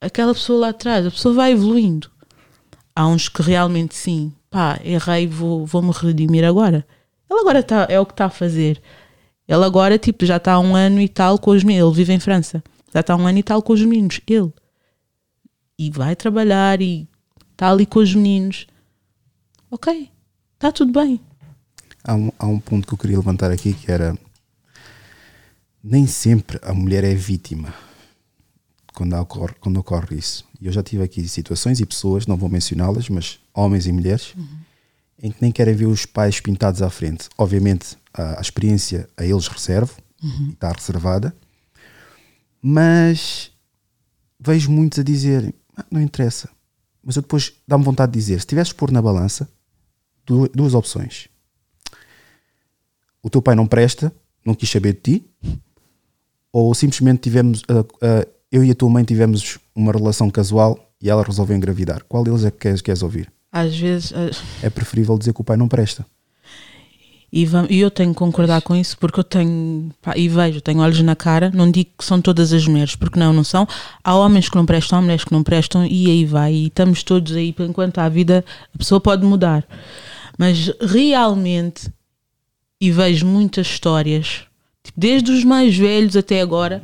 aquela 0.00 0.32
pessoa 0.34 0.60
lá 0.60 0.68
atrás. 0.68 1.06
A 1.06 1.10
pessoa 1.10 1.34
vai 1.34 1.52
evoluindo. 1.52 2.10
Há 2.94 3.06
uns 3.06 3.28
que 3.28 3.42
realmente 3.42 3.94
sim, 3.94 4.32
pá, 4.50 4.80
errei, 4.82 5.26
vou, 5.26 5.66
vou 5.66 5.82
me 5.82 5.92
redimir 5.92 6.44
agora. 6.44 6.86
Ele 7.28 7.40
agora 7.40 7.62
tá, 7.62 7.86
é 7.90 8.00
o 8.00 8.06
que 8.06 8.12
está 8.12 8.26
a 8.26 8.30
fazer. 8.30 8.80
Ele 9.48 9.64
agora, 9.64 9.98
tipo, 9.98 10.26
já 10.26 10.36
está 10.36 10.54
há 10.54 10.60
um 10.60 10.74
ano 10.74 11.00
e 11.00 11.08
tal 11.08 11.38
com 11.38 11.52
os 11.52 11.62
meninos. 11.62 11.88
Ele 11.88 11.96
vive 11.96 12.12
em 12.12 12.20
França. 12.20 12.62
Já 12.92 13.00
está 13.00 13.14
há 13.14 13.16
um 13.16 13.26
ano 13.26 13.38
e 13.38 13.42
tal 13.42 13.62
com 13.62 13.72
os 13.72 13.82
meninos. 13.82 14.20
Ele. 14.26 14.52
E 15.78 15.90
vai 15.90 16.16
trabalhar 16.16 16.80
e 16.80 17.08
está 17.52 17.70
ali 17.70 17.86
com 17.86 18.00
os 18.00 18.14
meninos. 18.14 18.66
ok, 19.70 20.10
está 20.54 20.72
tudo 20.72 20.92
bem. 20.92 21.20
Há 22.02 22.14
um, 22.14 22.32
há 22.38 22.46
um 22.46 22.58
ponto 22.58 22.86
que 22.86 22.94
eu 22.94 22.98
queria 22.98 23.16
levantar 23.16 23.50
aqui 23.50 23.72
que 23.72 23.90
era 23.90 24.16
nem 25.82 26.06
sempre 26.06 26.58
a 26.62 26.74
mulher 26.74 27.04
é 27.04 27.14
vítima 27.14 27.72
quando 28.92 29.14
ocorre, 29.14 29.54
quando 29.60 29.78
ocorre 29.78 30.16
isso. 30.16 30.44
E 30.60 30.66
eu 30.66 30.72
já 30.72 30.82
tive 30.82 31.02
aqui 31.02 31.28
situações 31.28 31.80
e 31.80 31.86
pessoas, 31.86 32.26
não 32.26 32.36
vou 32.36 32.48
mencioná-las, 32.48 33.08
mas 33.08 33.38
homens 33.52 33.86
e 33.86 33.92
mulheres, 33.92 34.34
em 35.22 35.30
que 35.30 35.42
nem 35.42 35.52
querem 35.52 35.74
ver 35.74 35.86
os 35.86 36.06
pais 36.06 36.40
pintados 36.40 36.80
à 36.80 36.88
frente. 36.88 37.28
Obviamente 37.36 37.96
a, 38.16 38.38
a 38.38 38.40
experiência 38.40 39.08
a 39.16 39.24
eles 39.24 39.46
reservo, 39.48 39.96
e 40.22 40.50
está 40.52 40.72
reservada, 40.72 41.34
mas 42.62 43.50
vejo 44.40 44.70
muitos 44.70 44.98
a 44.98 45.02
dizerem, 45.02 45.52
"Ah, 45.76 45.84
não 45.90 46.00
interessa. 46.00 46.48
Mas 47.02 47.16
eu 47.16 47.22
depois 47.22 47.52
dá-me 47.66 47.84
vontade 47.84 48.12
de 48.12 48.18
dizer, 48.18 48.40
se 48.40 48.46
tivesses 48.46 48.72
pôr 48.72 48.90
na 48.90 49.00
balança 49.00 49.48
du- 50.26 50.48
duas 50.48 50.74
opções. 50.74 51.28
O 53.22 53.30
teu 53.30 53.40
pai 53.40 53.54
não 53.54 53.66
presta, 53.66 54.12
não 54.44 54.54
quis 54.54 54.68
saber 54.70 54.94
de 54.94 55.00
ti, 55.00 55.30
ou 56.52 56.74
simplesmente 56.74 57.20
tivemos, 57.20 57.62
ah, 57.68 57.84
ah, 58.02 58.26
eu 58.50 58.64
e 58.64 58.70
a 58.70 58.74
tua 58.74 58.88
mãe 58.90 59.04
tivemos 59.04 59.58
uma 59.74 59.92
relação 59.92 60.30
casual 60.30 60.92
e 61.00 61.08
ela 61.10 61.22
resolveu 61.22 61.56
engravidar. 61.56 62.02
Qual 62.08 62.24
deles 62.24 62.44
é 62.44 62.50
que 62.50 62.58
queres, 62.58 62.80
queres 62.80 63.02
ouvir? 63.02 63.32
Às 63.52 63.76
vezes, 63.76 64.12
ah, 64.12 64.30
É 64.62 64.70
preferível 64.70 65.16
dizer 65.18 65.32
que 65.32 65.40
o 65.40 65.44
pai 65.44 65.56
não 65.56 65.68
presta. 65.68 66.04
E, 67.36 67.46
e 67.68 67.80
eu 67.80 67.90
tenho 67.90 68.14
que 68.14 68.18
concordar 68.18 68.62
com 68.62 68.74
isso 68.74 68.96
porque 68.96 69.20
eu 69.20 69.24
tenho, 69.24 69.90
pá, 70.00 70.16
e 70.16 70.26
vejo, 70.26 70.62
tenho 70.62 70.80
olhos 70.80 71.02
na 71.02 71.14
cara, 71.14 71.52
não 71.54 71.70
digo 71.70 71.90
que 71.98 72.04
são 72.04 72.18
todas 72.18 72.50
as 72.50 72.66
mulheres, 72.66 72.96
porque 72.96 73.20
não, 73.20 73.30
não 73.30 73.44
são. 73.44 73.68
Há 74.02 74.14
homens 74.14 74.48
que 74.48 74.56
não 74.56 74.64
prestam, 74.64 74.98
há 74.98 75.02
mulheres 75.02 75.22
que 75.22 75.32
não 75.32 75.42
prestam, 75.42 75.84
e 75.84 76.10
aí 76.10 76.24
vai, 76.24 76.54
e 76.54 76.66
estamos 76.68 77.02
todos 77.02 77.36
aí, 77.36 77.52
por 77.52 77.66
enquanto 77.66 77.98
há 77.98 78.08
vida, 78.08 78.42
a 78.74 78.78
pessoa 78.78 78.98
pode 78.98 79.22
mudar. 79.26 79.66
Mas 80.38 80.72
realmente, 80.80 81.92
e 82.80 82.90
vejo 82.90 83.26
muitas 83.26 83.66
histórias, 83.66 84.44
tipo, 84.82 84.98
desde 84.98 85.30
os 85.30 85.44
mais 85.44 85.76
velhos 85.76 86.16
até 86.16 86.40
agora, 86.40 86.82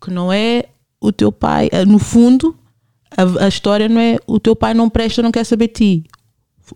que 0.00 0.10
não 0.10 0.32
é 0.32 0.64
o 0.98 1.12
teu 1.12 1.30
pai, 1.30 1.68
ah, 1.72 1.84
no 1.84 1.98
fundo, 1.98 2.56
a, 3.14 3.44
a 3.44 3.48
história 3.48 3.86
não 3.86 4.00
é 4.00 4.16
o 4.26 4.40
teu 4.40 4.56
pai 4.56 4.72
não 4.72 4.88
presta, 4.88 5.20
não 5.20 5.30
quer 5.30 5.44
saber 5.44 5.66
de 5.68 5.74
ti. 5.74 6.04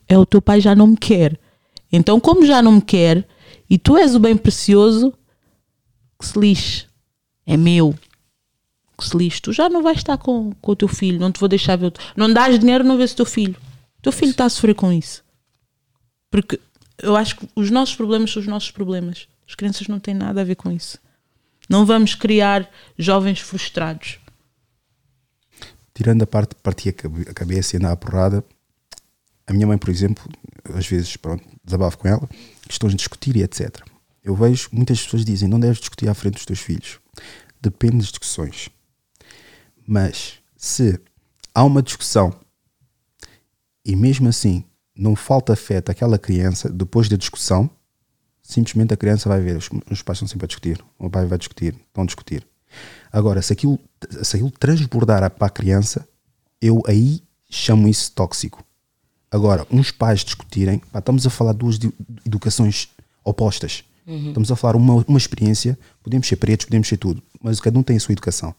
É 0.07 0.19
o 0.19 0.27
teu 0.27 0.43
pai 0.43 0.61
já 0.61 0.75
não 0.75 0.89
me 0.89 0.97
quer. 0.99 1.39
Então, 1.97 2.19
como 2.19 2.45
já 2.45 2.61
não 2.61 2.73
me 2.73 2.83
quer 2.83 3.27
e 3.71 3.79
tu 3.79 3.97
és 3.97 4.15
o 4.15 4.19
bem 4.21 4.37
precioso, 4.37 5.13
que 6.19 6.27
se 6.27 6.39
lixe. 6.39 6.87
É 7.47 7.57
meu. 7.57 7.95
Que 8.99 9.07
se 9.07 9.17
lixe. 9.17 9.41
Tu 9.41 9.53
já 9.53 9.69
não 9.69 9.83
vais 9.83 9.99
estar 9.99 10.17
com, 10.19 10.53
com 10.61 10.73
o 10.73 10.77
teu 10.77 10.89
filho, 10.89 11.21
não 11.21 11.31
te 11.31 11.39
vou 11.41 11.49
deixar 11.49 11.77
ver. 11.77 11.93
Não 12.17 12.33
dás 12.33 12.59
dinheiro, 12.59 12.85
não 12.85 12.97
vês 12.97 13.13
o 13.13 13.17
teu 13.17 13.27
filho. 13.27 13.57
O 13.99 14.03
teu 14.03 14.13
filho 14.13 14.31
está 14.31 14.45
a 14.45 14.49
sofrer 14.49 14.75
com 14.75 14.93
isso. 14.93 15.23
Porque 16.31 16.61
eu 16.99 17.15
acho 17.17 17.37
que 17.37 17.49
os 17.55 17.71
nossos 17.71 17.95
problemas 17.95 18.33
são 18.33 18.41
os 18.41 18.49
nossos 18.49 18.71
problemas. 18.71 19.29
As 19.49 19.55
crianças 19.55 19.87
não 19.89 20.01
têm 20.01 20.15
nada 20.15 20.41
a 20.41 20.45
ver 20.45 20.55
com 20.57 20.71
isso. 20.71 20.99
Não 21.69 21.87
vamos 21.87 22.15
criar 22.15 22.69
jovens 22.99 23.41
frustrados. 23.41 24.19
tirando 25.95 26.23
a 26.23 26.27
parte 26.27 26.51
de 26.51 26.63
partir 26.63 26.89
a 26.89 26.93
cabe- 26.93 27.27
a 27.31 27.33
cabeça 27.33 27.77
e 27.77 27.79
andar 27.79 27.93
à 27.93 27.97
porrada, 27.97 28.45
a 29.47 29.53
minha 29.53 29.65
mãe, 29.67 29.79
por 29.79 29.91
exemplo, 29.91 30.25
às 30.75 30.87
vezes, 30.89 31.17
pronto, 31.17 31.45
desabafo 31.65 31.99
com 31.99 32.09
ela, 32.09 32.29
questões 32.69 32.93
de 32.93 32.99
discutir 32.99 33.37
e 33.37 33.43
etc. 33.43 33.81
Eu 34.23 34.35
vejo 34.35 34.69
muitas 34.73 35.03
pessoas 35.03 35.25
dizem 35.25 35.49
não 35.49 35.61
deves 35.61 35.79
discutir 35.79 36.09
à 36.09 36.15
frente 36.15 36.35
dos 36.35 36.47
teus 36.47 36.61
filhos. 36.61 36.99
Depende 37.61 37.99
das 37.99 38.07
discussões. 38.07 38.69
Mas 39.87 40.39
se 40.57 40.99
há 41.55 41.63
uma 41.65 41.83
discussão 41.83 42.35
e 43.85 43.95
mesmo 43.95 44.29
assim 44.29 44.65
não 44.97 45.15
falta 45.15 45.53
afeto 45.53 45.91
àquela 45.91 46.19
criança 46.19 46.69
depois 46.71 47.09
da 47.09 47.17
discussão, 47.17 47.69
simplesmente 48.43 48.95
a 48.95 48.97
criança 48.97 49.29
vai 49.29 49.41
ver, 49.41 49.57
os, 49.57 49.69
os 49.91 50.03
pais 50.03 50.17
estão 50.17 50.29
sempre 50.29 50.45
a 50.45 50.49
discutir, 50.49 50.85
o 50.99 51.11
pai 51.11 51.27
vai 51.27 51.39
discutir, 51.39 51.75
estão 51.75 52.05
a 52.05 52.07
discutir. 52.07 52.47
Agora, 53.13 53.41
se 53.43 53.53
aquilo, 53.53 53.79
se 54.23 54.37
aquilo 54.37 54.51
transbordar 54.51 55.29
para 55.31 55.47
a 55.47 55.51
criança, 55.51 56.07
eu 56.61 56.83
aí 56.87 57.23
chamo 57.49 57.89
isso 57.89 58.13
tóxico. 58.13 58.65
Agora, 59.35 59.67
uns 59.69 59.91
pais 59.91 60.21
discutirem, 60.25 60.79
pá, 60.93 61.01
estamos 61.01 61.27
a 61.27 61.31
falar 61.31 61.53
de 61.53 61.59
duas 61.59 61.77
de- 61.79 61.93
educações 62.25 62.89
opostas. 63.25 63.83
Estamos 64.07 64.53
a 64.53 64.55
falar 64.57 64.77
uma, 64.77 65.05
uma 65.09 65.19
experiência, 65.19 65.77
podemos 66.03 66.29
ser 66.29 66.37
pretos, 66.37 66.67
podemos 66.67 66.87
ser 66.87 66.99
tudo, 66.99 67.21
mas 67.43 67.59
cada 67.59 67.77
um 67.79 67.83
tem 67.83 67.97
a 67.97 68.01
sua 68.01 68.13
educação. 68.13 68.55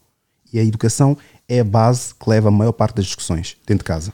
E 0.52 0.58
a 0.58 0.62
educação 0.64 1.16
é 1.48 1.60
a 1.60 1.64
base 1.64 2.14
que 2.14 2.28
leva 2.28 2.48
a 2.48 2.50
maior 2.50 2.72
parte 2.72 2.96
das 2.96 3.06
discussões 3.06 3.56
dentro 3.66 3.84
de 3.84 3.88
casa. 3.88 4.12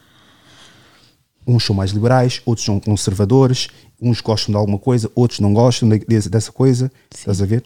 Uns 1.46 1.64
são 1.64 1.74
mais 1.74 1.90
liberais, 1.90 2.40
outros 2.46 2.64
são 2.64 2.78
conservadores, 2.78 3.68
uns 4.00 4.20
gostam 4.20 4.52
de 4.52 4.56
alguma 4.56 4.78
coisa, 4.78 5.10
outros 5.16 5.40
não 5.40 5.52
gostam 5.52 5.88
de- 5.88 5.98
desse- 6.06 6.28
dessa 6.28 6.52
coisa. 6.52 6.92
Estás 7.12 7.42
a 7.42 7.46
ver? 7.46 7.64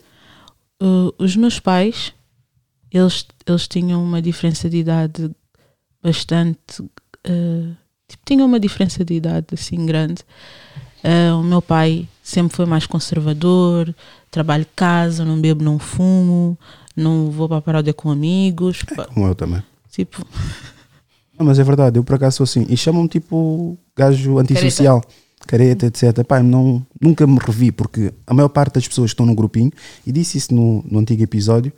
Uh, 0.82 1.12
os 1.18 1.36
meus 1.36 1.60
pais, 1.60 2.14
eles, 2.90 3.27
eles 3.47 3.68
tinham 3.68 4.02
uma 4.02 4.23
diferença 4.23 4.70
de 4.70 4.78
idade 4.78 5.31
bastante. 6.02 6.81
uh, 6.82 7.77
tipo, 8.09 8.23
tinham 8.24 8.47
uma 8.47 8.61
diferença 8.61 9.05
de 9.05 9.15
idade 9.15 9.47
assim 9.53 9.85
grande. 9.87 10.23
Uh, 11.05 11.39
o 11.39 11.43
meu 11.43 11.62
pai 11.62 12.09
sempre 12.23 12.57
foi 12.57 12.66
mais 12.66 12.87
conservador, 12.87 13.95
trabalho 14.31 14.65
de 14.65 14.70
casa, 14.74 15.24
não 15.24 15.41
bebo, 15.41 15.62
não 15.62 15.78
fumo, 15.78 16.59
não 16.97 17.31
vou 17.31 17.49
para 17.49 17.59
a 17.59 17.62
paródia 17.62 17.93
com 17.93 18.11
amigos. 18.11 18.83
pá, 18.83 19.05
Como 19.07 19.27
eu 19.27 19.35
também. 19.35 19.62
Tipo, 19.91 20.27
Não, 21.39 21.47
mas 21.47 21.59
é 21.59 21.65
verdade, 21.65 21.99
eu 21.99 22.05
por 22.05 22.15
acaso 22.15 22.39
sou 22.39 22.45
assim. 22.45 22.66
E 22.69 22.77
chamam-me 22.77 23.09
tipo 23.09 23.78
gajo 23.95 24.39
antissocial, 24.39 25.03
careta, 25.47 25.87
etc. 25.87 26.24
Pai, 26.24 26.43
não, 26.43 26.85
nunca 27.01 27.27
me 27.27 27.39
revi, 27.39 27.70
porque 27.70 28.12
a 28.27 28.35
maior 28.35 28.49
parte 28.49 28.74
das 28.74 28.89
pessoas 28.89 29.11
que 29.11 29.15
estão 29.15 29.27
no 29.27 29.35
grupinho, 29.35 29.70
e 30.07 30.12
disse 30.12 30.39
isso 30.39 30.55
no, 30.55 30.83
no 30.91 30.99
antigo 30.99 31.23
episódio, 31.23 31.73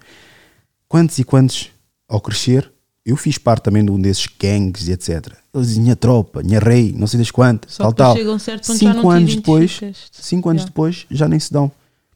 quantos 0.88 1.18
e 1.18 1.24
quantos, 1.24 1.70
ao 2.09 2.20
crescer, 2.20 2.70
eu 3.09 3.16
fiz 3.16 3.39
parte 3.39 3.62
também 3.64 3.85
de 3.85 3.90
um 3.90 4.01
desses 4.01 4.26
gangues 4.39 4.86
e 4.89 4.93
etc. 4.93 5.32
Eles 5.55 5.68
diziam, 5.68 5.82
minha 5.85 5.97
tropa, 5.97 6.43
minha 6.43 6.60
rei, 6.60 6.93
não 6.97 7.06
sei 7.06 7.18
das 7.18 7.30
quantas, 7.30 7.72
Só 7.74 7.90
tal, 7.93 8.14
tal. 8.14 8.35
um 8.35 8.39
certo 8.39 8.66
ponto 8.66 8.78
já 8.85 8.93
cinco 8.94 9.10
anos 9.10 9.35
depois, 9.36 9.80
cinco 10.12 10.48
anos 10.51 10.60
Yeah. 10.62 10.70
depois, 10.70 11.06
já 11.10 11.26
nem 11.28 11.40
se 11.40 11.52
dão. 11.52 11.70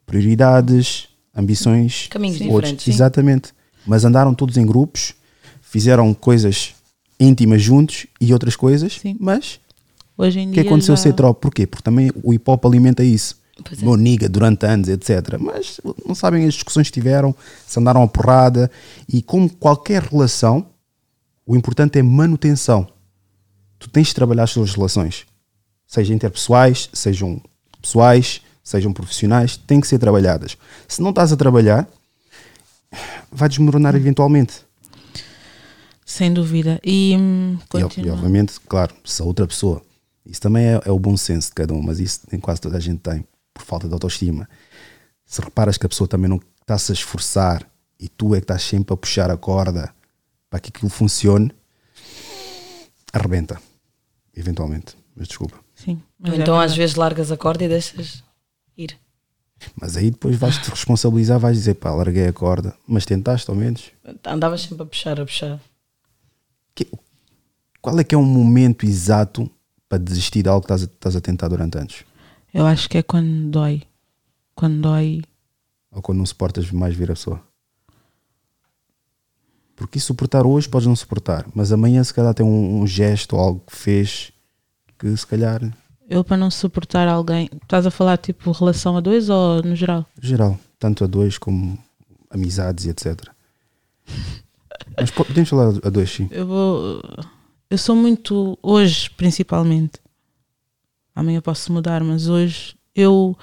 Prioridades, 0.07 1.09
ambições, 1.35 2.07
Caminhos 2.11 2.39
outros. 2.43 2.55
diferentes, 2.59 2.85
sim. 2.85 2.91
Exatamente. 2.91 3.53
Mas 3.87 4.05
andaram 4.05 4.35
todos 4.35 4.57
em 4.59 4.67
grupos, 4.67 5.15
fizeram 5.63 6.13
coisas 6.13 6.75
íntimas 7.19 7.63
juntos 7.63 8.07
e 8.21 8.33
outras 8.33 8.55
coisas, 8.55 8.99
Sim. 9.01 9.17
mas 9.19 9.59
hoje 10.19 10.41
em 10.41 10.49
o 10.49 10.53
que 10.53 10.61
dia. 10.61 10.69
aconteceu 10.71 10.95
já- 10.97 11.03
ser 11.03 11.13
tropa? 11.15 11.41
Porquê? 11.41 11.67
Porque 11.67 11.83
também 11.83 12.11
o 12.23 12.35
hip 12.35 12.45
hop 12.51 12.65
alimenta 12.67 13.03
isso. 13.03 13.41
Pois 13.65 13.81
é. 13.81 13.85
Meu 13.85 13.97
niga 13.97 14.29
durante 14.29 14.67
anos, 14.67 14.89
etc. 14.89 15.39
Mas 15.41 15.81
não 16.07 16.15
sabem 16.15 16.47
as 16.47 16.55
discussões 16.55 16.89
que 16.89 16.95
tiveram, 16.95 17.35
se 17.67 17.79
andaram 17.81 18.03
a 18.03 18.09
porrada. 18.09 18.71
E 19.09 19.23
como 19.23 19.49
qualquer 19.49 20.03
relação, 20.03 20.67
o 21.47 21.57
importante 21.57 21.99
é 21.99 22.03
manutenção. 22.03 22.89
Tu 23.79 23.89
tens 23.89 24.09
de 24.09 24.15
trabalhar 24.15 24.45
as 24.45 24.53
tuas 24.53 24.75
relações, 24.75 25.27
sejam 25.87 26.15
interpessoais, 26.15 26.89
sejam 26.93 27.43
pessoais, 27.81 28.41
sejam 28.63 28.93
profissionais, 28.93 29.57
têm 29.57 29.81
que 29.81 29.89
ser 29.89 29.99
trabalhadas. 29.99 30.57
Se 30.87 31.03
não 31.03 31.11
estás 31.11 31.33
a 31.33 31.37
trabalhar, 31.37 31.89
vai 33.31 33.49
desmoronar 33.49 33.97
eventualmente. 33.97 34.65
Sem 36.05 36.33
dúvida. 36.33 36.81
E, 36.85 37.17
hum, 37.19 37.59
E, 38.01 38.07
e, 38.07 38.11
obviamente, 38.11 38.61
claro, 38.69 38.95
se 39.05 39.21
a 39.21 39.25
outra 39.25 39.47
pessoa, 39.47 39.83
isso 40.25 40.41
também 40.41 40.67
é, 40.67 40.81
é 40.85 40.91
o 40.93 40.99
bom 40.99 41.17
senso 41.17 41.49
de 41.49 41.55
cada 41.55 41.75
um, 41.75 41.83
mas 41.83 41.99
isso 41.99 42.21
nem 42.31 42.41
quase 42.41 42.61
toda 42.61 42.77
a 42.77 42.81
gente 42.81 43.01
tem, 43.01 43.27
por 43.53 43.65
falta 43.65 43.89
de 43.89 43.95
autoestima. 43.95 44.49
Se 45.27 45.41
reparas 45.41 45.77
que 45.77 45.87
a 45.87 45.89
pessoa 45.89 46.07
também 46.07 46.29
não 46.29 46.41
está-se 46.61 46.93
a 46.93 46.95
esforçar 46.95 47.67
e 47.99 48.09
tu 48.09 48.35
é 48.35 48.39
que 48.39 48.45
estás 48.45 48.63
sempre 48.63 48.95
a 48.95 48.97
puxar 48.97 49.31
a 49.31 49.37
corda 49.37 49.93
para 50.53 50.61
que 50.61 50.69
aquilo 50.69 50.91
funcione, 50.91 51.51
arrebenta, 53.11 53.59
eventualmente. 54.37 54.95
Mas 55.17 55.27
desculpa. 55.29 55.59
Sim, 55.75 56.03
Ou 56.23 56.31
é 56.35 56.37
então 56.37 56.61
às 56.61 56.77
vezes 56.77 56.95
largas 56.95 57.33
a 57.33 57.39
corda 57.39 57.65
e 57.65 57.69
deixas 57.69 58.23
ir. 58.77 58.99
Mas 59.75 59.97
aí 59.97 60.11
depois 60.11 60.37
vais-te 60.37 60.69
responsabilizar, 60.69 61.39
vais 61.41 61.57
dizer, 61.57 61.75
pá, 61.77 61.91
larguei 61.95 62.27
a 62.27 62.33
corda, 62.35 62.77
mas 62.87 63.07
tentaste 63.07 63.49
ao 63.49 63.57
menos. 63.57 63.93
Andavas 64.27 64.61
sempre 64.61 64.83
a 64.83 64.87
puxar, 64.87 65.19
a 65.19 65.25
puxar. 65.25 65.59
Que- 66.75 66.91
qual 67.81 67.99
é 67.99 68.05
que 68.05 68.15
é 68.15 68.19
um 68.19 68.25
momento 68.25 68.85
exato 68.85 69.51
para 69.89 69.97
desistir 69.97 70.43
de 70.43 70.51
algo 70.51 70.61
que 70.67 70.67
estás 70.67 70.83
a, 70.83 70.85
estás 70.85 71.17
a 71.17 71.21
tentar 71.23 71.49
durante 71.49 71.79
anos? 71.79 72.05
Eu 72.53 72.67
acho 72.67 72.91
que 72.91 72.99
é 72.99 73.03
quando 73.03 73.49
dói. 73.51 73.85
Quando 74.55 74.83
dói. 74.83 75.23
ou 75.91 76.03
quando 76.03 76.19
não 76.19 76.27
suportas 76.27 76.71
mais 76.71 76.95
ver 76.95 77.11
a 77.11 77.15
pessoa. 77.15 77.43
Porque 79.83 79.99
isso 79.99 80.07
suportar 80.09 80.47
hoje 80.47 80.69
podes 80.69 80.87
não 80.87 80.97
suportar, 80.97 81.45
mas 81.55 81.73
amanhã 81.73 82.03
se 82.05 82.15
calhar 82.15 82.33
tem 82.35 82.45
um, 82.47 82.81
um 82.81 82.87
gesto 82.87 83.35
ou 83.37 83.41
algo 83.41 83.63
que 83.67 83.77
fez 83.77 84.33
que 84.99 85.17
se 85.17 85.27
calhar, 85.27 85.61
Eu, 86.09 86.23
para 86.23 86.37
não 86.37 86.51
suportar 86.51 87.09
alguém. 87.09 87.49
Estás 87.63 87.85
a 87.87 87.91
falar 87.91 88.17
tipo 88.19 88.53
relação 88.53 88.97
a 88.97 89.01
dois 89.01 89.29
ou 89.29 89.63
no 89.63 89.75
geral? 89.75 90.07
geral, 90.21 90.59
tanto 90.79 91.03
a 91.05 91.07
dois 91.07 91.37
como 91.39 91.77
amizades 92.31 92.85
e 92.87 92.91
etc. 92.91 93.29
Mas 94.99 95.11
po- 95.11 95.25
podemos 95.25 95.49
falar 95.49 95.69
a 95.85 95.91
dois, 95.91 96.11
sim. 96.11 96.29
Eu 96.31 96.47
vou. 96.47 97.03
Eu 97.71 97.79
sou 97.79 97.97
muito. 97.97 98.59
Hoje, 98.63 99.11
principalmente. 99.11 100.01
Amanhã 101.15 101.41
posso 101.41 101.73
mudar, 101.73 102.03
mas 102.03 102.29
hoje 102.29 102.75
eu. 102.95 103.37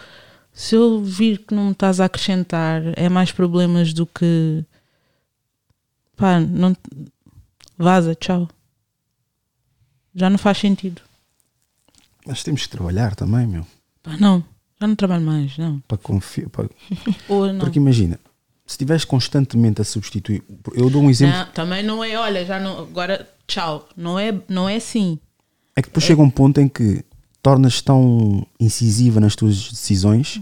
Se 0.52 0.76
eu 0.76 1.02
vir 1.04 1.46
que 1.46 1.54
não 1.56 1.66
me 1.66 1.72
estás 1.72 2.00
a 2.00 2.06
acrescentar, 2.06 2.82
é 2.96 3.08
mais 3.10 3.32
problemas 3.32 3.94
do 3.94 4.06
que. 4.06 4.64
Pá, 6.20 6.38
não. 6.42 6.76
Vaza, 7.78 8.14
tchau. 8.14 8.50
Já 10.14 10.30
não 10.30 10.38
faz 10.38 10.58
sentido. 10.58 11.02
Mas 12.28 12.44
temos 12.44 12.64
que 12.64 12.70
trabalhar 12.70 13.16
também, 13.16 13.48
meu. 13.48 13.66
Pá, 14.04 14.18
não. 14.18 14.44
Já 14.80 14.86
não 14.86 14.96
trabalho 14.96 15.26
mais, 15.26 15.58
não. 15.58 15.80
Para 15.88 15.98
confiar. 15.98 16.50
Para... 16.50 16.70
Porque 17.60 17.80
imagina, 17.80 18.20
se 18.66 18.74
estiveres 18.74 19.06
constantemente 19.06 19.82
a 19.82 19.86
substituir. 19.86 20.44
Eu 20.74 20.90
dou 20.90 21.02
um 21.02 21.10
exemplo. 21.10 21.38
Não, 21.38 21.46
também 21.54 21.84
não 21.84 22.04
é, 22.04 22.18
olha, 22.18 22.46
já 22.46 22.60
não. 22.60 22.80
Agora, 22.80 23.28
tchau. 23.48 23.88
Não 23.96 24.20
é, 24.20 24.38
não 24.50 24.68
é 24.68 24.76
assim. 24.76 25.18
É 25.74 25.82
que 25.82 25.88
depois 25.88 26.04
chega 26.04 26.22
um 26.22 26.30
ponto 26.30 26.60
em 26.60 26.68
que 26.68 27.04
tornas 27.42 27.82
tão 27.82 28.46
incisiva 28.60 29.22
nas 29.22 29.38
tuas 29.38 29.72
decisões 29.72 30.42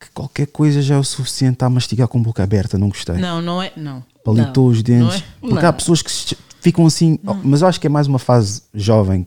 que 0.00 0.10
qualquer 0.10 0.46
coisa 0.48 0.82
já 0.82 0.96
é 0.96 0.98
o 0.98 1.04
suficiente 1.04 1.64
a 1.64 1.70
mastigar 1.70 2.08
com 2.08 2.20
boca 2.20 2.42
aberta. 2.42 2.76
Não 2.76 2.88
gostei. 2.88 3.16
Não, 3.16 3.40
não 3.40 3.62
é. 3.62 3.72
Não. 3.76 4.04
Palitou 4.24 4.68
os 4.68 4.82
dentes. 4.82 5.06
Não 5.08 5.14
é? 5.14 5.24
Porque 5.40 5.54
Não. 5.62 5.68
há 5.68 5.72
pessoas 5.72 6.02
que 6.02 6.36
ficam 6.60 6.86
assim. 6.86 7.18
Mas 7.42 7.62
eu 7.62 7.68
acho 7.68 7.80
que 7.80 7.86
é 7.86 7.90
mais 7.90 8.06
uma 8.06 8.18
fase 8.18 8.62
jovem. 8.74 9.26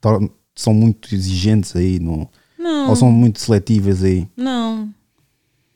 que 0.00 0.62
São 0.62 0.72
muito 0.72 1.14
exigentes 1.14 1.74
aí. 1.76 1.98
No, 1.98 2.28
Não. 2.58 2.88
Ou 2.90 2.96
são 2.96 3.10
muito 3.10 3.40
seletivas 3.40 4.02
aí. 4.02 4.28
Não. 4.36 4.92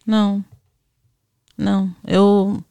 Não. 0.06 0.44
Não. 1.56 1.94
Eu. 2.06 2.62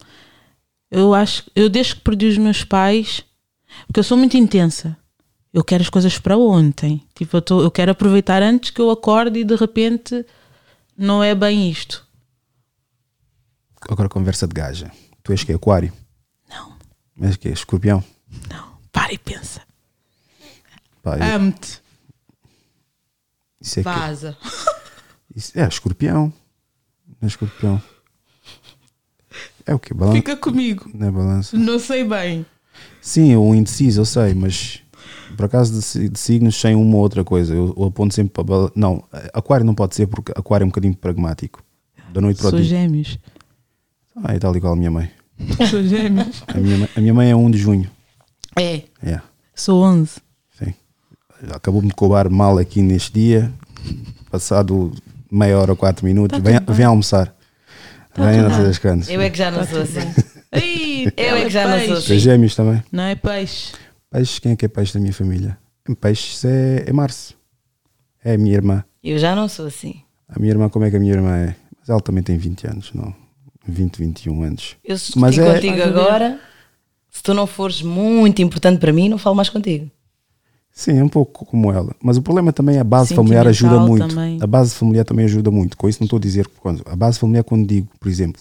Eu 0.90 1.14
acho. 1.14 1.44
Eu 1.56 1.70
desde 1.70 1.96
que 1.96 2.02
perdi 2.02 2.28
os 2.28 2.38
meus 2.38 2.64
pais. 2.64 3.24
Porque 3.86 4.00
eu 4.00 4.04
sou 4.04 4.18
muito 4.18 4.36
intensa. 4.38 4.98
Eu 5.54 5.64
quero 5.64 5.84
as 5.84 5.90
coisas 5.90 6.18
para 6.18 6.38
ontem. 6.38 7.04
Tipo, 7.16 7.38
eu, 7.38 7.42
tô, 7.42 7.62
eu 7.62 7.72
quero 7.72 7.92
aproveitar 7.92 8.42
antes 8.42 8.72
que 8.72 8.82
eu 8.82 8.90
acorde 8.90 9.40
e 9.40 9.44
de 9.44 9.56
repente 9.56 10.26
não 10.98 11.24
é 11.24 11.34
bem 11.36 11.70
isto. 11.70 12.06
Agora 13.90 14.10
conversa 14.10 14.48
de 14.48 14.54
gaja. 14.54 14.92
Tu 15.28 15.34
és 15.34 15.44
que 15.44 15.52
é 15.52 15.56
aquário? 15.56 15.92
Não. 16.50 16.72
Mas 17.14 17.36
que 17.36 17.50
é 17.50 17.52
escorpião? 17.52 18.02
Para 18.94 19.12
e 19.12 19.18
pensa. 19.18 19.62
Pá, 21.04 21.18
eu- 21.18 21.36
Amo-te. 21.36 21.82
isso 23.60 23.82
é 23.82 23.84
que 23.84 23.90
Vaza. 23.90 24.38
isso- 25.36 25.52
é 25.60 25.68
escorpião. 25.68 26.32
Não 27.08 27.16
é 27.24 27.28
escorpião. 27.28 27.82
É 29.66 29.76
o 29.76 29.80
que? 29.80 29.94
Balança? 29.94 30.16
Fica 30.16 30.38
comigo. 30.38 30.90
Não 30.94 31.08
é 31.08 31.12
balança? 31.12 31.58
Não 31.58 31.78
sei 31.78 32.06
bem. 32.06 32.46
Sim, 33.02 33.36
o 33.36 33.54
indeciso, 33.54 34.00
eu 34.00 34.06
sei, 34.06 34.34
mas 34.34 34.82
por 35.36 35.44
acaso 35.46 35.74
de, 35.74 35.82
si- 35.82 36.08
de 36.08 36.18
signos 36.18 36.56
sem 36.56 36.74
uma 36.74 36.96
ou 36.96 37.02
outra 37.02 37.26
coisa. 37.26 37.54
Eu, 37.54 37.76
eu 37.78 37.84
aponto 37.84 38.14
sempre 38.16 38.32
para. 38.32 38.44
bal- 38.46 38.72
Não, 38.74 39.04
aquário 39.34 39.66
não 39.66 39.76
pode 39.76 39.94
ser 39.94 40.08
porque 40.08 40.32
aquário 40.34 40.64
é 40.64 40.66
um 40.66 40.70
bocadinho 40.70 40.96
pragmático. 40.96 41.62
Da 42.14 42.22
noite 42.22 42.38
para 42.38 42.48
o 42.48 42.52
Sou 42.52 42.60
dia. 42.62 42.70
gêmeos. 42.70 43.20
Ah, 44.24 44.34
é 44.34 44.40
tal 44.40 44.56
igual 44.56 44.72
a 44.72 44.76
minha 44.78 44.90
mãe. 44.90 45.12
Sou 45.70 45.84
gêmeos. 45.84 46.44
A 46.48 46.58
minha, 46.58 46.78
mãe- 46.78 46.90
a 46.96 47.00
minha 47.02 47.14
mãe 47.14 47.32
é 47.32 47.36
1 47.36 47.52
de 47.52 47.58
junho. 47.58 47.90
É. 48.58 48.82
É, 49.04 49.22
Sou 49.54 49.84
11. 49.84 50.18
sim. 50.58 50.74
Acabou-me 51.54 51.88
de 51.88 51.94
cobrar 51.94 52.30
mal 52.30 52.58
aqui 52.58 52.82
neste 52.82 53.14
dia. 53.14 53.52
Passado 54.32 54.92
meia 55.32 55.58
hora 55.60 55.72
ou 55.72 55.78
quatro 55.78 56.06
minutos. 56.06 56.40
vem, 56.40 56.60
vem 56.68 56.86
almoçar. 56.86 57.34
vem 58.16 58.42
não 58.42 58.54
sei 58.54 58.64
das 58.66 58.78
cantas. 58.80 59.10
Eu 59.10 59.22
é 59.22 59.30
que 59.30 59.38
já 59.38 59.52
não 59.52 59.66
sou 59.66 59.82
assim. 59.82 60.00
Eu 61.16 61.36
é 61.36 61.44
que 61.44 61.50
já 61.50 61.68
não 61.68 61.78
sou 61.86 61.96
peixe. 61.96 62.14
És 62.14 62.22
gêmeos 62.22 62.56
também? 62.56 62.84
Não 62.92 63.04
é 63.04 63.16
peixe. 63.16 63.74
Peixes, 64.10 64.40
quem 64.40 64.54
é 64.54 64.56
que 64.56 64.66
é 64.66 64.68
peixe 64.68 64.94
da 64.94 65.00
minha 65.00 65.14
família? 65.14 65.58
Peixes 66.02 66.44
é, 66.46 66.86
é 66.88 66.94
Março. 66.94 67.36
É 68.24 68.34
a 68.34 68.38
minha 68.38 68.56
irmã. 68.56 68.84
Eu 69.04 69.20
já 69.20 69.36
não 69.36 69.48
sou 69.48 69.68
assim. 69.68 70.02
A 70.28 70.40
minha 70.40 70.52
irmã, 70.52 70.70
como 70.70 70.86
é 70.86 70.90
que 70.90 70.96
a 70.96 71.00
minha 71.00 71.14
irmã 71.14 71.36
é? 71.38 71.56
Mas 71.80 71.90
ela 71.90 72.02
também 72.02 72.24
tem 72.24 72.38
20 72.38 72.68
anos, 72.68 72.92
não? 72.94 73.14
20, 73.68 73.98
21 73.98 74.44
anos. 74.44 74.76
Eu 74.84 74.98
se 74.98 75.18
Mas 75.18 75.38
é- 75.38 75.54
contigo 75.54 75.82
agora, 75.82 76.40
se 77.10 77.22
tu 77.22 77.34
não 77.34 77.48
fores 77.48 77.82
muito 77.82 78.42
importante 78.42 78.80
para 78.80 78.94
mim, 78.94 79.10
não 79.10 79.18
falo 79.18 79.36
mais 79.36 79.50
contigo. 79.50 79.90
Sim, 80.72 81.00
é 81.00 81.04
um 81.04 81.10
pouco 81.10 81.44
como 81.44 81.72
ela. 81.72 81.96
Mas 82.04 82.18
o 82.18 82.22
problema 82.22 82.54
também 82.54 82.78
é 82.78 82.80
a 82.80 82.84
base 82.84 83.16
familiar 83.16 83.48
ajuda 83.48 83.80
muito. 83.80 84.08
também. 84.08 84.38
A 84.40 84.46
base 84.46 84.76
familiar 84.76 85.04
também 85.04 85.26
ajuda 85.26 85.50
muito. 85.50 85.76
Com 85.76 85.90
isso 85.90 86.00
não 86.00 86.06
estou 86.06 86.18
a 86.18 86.22
dizer 86.22 86.48
quando. 86.60 86.84
A 86.86 86.96
base 86.96 87.18
familiar, 87.18 87.44
quando 87.44 87.68
digo, 87.68 87.88
por 88.00 88.08
exemplo, 88.08 88.40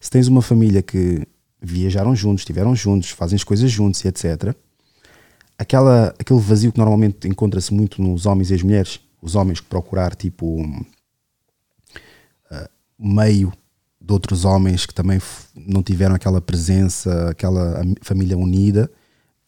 se 0.00 0.10
tens 0.10 0.26
uma 0.26 0.42
família 0.42 0.82
que 0.82 1.24
viajaram 1.60 2.16
juntos, 2.16 2.40
estiveram 2.40 2.74
juntos, 2.74 3.10
fazem 3.10 3.36
as 3.36 3.44
coisas 3.44 3.70
juntos 3.70 4.04
e 4.04 4.08
etc. 4.08 4.56
Aquela, 5.56 6.12
aquele 6.18 6.40
vazio 6.40 6.72
que 6.72 6.78
normalmente 6.78 7.28
encontra-se 7.28 7.72
muito 7.72 8.02
nos 8.02 8.26
homens 8.26 8.50
e 8.50 8.54
as 8.54 8.62
mulheres, 8.64 8.98
os 9.22 9.36
homens 9.36 9.60
que 9.60 9.66
procurar 9.66 10.16
tipo 10.16 10.44
um, 10.44 10.84
ah, 12.50 12.68
meio 12.98 13.52
de 14.04 14.12
outros 14.12 14.44
homens 14.44 14.84
que 14.86 14.94
também 14.94 15.20
não 15.54 15.82
tiveram 15.82 16.14
aquela 16.14 16.40
presença, 16.40 17.30
aquela 17.30 17.80
am- 17.80 17.94
família 18.02 18.36
unida, 18.36 18.90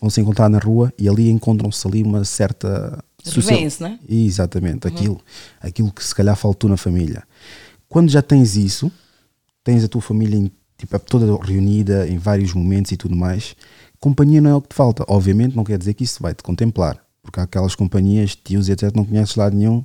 vão 0.00 0.08
se 0.10 0.20
encontrar 0.20 0.48
na 0.48 0.58
rua 0.58 0.92
e 0.98 1.08
ali 1.08 1.30
encontram-se 1.30 1.86
ali 1.86 2.02
uma 2.02 2.24
certa 2.24 3.02
social- 3.22 3.54
Revêem-se, 3.56 3.80
não 3.82 3.88
é? 3.88 3.98
Exatamente, 4.08 4.86
aquilo, 4.86 5.20
aquilo 5.60 5.92
que 5.92 6.04
se 6.04 6.14
calhar 6.14 6.36
faltou 6.36 6.68
na 6.70 6.76
família. 6.76 7.24
Quando 7.88 8.10
já 8.10 8.22
tens 8.22 8.56
isso, 8.56 8.90
tens 9.62 9.82
a 9.84 9.88
tua 9.88 10.02
família 10.02 10.36
em- 10.38 10.50
tipo, 10.76 10.98
toda 11.00 11.26
reunida 11.44 12.06
em 12.08 12.18
vários 12.18 12.52
momentos 12.52 12.92
e 12.92 12.96
tudo 12.96 13.16
mais, 13.16 13.56
companhia 13.98 14.40
não 14.40 14.50
é 14.50 14.54
o 14.54 14.60
que 14.60 14.68
te 14.68 14.74
falta. 14.74 15.04
Obviamente 15.08 15.56
não 15.56 15.64
quer 15.64 15.78
dizer 15.78 15.94
que 15.94 16.04
isso 16.04 16.22
vai 16.22 16.34
te 16.34 16.42
contemplar, 16.42 16.98
porque 17.22 17.40
há 17.40 17.44
aquelas 17.44 17.74
companhias, 17.74 18.36
tios 18.36 18.68
e 18.68 18.72
etc, 18.72 18.90
que 18.90 18.96
não 18.96 19.04
conheces 19.04 19.34
lado 19.36 19.56
nenhum, 19.56 19.84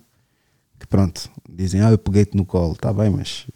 que 0.79 0.87
pronto, 0.87 1.29
dizem, 1.47 1.81
ah, 1.81 1.91
eu 1.91 1.97
peguei-te 1.97 2.35
no 2.37 2.45
colo, 2.45 2.73
está 2.73 2.93
bem, 2.93 3.09
mas. 3.09 3.45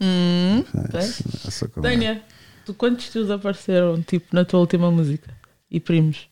É, 0.93 1.47
essa 1.47 1.67
coisa. 1.67 1.89
Tânia, 1.89 2.21
tu 2.65 2.73
quantos 2.73 3.09
tios 3.09 3.29
apareceram, 3.31 4.01
tipo, 4.01 4.35
na 4.35 4.45
tua 4.45 4.59
última 4.59 4.91
música? 4.91 5.33
E 5.69 5.79
primos? 5.79 6.27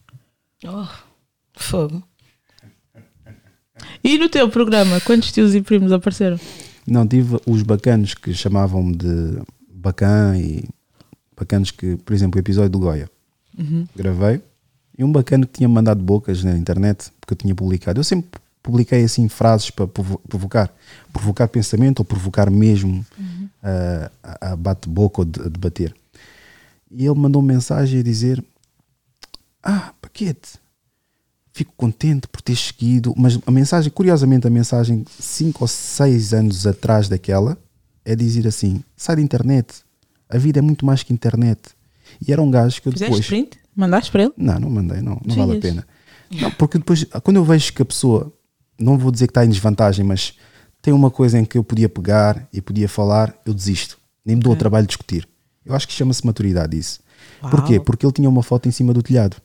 Oh, 0.66 0.88
fogo. 1.54 2.04
E 4.04 4.18
no 4.18 4.30
teu 4.30 4.50
programa, 4.50 5.00
quantos 5.02 5.32
tios 5.32 5.56
e 5.56 5.62
primos 5.62 5.92
apareceram? 5.92 6.40
Não, 6.86 7.08
tive 7.08 7.40
os 7.48 7.62
bacanos 7.64 8.14
que 8.14 8.34
chamavam-me 8.34 8.96
de 8.96 9.42
bacana 9.70 10.38
e 10.38 10.64
bacanos 11.36 11.72
que, 11.72 11.96
por 11.98 12.14
exemplo, 12.14 12.38
o 12.38 12.42
episódio 12.42 12.70
do 12.70 12.80
Goya, 12.80 13.10
gravei 13.96 14.42
e 14.98 15.04
um 15.04 15.12
bacana 15.12 15.46
que 15.46 15.54
tinha 15.54 15.70
mandado 15.70 16.04
bocas 16.04 16.44
na 16.44 16.56
internet 16.58 17.12
porque 17.20 17.34
eu 17.34 17.38
tinha 17.38 17.56
publicado. 17.56 18.00
Eu 18.00 18.04
sempre 18.04 18.40
publiquei 18.64 19.04
assim 19.04 19.28
frases 19.28 19.70
para 19.70 19.88
provo- 19.88 20.22
provocar, 20.28 20.74
provocar 21.12 21.48
pensamento 21.48 22.00
ou 22.00 22.06
provocar 22.06 22.50
mesmo 22.50 23.06
ah, 23.64 24.12
a, 24.24 24.52
a 24.52 24.56
bate-boca 24.56 25.22
ou 25.22 25.26
de- 25.26 25.40
a 25.42 25.48
debater. 25.50 25.94
E 26.90 27.06
ele 27.06 27.18
mandou 27.18 27.42
uma 27.42 27.54
mensagem 27.54 28.00
a 28.00 28.04
dizer: 28.04 28.44
Ah, 29.64 29.94
paquete, 30.02 30.60
fico 31.54 31.74
contente 31.78 32.28
por 32.28 32.42
ter 32.42 32.56
seguido, 32.56 33.14
mas 33.18 33.40
a 33.46 33.52
mensagem, 33.52 33.92
curiosamente, 33.92 34.48
a 34.48 34.50
mensagem 34.50 35.06
5 35.20 35.64
ou 35.64 35.68
6 35.68 36.34
anos 36.34 36.66
atrás 36.68 37.08
daquela 37.08 37.58
é 38.04 38.16
dizer 38.16 38.48
assim: 38.48 38.84
sai 38.96 39.16
da 39.16 39.22
internet, 39.22 39.84
a 40.30 40.38
vida 40.38 40.60
é 40.60 40.62
muito 40.62 40.86
mais 40.86 41.04
que 41.04 41.14
internet. 41.14 41.60
E 42.26 42.34
era 42.34 42.42
um 42.42 42.52
gajo 42.52 42.82
que 42.82 42.88
eu 42.90 42.92
Fizeste 42.92 43.12
depois. 43.12 43.28
print? 43.28 43.58
Mandaste 43.76 44.12
para 44.12 44.24
ele? 44.24 44.34
Não, 44.36 44.60
não 44.60 44.70
mandei, 44.70 45.02
não, 45.02 45.20
não 45.26 45.36
vale 45.36 45.58
a 45.58 45.62
pena. 45.62 45.88
Não, 46.30 46.52
porque 46.52 46.78
depois, 46.78 47.06
quando 47.24 47.38
eu 47.38 47.44
vejo 47.46 47.72
que 47.74 47.82
a 47.82 47.86
pessoa, 47.86 48.34
não 48.82 48.98
vou 48.98 49.12
dizer 49.12 49.28
que 49.28 49.32
está 49.32 49.46
em 49.46 49.50
desvantagem, 49.50 50.06
mas 50.06 50.34
tem 50.82 50.94
uma 50.94 51.12
coisa 51.12 51.38
em 51.38 51.46
que 51.46 51.58
eu 51.58 51.64
podia 51.64 51.88
pegar 51.88 52.48
e 52.52 52.62
podia 52.62 52.90
falar, 52.90 53.34
eu 53.46 53.54
desisto. 53.54 53.98
Nem 54.26 54.36
me 54.36 54.42
dou 54.42 54.54
o 54.54 54.56
trabalho 54.56 54.86
de 54.86 54.90
discutir. 54.90 55.28
Eu 55.66 55.76
acho 55.76 55.88
que 55.88 55.94
chama-se 55.94 56.26
maturidade 56.26 56.78
isso. 56.78 57.00
Porquê? 57.40 57.76
Uau. 57.76 57.86
Porque 57.86 58.06
ele 58.06 58.14
tinha 58.14 58.30
uma 58.30 58.44
foto 58.44 58.68
em 58.68 58.72
cima 58.72 58.94
do 58.94 59.02
telhado, 59.02 59.38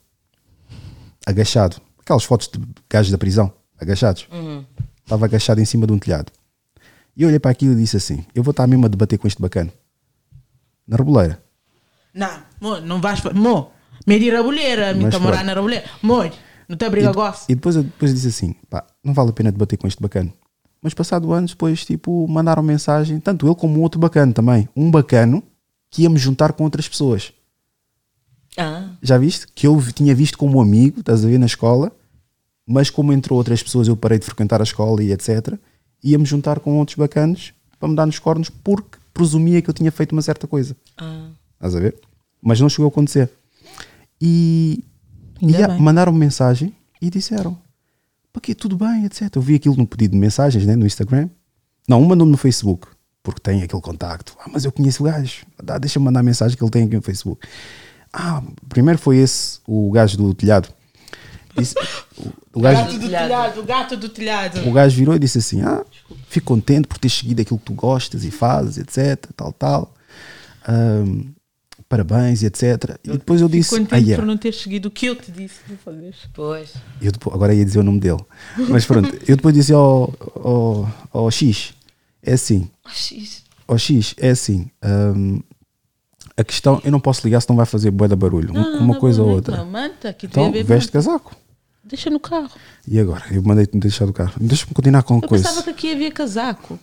agachado. 1.27 1.77
Aquelas 1.99 2.25
fotos 2.25 2.49
de 2.49 2.61
gajos 2.89 3.11
da 3.11 3.19
prisão, 3.19 3.53
agachados. 3.79 4.29
Estava 5.03 5.27
agachado 5.27 5.61
em 5.61 5.65
cima 5.65 5.87
de 5.87 5.93
um 5.93 5.99
telhado. 5.99 6.33
E 7.17 7.23
eu 7.23 7.29
olhei 7.29 7.39
para 7.39 7.51
aquilo 7.51 7.73
e 7.73 7.77
disse 7.77 7.97
assim: 7.97 8.25
Eu 8.35 8.43
vou 8.43 8.51
estar 8.51 8.67
mesmo 8.67 8.87
a 8.87 8.89
debater 8.89 9.19
com 9.19 9.27
este 9.27 9.41
bacana. 9.41 9.73
Na 10.87 10.97
reboleira. 10.97 11.43
Não, 12.15 12.31
mo, 12.61 12.81
não 12.81 13.01
vais. 13.01 13.23
Mo, 13.35 13.71
me 14.07 14.19
ir 14.19 14.35
a 14.35 14.43
bolheira, 14.43 14.95
me 14.95 15.05
morar 15.19 15.45
na 15.45 15.55
bolheira. 15.55 15.85
Mo, 16.03 16.23
não 16.69 16.77
te 16.77 16.89
briga 16.89 17.13
gosto. 17.13 17.49
E 17.51 17.55
depois, 17.55 17.77
eu- 17.77 17.83
depois 17.85 18.11
eu 18.11 18.15
disse 18.15 18.29
assim: 18.29 18.55
pá, 18.69 18.85
não 19.05 19.13
vale 19.15 19.31
a 19.31 19.33
pena 19.33 19.53
debater 19.53 19.79
com 19.79 19.87
este 19.87 20.01
bacana. 20.03 20.33
Mas 20.83 20.95
passado 20.95 21.33
anos, 21.33 21.51
depois, 21.53 21.85
tipo, 21.85 22.27
mandaram 22.29 22.63
mensagem, 22.63 23.19
tanto 23.19 23.47
ele 23.47 23.55
como 23.55 23.79
um 23.79 23.83
outro 23.83 23.99
bacana 24.01 24.33
também. 24.33 24.69
Um 24.77 24.91
bacano 24.91 25.43
que 25.91 26.03
ia 26.03 26.11
me 26.11 26.19
juntar 26.19 26.53
com 26.53 26.65
outras 26.65 26.89
pessoas. 26.89 27.33
Ah, 28.57 28.91
Já 29.03 29.19
viste? 29.19 29.47
Que 29.55 29.67
eu 29.67 29.81
tinha 29.93 30.15
visto 30.15 30.39
como 30.39 30.61
amigo, 30.61 31.01
estás 31.01 31.25
a 31.25 31.29
ver, 31.29 31.39
na 31.39 31.47
escola, 31.47 31.93
mas 32.67 32.89
como 32.91 33.13
entrou 33.13 33.39
outras 33.39 33.63
pessoas, 33.63 33.89
eu 33.89 33.97
parei 33.97 34.19
de 34.19 34.25
frequentar 34.25 34.61
a 34.61 34.65
escola 34.65 35.03
e 35.03 35.13
etc. 35.13 35.55
Ia-me 36.03 36.25
juntar 36.25 36.61
com 36.61 36.79
outros 36.79 36.97
bacanos 36.97 37.53
para 37.79 37.89
me 37.89 37.97
dar 37.97 38.07
nos 38.07 38.19
cornos 38.19 38.49
porque 38.49 38.99
presumia 39.13 39.61
que 39.61 39.69
eu 39.71 39.75
tinha 39.75 39.91
feito 39.93 40.13
uma 40.13 40.23
certa 40.23 40.47
coisa. 40.47 40.77
ah. 40.99 41.31
Estás 41.55 41.75
a 41.75 41.81
ver? 41.81 41.97
Mas 42.43 42.61
não 42.61 42.69
chegou 42.69 42.87
a 42.87 42.89
acontecer. 42.89 43.31
E, 44.21 44.85
Ainda 45.43 45.59
e 45.59 45.63
a- 45.63 45.69
bem. 45.69 45.81
mandaram-me 45.81 46.19
mensagem 46.19 46.75
e 47.01 47.11
disseram: 47.11 47.57
para 48.33 48.41
quê? 48.43 48.55
Tudo 48.55 48.77
bem, 48.77 49.05
etc. 49.05 49.35
Eu 49.35 49.43
vi 49.43 49.55
aquilo 49.55 49.77
no 49.77 49.87
pedido 49.87 50.13
de 50.13 50.19
mensagens, 50.19 50.65
né, 50.67 50.77
no 50.77 50.87
Instagram. 50.87 51.29
Não, 51.89 52.03
um 52.03 52.07
mandou-me 52.07 52.33
no 52.33 52.39
Facebook, 52.39 52.89
porque 53.23 53.41
tem 53.41 53.63
aquele 53.63 53.81
contacto. 53.83 54.35
Ah, 54.41 54.49
mas 54.53 54.65
eu 54.65 54.73
conheço 54.73 55.03
o 55.03 55.07
gajo. 55.07 55.47
Dá, 55.63 55.79
Deixa-me 55.79 56.05
mandar 56.05 56.23
mensagem 56.23 56.57
que 56.57 56.63
ele 56.65 56.71
tem 56.71 56.85
aqui 56.85 56.97
no 56.97 57.03
Facebook. 57.03 57.47
Ah, 58.13 58.43
primeiro 58.69 58.99
foi 58.99 59.19
esse, 59.19 59.61
o 59.67 59.91
gajo 59.91 60.17
do 60.17 60.35
telhado. 60.35 60.69
Disse- 61.57 61.75
o, 62.19 62.59
o 62.59 62.61
gajo, 62.61 62.83
Gato 62.83 62.93
do 62.99 63.01
telhado, 63.09 63.61
o 63.61 63.65
gato 63.65 63.97
do 63.97 64.09
telhado. 64.09 64.69
o 64.69 64.73
gajo 64.73 64.97
virou 64.97 65.15
e 65.15 65.19
disse 65.19 65.39
assim: 65.39 65.63
Ah, 65.63 65.85
fico 66.29 66.47
contente 66.47 66.87
por 66.89 66.99
ter 66.99 67.09
seguido 67.09 67.41
aquilo 67.43 67.59
que 67.59 67.65
tu 67.65 67.73
gostas 67.75 68.25
e 68.25 68.31
fazes, 68.31 68.79
etc. 68.79 69.31
Tal, 69.37 69.53
tal. 69.53 69.95
Ahm, 70.69 71.29
parabéns, 71.89 72.43
e 72.43 72.47
etc. 72.47 72.99
E 73.05 73.11
depois 73.13 73.41
eu 73.41 73.49
disse: 73.49 73.71
Contente 73.71 73.95
ah, 73.95 73.99
yeah. 73.99 74.17
por 74.23 74.27
não 74.27 74.37
ter 74.37 74.53
seguido 74.53 74.89
o 74.89 74.91
que 74.91 75.07
eu 75.07 75.17
te 75.17 75.31
disse. 75.31 75.61
não 75.69 75.77
fodas. 75.77 76.15
Pois. 76.35 76.75
Eu 77.01 77.13
depois- 77.13 77.35
agora 77.35 77.55
ia 77.55 77.65
dizer 77.65 77.79
o 77.79 77.83
nome 77.83 78.01
dele. 78.01 78.21
Mas 78.69 78.85
pronto, 78.85 79.15
eu 79.29 79.37
depois 79.37 79.55
disse 79.55 79.73
ao, 79.73 80.13
ao, 80.43 80.89
ao 81.13 81.31
X: 81.31 81.75
É 82.23 82.33
assim, 82.35 82.69
ao 83.67 83.79
X, 83.79 84.15
é 84.19 84.31
assim. 84.31 84.71
ahm, 84.83 85.41
a 86.37 86.45
questão, 86.45 86.81
eu 86.85 86.93
não 86.93 87.01
posso 87.01 87.23
ligar 87.27 87.41
se 87.41 87.49
não 87.49 87.57
vai 87.57 87.65
fazer 87.65 87.91
bué 87.91 88.09
de 88.09 88.15
barulho. 88.17 88.51
Um- 88.51 88.55
Não, 88.55 88.79
uma 88.81 88.93
não, 88.95 89.01
coisa 89.01 89.23
ou 89.23 89.29
não, 89.29 89.35
outra. 89.37 89.57
Não, 89.57 89.65
manta, 89.67 90.11
aqui 90.11 90.27
Então, 90.27 90.51
tem 90.53 90.61
a 90.61 90.65
ver. 90.65 90.65
veste 90.65 90.89
manta. 90.95 91.09
casaco. 91.09 91.35
Deixa 91.83 92.11
no 92.11 92.19
carro. 92.21 92.51
E 92.87 92.99
agora? 92.99 93.23
Eu 93.31 93.43
mandei-te 93.43 93.79
deixar 93.79 94.05
do 94.07 94.13
carro. 94.13 94.33
Deixa-me 94.41 94.75
continuar 94.75 95.03
com 95.05 95.15
a 95.15 95.19
Eu 95.19 95.23
coisa. 95.29 95.45
pensava 95.45 95.63
que 95.65 95.71
aqui 95.71 95.93
havia 95.93 96.11
casaco. 96.11 96.79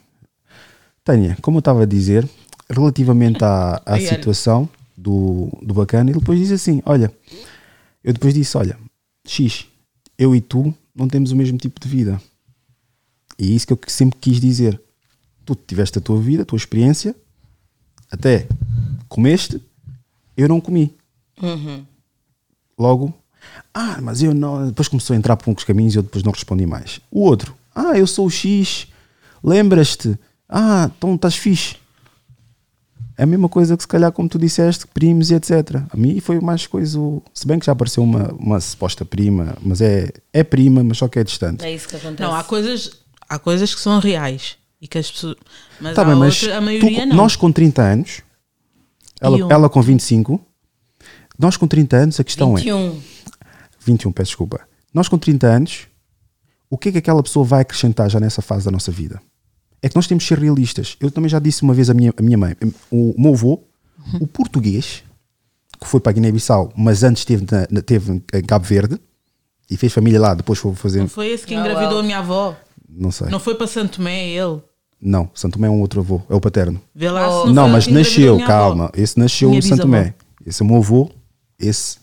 Tânia, 1.04 1.38
como 1.42 1.58
eu 1.58 1.60
estava 1.60 1.84
a 1.84 1.86
dizer, 1.86 2.28
relativamente 2.70 3.44
à, 3.44 3.82
à 3.86 4.00
situação 4.00 4.68
do, 5.04 5.50
do 5.62 5.74
bacana, 5.74 6.10
ele 6.10 6.20
depois 6.20 6.40
diz 6.40 6.52
assim: 6.52 6.82
Olha, 6.86 7.14
eu 8.04 8.14
depois 8.14 8.34
disse: 8.34 8.58
Olha, 8.58 8.78
X, 9.26 9.68
eu 10.18 10.34
e 10.34 10.40
tu 10.40 10.74
não 10.96 11.08
temos 11.08 11.32
o 11.32 11.36
mesmo 11.36 11.58
tipo 11.58 11.80
de 11.80 11.88
vida. 11.88 12.22
E 13.38 13.52
é 13.52 13.56
isso 13.56 13.68
que 13.68 13.74
eu 13.74 13.80
sempre 13.88 14.18
quis 14.20 14.40
dizer. 14.40 14.80
Tu 15.46 15.56
tiveste 15.56 15.98
a 15.98 16.02
tua 16.02 16.20
vida, 16.22 16.44
a 16.44 16.46
tua 16.46 16.56
experiência, 16.56 17.14
até 18.10 18.48
comeste, 19.10 19.62
eu 20.38 20.48
não 20.48 20.62
comi. 20.62 20.96
Logo, 22.80 23.14
ah, 23.74 24.00
mas 24.02 24.24
eu 24.24 24.34
não. 24.34 24.68
Depois 24.68 24.88
começou 24.88 25.14
a 25.14 25.18
entrar 25.18 25.36
por 25.36 25.52
uns 25.52 25.66
caminhos 25.66 25.96
e 25.96 25.98
eu 25.98 26.04
depois 26.04 26.24
não 26.24 26.32
respondi 26.32 26.66
mais. 26.66 27.02
O 27.12 27.22
outro, 27.22 27.54
ah, 27.76 27.98
eu 27.98 28.08
sou 28.08 28.28
o 28.28 28.32
X, 28.32 28.88
lembras-te? 29.44 30.18
Ah, 30.48 30.90
então 30.96 31.16
estás 31.16 31.36
fixe. 31.36 31.76
É 33.18 33.24
a 33.24 33.26
mesma 33.26 33.48
coisa 33.48 33.78
que 33.78 33.84
se 33.84 33.88
calhar 33.88 34.12
como 34.12 34.28
tu 34.28 34.40
disseste, 34.40 34.88
primos 34.88 35.30
e 35.30 35.36
etc. 35.36 35.52
A 35.92 35.96
mim 35.98 36.20
foi 36.20 36.40
mais 36.40 36.66
coisa. 36.66 36.98
Se 37.34 37.46
bem 37.46 37.60
que 37.60 37.66
já 37.66 37.72
apareceu 37.74 38.02
uma, 38.04 38.34
uma 38.34 38.60
suposta 38.60 39.06
prima, 39.06 39.56
mas 39.62 39.82
é, 39.82 40.10
é 40.32 40.44
prima, 40.44 40.84
mas 40.84 40.98
só 40.98 41.08
que 41.08 41.20
é 41.20 41.24
distante. 41.24 41.64
É 41.64 41.74
isso 41.74 41.88
que 41.88 41.96
acontece. 41.96 42.22
Não, 42.24 42.34
há 42.36 42.44
coisas, 42.44 42.92
há 43.30 43.38
coisas 43.38 43.74
que 43.76 43.82
são 43.82 44.00
reais 44.00 44.58
e 44.82 44.88
que 44.88 44.98
as 44.98 45.12
pessoas. 45.12 45.36
Mas 45.80 45.94
Tá 45.96 46.02
há 46.02 46.06
bem, 46.06 46.16
mas 46.16 46.42
outra- 46.42 46.58
a 46.58 46.60
tu- 46.60 46.66
maioria 46.66 47.06
não. 47.06 47.16
nós 47.16 47.36
com 47.36 47.52
30 47.52 47.82
anos, 47.84 48.22
ela, 49.22 49.38
um. 49.38 49.52
ela 49.52 49.70
com 49.70 49.82
25, 49.82 50.42
nós 51.38 51.56
com 51.56 51.68
30 51.68 51.96
anos, 51.98 52.20
a 52.20 52.24
questão 52.24 52.54
é. 52.58 52.62
21. 52.62 53.00
21, 53.86 54.12
peço 54.12 54.30
desculpa. 54.30 54.62
Nós 54.94 55.08
com 55.08 55.18
30 55.20 55.48
anos, 55.48 55.88
o 56.70 56.78
que 56.78 56.90
é 56.90 56.92
que 56.94 56.98
aquela 56.98 57.22
pessoa 57.22 57.46
vai 57.46 57.62
acrescentar 57.62 58.10
já 58.10 58.20
nessa 58.20 58.42
fase 58.42 58.66
da 58.66 58.72
nossa 58.72 58.92
vida? 58.92 59.22
É 59.84 59.90
que 59.90 59.96
nós 59.96 60.08
temos 60.08 60.24
que 60.24 60.30
ser 60.30 60.40
realistas. 60.42 60.96
Eu 61.00 61.12
também 61.12 61.30
já 61.30 61.38
disse 61.40 61.62
uma 61.62 61.74
vez 61.74 61.90
à 61.90 61.94
minha, 61.94 62.12
à 62.18 62.22
minha 62.24 62.38
mãe, 62.38 62.56
o 62.90 63.14
meu 63.22 63.34
avô, 63.34 63.60
o 64.20 64.26
português, 64.26 65.04
que 65.80 65.86
foi 65.88 66.00
para 66.00 66.12
a 66.12 66.14
Guiné-Bissau, 66.14 66.72
mas 66.76 67.04
antes 67.04 67.22
esteve, 67.22 67.46
na, 67.52 67.68
na- 67.70 67.82
teve 67.82 68.14
em 68.34 68.42
Cabo 68.44 68.66
Verde 68.66 68.98
e 69.70 69.76
fez 69.76 69.92
família 69.92 70.20
lá, 70.22 70.34
depois 70.34 70.58
foi 70.58 70.74
fazer. 70.74 71.00
Não 71.02 71.08
foi 71.10 71.28
esse 71.28 71.46
que 71.46 71.54
engravidou 71.54 72.00
a 72.00 72.04
minha 72.04 72.20
avó. 72.20 72.56
Não 72.90 73.12
sei. 73.12 73.26
Não 73.26 73.34
Não, 73.34 73.40
foi 73.42 73.56
para 73.56 73.68
Santo 73.68 73.98
Tomé, 73.98 74.30
ele. 74.30 74.62
Santo 75.34 75.54
Tomé 75.56 75.68
é 75.68 75.70
um 75.72 75.82
outro 75.82 76.00
avô, 76.00 76.22
é 76.30 76.34
o 76.36 76.40
paterno. 76.40 76.80
Vê 76.96 77.10
lá 77.12 77.28
Oh. 77.44 77.48
Não, 77.52 77.64
ele 77.66 77.74
mas 77.74 77.88
nasceu, 77.88 78.36
minha 78.36 78.46
avó. 78.48 78.54
calma. 78.54 78.92
Esse 78.96 79.20
nasceu 79.20 79.50
Minha 79.50 79.60
em 79.60 79.62
Santo. 79.62 79.82
Tomé. 79.82 80.14
Esse 80.46 80.62
é 80.62 80.66
o 80.66 80.68
meu 80.70 80.78
avô, 80.78 81.10
esse, 81.60 81.98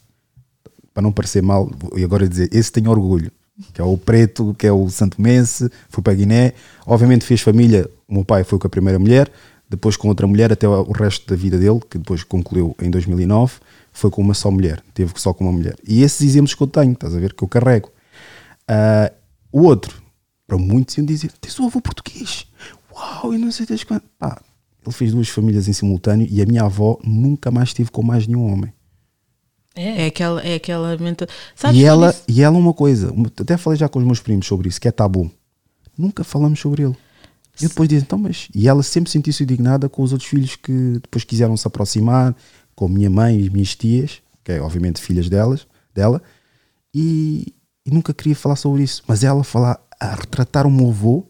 para 0.92 1.02
não 1.02 1.12
parecer 1.12 1.42
mal, 1.42 1.70
e 1.96 2.04
agora 2.04 2.28
dizer, 2.28 2.50
esse 2.52 2.70
tem 2.70 2.86
orgulho, 2.88 3.32
que 3.72 3.80
é 3.80 3.84
o 3.84 3.96
preto, 3.96 4.54
que 4.58 4.66
é 4.66 4.72
o 4.72 4.88
Santo 4.88 5.20
Mense, 5.20 5.70
foi 5.88 6.02
para 6.02 6.14
Guiné. 6.14 6.54
Obviamente 6.86 7.24
fez 7.24 7.40
família, 7.40 7.88
o 8.08 8.14
meu 8.14 8.24
pai 8.24 8.44
foi 8.44 8.58
com 8.58 8.66
a 8.66 8.70
primeira 8.70 8.98
mulher, 8.98 9.30
depois 9.68 9.96
com 9.96 10.08
outra 10.08 10.26
mulher 10.26 10.52
até 10.52 10.68
o 10.68 10.90
resto 10.92 11.26
da 11.28 11.36
vida 11.36 11.58
dele, 11.58 11.80
que 11.88 11.98
depois 11.98 12.24
concluiu 12.24 12.74
em 12.80 12.90
2009, 12.90 13.54
foi 13.92 14.10
com 14.10 14.20
uma 14.20 14.34
só 14.34 14.50
mulher, 14.50 14.82
teve 14.94 15.12
só 15.16 15.32
com 15.32 15.44
uma 15.44 15.52
mulher. 15.52 15.76
E 15.86 16.02
esses 16.02 16.22
exemplos 16.22 16.54
que 16.54 16.62
eu 16.62 16.66
tenho, 16.66 16.92
estás 16.92 17.14
a 17.14 17.18
ver, 17.18 17.34
que 17.34 17.44
eu 17.44 17.48
carrego. 17.48 17.90
Ah, 18.66 19.12
o 19.52 19.62
outro, 19.62 20.02
para 20.46 20.58
muitos 20.58 20.96
iam 20.96 21.06
dizer, 21.06 21.32
tens 21.40 21.58
o 21.58 21.66
avô 21.66 21.80
português. 21.80 22.46
Uau, 22.92 23.32
e 23.34 23.38
não 23.38 23.52
sei 23.52 23.66
desde 23.66 23.86
quando. 23.86 24.02
Pá, 24.18 24.40
ele 24.84 24.94
fez 24.94 25.12
duas 25.12 25.28
famílias 25.28 25.68
em 25.68 25.72
simultâneo 25.72 26.26
e 26.30 26.42
a 26.42 26.46
minha 26.46 26.64
avó 26.64 26.98
nunca 27.04 27.50
mais 27.50 27.68
esteve 27.68 27.90
com 27.90 28.02
mais 28.02 28.26
nenhum 28.26 28.50
homem. 28.52 28.72
É 29.74 30.06
aquela, 30.06 30.40
é 30.42 30.54
aquela 30.56 30.96
menta... 30.98 31.28
Sabes 31.54 31.80
E 31.80 31.84
ela, 31.84 32.14
e 32.26 32.42
ela 32.42 32.58
uma 32.58 32.74
coisa, 32.74 33.14
até 33.40 33.56
falei 33.56 33.78
já 33.78 33.88
com 33.88 33.98
os 33.98 34.04
meus 34.04 34.20
primos 34.20 34.46
sobre 34.46 34.68
isso, 34.68 34.80
que 34.80 34.88
é 34.88 34.90
tabu. 34.92 35.30
Nunca 35.96 36.24
falamos 36.24 36.58
sobre 36.58 36.82
ele. 36.82 36.96
E 37.60 37.64
eu 37.64 37.68
depois 37.68 37.88
disse, 37.88 38.04
então, 38.04 38.18
mas. 38.18 38.48
E 38.54 38.66
ela 38.68 38.82
sempre 38.82 39.10
sentiu-se 39.10 39.42
indignada 39.42 39.88
com 39.88 40.02
os 40.02 40.12
outros 40.12 40.28
filhos 40.28 40.56
que 40.56 40.98
depois 41.00 41.24
quiseram 41.24 41.56
se 41.56 41.66
aproximar, 41.66 42.34
com 42.74 42.86
a 42.86 42.88
minha 42.88 43.10
mãe 43.10 43.38
e 43.38 43.44
as 43.44 43.48
minhas 43.50 43.74
tias, 43.74 44.22
que 44.42 44.52
é 44.52 44.60
obviamente 44.60 45.00
filhas 45.00 45.28
delas, 45.28 45.66
dela, 45.94 46.22
e, 46.94 47.54
e 47.84 47.90
nunca 47.90 48.14
queria 48.14 48.34
falar 48.34 48.56
sobre 48.56 48.82
isso. 48.82 49.02
Mas 49.06 49.22
ela 49.22 49.44
falar, 49.44 49.78
a 50.00 50.14
retratar 50.14 50.66
o 50.66 50.70
meu 50.70 50.88
avô 50.88 51.26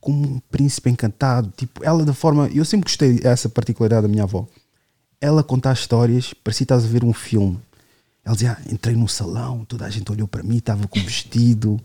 como 0.00 0.26
um 0.26 0.40
príncipe 0.50 0.90
encantado, 0.90 1.52
tipo, 1.56 1.84
ela 1.84 2.04
da 2.04 2.12
forma. 2.12 2.48
Eu 2.48 2.64
sempre 2.64 2.88
gostei 2.88 3.20
dessa 3.20 3.48
particularidade 3.48 4.02
da 4.02 4.08
minha 4.08 4.24
avó. 4.24 4.46
Ela 5.20 5.42
contar 5.42 5.72
histórias, 5.72 6.32
parecia 6.32 6.64
que 6.66 6.72
estás 6.72 6.84
a 6.84 6.88
ver 6.88 7.04
um 7.04 7.12
filme. 7.12 7.58
Ela 8.24 8.34
dizia, 8.34 8.52
ah, 8.52 8.72
entrei 8.72 8.94
num 8.94 9.08
salão, 9.08 9.64
toda 9.64 9.84
a 9.84 9.90
gente 9.90 10.10
olhou 10.12 10.28
para 10.28 10.42
mim, 10.42 10.58
estava 10.58 10.86
com 10.86 11.00
vestido. 11.00 11.80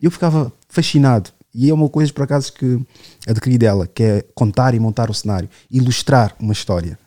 Eu 0.00 0.10
ficava 0.10 0.52
fascinado. 0.68 1.30
E 1.54 1.70
é 1.70 1.74
uma 1.74 1.88
coisa, 1.88 2.12
por 2.12 2.24
acaso, 2.24 2.52
que 2.52 2.78
adquiri 3.26 3.56
dela, 3.56 3.86
que 3.86 4.02
é 4.02 4.24
contar 4.34 4.74
e 4.74 4.80
montar 4.80 5.10
o 5.10 5.14
cenário, 5.14 5.48
ilustrar 5.70 6.34
uma 6.38 6.52
história. 6.52 6.98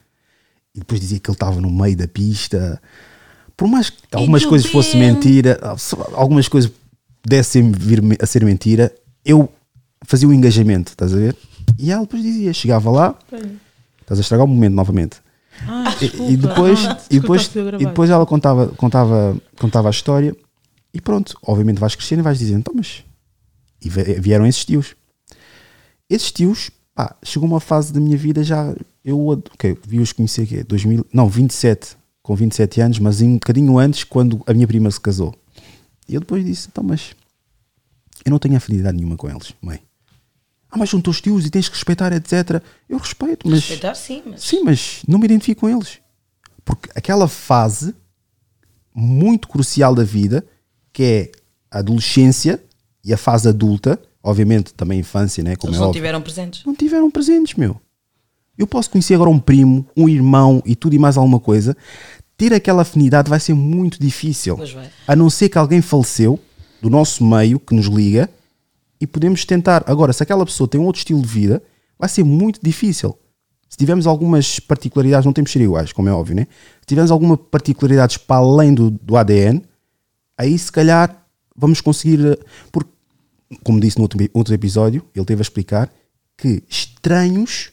E 0.74 0.80
depois 0.80 1.00
dizia 1.00 1.20
que 1.20 1.30
ele 1.30 1.36
estava 1.36 1.62
no 1.62 1.70
meio 1.70 1.96
da 1.96 2.08
pista. 2.08 2.82
Por 3.56 3.68
mais 3.68 3.92
que 3.92 3.98
algumas 4.12 4.44
coisas 4.46 4.72
fossem 4.72 5.00
bem. 5.00 5.14
mentira, 5.14 5.60
algumas 6.14 6.48
coisas 6.48 6.72
pudessem 7.22 7.72
vir 7.72 8.02
a 8.20 8.26
ser 8.26 8.44
mentira, 8.44 8.92
eu 9.24 9.52
fazia 10.04 10.28
o 10.28 10.34
engajamento, 10.34 10.94
estás 10.94 11.14
a 11.14 11.18
ver? 11.18 11.36
E 11.78 11.92
ela 11.92 12.02
depois 12.02 12.24
dizia, 12.24 12.54
chegava 12.54 12.90
lá, 12.90 13.20
estás 14.02 14.20
a 14.20 14.22
estragar 14.22 14.46
o 14.46 14.48
momento 14.48 14.74
novamente. 14.74 15.18
Ah, 15.72 15.96
E- 15.96 16.00
desculpa. 16.00 16.32
e 16.32 16.38
depois, 16.38 16.86
Ah, 16.86 17.00
e 17.10 17.20
depois, 17.20 17.56
e 17.80 17.86
depois 17.86 18.10
ela 18.10 18.26
contava, 18.26 18.68
contava, 18.70 19.38
contava 19.60 19.88
a 19.88 19.92
história 19.92 20.36
e 20.94 21.00
pronto, 21.00 21.38
obviamente 21.44 21.80
vais 21.80 21.96
crescendo 21.96 22.20
e 22.20 22.24
vais 22.24 22.40
dizendo, 22.40 22.60
então, 22.60 22.74
mas 22.76 23.04
e 23.82 23.88
vieram 23.90 24.46
esses 24.46 24.66
tios. 24.66 24.96
Esses 26.10 26.32
tios, 26.32 26.72
pá, 26.96 27.16
chegou 27.24 27.48
uma 27.48 27.60
fase 27.60 27.94
da 27.94 28.00
minha 28.00 28.18
vida 28.18 28.44
já, 28.44 28.74
eu 29.06 29.28
ok, 29.28 29.78
vi-os 29.88 30.12
conhecer 30.12 30.46
que 30.48 30.64
2000, 30.64 31.06
não, 31.14 31.30
27, 31.30 31.96
com 32.22 32.36
27 32.36 32.82
anos, 32.82 33.00
mas 33.00 33.22
um 33.22 33.34
bocadinho 33.36 33.78
antes, 33.78 34.04
quando 34.04 34.42
a 34.48 34.54
minha 34.54 34.68
prima 34.68 34.90
se 34.92 35.00
casou. 35.00 35.34
E 36.08 36.16
eu 36.16 36.20
depois 36.20 36.44
disse, 36.44 36.68
então, 36.72 36.84
mas 36.84 37.16
eu 38.26 38.32
não 38.32 38.40
tenho 38.40 38.58
afinidade 38.58 38.98
nenhuma 38.98 39.16
com 39.16 39.30
eles, 39.30 39.54
mãe. 39.62 39.80
Ah, 40.72 40.78
mas 40.78 40.90
são 40.90 41.02
teus 41.02 41.20
tios 41.20 41.46
e 41.46 41.50
tens 41.50 41.68
que 41.68 41.76
respeitar, 41.76 42.14
etc. 42.14 42.62
Eu 42.88 42.98
respeito, 42.98 43.48
mas. 43.48 43.60
Respeitar 43.62 43.96
sim, 43.96 44.22
mas. 44.26 44.42
Sim, 44.44 44.64
mas 44.64 45.02
não 45.08 45.18
me 45.18 45.26
identifico 45.26 45.62
com 45.62 45.70
eles. 45.70 46.00
Porque 46.64 46.90
aquela 46.96 47.28
fase 47.28 47.96
muito 48.94 49.48
crucial 49.48 49.96
da 49.96 50.04
vida, 50.04 50.46
que 50.94 51.04
é 51.04 51.32
a 51.72 51.80
adolescência 51.80 52.64
e 53.04 53.14
a 53.14 53.18
fase 53.18 53.48
adulta, 53.50 54.00
obviamente 54.22 54.74
também 54.74 54.98
a 54.98 55.02
infância, 55.02 55.44
né? 55.44 55.56
Como 55.56 55.72
Eles 55.72 55.78
é 55.78 55.82
não 55.82 55.88
óbvio, 55.88 56.00
tiveram 56.00 56.22
presentes. 56.22 56.66
não 56.66 56.76
tiveram 56.76 57.10
presentes, 57.10 57.56
meu. 57.56 57.80
Eu 58.58 58.68
posso 58.68 58.90
conhecer 58.90 59.16
agora 59.16 59.30
um 59.30 59.40
primo, 59.40 59.88
um 59.96 60.10
irmão 60.10 60.62
e 60.66 60.76
tudo 60.76 60.94
e 60.94 61.00
mais 61.00 61.18
alguma 61.18 61.40
coisa. 61.40 61.76
Ter 62.38 62.54
aquela 62.54 62.82
afinidade 62.82 63.30
vai 63.30 63.40
ser 63.40 63.54
muito 63.54 64.00
difícil. 64.00 64.60
A 65.08 65.16
não 65.16 65.30
ser 65.30 65.50
que 65.50 65.58
alguém 65.58 65.82
faleceu 65.82 66.38
do 66.82 66.90
nosso 66.90 67.24
meio 67.24 67.60
que 67.60 67.74
nos 67.74 67.86
liga 67.86 68.30
e 69.00 69.08
podemos 69.08 69.46
tentar. 69.46 69.84
Agora, 69.88 70.12
se 70.14 70.22
aquela 70.24 70.46
pessoa 70.46 70.68
tem 70.68 70.80
um 70.80 70.86
outro 70.86 71.00
estilo 71.00 71.22
de 71.22 71.28
vida, 71.28 71.64
vai 71.98 72.10
ser 72.10 72.24
muito 72.24 72.60
difícil. 72.62 73.18
Se 73.70 73.78
tivermos 73.78 74.08
algumas 74.08 74.60
particularidades, 74.60 75.26
não 75.26 75.34
temos 75.34 75.52
que 75.52 75.60
ser 75.60 75.64
iguais, 75.64 75.94
como 75.94 76.10
é 76.10 76.12
óbvio, 76.12 76.36
né? 76.36 76.48
Se 76.82 76.88
tivermos 76.88 77.12
alguma 77.12 77.38
particularidades 77.38 78.18
para 78.18 78.38
além 78.38 78.74
do, 78.74 78.90
do 78.90 79.16
ADN, 79.16 79.64
aí 80.38 80.58
se 80.58 80.72
calhar 80.72 81.24
vamos 81.56 81.80
conseguir. 81.82 82.20
eh, 82.26 82.38
Porque, 82.72 82.90
como 83.64 83.80
disse 83.80 83.98
no 83.98 84.04
outro, 84.04 84.20
outro 84.34 84.54
episódio, 84.54 85.06
ele 85.16 85.26
teve 85.26 85.42
a 85.42 85.44
explicar 85.44 85.92
que 86.36 86.64
estranhos, 86.68 87.72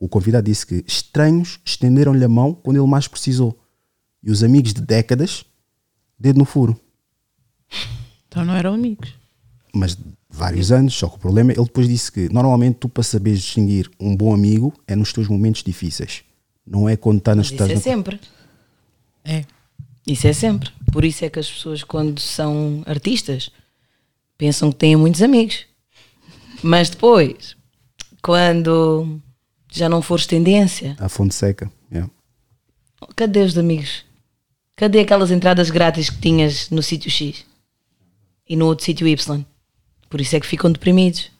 o 0.00 0.08
convidado 0.08 0.46
disse 0.46 0.66
que 0.66 0.84
estranhos 0.86 1.60
estenderam-lhe 1.64 2.24
a 2.24 2.28
mão 2.28 2.52
quando 2.54 2.76
ele 2.78 2.86
mais 2.86 3.06
precisou. 3.06 3.56
E 4.22 4.30
os 4.32 4.42
amigos 4.42 4.74
de 4.74 4.80
décadas, 4.80 5.44
dedo 6.18 6.38
no 6.38 6.44
furo. 6.44 6.78
Então 8.26 8.44
não 8.44 8.54
eram 8.54 8.74
amigos. 8.74 9.14
mas 9.72 9.96
vários 10.38 10.72
anos, 10.72 10.94
só 10.94 11.08
que 11.08 11.16
o 11.16 11.18
problema, 11.18 11.52
ele 11.52 11.64
depois 11.64 11.88
disse 11.88 12.10
que 12.10 12.32
normalmente 12.32 12.76
tu 12.76 12.88
para 12.88 13.02
saberes 13.02 13.40
distinguir 13.40 13.90
um 14.00 14.16
bom 14.16 14.32
amigo 14.32 14.72
é 14.86 14.94
nos 14.96 15.12
teus 15.12 15.28
momentos 15.28 15.62
difíceis. 15.62 16.22
Não 16.66 16.88
é 16.88 16.96
quando 16.96 17.18
está 17.18 17.34
nas 17.34 17.46
isso 17.46 17.54
é 17.54 17.56
estás 17.56 17.74
na- 17.74 17.80
sempre. 17.80 18.20
É. 19.24 19.44
Isso 20.06 20.26
é 20.26 20.32
sempre. 20.32 20.70
Por 20.92 21.04
isso 21.04 21.24
é 21.24 21.28
que 21.30 21.38
as 21.38 21.50
pessoas, 21.50 21.82
quando 21.82 22.18
são 22.20 22.82
artistas, 22.86 23.50
pensam 24.38 24.70
que 24.70 24.78
têm 24.78 24.96
muitos 24.96 25.20
amigos. 25.22 25.66
Mas 26.62 26.88
depois, 26.88 27.56
quando 28.22 29.20
já 29.70 29.88
não 29.88 30.00
fores 30.00 30.26
tendência, 30.26 30.96
a 30.98 31.08
fonte 31.08 31.34
seca. 31.34 31.70
yeah. 31.92 32.10
cadê 33.14 33.40
os 33.40 33.56
amigos? 33.58 34.04
Cadê 34.76 35.00
aquelas 35.00 35.30
entradas 35.30 35.70
grátis 35.70 36.08
que 36.08 36.20
tinhas 36.20 36.70
no 36.70 36.82
sítio 36.82 37.10
X 37.10 37.44
e 38.48 38.56
no 38.56 38.66
outro 38.66 38.84
sítio 38.84 39.06
Y? 39.06 39.44
Por 40.08 40.20
isso 40.20 40.36
é 40.36 40.40
que 40.40 40.46
ficam 40.46 40.70
deprimidos. 40.70 41.30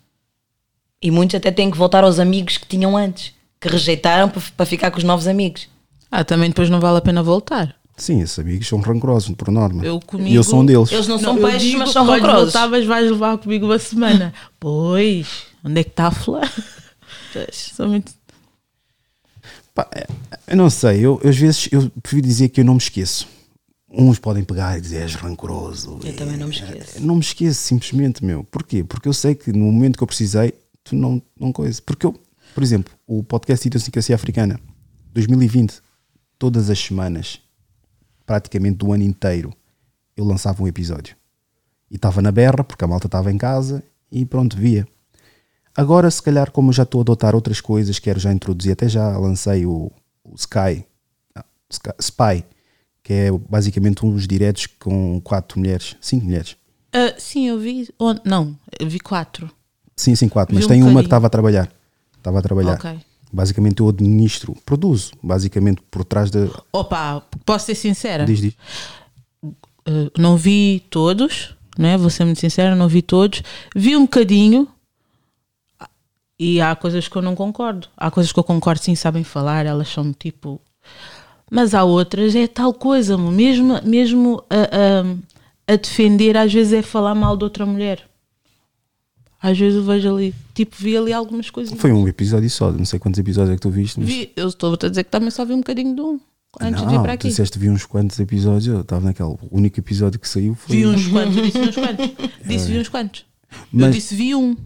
E 1.01 1.11
muitos 1.11 1.37
até 1.37 1.51
têm 1.51 1.71
que 1.71 1.79
voltar 1.79 2.05
aos 2.05 2.19
amigos 2.19 2.57
que 2.57 2.67
tinham 2.67 2.97
antes, 2.97 3.33
que 3.61 3.69
rejeitaram 3.69 4.31
para, 4.57 4.67
ficar 4.67 4.91
com 4.91 4.99
os 4.99 5.05
novos 5.05 5.27
amigos. 5.27 5.69
Ah, 6.11 6.25
também 6.25 6.49
depois 6.49 6.69
não 6.69 6.81
vale 6.81 6.99
a 6.99 7.01
pena 7.01 7.23
voltar. 7.23 7.77
Sim, 7.97 8.21
esses 8.21 8.39
amigos 8.39 8.67
são 8.67 8.81
rancorosos, 8.81 9.35
por 9.37 9.51
norma. 9.51 9.85
Eu 9.85 10.01
comigo, 10.01 10.31
e 10.31 10.35
eu 10.35 10.45
sou 10.45 10.61
um 10.61 10.67
deles. 10.67 10.91
Eles 10.91 11.09
não, 11.09 11.19
são 11.19 11.37
peixes, 11.37 11.63
digo, 11.63 11.79
mas 11.79 11.91
são 11.91 12.07
rancorosos. 12.07 12.53
voltavas, 12.53 12.87
vais 12.87 13.11
levar 13.11 13.39
comigo 13.39 13.67
uma 13.67 13.79
semana. 13.79 14.33
pois, 14.59 15.27
onde 15.65 15.81
é 15.81 15.85
que 15.85 15.91
está 15.91 16.07
a 16.07 16.11
flor? 16.11 16.49
Sou 17.53 17.89
muito... 17.89 18.13
Pá, 19.75 19.89
é, 19.93 20.07
eu 20.49 20.57
não 20.57 20.71
sei, 20.71 20.99
eu, 20.99 21.21
eu 21.23 21.31
às 21.31 21.37
vezes 21.37 21.69
eu 21.71 21.91
prefiro 22.03 22.23
dizer 22.23 22.49
que 22.49 22.61
eu 22.61 22.65
não 22.65 22.75
me 22.75 22.81
esqueço. 22.81 23.29
Uns 23.91 24.19
podem 24.19 24.45
pegar 24.45 24.77
e 24.77 24.81
dizer 24.81 25.03
és 25.03 25.15
rancoroso. 25.15 25.99
Eu 26.05 26.11
e- 26.11 26.13
também 26.13 26.37
não 26.37 26.49
me 26.49 26.55
esqueço. 26.55 27.01
Não 27.05 27.15
me 27.15 27.21
esqueço, 27.21 27.61
simplesmente, 27.61 28.25
meu. 28.25 28.45
Porquê? 28.45 28.85
Porque 28.85 29.09
eu 29.09 29.13
sei 29.15 29.35
que 29.35 29.51
no 29.53 29.65
momento 29.73 29.97
que 29.97 30.03
eu 30.03 30.07
precisei, 30.07 30.53
tu 30.85 30.95
não, 30.95 31.23
não 31.39 31.53
coisa. 31.53 31.81
Porque 31.83 32.05
eu, 32.05 32.15
por 32.55 32.63
exemplo, 32.63 32.93
o 33.07 33.23
podcast 33.23 33.67
Idiosincrasia 33.67 34.15
Africana, 34.15 34.61
2020, 35.15 35.81
todas 36.39 36.69
as 36.69 36.79
semanas, 36.79 37.41
praticamente 38.27 38.77
do 38.77 38.93
ano 38.93 39.05
inteiro, 39.05 39.53
eu 40.17 40.25
lançava 40.25 40.63
um 40.63 40.69
episódio. 40.69 41.17
E 41.91 41.97
estava 41.97 42.21
na 42.21 42.31
berra, 42.31 42.63
porque 42.63 42.85
a 42.85 42.89
malta 42.89 43.07
estava 43.07 43.33
em 43.33 43.39
casa, 43.39 43.83
e 44.13 44.27
pronto, 44.27 44.55
via. 44.57 44.87
Agora, 45.75 46.11
se 46.11 46.23
calhar, 46.23 46.51
como 46.51 46.69
eu 46.69 46.75
já 46.75 46.83
estou 46.83 47.01
a 47.01 47.03
adotar 47.03 47.35
outras 47.35 47.61
coisas, 47.61 47.99
quero 47.99 48.21
já 48.21 48.33
introduzir, 48.33 48.73
até 48.73 48.87
já 48.89 49.17
lancei 49.17 49.65
o, 49.65 49.91
o 50.25 50.35
Sky, 50.35 50.85
ah, 51.35 51.45
Sky- 51.71 51.95
Spy, 52.01 52.45
que 53.09 53.15
é 53.15 53.31
basicamente 53.33 54.05
uns 54.05 54.29
diretos 54.29 54.67
com 54.67 55.19
quatro 55.23 55.59
mulheres, 55.59 55.97
cinco 55.99 56.27
mulheres. 56.27 56.59
Ah, 56.93 57.15
sim, 57.17 57.49
eu 57.49 57.59
vi. 57.59 57.89
Não, 58.23 58.55
eu 58.79 58.87
vi 58.87 59.01
quatro. 59.01 59.51
Sim, 59.97 60.15
sim, 60.15 60.29
quatro, 60.29 60.55
mas 60.55 60.67
um 60.67 60.69
tem 60.69 60.83
uma 60.83 61.01
que 61.01 61.07
estava 61.07 61.27
a 61.27 61.31
trabalhar. 61.31 61.73
Estava 62.19 62.39
a 62.39 62.43
trabalhar. 62.43 62.75
Ok. 62.75 63.01
Basicamente 63.33 63.81
eu 63.81 63.89
administro, 63.89 64.55
produzo, 64.63 65.13
basicamente 65.23 65.81
por 65.91 66.05
trás 66.05 66.31
da. 66.31 66.51
Opa, 66.71 67.23
posso 67.47 67.65
ser 67.65 67.77
sincera? 67.77 68.27
Diz, 68.27 68.43
diz. 68.43 68.55
Uh, 69.43 70.13
não 70.19 70.37
vi 70.37 70.85
todos, 70.91 71.55
né? 71.79 71.97
vou 71.97 72.11
ser 72.11 72.27
muito 72.27 72.41
sincera, 72.41 72.77
não 72.77 72.89
vi 72.89 73.01
todos. 73.01 73.43
Vi 73.75 73.97
um 73.97 74.03
bocadinho 74.03 74.69
e 76.39 76.61
há 76.61 76.77
coisas 76.77 77.09
que 77.09 77.17
eu 77.17 77.23
não 77.23 77.35
concordo. 77.35 77.89
Há 77.97 78.11
coisas 78.11 78.35
que 78.35 78.39
eu 78.39 78.45
concordo, 78.45 78.83
sim, 78.83 78.95
sabem 78.95 79.25
falar, 79.25 79.65
elas 79.65 79.89
são 79.89 80.13
tipo. 80.13 80.61
Mas 81.51 81.75
há 81.75 81.85
outras, 81.85 82.35
é 82.35 82.47
tal 82.47 82.73
coisa, 82.75 83.17
mo. 83.17 83.31
mesmo, 83.31 83.81
mesmo 83.85 84.43
a, 84.51 84.57
a, 85.71 85.73
a 85.75 85.77
defender, 85.77 86.37
às 86.37 86.53
vezes 86.53 86.73
é 86.73 86.83
falar 86.83 87.15
mal 87.15 87.37
de 87.37 87.45
outra 87.45 87.65
mulher. 87.65 88.07
Às 89.41 89.57
vezes 89.57 89.77
eu 89.77 89.85
vejo 89.85 90.15
ali, 90.15 90.35
tipo, 90.53 90.75
vi 90.77 90.97
ali 90.97 91.13
algumas 91.13 91.49
coisas. 91.49 91.79
Foi 91.79 91.93
um 91.93 92.09
episódio 92.09 92.51
só, 92.51 92.73
não 92.73 92.85
sei 92.85 92.99
quantos 92.99 93.19
episódios 93.21 93.53
é 93.53 93.57
que 93.57 93.63
tu 93.63 93.71
viste. 93.71 94.01
Mas... 94.01 94.09
Vi, 94.09 94.33
eu 94.37 94.49
estou 94.49 94.75
a 94.75 94.89
dizer 94.89 95.05
que 95.05 95.11
também 95.11 95.31
só 95.31 95.45
vi 95.45 95.53
um 95.53 95.59
bocadinho 95.59 95.95
de 95.95 96.01
um 96.01 96.21
antes 96.61 96.81
de 96.81 96.89
vir 96.89 96.95
não, 96.95 97.03
para 97.03 97.13
tu 97.13 97.15
aqui. 97.15 97.29
disseste 97.29 97.59
vi 97.59 97.71
uns 97.71 97.87
quantos 97.87 98.19
episódios, 98.19 98.67
eu 98.67 98.81
estava 98.81 99.05
naquele. 99.05 99.29
O 99.29 99.39
único 99.53 99.79
episódio 99.79 100.19
que 100.19 100.29
saiu 100.29 100.55
foi. 100.55 100.77
Vi 100.77 100.87
uns 100.87 101.07
quantos, 101.07 101.37
eu 101.37 101.43
disse 101.45 101.59
vi 101.61 101.69
uns 101.69 101.75
quantos. 101.77 102.11
Disse 102.47 102.71
vi 102.73 102.79
uns 102.79 102.89
quantos. 102.89 103.25
Eu 103.51 103.57
Mas- 103.73 103.95
disse 103.95 104.15
vi 104.15 104.35
um. 104.35 104.57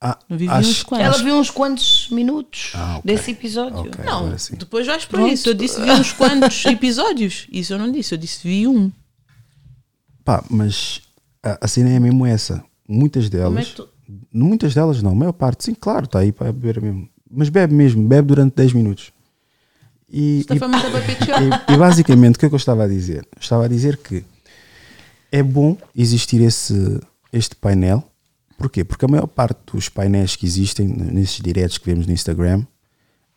Ah, 0.00 0.16
acho- 0.50 0.70
uns 0.70 0.82
quantos. 0.84 1.06
Ela 1.06 1.18
viu 1.18 1.34
uns 1.36 1.50
quantos 1.50 2.08
minutos 2.10 2.70
Ah, 2.74 2.98
ok. 2.98 3.02
desse 3.14 3.30
episódio. 3.32 3.80
Ok, 3.80 4.04
Não, 4.04 4.32
depois 4.56 4.86
vais 4.86 5.04
para 5.04 5.18
Pronto. 5.18 5.32
isso. 5.34 5.48
Eu 5.48 5.54
disse 5.54 5.80
vi 5.80 5.90
uns 5.90 6.12
quantos 6.12 6.64
episódios. 6.66 7.46
Isso 7.50 7.72
eu 7.74 7.78
não 7.78 7.90
disse, 7.90 8.14
eu 8.14 8.18
disse 8.18 8.46
vi 8.46 8.66
um. 8.68 8.92
Pá, 10.24 10.44
mas 10.48 11.00
a, 11.42 11.58
a 11.64 11.68
cena 11.68 11.90
é 11.90 11.98
mesmo 11.98 12.24
essa. 12.24 12.62
Muitas 12.88 13.28
delas. 13.28 13.70
É 13.70 13.74
tu- 13.74 13.88
Muitas 14.32 14.74
delas 14.74 15.02
não, 15.02 15.10
a 15.10 15.14
maior 15.14 15.32
parte, 15.32 15.64
sim, 15.64 15.74
claro, 15.74 16.04
está 16.06 16.20
aí 16.20 16.32
para 16.32 16.50
beber 16.52 16.80
mesmo. 16.80 17.08
Mas 17.30 17.48
bebe 17.50 17.74
mesmo, 17.74 18.06
bebe 18.08 18.28
durante 18.28 18.54
10 18.54 18.72
minutos. 18.72 19.12
E, 20.10 20.40
e- 20.40 20.44
pedir. 20.46 21.28
e, 21.68 21.74
e 21.74 21.76
basicamente 21.76 22.36
o 22.36 22.38
que 22.38 22.46
é 22.46 22.48
que 22.48 22.54
eu 22.54 22.58
estava 22.58 22.84
a 22.84 22.88
dizer? 22.88 23.26
Eu 23.36 23.40
Estava 23.40 23.64
a 23.66 23.68
dizer 23.68 23.98
que 23.98 24.24
é 25.30 25.42
bom 25.42 25.76
existir 25.94 26.40
esse, 26.40 26.98
este 27.32 27.54
painel. 27.56 28.02
Porquê? 28.58 28.84
Porque 28.84 29.04
a 29.04 29.08
maior 29.08 29.26
parte 29.28 29.58
dos 29.72 29.88
painéis 29.88 30.34
que 30.36 30.44
existem 30.44 30.86
nesses 30.88 31.40
diretos 31.40 31.78
que 31.78 31.86
vemos 31.86 32.06
no 32.08 32.12
Instagram, 32.12 32.66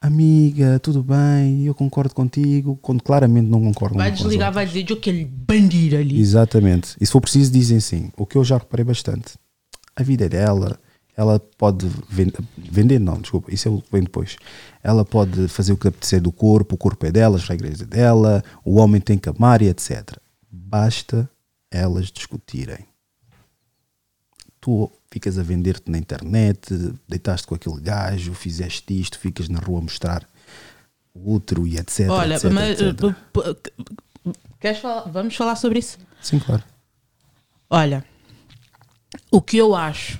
amiga, 0.01 0.79
tudo 0.79 1.03
bem, 1.03 1.63
eu 1.63 1.75
concordo 1.75 2.13
contigo, 2.15 2.75
quando 2.81 3.03
claramente 3.03 3.47
não 3.47 3.61
concordo 3.61 3.97
Vai 3.97 4.11
desligar, 4.11 4.51
vai 4.51 4.65
dizer 4.65 4.83
"Eu 4.89 4.97
aquele 4.97 5.23
bandido 5.23 5.95
ali. 5.95 6.19
Exatamente. 6.19 6.95
E 6.99 7.05
se 7.05 7.11
for 7.11 7.21
preciso, 7.21 7.51
dizem 7.51 7.79
sim. 7.79 8.11
O 8.17 8.25
que 8.25 8.35
eu 8.35 8.43
já 8.43 8.57
reparei 8.57 8.83
bastante. 8.83 9.35
A 9.95 10.01
vida 10.03 10.25
é 10.25 10.29
dela. 10.29 10.79
Ela 11.15 11.39
pode 11.39 11.85
ven- 12.09 12.31
vender, 12.57 12.97
não, 12.97 13.19
desculpa, 13.21 13.53
isso 13.53 13.67
é 13.67 13.71
o 13.71 13.79
que 13.81 13.91
vem 13.91 14.01
depois. 14.01 14.37
Ela 14.81 15.05
pode 15.05 15.47
fazer 15.49 15.71
o 15.73 15.77
que 15.77 15.87
apetecer 15.89 16.19
do 16.19 16.31
corpo, 16.31 16.73
o 16.73 16.77
corpo 16.77 17.05
é 17.05 17.11
dela, 17.11 17.35
as 17.37 17.47
regras 17.47 17.79
é 17.81 17.85
dela, 17.85 18.41
o 18.65 18.77
homem 18.77 18.99
tem 18.99 19.19
que 19.19 19.29
amar 19.29 19.61
e 19.61 19.67
etc. 19.67 20.17
Basta 20.49 21.29
elas 21.69 22.07
discutirem. 22.07 22.85
Tu 24.59 24.89
ficas 25.11 25.37
a 25.37 25.43
vender-te 25.43 25.91
na 25.91 25.97
internet, 25.97 26.73
deitaste 27.07 27.45
com 27.45 27.53
aquele 27.53 27.79
gajo, 27.81 28.33
fizeste 28.33 28.99
isto, 28.99 29.19
ficas 29.19 29.49
na 29.49 29.59
rua 29.59 29.79
a 29.79 29.83
mostrar 29.83 30.25
o 31.13 31.33
útero 31.35 31.67
e 31.67 31.77
etc. 31.77 32.09
Olha, 32.09 32.35
etc, 32.35 32.51
mas, 32.51 32.79
etc. 32.81 32.95
p- 33.33 33.53
p- 33.53 33.73
queres 34.59 34.79
falar? 34.79 35.01
Vamos 35.09 35.35
falar 35.35 35.55
sobre 35.57 35.79
isso? 35.79 35.97
Sim, 36.21 36.39
claro. 36.39 36.63
Olha, 37.69 38.05
o 39.29 39.41
que 39.41 39.57
eu 39.57 39.75
acho, 39.75 40.17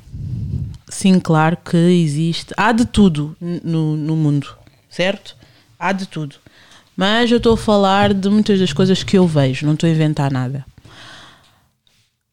sim, 0.90 1.20
claro 1.20 1.56
que 1.58 1.78
existe, 1.78 2.54
há 2.58 2.72
de 2.74 2.86
tudo 2.86 3.36
no, 3.40 3.96
no 3.96 4.16
mundo, 4.16 4.54
certo? 4.90 5.36
Há 5.80 5.92
de 5.94 6.06
tudo. 6.08 6.36
Mas 6.96 7.32
eu 7.32 7.38
estou 7.38 7.54
a 7.54 7.58
falar 7.58 8.14
de 8.14 8.30
muitas 8.30 8.60
das 8.60 8.74
coisas 8.74 9.02
que 9.04 9.18
eu 9.18 9.26
vejo, 9.26 9.66
não 9.66 9.74
estou 9.74 9.88
a 9.88 9.92
inventar 9.92 10.32
nada. 10.32 10.66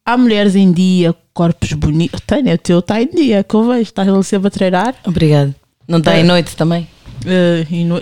Há 0.09 0.17
mulheres 0.17 0.57
em 0.57 0.73
dia, 0.73 1.15
corpos 1.35 1.71
bonitos. 1.75 2.19
Tânia, 2.27 2.55
o 2.55 2.59
teu 2.59 2.79
está 2.79 3.03
em 3.03 3.09
dia, 3.11 3.45
que 3.45 3.55
eu 3.55 3.67
vejo. 3.69 3.83
Estás 3.83 4.09
ali 4.09 4.25
sempre 4.25 4.49
a 4.49 4.51
treinar. 4.51 4.95
Obrigado. 5.05 5.55
Não 5.87 5.99
está 5.99 6.19
em 6.19 6.25
noite 6.25 6.57
também? 6.57 6.89
Eh, 7.27 7.67
e 7.71 7.85
no- 7.85 8.01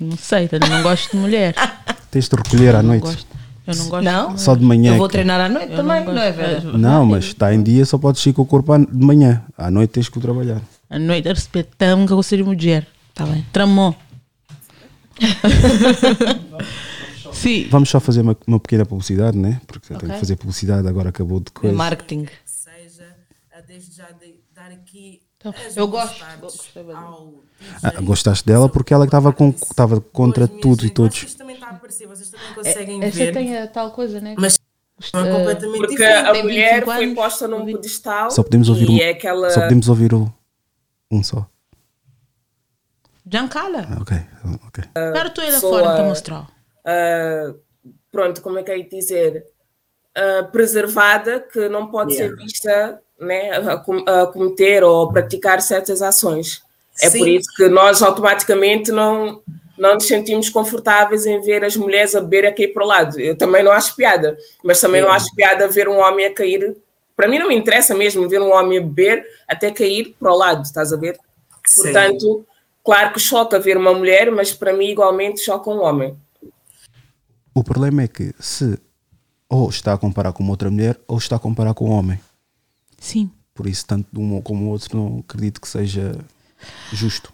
Não 0.00 0.16
sei, 0.16 0.48
Tânia, 0.48 0.66
não 0.70 0.82
gosto 0.82 1.10
de 1.10 1.16
mulher. 1.18 1.54
Tens 2.10 2.26
de 2.26 2.36
recolher 2.36 2.74
à 2.74 2.80
Não 2.82 2.88
noite. 2.88 3.02
gosto. 3.02 3.26
Eu 3.66 3.74
não 3.76 3.88
gosto 3.90 4.02
Não? 4.04 4.38
Só 4.38 4.54
de 4.54 4.64
manhã. 4.64 4.92
Eu 4.92 4.94
é 4.94 4.98
vou 4.98 5.08
que- 5.08 5.12
treinar 5.12 5.40
à 5.42 5.48
noite 5.50 5.70
Eu 5.72 5.76
também, 5.76 6.02
não 6.04 6.14
não, 6.14 6.22
é, 6.22 6.32
gosto. 6.32 6.62
Vera? 6.62 6.78
Não, 6.78 7.04
mas 7.04 7.24
está 7.26 7.52
em 7.54 7.62
dia, 7.62 7.84
só 7.84 7.98
podes 7.98 8.24
ir 8.24 8.32
com 8.32 8.40
o 8.40 8.46
corpo 8.46 8.72
à- 8.72 8.78
de 8.78 8.86
manhã. 9.04 9.42
À 9.58 9.70
noite 9.70 9.90
tens 9.90 10.08
que 10.08 10.16
o 10.16 10.20
trabalhar. 10.22 10.62
A 10.88 10.98
noite 10.98 11.28
respeitamos 11.28 12.06
que 12.06 12.12
eu 12.12 12.16
gosto 12.16 12.34
de 12.34 12.42
mulher. 12.42 12.86
Está 13.10 13.26
bem. 13.26 13.44
Tramou. 13.52 13.94
Sim. 17.32 17.68
Vamos 17.70 17.88
só 17.90 17.98
fazer 18.00 18.20
uma, 18.22 18.36
uma 18.46 18.60
pequena 18.60 18.84
publicidade, 18.86 19.36
né? 19.38 19.60
Porque 19.66 19.92
eu 19.92 19.98
tenho 19.98 20.12
que 20.12 20.18
fazer 20.18 20.36
publicidade, 20.36 20.86
agora 20.86 21.08
acabou 21.08 21.40
de 21.40 21.50
coisa. 21.50 21.74
Marketing. 21.76 22.26
seja, 22.44 23.16
eh, 23.50 23.62
desde 23.66 23.96
já 23.96 24.10
de 24.12 24.34
dar 24.54 24.70
aqui 24.70 25.22
Então, 25.38 25.52
eu 25.76 25.88
gosto, 25.88 26.22
ao 26.94 27.34
Ah, 27.82 28.00
gostaste 28.00 28.46
dela 28.46 28.68
porque 28.68 28.92
ela 28.94 29.04
estava 29.06 29.32
com, 29.32 29.48
estava 29.50 30.00
contra 30.00 30.46
tudo 30.46 30.84
e 30.86 30.90
todos. 30.90 31.22
Isto 31.22 31.38
também 31.38 31.54
está 31.56 31.68
a 31.68 31.70
aparecer, 31.70 32.06
vocês 32.06 32.30
também 32.30 32.54
conseguem 32.54 33.02
Essa 33.02 33.16
ver. 33.18 33.32
tem 33.32 33.56
a 33.58 33.66
tal 33.66 33.90
coisa, 33.90 34.20
né? 34.20 34.34
Mas 34.38 34.54
é 34.54 35.18
Eh, 35.18 35.32
completamente 35.32 35.78
Porque 35.78 35.96
diferente. 35.96 36.26
a 36.28 36.42
mulher 36.44 36.74
25 36.74 36.84
foi 36.92 37.04
anos, 37.04 37.14
posta 37.16 37.48
num 37.48 37.64
pedestal 37.66 38.30
Só 38.30 38.42
podemos 38.44 38.68
ouvir 38.68 38.88
e 38.88 38.92
um. 38.92 38.98
é 39.00 39.10
aquela... 39.10 39.50
Só 39.50 39.60
podemos 39.62 39.88
ouvir 39.88 40.14
o, 40.14 40.32
um 41.10 41.24
só. 41.24 41.44
Giancarla. 43.26 43.86
Ah, 43.90 44.02
ok, 44.02 44.16
ok. 44.66 44.84
Tu 45.34 45.40
aí 45.40 45.50
lá 45.50 45.60
fora 45.60 45.94
para 45.94 46.04
mostrar. 46.04 46.46
Ah, 46.84 47.54
pronto, 48.10 48.40
como 48.42 48.58
é 48.58 48.62
que 48.62 48.70
é 48.70 48.76
de 48.76 48.88
dizer? 48.88 49.46
Ah, 50.14 50.48
preservada, 50.50 51.40
que 51.40 51.68
não 51.68 51.90
pode 51.90 52.14
ser 52.14 52.34
vista 52.36 53.00
né, 53.18 53.50
a, 53.52 54.22
a 54.22 54.26
cometer 54.26 54.84
ou 54.84 55.10
praticar 55.10 55.62
certas 55.62 56.02
ações. 56.02 56.62
É 57.00 57.08
Sim. 57.08 57.18
por 57.18 57.28
isso 57.28 57.48
que 57.56 57.68
nós 57.68 58.02
automaticamente 58.02 58.92
não, 58.92 59.40
não 59.78 59.94
nos 59.94 60.06
sentimos 60.06 60.50
confortáveis 60.50 61.24
em 61.24 61.40
ver 61.40 61.64
as 61.64 61.76
mulheres 61.76 62.14
a 62.14 62.20
beber 62.20 62.46
a 62.46 62.52
cair 62.52 62.68
para 62.68 62.84
o 62.84 62.86
lado. 62.86 63.18
Eu 63.18 63.36
também 63.36 63.62
não 63.62 63.72
acho 63.72 63.96
piada, 63.96 64.36
mas 64.62 64.80
também 64.80 65.00
não 65.00 65.10
acho 65.10 65.34
piada 65.34 65.66
ver 65.68 65.88
um 65.88 65.98
homem 65.98 66.26
a 66.26 66.34
cair. 66.34 66.76
Para 67.16 67.28
mim 67.28 67.38
não 67.38 67.48
me 67.48 67.56
interessa 67.56 67.94
mesmo 67.94 68.28
ver 68.28 68.40
um 68.40 68.52
homem 68.52 68.78
a 68.78 68.82
beber 68.82 69.26
até 69.48 69.70
cair 69.70 70.14
para 70.20 70.32
o 70.32 70.36
lado, 70.36 70.62
estás 70.62 70.92
a 70.92 70.96
ver? 70.96 71.18
Sim. 71.66 71.84
Portanto, 71.84 72.46
claro 72.84 73.12
que 73.12 73.20
choca 73.20 73.58
ver 73.58 73.78
uma 73.78 73.94
mulher, 73.94 74.30
mas 74.30 74.52
para 74.52 74.72
mim 74.74 74.88
igualmente 74.90 75.40
choca 75.40 75.70
um 75.70 75.80
homem. 75.80 76.16
O 77.54 77.62
problema 77.62 78.02
é 78.02 78.08
que 78.08 78.34
se 78.40 78.78
ou 79.48 79.68
está 79.68 79.92
a 79.92 79.98
comparar 79.98 80.32
com 80.32 80.46
outra 80.48 80.70
mulher 80.70 80.98
ou 81.06 81.18
está 81.18 81.36
a 81.36 81.38
comparar 81.38 81.74
com 81.74 81.90
um 81.90 81.92
homem. 81.92 82.18
Sim. 82.98 83.30
Por 83.52 83.66
isso, 83.66 83.84
tanto 83.84 84.08
de 84.10 84.18
um 84.18 84.40
como 84.40 84.64
o 84.64 84.68
outro, 84.68 84.96
não 84.96 85.18
acredito 85.18 85.60
que 85.60 85.68
seja 85.68 86.18
justo. 86.90 87.32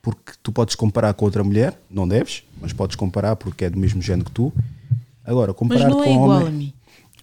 Porque 0.00 0.34
tu 0.40 0.52
podes 0.52 0.76
comparar 0.76 1.12
com 1.14 1.24
outra 1.24 1.42
mulher, 1.42 1.76
não 1.90 2.06
deves, 2.06 2.44
mas 2.60 2.72
podes 2.72 2.94
comparar 2.94 3.34
porque 3.34 3.64
é 3.64 3.70
do 3.70 3.76
mesmo 3.78 4.00
género 4.00 4.26
que 4.26 4.30
tu. 4.30 4.52
Agora, 5.24 5.48
Mas 5.50 5.58
comparar 5.58 5.88
não 5.90 5.96
com 5.98 6.04
é 6.04 6.08
um 6.08 6.12
igual 6.14 6.30
homem. 6.30 6.46
a 6.46 6.50
mim. 6.50 6.72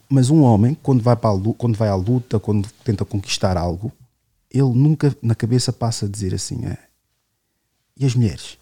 Mas 0.10 0.30
um 0.30 0.42
homem, 0.42 0.78
quando 0.84 1.02
vai, 1.02 1.16
para 1.16 1.32
luta, 1.32 1.58
quando 1.58 1.78
vai 1.78 1.88
à 1.88 1.96
luta, 1.96 2.40
quando 2.40 2.70
tenta 2.84 3.06
conquistar 3.06 3.56
algo, 3.56 3.90
ele 4.52 4.74
nunca 4.74 5.16
na 5.22 5.34
cabeça 5.34 5.72
passa 5.72 6.06
a 6.06 6.10
dizer 6.10 6.34
assim: 6.34 6.66
é, 6.66 6.78
e 7.98 8.06
as 8.06 8.14
mulheres? 8.14 8.58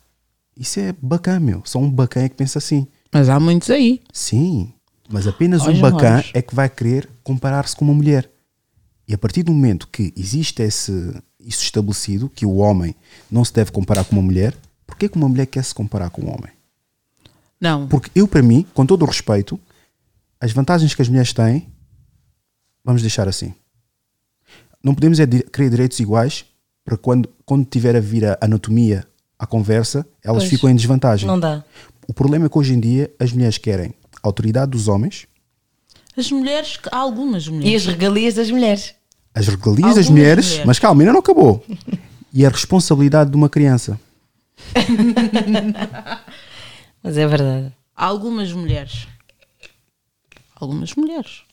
Isso 0.55 0.79
é 0.79 0.93
bacana, 1.01 1.39
meu. 1.39 1.63
Só 1.65 1.79
um 1.79 1.89
bacana 1.89 2.27
é 2.27 2.29
que 2.29 2.35
pensa 2.35 2.59
assim. 2.59 2.85
Mas 3.13 3.29
há 3.29 3.39
muitos 3.39 3.69
aí. 3.69 4.01
Sim, 4.13 4.73
mas 5.09 5.27
apenas 5.27 5.63
Olhos 5.63 5.79
um 5.79 5.81
bacana 5.81 6.23
é 6.33 6.41
que 6.41 6.55
vai 6.55 6.69
querer 6.69 7.09
comparar-se 7.23 7.75
com 7.75 7.85
uma 7.85 7.93
mulher. 7.93 8.29
E 9.07 9.13
a 9.13 9.17
partir 9.17 9.43
do 9.43 9.51
momento 9.51 9.87
que 9.87 10.13
existe 10.15 10.61
esse, 10.63 10.91
isso 11.39 11.63
estabelecido, 11.63 12.29
que 12.29 12.45
o 12.45 12.55
homem 12.55 12.95
não 13.29 13.43
se 13.43 13.53
deve 13.53 13.71
comparar 13.71 14.05
com 14.05 14.15
uma 14.15 14.21
mulher, 14.21 14.55
porquê 14.87 15.09
que 15.09 15.17
uma 15.17 15.27
mulher 15.27 15.45
quer 15.47 15.63
se 15.63 15.75
comparar 15.75 16.09
com 16.09 16.21
um 16.21 16.29
homem? 16.29 16.51
Não. 17.59 17.87
Porque 17.87 18.09
eu, 18.15 18.27
para 18.27 18.41
mim, 18.41 18.65
com 18.73 18.85
todo 18.85 19.03
o 19.03 19.05
respeito, 19.05 19.59
as 20.39 20.51
vantagens 20.51 20.95
que 20.95 21.01
as 21.01 21.09
mulheres 21.09 21.33
têm, 21.33 21.67
vamos 22.83 23.01
deixar 23.01 23.27
assim. 23.27 23.53
Não 24.83 24.95
podemos 24.95 25.19
é 25.19 25.27
querer 25.27 25.69
direitos 25.69 25.99
iguais 25.99 26.45
para 26.83 26.97
quando, 26.97 27.29
quando 27.45 27.65
tiver 27.65 27.95
a 27.95 27.99
vir 27.99 28.25
a 28.25 28.37
anatomia 28.41 29.05
à 29.37 29.45
conversa, 29.45 30.05
elas 30.23 30.43
Pois. 30.43 30.49
ficam 30.49 30.69
em 30.69 30.75
desvantagem. 30.75 31.27
Não 31.27 31.39
dá. 31.39 31.63
O 32.11 32.13
problema 32.13 32.47
é 32.47 32.49
que 32.49 32.57
hoje 32.57 32.73
em 32.73 32.79
dia 32.81 33.09
as 33.17 33.31
mulheres 33.31 33.57
querem 33.57 33.93
a 34.21 34.27
autoridade 34.27 34.71
dos 34.71 34.89
homens, 34.89 35.27
As 36.17 36.29
mulheres, 36.29 36.77
há 36.91 36.97
algumas 36.97 37.47
mulheres. 37.47 37.71
E 37.71 37.75
as 37.77 37.85
regalias 37.85 38.33
das 38.33 38.51
mulheres. 38.51 38.93
as 39.33 39.47
regalias 39.47 39.77
das 39.77 39.87
Algumas 39.87 40.09
mulheres, 40.09 40.45
mulheres. 40.47 40.65
mas 40.67 40.77
calma, 40.77 41.03
ainda 41.03 41.13
não 41.13 41.21
acabou. 41.21 41.65
e 42.33 42.45
a 42.45 42.49
responsabilidade 42.49 43.29
de 43.29 43.37
uma 43.37 43.47
criança. 43.47 43.97
Mas 47.01 47.17
é 47.17 47.25
verdade. 47.25 47.73
Há 47.95 48.05
algumas 48.07 48.51
mulheres. 48.51 49.07
Algumas 50.53 50.93
mulheres. 50.95 51.43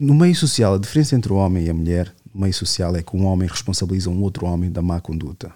No 0.00 0.14
meio 0.14 0.34
social, 0.34 0.74
a 0.74 0.78
diferença 0.78 1.14
entre 1.14 1.32
o 1.32 1.36
homem 1.36 1.66
e 1.66 1.70
a 1.70 1.74
mulher, 1.74 2.12
no 2.34 2.40
meio 2.40 2.52
social, 2.52 2.94
é 2.96 3.04
que 3.04 3.16
um 3.16 3.24
homem 3.24 3.48
responsabiliza 3.48 4.10
um 4.10 4.20
outro 4.20 4.46
homem 4.46 4.68
da 4.70 4.82
má 4.82 5.00
conduta. 5.00 5.54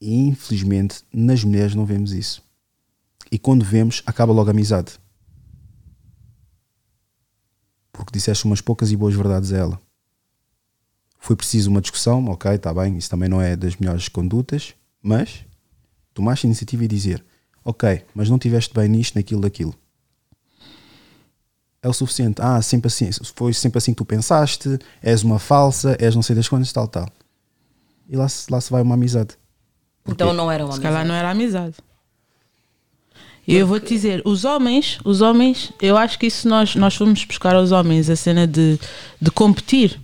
E 0.00 0.14
infelizmente, 0.14 1.04
nas 1.12 1.44
mulheres 1.44 1.74
não 1.74 1.84
vemos 1.84 2.12
isso. 2.12 2.42
E 3.30 3.38
quando 3.38 3.64
vemos, 3.64 4.02
acaba 4.06 4.32
logo 4.32 4.48
a 4.48 4.52
amizade. 4.52 4.98
Porque 7.92 8.12
disseste 8.12 8.44
umas 8.44 8.60
poucas 8.60 8.90
e 8.90 8.96
boas 8.96 9.14
verdades 9.14 9.52
a 9.52 9.58
ela. 9.58 9.80
Foi 11.18 11.36
preciso 11.36 11.70
uma 11.70 11.82
discussão, 11.82 12.24
ok, 12.26 12.52
está 12.52 12.72
bem, 12.72 12.96
isso 12.96 13.10
também 13.10 13.28
não 13.28 13.42
é 13.42 13.54
das 13.54 13.76
melhores 13.76 14.08
condutas, 14.08 14.74
mas 15.02 15.44
tomaste 16.14 16.46
a 16.46 16.48
iniciativa 16.48 16.84
e 16.84 16.88
dizer, 16.88 17.24
ok, 17.62 18.04
mas 18.14 18.30
não 18.30 18.38
tiveste 18.38 18.72
bem 18.72 18.88
nisto, 18.88 19.16
naquilo, 19.16 19.42
daquilo 19.42 19.78
é 21.82 21.88
o 21.88 21.92
suficiente. 21.92 22.40
Ah, 22.40 22.60
sempre 22.60 22.88
assim, 22.88 23.10
foi 23.34 23.52
sempre 23.52 23.78
assim 23.78 23.92
que 23.92 23.98
tu 23.98 24.04
pensaste, 24.04 24.78
és 25.02 25.22
uma 25.22 25.38
falsa, 25.38 25.96
és 25.98 26.14
não 26.14 26.22
sei 26.22 26.36
das 26.36 26.48
quantas, 26.48 26.72
tal, 26.72 26.86
tal. 26.86 27.08
E 28.08 28.16
lá, 28.16 28.26
lá 28.50 28.60
se 28.60 28.70
vai 28.70 28.82
uma 28.82 28.94
amizade. 28.94 29.38
Então 30.06 30.32
não 30.32 30.50
era 30.50 30.64
uma 30.64 30.74
Se 30.74 30.80
calhar 30.80 31.00
amizade. 31.00 31.08
não 31.08 31.14
era 31.14 31.30
amizade. 31.30 31.74
E 33.46 33.56
eu 33.56 33.66
vou 33.66 33.80
te 33.80 33.88
dizer, 33.88 34.22
os 34.24 34.44
homens, 34.44 34.98
os 35.04 35.20
homens, 35.20 35.72
eu 35.80 35.96
acho 35.96 36.18
que 36.18 36.26
isso 36.26 36.48
nós, 36.48 36.76
nós 36.76 36.94
fomos 36.94 37.24
buscar 37.24 37.56
aos 37.56 37.72
homens 37.72 38.08
a 38.08 38.14
cena 38.14 38.46
de, 38.46 38.78
de 39.20 39.30
competir. 39.30 39.98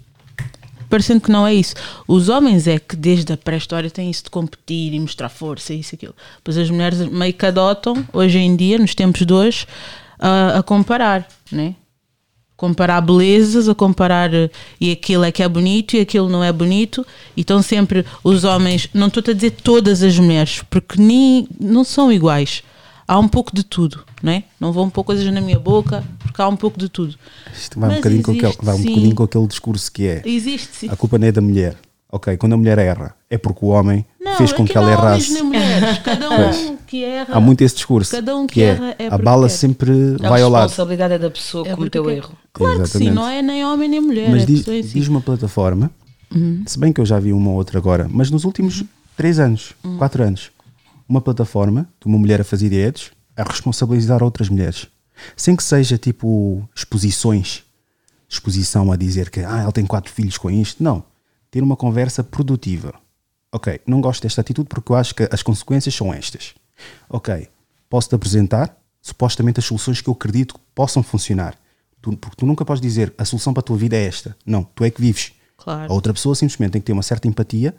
Parecendo 0.88 1.20
que 1.20 1.30
não 1.30 1.46
é 1.46 1.54
isso. 1.54 1.74
Os 2.06 2.28
homens 2.28 2.66
é 2.66 2.78
que 2.78 2.96
desde 2.96 3.32
a 3.32 3.36
pré-história 3.36 3.90
têm 3.90 4.10
isso 4.10 4.24
de 4.24 4.30
competir 4.30 4.94
e 4.94 5.00
mostrar 5.00 5.28
força 5.28 5.74
e 5.74 5.80
isso 5.80 5.94
e 5.94 5.96
aquilo. 5.96 6.14
Pois 6.42 6.56
as 6.56 6.70
mulheres 6.70 7.00
meio 7.00 7.32
que 7.34 7.44
adotam, 7.44 8.06
hoje 8.12 8.38
em 8.38 8.54
dia, 8.56 8.78
nos 8.78 8.94
tempos 8.94 9.24
de 9.24 9.32
hoje, 9.32 9.66
a, 10.18 10.58
a 10.58 10.62
comparar, 10.62 11.26
né? 11.50 11.74
Comparar 12.56 13.00
belezas, 13.00 13.68
a 13.68 13.74
comparar 13.74 14.32
eh, 14.32 14.50
e 14.80 14.90
aquilo 14.90 15.24
é 15.24 15.30
que 15.30 15.42
é 15.42 15.48
bonito 15.48 15.96
e 15.96 16.00
aquilo 16.00 16.28
não 16.28 16.42
é 16.42 16.52
bonito, 16.52 17.06
e 17.36 17.42
estão 17.42 17.62
sempre 17.62 18.04
os 18.24 18.44
homens, 18.44 18.88
não 18.94 19.08
estou 19.08 19.22
a 19.28 19.32
dizer 19.32 19.50
todas 19.50 20.02
as 20.02 20.18
mulheres, 20.18 20.62
porque 20.70 21.00
nem, 21.00 21.46
não 21.60 21.84
são 21.84 22.10
iguais. 22.10 22.62
Há 23.08 23.18
um 23.20 23.28
pouco 23.28 23.54
de 23.54 23.62
tudo, 23.62 24.04
não 24.20 24.32
é? 24.32 24.42
Não 24.58 24.72
vão 24.72 24.90
pôr 24.90 25.04
coisas 25.04 25.24
na 25.32 25.40
minha 25.40 25.60
boca, 25.60 26.02
porque 26.18 26.42
há 26.42 26.48
um 26.48 26.56
pouco 26.56 26.78
de 26.78 26.88
tudo. 26.88 27.14
Isto 27.54 27.78
vai, 27.78 27.88
um 27.88 27.92
Mas 27.92 27.98
bocadinho, 27.98 28.22
com 28.22 28.30
aquele, 28.32 28.46
existe, 28.46 28.64
vai 28.64 28.74
um 28.74 28.82
bocadinho 28.82 29.14
com 29.14 29.22
aquele 29.22 29.46
discurso 29.46 29.92
que 29.92 30.06
é 30.06 30.22
Existe, 30.24 30.76
sim. 30.76 30.88
a 30.90 30.96
culpa 30.96 31.16
não 31.16 31.28
é 31.28 31.32
da 31.32 31.40
mulher. 31.40 31.76
Ok, 32.10 32.36
quando 32.36 32.54
a 32.54 32.56
mulher 32.56 32.78
erra, 32.78 33.14
é 33.28 33.36
porque 33.38 33.64
o 33.64 33.68
homem 33.68 34.04
Não, 34.20 34.36
fez 34.36 34.52
é 34.52 34.54
com 34.54 34.64
que 34.64 34.72
que, 34.72 34.78
ela 34.78 34.86
não 34.90 34.94
há 34.94 34.98
homens 35.06 35.30
errasse. 35.30 35.32
nem 35.34 35.42
mulheres, 35.42 35.98
cada 35.98 36.30
um 36.70 36.76
que 36.86 37.04
erra. 37.04 37.34
Há 37.34 37.40
muito 37.40 37.60
esse 37.62 37.74
discurso. 37.74 38.10
Cada 38.12 38.36
um 38.36 38.46
que, 38.46 38.54
que 38.54 38.62
erra 38.62 38.94
é, 38.98 39.04
é 39.06 39.08
a 39.12 39.18
bala 39.18 39.48
quer. 39.48 39.54
sempre 39.54 39.90
A 40.22 40.28
vai 40.28 40.42
ao 40.42 40.50
lado. 40.50 40.68
responsabilidade 40.68 41.14
é 41.14 41.18
da 41.18 41.30
pessoa 41.30 41.64
que 41.64 41.70
É 41.70 41.74
cometeu 41.74 42.04
o 42.04 42.10
erro. 42.10 42.36
Claro 42.52 42.82
que 42.82 42.88
sim, 42.88 42.98
Exatamente. 43.08 43.14
não 43.14 43.28
é 43.28 43.42
nem 43.42 43.64
homem 43.64 43.88
nem 43.88 44.00
mulher. 44.00 44.30
Mas 44.30 44.42
é 44.42 44.46
diz, 44.46 44.64
si. 44.64 44.82
diz 44.82 45.08
uma 45.08 45.20
plataforma, 45.20 45.90
Uhum. 46.34 46.62
se 46.66 46.78
bem 46.78 46.92
que 46.92 47.00
eu 47.00 47.06
já 47.06 47.18
vi 47.20 47.32
uma 47.32 47.50
ou 47.50 47.56
outra 47.56 47.78
agora, 47.78 48.08
mas 48.10 48.30
nos 48.30 48.44
últimos 48.44 48.82
três 49.16 49.38
anos, 49.38 49.74
Uhum. 49.84 49.96
quatro 49.98 50.22
anos, 50.22 50.50
uma 51.08 51.20
plataforma 51.20 51.88
de 52.00 52.06
uma 52.08 52.18
mulher 52.18 52.40
a 52.40 52.44
fazer 52.44 52.68
diretos 52.68 53.10
a 53.36 53.42
responsabilizar 53.44 54.22
outras 54.22 54.48
mulheres. 54.48 54.86
Sem 55.36 55.54
que 55.56 55.62
seja 55.62 55.96
tipo 55.98 56.68
exposições, 56.74 57.62
exposição 58.28 58.90
a 58.90 58.96
dizer 58.96 59.30
que 59.30 59.40
ah, 59.40 59.60
ela 59.62 59.72
tem 59.72 59.86
quatro 59.86 60.12
filhos 60.12 60.36
com 60.38 60.50
isto. 60.50 60.82
Não. 60.82 61.04
Ter 61.50 61.62
uma 61.62 61.76
conversa 61.76 62.24
produtiva. 62.24 62.94
Ok, 63.56 63.80
não 63.86 64.00
gosto 64.02 64.22
desta 64.22 64.42
atitude 64.42 64.68
porque 64.68 64.92
eu 64.92 64.96
acho 64.96 65.14
que 65.14 65.26
as 65.32 65.42
consequências 65.42 65.94
são 65.94 66.12
estas. 66.12 66.54
Ok, 67.08 67.48
posso-te 67.88 68.14
apresentar 68.14 68.76
supostamente 69.00 69.60
as 69.60 69.64
soluções 69.64 70.00
que 70.02 70.08
eu 70.08 70.12
acredito 70.12 70.54
que 70.54 70.60
possam 70.74 71.02
funcionar. 71.02 71.56
Tu- 72.02 72.16
porque 72.18 72.36
tu 72.36 72.44
nunca 72.44 72.64
podes 72.66 72.82
dizer 72.82 73.14
a 73.16 73.24
solução 73.24 73.54
para 73.54 73.60
a 73.60 73.64
tua 73.64 73.76
vida 73.78 73.96
é 73.96 74.04
esta. 74.04 74.36
Não, 74.44 74.62
tu 74.62 74.84
é 74.84 74.90
que 74.90 75.00
vives. 75.00 75.32
Claro. 75.56 75.90
A 75.90 75.94
outra 75.94 76.12
pessoa 76.12 76.34
simplesmente 76.34 76.72
tem 76.72 76.80
que 76.82 76.86
ter 76.86 76.92
uma 76.92 77.02
certa 77.02 77.26
empatia 77.28 77.74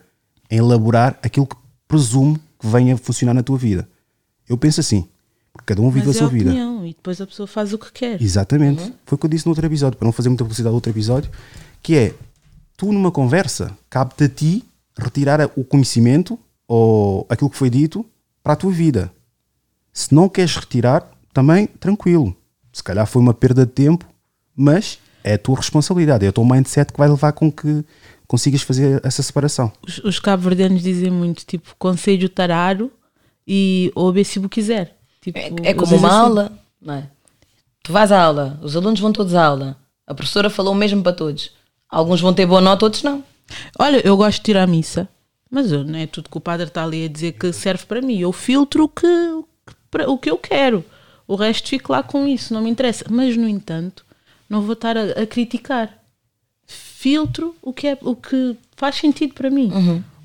em 0.50 0.56
elaborar 0.58 1.16
aquilo 1.22 1.46
que 1.46 1.54
presume 1.86 2.38
que 2.58 2.66
venha 2.66 2.94
a 2.94 2.98
funcionar 2.98 3.32
na 3.34 3.42
tua 3.44 3.56
vida. 3.56 3.88
Eu 4.48 4.58
penso 4.58 4.80
assim, 4.80 5.06
porque 5.52 5.66
cada 5.74 5.80
um 5.80 5.90
vive 5.90 6.06
Mas 6.08 6.16
a 6.16 6.18
é 6.18 6.22
sua 6.22 6.28
vida. 6.28 6.50
opinião, 6.50 6.84
e 6.84 6.88
depois 6.92 7.20
a 7.20 7.26
pessoa 7.26 7.46
faz 7.46 7.72
o 7.72 7.78
que 7.78 7.92
quer. 7.92 8.20
Exatamente. 8.20 8.82
Uhum. 8.82 8.92
Foi 9.06 9.14
o 9.14 9.18
que 9.18 9.26
eu 9.26 9.30
disse 9.30 9.46
no 9.46 9.50
outro 9.52 9.64
episódio, 9.64 9.96
para 9.96 10.06
não 10.06 10.12
fazer 10.12 10.28
muita 10.28 10.42
publicidade 10.42 10.72
do 10.72 10.74
outro 10.74 10.90
episódio, 10.90 11.30
que 11.80 11.94
é 11.96 12.14
tu 12.76 12.90
numa 12.92 13.12
conversa, 13.12 13.76
cabe-te 13.88 14.24
a 14.24 14.28
ti 14.28 14.64
retirar 14.98 15.50
o 15.56 15.64
conhecimento 15.64 16.38
ou 16.66 17.26
aquilo 17.28 17.50
que 17.50 17.56
foi 17.56 17.70
dito 17.70 18.04
para 18.42 18.52
a 18.52 18.56
tua 18.56 18.70
vida. 18.70 19.12
Se 19.92 20.14
não 20.14 20.28
queres 20.28 20.54
retirar, 20.56 21.10
também 21.32 21.66
tranquilo. 21.66 22.36
Se 22.72 22.82
calhar 22.82 23.06
foi 23.06 23.20
uma 23.22 23.34
perda 23.34 23.64
de 23.66 23.72
tempo, 23.72 24.04
mas 24.54 24.98
é 25.24 25.34
a 25.34 25.38
tua 25.38 25.56
responsabilidade, 25.56 26.24
é 26.24 26.28
o 26.28 26.32
teu 26.32 26.44
mindset 26.44 26.92
que 26.92 26.98
vai 26.98 27.08
levar 27.08 27.32
com 27.32 27.50
que 27.50 27.84
consigas 28.26 28.62
fazer 28.62 29.00
essa 29.04 29.22
separação. 29.22 29.72
Os, 29.86 29.98
os 29.98 30.18
cabo-verdianos 30.20 30.82
dizem 30.82 31.10
muito, 31.10 31.44
tipo, 31.44 31.74
conselho 31.78 32.28
tararo 32.28 32.90
e 33.46 33.90
ouve 33.94 34.24
se 34.24 34.38
o 34.38 34.48
quiser. 34.48 34.96
Tipo, 35.20 35.38
É 35.38 35.48
eles 35.48 35.74
como 35.76 35.96
uma 35.96 36.08
assim. 36.08 36.16
aula, 36.16 36.58
não 36.80 36.94
é? 36.94 37.08
Tu 37.82 37.92
vais 37.92 38.12
à 38.12 38.22
aula, 38.22 38.58
os 38.62 38.76
alunos 38.76 39.00
vão 39.00 39.12
todos 39.12 39.34
à 39.34 39.44
aula. 39.44 39.76
A 40.06 40.14
professora 40.14 40.50
falou 40.50 40.72
o 40.74 40.76
mesmo 40.76 41.02
para 41.02 41.12
todos. 41.12 41.50
Alguns 41.88 42.20
vão 42.20 42.34
ter 42.34 42.46
boa 42.46 42.60
nota, 42.60 42.84
outros 42.84 43.02
não. 43.02 43.24
Olha, 43.78 44.06
eu 44.06 44.16
gosto 44.16 44.42
de 44.44 44.50
ir 44.50 44.56
à 44.56 44.66
missa, 44.66 45.08
mas 45.50 45.72
eu, 45.72 45.84
não 45.84 45.98
é 45.98 46.06
tudo 46.06 46.28
que 46.28 46.36
o 46.36 46.40
padre 46.40 46.66
está 46.66 46.84
ali 46.84 47.04
a 47.04 47.08
dizer 47.08 47.32
que 47.32 47.52
serve 47.52 47.86
para 47.86 48.02
mim. 48.02 48.18
Eu 48.18 48.32
filtro 48.32 48.84
o 48.84 48.88
que, 48.88 49.06
para- 49.90 50.10
o 50.10 50.18
que 50.18 50.30
eu 50.30 50.36
quero. 50.38 50.84
O 51.26 51.34
resto 51.34 51.68
fico 51.68 51.92
lá 51.92 52.02
com 52.02 52.26
isso, 52.26 52.52
não 52.54 52.62
me 52.62 52.70
interessa. 52.70 53.04
Mas, 53.10 53.36
no 53.36 53.48
entanto, 53.48 54.04
não 54.48 54.62
vou 54.62 54.72
estar 54.72 54.96
a, 54.96 55.22
a 55.22 55.26
criticar. 55.26 55.96
Filtro 56.66 57.54
o 57.62 57.72
que, 57.72 57.86
é, 57.88 57.98
o 58.02 58.14
que 58.16 58.56
faz 58.76 58.96
sentido 58.96 59.34
para 59.34 59.50
mim. 59.50 59.70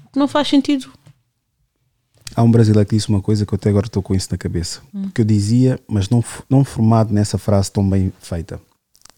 O 0.08 0.12
que 0.12 0.20
não 0.20 0.28
faz 0.28 0.48
sentido. 0.48 0.92
Há 2.36 2.42
um 2.42 2.50
brasileiro 2.52 2.88
que 2.90 2.96
disse 2.96 3.10
uma 3.10 3.22
coisa 3.22 3.46
que 3.46 3.54
eu 3.54 3.56
até 3.58 3.70
agora 3.70 3.86
estou 3.86 4.02
com 4.02 4.16
isso 4.16 4.28
na 4.32 4.38
cabeça. 4.38 4.82
Que 5.14 5.22
eu 5.22 5.26
dizia, 5.26 5.80
mas 5.88 6.10
não, 6.10 6.24
não 6.50 6.64
formado 6.66 7.14
nessa 7.14 7.38
frase 7.38 7.72
tão 7.72 7.88
bem 7.88 8.12
feita. 8.20 8.60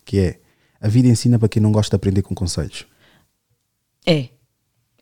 Que 0.03 0.19
é, 0.19 0.39
a 0.81 0.87
vida 0.89 1.07
ensina 1.07 1.39
para 1.39 1.47
quem 1.47 1.61
não 1.61 1.71
gosta 1.71 1.91
de 1.91 1.95
aprender 1.95 2.21
com 2.23 2.35
conselhos. 2.35 2.85
É. 4.05 4.29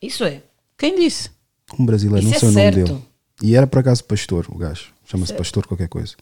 Isso 0.00 0.24
é. 0.24 0.42
Quem 0.78 0.96
disse? 0.98 1.30
Um 1.78 1.84
brasileiro, 1.86 2.26
Isso 2.26 2.30
não 2.30 2.36
é 2.36 2.40
sei 2.40 2.48
o 2.48 2.52
nome 2.52 2.74
certo. 2.84 2.92
dele. 2.92 3.04
E 3.42 3.56
era 3.56 3.66
por 3.66 3.78
acaso 3.80 4.04
pastor, 4.04 4.46
o 4.48 4.56
gajo. 4.58 4.86
Chama-se 5.06 5.32
pastor 5.34 5.66
qualquer 5.66 5.88
coisa. 5.88 6.14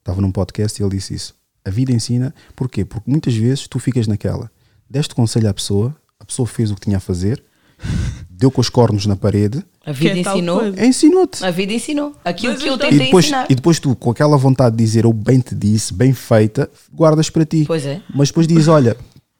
Estava 0.00 0.20
num 0.20 0.30
podcast 0.32 0.80
e 0.80 0.84
ele 0.84 0.96
disse 0.96 1.14
isso. 1.14 1.34
A 1.64 1.70
vida 1.70 1.92
ensina, 1.92 2.34
porquê? 2.56 2.84
Porque 2.84 3.10
muitas 3.10 3.34
vezes 3.34 3.66
tu 3.68 3.78
ficas 3.78 4.06
naquela. 4.06 4.50
Deste 4.88 5.14
conselho 5.14 5.48
à 5.48 5.54
pessoa, 5.54 5.94
a 6.18 6.24
pessoa 6.24 6.46
fez 6.46 6.70
o 6.70 6.74
que 6.74 6.82
tinha 6.82 6.96
a 6.96 7.00
fazer, 7.00 7.42
deu 8.30 8.50
com 8.50 8.60
os 8.60 8.68
cornos 8.70 9.06
na 9.06 9.16
parede, 9.16 9.62
A 9.84 9.92
vida 9.92 10.14
é 10.16 10.20
ensinou. 10.20 10.66
ensinou-te. 10.68 11.44
A 11.44 11.50
vida 11.50 11.72
ensinou. 11.72 12.14
Aquilo 12.24 12.52
Mas 12.54 12.62
que 12.62 12.68
eu 12.68 12.74
então- 12.74 12.86
E 12.86 12.90
tentei 12.90 13.06
depois, 13.06 13.24
ensinar. 13.26 13.46
e 13.50 13.54
depois 13.54 13.78
tu, 13.80 13.94
com 13.96 14.10
aquela 14.10 14.36
vontade 14.36 14.76
de 14.76 14.84
dizer 14.84 15.04
eu 15.04 15.12
bem 15.12 15.40
te 15.40 15.54
disse, 15.54 15.92
bem 15.92 16.12
feita, 16.14 16.70
guardas 16.92 17.28
para 17.28 17.44
ti. 17.44 17.64
Pois 17.66 17.84
é. 17.84 18.00
Mas 18.14 18.28
depois 18.28 18.46
dizes, 18.46 18.68
olha, 18.68 18.96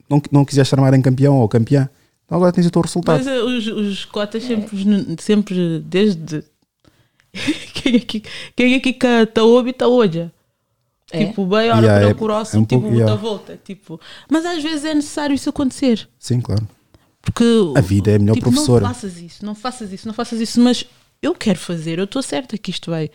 não, 0.09 0.21
não 0.31 0.45
quiseste 0.45 0.75
armar 0.75 0.93
em 0.95 1.01
campeão 1.03 1.37
ou 1.37 1.49
campeã, 1.49 1.89
agora 2.37 2.53
tens 2.53 2.67
o 2.67 2.71
teu 2.71 2.83
resultado. 2.83 3.19
Mas 3.19 3.27
eh, 3.27 3.41
os, 3.43 3.67
os 3.67 4.05
cotas 4.05 4.43
sempre, 4.43 4.77
sempre 5.21 5.81
desde. 5.81 6.45
quem 7.75 7.97
é 7.97 8.01
que 8.01 8.23
quem 8.57 8.75
é 8.75 8.81
que 8.81 8.91
está 8.91 9.23
está 9.23 9.87
hoje? 9.87 10.31
É? 11.11 11.25
Tipo, 11.25 11.47
bem, 11.47 11.71
olha 11.71 11.87
Yeah, 11.87 12.01
para 12.01 12.09
é- 12.09 12.13
o 12.13 12.15
próximo, 12.17 12.59
é 12.59 12.63
um 12.63 12.67
tipo, 12.67 12.81
pouco- 12.83 12.97
yeah. 12.97 13.15
volta, 13.17 13.47
volta. 13.53 13.61
Tipo. 13.65 14.01
Mas 14.31 14.45
às 14.45 14.63
vezes 14.63 14.85
é 14.85 14.95
necessário 14.95 15.35
isso 15.35 15.49
acontecer. 15.49 16.07
Sim, 16.19 16.41
claro. 16.41 16.69
Porque 17.23 17.45
A 17.77 17.81
vida 17.81 18.11
é 18.11 18.17
a 18.17 18.19
melhor 18.19 18.35
tipo, 18.35 18.51
professora. 18.51 18.87
Não 18.87 18.95
faças 18.95 19.19
isso, 19.19 19.45
não 19.45 19.55
faças 19.55 19.93
isso, 19.93 20.07
não 20.07 20.15
faças 20.15 20.41
isso, 20.41 20.61
mas 20.61 20.85
eu 21.23 21.35
quero 21.35 21.59
fazer, 21.59 21.99
eu 21.99 22.05
estou 22.05 22.23
certa 22.23 22.57
que 22.59 22.71
isto 22.71 22.91
vai. 22.91 23.11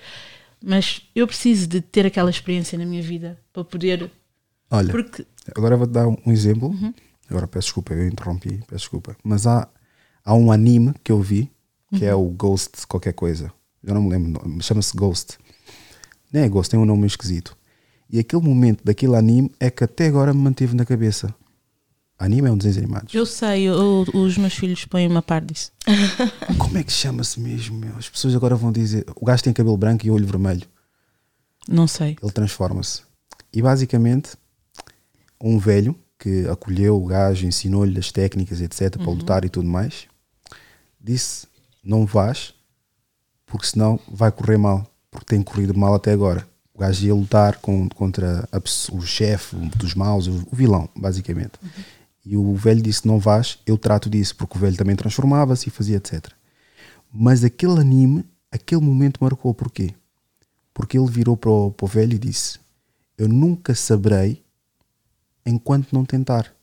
Mas 0.64 1.02
eu 1.16 1.28
preciso 1.28 1.68
de 1.68 1.82
ter 1.82 2.06
aquela 2.06 2.30
experiência 2.30 2.78
na 2.78 2.86
minha 2.86 3.02
vida 3.02 3.40
para 3.52 3.64
poder. 3.64 4.10
Olha, 4.72 4.92
Porque 4.92 5.26
agora 5.56 5.78
vou-te 5.78 5.92
dar 5.92 6.08
um 6.08 6.32
exemplo. 6.32 6.70
Uhum. 6.70 6.94
Agora 7.30 7.48
peço 7.48 7.68
desculpa, 7.68 7.94
eu 7.94 8.08
interrompi, 8.08 8.58
peço 8.68 8.82
desculpa. 8.82 9.16
Mas 9.24 9.48
há, 9.48 9.68
há 10.24 10.34
um 10.36 10.52
anime 10.52 10.94
que 11.04 11.12
eu 11.12 11.22
vi 11.22 11.52
que 11.96 12.04
Uhum. 12.06 12.10
é 12.12 12.16
o 12.16 12.26
Ghost 12.30 12.86
qualquer 12.88 13.14
coisa. 13.14 13.52
Eu 13.84 13.94
não 13.94 14.02
me 14.04 14.10
lembro, 14.10 14.42
chama-se 14.62 14.96
Ghost. 14.96 15.38
Não 16.32 16.42
é 16.42 16.50
Ghost, 16.50 16.72
tem 16.72 16.80
um 16.80 16.86
nome 16.86 17.06
esquisito. 17.08 17.56
E 18.10 18.20
aquele 18.20 18.42
momento 18.42 18.84
daquele 18.84 19.16
anime 19.16 19.52
é 19.60 19.70
que 19.70 19.84
até 19.84 20.08
agora 20.08 20.34
me 20.34 20.40
manteve 20.42 20.76
na 20.76 20.86
cabeça. 20.86 21.34
Anime 22.20 22.48
é 22.48 22.52
um 22.52 22.58
desenho 22.58 22.86
animado. 22.86 23.10
eu 23.14 23.26
sei, 23.26 23.64
eu- 23.64 24.06
os 24.14 24.38
meus 24.38 24.54
filhos 24.54 24.86
põem-me 24.86 25.18
a 25.18 25.22
par 25.22 25.42
disso. 25.42 25.72
Como 26.58 26.78
é 26.78 26.84
que 26.84 26.92
chama-se 26.92 27.40
mesmo? 27.40 27.78
Meu? 27.78 27.96
As 27.98 28.08
pessoas 28.08 28.36
agora 28.36 28.56
vão 28.56 28.72
dizer. 28.72 29.06
O 29.16 29.26
gajo 29.26 29.44
tem 29.44 29.52
cabelo 29.52 29.76
branco 29.76 30.06
e 30.06 30.12
olho 30.12 30.26
vermelho. 30.26 30.66
Não 31.68 31.88
sei. 31.88 32.16
Ele 32.22 32.32
transforma-se. 32.32 33.02
E 33.52 33.62
basicamente, 33.62 34.32
um 35.42 35.58
velho 35.58 35.96
que 36.24 36.48
acolheu 36.48 36.96
o 36.96 37.06
gajo, 37.06 37.46
ensinou-lhe 37.46 38.00
as 38.00 38.10
técnicas, 38.10 38.62
etc., 38.62 38.96
para 38.96 39.12
lutar 39.12 39.44
e 39.44 39.50
tudo 39.50 39.68
mais, 39.68 40.08
disse: 40.98 41.46
Não 41.84 42.06
vás, 42.06 42.54
porque 43.46 43.68
senão 43.68 44.00
vai 44.08 44.32
correr 44.32 44.58
mal, 44.58 44.88
porque 45.12 45.26
tem 45.26 45.44
corrido 45.44 45.78
mal 45.78 45.94
até 45.94 46.14
agora. 46.14 46.48
O 46.74 46.80
gajo 46.80 47.06
ia 47.06 47.14
lutar 47.14 47.58
com, 47.58 47.90
contra 47.90 48.48
a 48.54 48.58
o 48.94 49.02
chefe 49.02 49.58
dos 49.76 49.94
maus, 49.94 50.28
o, 50.28 50.48
o 50.50 50.56
vilão, 50.56 50.88
basicamente. 50.96 51.60
E 52.26 52.38
o 52.38 52.56
velho 52.56 52.82
disse: 52.82 53.06
Não 53.06 53.20
vás, 53.20 53.60
eu 53.66 53.78
trato 53.78 54.10
disso, 54.10 54.34
porque 54.38 54.58
o 54.58 54.62
velho 54.62 54.78
também 54.78 54.96
transformava-se 54.96 55.68
e 55.68 55.72
fazia 55.72 55.98
etc. 55.98 56.28
Mas 57.12 57.44
aquele 57.44 57.82
anime, 57.82 58.24
aquele 58.50 58.82
momento 58.82 59.22
marcou 59.22 59.54
porquê? 59.54 59.94
Porque 60.74 60.98
ele 60.98 61.12
virou 61.12 61.36
para 61.36 61.52
o, 61.52 61.70
para 61.70 61.84
o 61.84 61.90
velho 61.90 62.14
e 62.14 62.20
disse: 62.20 62.60
Eu 63.18 63.28
nunca 63.28 63.76
saberei 63.76 64.42
enquanto 65.46 65.92
não 65.94 66.06
tentar. 66.06 66.54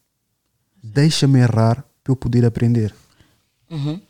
Deixa-me 0.82 1.40
errar 1.40 1.84
para 2.02 2.12
eu 2.12 2.16
poder 2.16 2.44
aprender. 2.44 2.94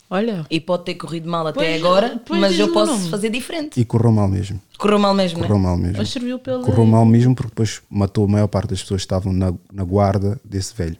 Olha, 0.08 0.46
E 0.50 0.58
pode 0.58 0.84
ter 0.86 0.94
corrido 0.94 1.28
mal 1.28 1.46
até 1.46 1.60
Pois, 1.60 1.80
agora, 1.84 2.22
pois 2.24 2.40
mas 2.40 2.58
eu 2.58 2.72
posso 2.72 2.92
nome. 2.92 3.10
fazer 3.10 3.28
diferente. 3.28 3.78
E 3.78 3.84
correu 3.84 4.10
mal 4.10 4.26
mesmo. 4.26 4.58
Correu 4.78 4.98
mal 4.98 5.12
mesmo, 5.12 5.38
Correu 5.40 5.56
né? 5.58 5.62
mal 5.62 5.76
mesmo. 5.76 5.98
mas 5.98 6.08
serviu 6.08 6.38
pela. 6.38 6.64
Correu 6.64 6.86
mal 6.86 7.04
mesmo 7.04 7.34
porque 7.34 7.50
depois 7.50 7.82
matou 7.90 8.24
a 8.24 8.28
maior 8.28 8.46
parte 8.48 8.70
das 8.70 8.80
pessoas 8.80 9.02
que 9.02 9.04
estavam 9.04 9.32
na, 9.34 9.52
na 9.70 9.84
guarda 9.84 10.40
desse 10.42 10.74
velho. 10.74 10.96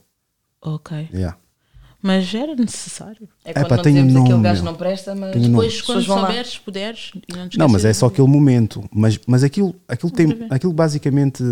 Ok. 0.60 1.08
Yeah. 1.12 1.38
Mas 2.02 2.34
era 2.34 2.54
necessário. 2.54 3.26
É 3.44 3.50
Epá, 3.52 3.62
quando 3.64 3.76
não 3.76 3.82
tenho 3.82 3.94
dizemos 3.96 4.14
nome, 4.14 4.28
aquele 4.28 4.42
gajo 4.42 4.62
não 4.64 4.74
presta, 4.74 5.14
mas 5.14 5.32
Tenho 5.32 5.42
nome. 5.48 5.54
Depois, 5.54 5.74
as 5.74 5.80
quando 5.82 6.02
souberes, 6.04 6.58
puderes. 6.58 7.10
e 7.28 7.32
não 7.34 7.48
Não, 7.56 7.68
mas 7.68 7.84
é 7.86 7.92
só 7.94 8.06
aquele 8.06 8.28
momento. 8.28 8.84
Mas, 8.92 9.18
mas 9.26 9.42
aquilo, 9.42 9.74
aquilo, 9.88 10.12
tem, 10.12 10.46
aquilo 10.50 10.72
basicamente 10.74 11.42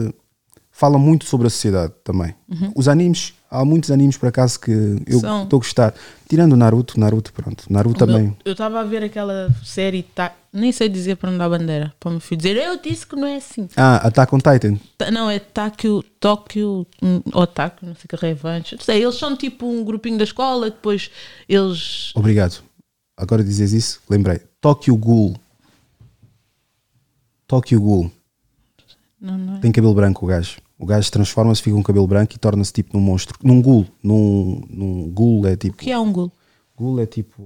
fala 0.79 0.97
muito 0.97 1.25
sobre 1.25 1.49
a 1.49 1.51
sociedade 1.51 1.93
também. 2.05 2.33
Os 2.75 2.87
animes, 2.87 3.35
há 3.51 3.65
muitos 3.65 3.91
animes 3.91 4.17
por 4.17 4.29
acaso 4.29 4.61
que 4.61 4.71
eu 4.71 5.17
estou 5.19 5.57
a 5.57 5.59
gostar. 5.59 5.93
Tirando 6.29 6.53
o 6.53 6.57
Naruto, 6.57 7.01
Naruto, 7.01 7.33
pronto. 7.33 7.65
Naruto 7.69 8.05
O 8.05 8.07
meu- 8.07 8.17
também. 8.17 8.37
Eu 8.45 8.53
estava 8.53 8.79
a 8.81 8.85
ver 8.85 9.03
aquela 9.03 9.53
série, 9.65 10.05
tá, 10.05 10.33
nem 10.53 10.71
sei 10.71 10.89
dizer 10.89 11.17
para 11.17 11.33
não 11.33 11.39
dar 11.39 11.49
bandeira, 11.49 11.93
para 11.99 12.09
o 12.11 12.13
meu 12.13 12.21
filho 12.21 12.37
dizer, 12.41 12.57
eu 12.57 12.81
disse 12.81 13.05
que 13.05 13.17
não 13.17 13.27
é 13.27 13.37
assim. 13.37 13.69
Ah, 13.77 13.97
Attack 14.07 14.33
on 14.33 14.39
Titan. 14.39 14.79
Ta- 14.97 15.11
Não, 15.11 15.29
é 15.29 15.41
Tóquio, 15.41 16.01
Tóquio, 16.21 16.87
hum, 17.03 17.23
ou 17.33 17.45
Tóquio, 17.47 17.89
não 17.89 17.97
sei 17.97 18.05
que 18.09 18.15
Revenge. 18.15 18.77
Não 18.77 18.83
sei, 18.85 19.03
eles 19.03 19.17
são 19.17 19.37
tipo 19.37 19.67
um 19.67 19.83
grupinho 19.85 20.17
da 20.17 20.25
escola, 20.25 20.71
depois 20.71 21.11
eles. 21.49 22.13
Obrigado. 22.15 22.63
Agora 23.17 23.43
dizes 23.43 23.73
isso, 23.73 24.01
lembrei. 24.09 24.41
Tokyo 24.61 24.97
Ghoul. 24.97 25.35
Tokyo 27.49 27.81
Ghoul. 27.81 28.13
Não, 29.21 29.37
não 29.37 29.57
é. 29.57 29.59
Tem 29.61 29.73
cabelo 29.73 29.95
branco 29.95 30.25
o 30.25 30.29
gajo. 30.29 30.59
O 30.79 30.87
gajo 30.87 31.11
transforma-se, 31.11 31.61
fica 31.63 31.75
com 31.75 31.83
cabelo 31.83 32.07
branco 32.07 32.35
e 32.35 32.39
torna-se 32.39 32.73
tipo 32.73 32.97
num 32.97 33.03
monstro. 33.03 33.37
Num 33.43 33.61
ghoul. 33.61 33.87
Num, 34.03 34.63
num 34.71 35.11
ghoul 35.11 35.47
é 35.47 35.57
tipo. 35.57 35.75
O 35.75 35.79
que 35.79 35.91
é 35.91 35.99
um 35.99 36.13
ghoul? 36.13 36.31
Ghoul 36.77 37.01
é 37.01 37.07
tipo. 37.07 37.43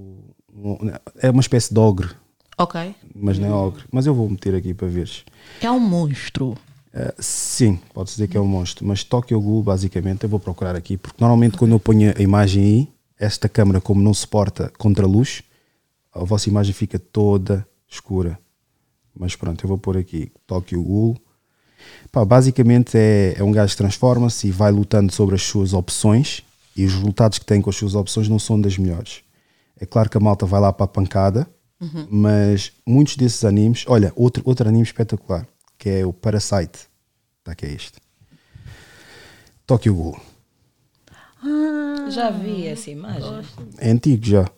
um- 0.54 0.78
É 1.20 1.30
uma 1.30 1.40
espécie 1.40 1.72
de 1.72 1.80
ogre. 1.80 2.10
Ok. 2.58 2.94
Mas 3.14 3.38
não 3.38 3.48
é 3.48 3.52
ogre. 3.52 3.84
Mas 3.90 4.04
eu 4.06 4.14
vou 4.14 4.28
meter 4.28 4.54
aqui 4.54 4.74
para 4.74 4.86
veres. 4.86 5.24
É 5.62 5.70
um 5.70 5.80
monstro. 5.80 6.50
Uh, 6.94 7.10
sim, 7.18 7.80
pode-se 7.94 8.16
dizer 8.16 8.28
que 8.28 8.36
é 8.36 8.40
um 8.40 8.46
monstro. 8.46 8.86
Mas 8.86 9.02
Tokyo 9.02 9.40
Ghoul, 9.40 9.62
basicamente, 9.62 10.24
eu 10.24 10.28
vou 10.28 10.38
procurar 10.38 10.76
aqui. 10.76 10.98
Porque 10.98 11.16
normalmente 11.18 11.56
quando 11.56 11.72
eu 11.72 11.80
ponho 11.80 12.12
a 12.16 12.20
imagem 12.20 12.62
aí, 12.62 12.88
esta 13.18 13.48
câmera, 13.48 13.80
como 13.80 14.02
não 14.02 14.12
suporta 14.12 14.70
contra 14.76 15.06
a 15.06 15.08
luz, 15.08 15.42
a 16.12 16.22
vossa 16.22 16.50
imagem 16.50 16.74
fica 16.74 16.98
toda 16.98 17.66
escura. 17.88 18.38
Mas 19.14 19.34
pronto, 19.34 19.64
eu 19.64 19.68
vou 19.68 19.78
pôr 19.78 19.96
aqui 19.96 20.30
Tokyo 20.46 20.82
Ghoul. 20.82 21.16
Pá, 22.10 22.24
basicamente 22.24 22.96
é, 22.96 23.34
é 23.38 23.42
um 23.42 23.52
gajo 23.52 23.72
que 23.72 23.78
transforma-se 23.78 24.48
e 24.48 24.50
vai 24.50 24.70
lutando 24.70 25.12
sobre 25.12 25.34
as 25.34 25.42
suas 25.42 25.72
opções 25.72 26.42
e 26.76 26.84
os 26.84 26.94
resultados 26.94 27.38
que 27.38 27.44
tem 27.44 27.60
com 27.60 27.70
as 27.70 27.76
suas 27.76 27.94
opções 27.94 28.28
não 28.28 28.38
são 28.38 28.60
das 28.60 28.76
melhores. 28.76 29.22
É 29.78 29.86
claro 29.86 30.08
que 30.08 30.16
a 30.16 30.20
malta 30.20 30.46
vai 30.46 30.60
lá 30.60 30.72
para 30.72 30.84
a 30.84 30.88
pancada, 30.88 31.48
mas 32.08 32.72
muitos 32.86 33.16
desses 33.16 33.44
animes, 33.44 33.84
olha, 33.88 34.12
outro, 34.14 34.42
outro 34.46 34.68
anime 34.68 34.84
espetacular, 34.84 35.46
que 35.76 35.88
é 35.88 36.06
o 36.06 36.12
Parasite. 36.12 36.86
Tá 37.42 37.54
que 37.54 37.66
é 37.66 37.72
este. 37.72 37.98
Tokyo 39.66 39.94
Ghoul. 39.94 40.20
Já 42.08 42.30
vi 42.30 42.66
essa 42.66 42.90
imagem. 42.90 43.42
É 43.78 43.90
antigo 43.90 44.24
já. 44.24 44.48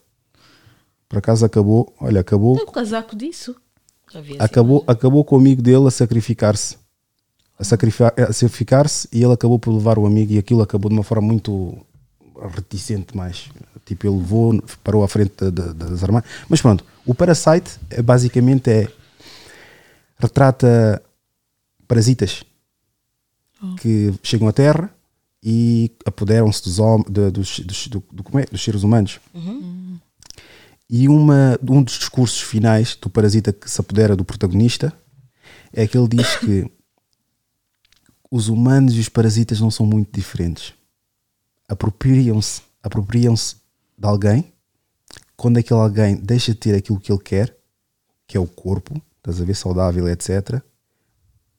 Por 1.09 1.18
acaso 1.18 1.46
acabou, 1.46 1.94
olha, 2.01 2.20
acabou, 2.20 2.56
Tem 2.56 2.66
um 2.66 2.72
casaco 2.72 3.16
disso. 3.16 3.56
Já 4.12 4.20
vi 4.20 4.34
essa 4.34 4.44
acabou, 4.44 4.84
acabou 4.86 5.24
com 5.24 5.36
o 5.36 5.38
amigo 5.38 5.62
dele 5.62 5.86
a 5.86 5.90
sacrificar-se. 5.90 6.76
A, 7.65 8.32
sacrificar-se 8.32 9.09
e 9.12 9.23
ele 9.23 9.32
acabou 9.32 9.59
por 9.59 9.73
levar 9.73 9.99
o 9.99 10.07
amigo 10.07 10.32
e 10.32 10.39
aquilo 10.39 10.62
acabou 10.62 10.89
de 10.91 10.97
uma 10.97 11.03
forma 11.05 11.27
muito 11.28 11.77
reticente 12.55 13.16
mais. 13.16 13.49
Tipo, 13.85 14.07
ele 14.07 14.16
levou, 14.16 14.62
parou 14.82 15.03
à 15.05 15.09
frente 15.09 15.32
da- 15.36 15.51
da- 15.51 15.73
das 15.73 16.03
armas. 16.03 16.24
Mas 16.49 16.61
pronto, 16.61 16.85
o 17.07 17.15
Parasite 17.15 17.78
é, 17.91 18.01
basicamente 18.03 18.70
é 18.70 18.89
retrata 20.19 21.03
parasitas 21.86 22.45
que 23.81 24.12
chegam 24.23 24.49
à 24.49 24.53
Terra 24.53 24.91
e 25.43 25.91
apoderam-se 26.05 26.62
dos, 26.65 26.77
de- 27.09 27.31
dos, 27.31 27.61
dos, 27.61 27.89
do- 27.89 28.03
do- 28.12 28.39
é? 28.39 28.45
dos 28.47 28.62
seres 28.62 28.82
humanos. 28.82 29.20
E 30.89 31.09
uma, 31.09 31.59
um 31.69 31.82
dos 31.82 31.99
discursos 31.99 32.41
finais 32.41 32.97
do 33.01 33.09
parasita 33.09 33.53
que 33.53 33.70
se 33.70 33.81
apodera 33.81 34.15
do 34.15 34.24
protagonista 34.24 34.93
é 35.73 35.86
que 35.86 35.97
ele 35.97 36.09
diz 36.09 36.36
que 36.36 36.70
os 38.35 38.48
humanos 38.48 38.97
e 38.97 38.98
os 38.98 39.09
parasitas 39.09 39.61
não 39.61 39.70
são 39.70 39.86
muito 39.86 40.12
diferentes. 40.12 40.74
Apropriam-se 41.69 42.62
apropriam-se 42.82 43.55
de 43.97 44.05
alguém 44.09 44.52
quando 45.36 45.59
aquele 45.59 45.78
alguém 45.78 46.16
deixa 46.16 46.51
de 46.52 46.59
ter 46.59 46.74
aquilo 46.74 46.98
que 46.98 47.12
ele 47.12 47.20
quer, 47.20 47.56
que 48.27 48.36
é 48.36 48.40
o 48.40 48.47
corpo, 48.47 49.01
estás 49.19 49.40
a 49.40 49.44
ver, 49.44 49.55
saudável, 49.55 50.09
etc., 50.09 50.61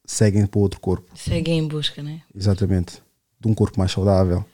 seguem 0.06 0.45
para 0.45 0.60
outro 0.60 0.81
corpo. 0.81 1.10
Seguem 1.18 1.60
em 1.60 1.68
busca, 1.68 2.03
né? 2.03 2.22
Exatamente. 2.35 3.02
De 3.39 3.47
um 3.47 3.53
corpo 3.53 3.80
mais 3.80 3.93
saudável. 3.93 4.45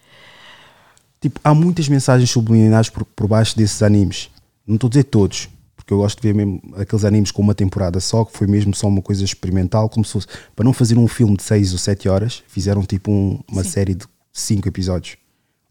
Tipo, 1.19 1.39
há 1.43 1.55
muitas 1.55 1.89
mensagens 1.89 2.29
subliminares 2.29 2.89
por, 2.89 3.03
por 3.03 3.27
baixo 3.27 3.57
desses 3.57 3.81
animes. 3.81 4.29
Não 4.65 4.75
estou 4.75 4.87
a 4.87 4.91
dizer 4.91 5.05
todos, 5.05 5.49
porque 5.81 5.93
eu 5.93 5.97
gosto 5.97 6.21
de 6.21 6.27
ver 6.27 6.35
mesmo 6.35 6.61
aqueles 6.77 7.03
animes 7.03 7.31
com 7.31 7.41
uma 7.41 7.55
temporada 7.55 7.99
só, 7.99 8.23
que 8.23 8.37
foi 8.37 8.45
mesmo 8.45 8.73
só 8.75 8.87
uma 8.87 9.01
coisa 9.01 9.23
experimental, 9.23 9.89
como 9.89 10.05
se 10.05 10.11
fosse, 10.13 10.27
para 10.55 10.63
não 10.63 10.71
fazer 10.73 10.97
um 10.97 11.07
filme 11.07 11.35
de 11.35 11.41
6 11.43 11.73
ou 11.73 11.79
7 11.79 12.07
horas, 12.07 12.43
fizeram 12.47 12.83
tipo 12.83 13.11
um- 13.11 13.39
uma 13.51 13.63
série 13.63 13.95
de 13.95 14.05
5 14.31 14.67
episódios, 14.67 15.17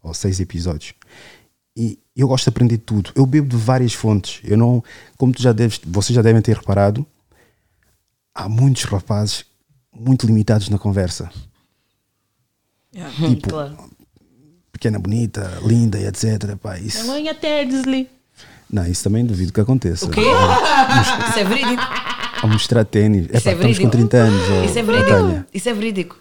ou 0.03 0.13
6 0.13 0.39
episódios. 0.41 0.93
E 1.75 1.97
eu 2.15 2.27
gosto 2.27 2.43
de 2.43 2.49
aprender 2.49 2.77
tudo. 2.79 3.11
Eu 3.15 3.25
bebo 3.25 3.47
de 3.47 3.55
várias 3.55 3.93
fontes. 3.93 4.41
Eu 4.43 4.57
não, 4.57 4.83
como 5.17 5.31
tu 5.31 5.41
já 5.41 5.53
deves, 5.53 5.79
vocês 5.85 6.13
já 6.13 6.21
devem 6.21 6.41
ter 6.41 6.57
reparado, 6.57 7.05
há 8.35 8.49
muitos 8.49 8.83
rapazes 8.83 9.45
muito 9.97 10.25
limitados 10.27 10.67
na 10.67 10.77
conversa. 10.77 11.31
Tipo, 13.29 13.49
claro. 13.49 13.77
pequena, 14.71 14.99
bonita, 14.99 15.59
linda 15.65 15.97
e 15.97 16.05
etc. 16.05 16.55
Pá, 16.61 16.77
isso, 16.77 17.07
Mãe 17.07 17.29
até 17.29 17.63
Disney. 17.63 18.09
Não, 18.71 18.85
isso 18.87 19.03
também 19.03 19.25
duvido 19.25 19.51
que 19.51 19.59
aconteça. 19.59 20.05
O 20.05 20.09
quê? 20.09 20.21
Isso 20.21 21.39
é 21.39 21.43
verídico. 21.43 21.83
A 22.41 22.47
mostrar. 22.47 22.81
Isso 22.83 22.97
Epá, 22.97 23.49
é 23.49 23.53
estamos 23.53 23.77
com 23.79 23.89
verídico. 23.89 23.89
30 23.91 24.17
anos. 24.17 24.41
ó, 24.49 24.63
Isso 24.63 24.79
é 24.79 24.83
verídico. 24.83 25.45
Isso 25.53 25.69
é 25.69 25.73
verídico. 25.73 26.17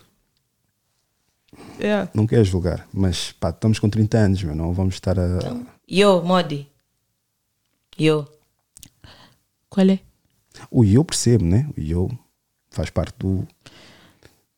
Não 2.12 2.26
queres 2.26 2.48
julgar, 2.48 2.86
mas 2.92 3.32
pá, 3.32 3.50
estamos 3.50 3.78
com 3.78 3.88
30 3.88 4.18
anos, 4.18 4.42
meu, 4.42 4.54
não 4.54 4.72
vamos 4.74 4.94
estar 4.94 5.18
a. 5.18 5.38
Yo, 5.90 6.22
Modi. 6.22 6.68
Yo. 7.98 8.26
Qual 9.68 9.88
é? 9.88 10.00
O 10.70 10.84
eu 10.84 11.04
percebo, 11.04 11.44
né? 11.44 11.68
O 11.76 11.80
eu 11.80 12.10
faz 12.70 12.90
parte 12.90 13.14
do. 13.18 13.46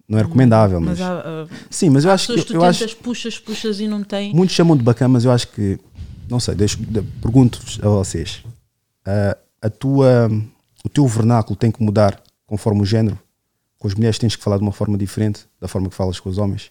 Não 0.08 0.18
é 0.18 0.22
recomendável, 0.22 0.80
mas. 0.80 0.98
Mas 0.98 1.08
há, 1.08 1.20
ah, 1.20 1.46
Sim, 1.70 1.90
mas 1.90 2.04
eu 2.04 2.10
acho 2.10 2.26
que. 2.26 2.32
pessoas 2.34 2.48
que 2.50 2.56
Eu 2.56 2.60
tu 2.60 2.64
acho, 2.64 2.78
tentas, 2.80 2.94
puxas, 2.94 3.38
puxas 3.38 3.80
e 3.80 3.86
não 3.86 4.02
tem. 4.02 4.34
muitos 4.34 4.56
chamam 4.56 4.76
de 4.76 4.82
bacana, 4.82 5.10
mas 5.10 5.24
eu 5.24 5.30
acho 5.30 5.48
que. 5.48 5.78
Não 6.32 6.40
sei, 6.40 6.54
deixo, 6.54 6.78
de- 6.78 7.02
pergunto-vos 7.20 7.78
a 7.82 7.88
vocês. 7.88 8.42
ah, 9.04 9.36
a 9.60 9.68
tua, 9.68 10.30
o 10.82 10.88
teu 10.88 11.06
vernáculo 11.06 11.54
tem 11.54 11.70
que 11.70 11.82
mudar 11.82 12.18
conforme 12.46 12.80
o 12.80 12.86
género? 12.86 13.18
Com 13.78 13.86
as 13.86 13.94
mulheres 13.94 14.18
tens 14.18 14.34
que 14.34 14.42
falar 14.42 14.56
de 14.56 14.62
uma 14.62 14.72
forma 14.72 14.96
diferente 14.96 15.44
da 15.60 15.68
forma 15.68 15.88
que 15.90 15.94
falas 15.94 16.18
com 16.18 16.30
os 16.30 16.38
homens? 16.38 16.70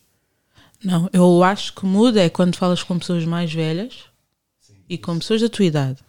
Não, 0.83 1.07
eu 1.13 1.43
acho 1.43 1.75
que 1.75 1.85
muda 1.85 2.23
é 2.23 2.27
quando 2.29 2.55
falas 2.55 2.81
com 2.81 2.97
pessoas 2.97 3.23
mais 3.23 3.53
velhas 3.53 4.05
e 4.89 4.97
com 4.97 5.19
pessoas 5.19 5.41
da 5.41 5.47
tua 5.49 5.65
idade. 5.65 5.99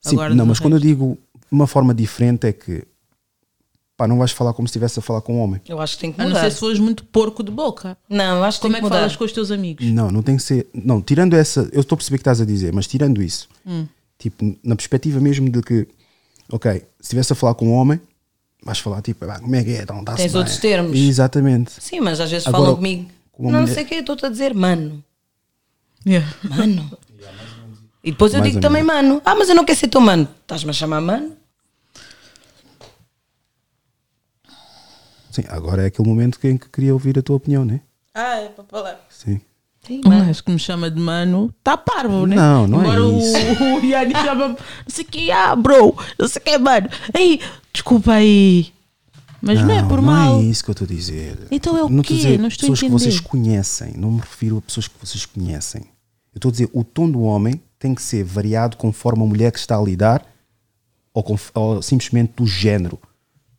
Sim, 0.00 0.14
Agora, 0.14 0.34
não, 0.34 0.46
mas 0.46 0.60
quando 0.60 0.74
eu 0.74 0.78
resto- 0.78 0.86
digo 0.88 1.18
uma 1.50 1.66
forma 1.66 1.92
diferente 1.92 2.46
é 2.46 2.52
que 2.52 2.84
pá, 3.96 4.06
não 4.08 4.18
vais 4.18 4.30
falar 4.32 4.52
como 4.54 4.66
se 4.66 4.72
estivesse 4.72 4.98
a 4.98 5.02
falar 5.02 5.20
com 5.20 5.36
um 5.36 5.40
homem. 5.40 5.60
Eu 5.68 5.80
acho 5.80 5.94
que 5.94 6.00
tem 6.00 6.12
que 6.12 6.20
A 6.20 6.24
não 6.24 6.30
mudar. 6.30 6.42
ser 6.42 6.50
se 6.52 6.60
fores 6.60 6.78
muito 6.78 7.04
porco 7.04 7.42
de 7.42 7.50
boca. 7.50 7.96
Não, 8.08 8.38
eu 8.38 8.44
acho 8.44 8.58
que 8.58 8.62
Como 8.62 8.72
tem 8.74 8.78
é 8.78 8.80
que 8.80 8.84
que 8.86 8.90
mudar. 8.90 8.96
falas 9.00 9.16
com 9.16 9.24
os 9.24 9.32
teus 9.32 9.50
amigos? 9.50 9.86
Não, 9.86 10.10
não 10.10 10.22
tem 10.22 10.36
que 10.36 10.42
ser. 10.42 10.66
Não, 10.74 11.00
tirando 11.00 11.34
essa. 11.34 11.68
Eu 11.72 11.80
estou 11.80 11.94
a 11.94 11.98
perceber 11.98 12.16
o 12.16 12.18
que 12.18 12.22
estás 12.22 12.40
a 12.40 12.44
dizer, 12.44 12.72
mas 12.72 12.86
tirando 12.86 13.22
isso, 13.22 13.48
Hum. 13.66 13.86
tipo, 14.18 14.56
na 14.64 14.74
perspectiva 14.76 15.20
mesmo 15.20 15.48
de 15.50 15.62
que, 15.62 15.86
ok, 16.50 16.72
se 16.72 16.86
estivesse 17.02 17.32
a 17.32 17.36
falar 17.36 17.54
com 17.54 17.68
um 17.68 17.72
homem, 17.72 18.00
vais 18.62 18.78
falar 18.78 19.00
tipo, 19.02 19.24
"Ah, 19.26 19.38
como 19.38 19.54
é 19.54 19.62
que 19.62 19.70
é? 19.76 19.82
Então, 19.82 20.02
Tens 20.04 20.32
bem." 20.32 20.36
outros 20.40 20.56
termos. 20.58 20.98
Exatamente. 20.98 21.72
Sim, 21.78 22.00
mas 22.00 22.18
às 22.20 22.30
vezes 22.30 22.46
Agora, 22.46 22.62
falam 22.64 22.76
comigo. 22.76 23.10
com 23.32 23.42
uma 23.44 23.52
Não 23.52 23.60
mulher- 23.62 23.74
sei 23.74 23.84
o 23.84 23.86
que, 23.86 23.94
estou-te 23.96 24.24
a 24.26 24.28
dizer, 24.28 24.54
mano. 24.54 25.02
Yeah. 26.06 26.28
Mano. 26.42 26.90
E 28.06 28.10
depois 28.10 28.34
eu 28.34 28.40
Mais 28.40 28.52
digo 28.52 28.58
ou 28.58 28.60
também, 28.62 28.82
mano. 28.82 29.22
Ah, 29.24 29.34
mas 29.34 29.48
eu 29.48 29.54
não 29.54 29.64
quero 29.64 29.78
ser 29.78 29.88
teu 29.88 29.98
mano. 29.98 30.28
Estás-me 30.42 30.68
a 30.68 30.72
chamar 30.74 31.00
mano? 31.00 31.32
Sim, 35.34 35.44
agora 35.48 35.82
é 35.82 35.86
aquele 35.86 36.08
momento 36.08 36.38
em 36.44 36.56
que 36.56 36.68
queria 36.68 36.92
ouvir 36.92 37.18
a 37.18 37.22
tua 37.22 37.36
opinião, 37.36 37.64
né? 37.64 37.80
Ah, 38.14 38.36
é 38.40 38.48
para 38.48 38.64
falar. 38.64 39.00
Sim. 39.10 39.40
Sim, 39.86 40.00
gajo 40.00 40.44
que 40.44 40.50
me 40.52 40.58
chama 40.58 40.90
de 40.90 40.98
mano 41.00 41.52
está 41.58 41.76
parvo, 41.76 42.24
né? 42.26 42.36
Não, 42.36 42.66
não 42.68 42.80
é 42.82 42.84
Embora 42.84 43.04
o- 43.04 43.18
isso. 43.18 43.34
O, 43.82 43.84
Yanni 43.84 44.14
chama-me, 44.14 44.54
não 44.54 44.58
sei 44.88 45.04
o 45.04 45.08
que, 45.08 45.30
ah, 45.30 45.54
bro, 45.56 45.94
não 46.18 46.28
sei 46.28 46.40
o 46.40 46.44
que, 46.44 46.58
mano. 46.58 46.88
Aí, 47.12 47.40
desculpa 47.72 48.12
aí. 48.12 48.72
Mas 49.42 49.60
não, 49.60 49.70
é 49.70 49.82
por 49.82 49.96
não 50.00 50.04
mal. 50.04 50.38
é 50.38 50.42
isso 50.44 50.64
que 50.64 50.70
eu 50.70 50.72
estou 50.72 50.86
a 50.86 50.88
dizer. 50.88 51.36
Então 51.50 51.76
é 51.76 51.82
o 51.84 51.88
não 51.90 52.02
quê? 52.02 52.14
estou 52.14 52.16
a 52.16 52.30
dizer 52.30 52.38
Não 52.40 52.48
estou 52.48 52.66
a 52.66 52.70
pessoas 52.70 52.80
que 52.80 52.86
entender. 52.86 52.98
vocês 53.04 53.20
conhecem. 53.20 53.92
Não 53.96 54.10
me 54.12 54.20
refiro 54.20 54.56
a 54.58 54.62
pessoas 54.62 54.88
que 54.88 54.94
vocês 54.98 55.26
conhecem. 55.26 55.82
Eu 56.34 56.38
estou 56.38 56.48
a 56.48 56.52
dizer 56.52 56.70
o 56.72 56.82
tom 56.82 57.10
do 57.10 57.20
homem 57.22 57.60
tem 57.78 57.94
que 57.94 58.00
ser 58.00 58.24
variado 58.24 58.76
conforme 58.78 59.22
a 59.22 59.26
mulher 59.26 59.52
que 59.52 59.58
está 59.58 59.76
a 59.76 59.82
lidar 59.82 60.24
ou, 61.12 61.22
conf- 61.22 61.50
ou 61.54 61.82
simplesmente 61.82 62.32
do 62.36 62.46
género. 62.46 62.98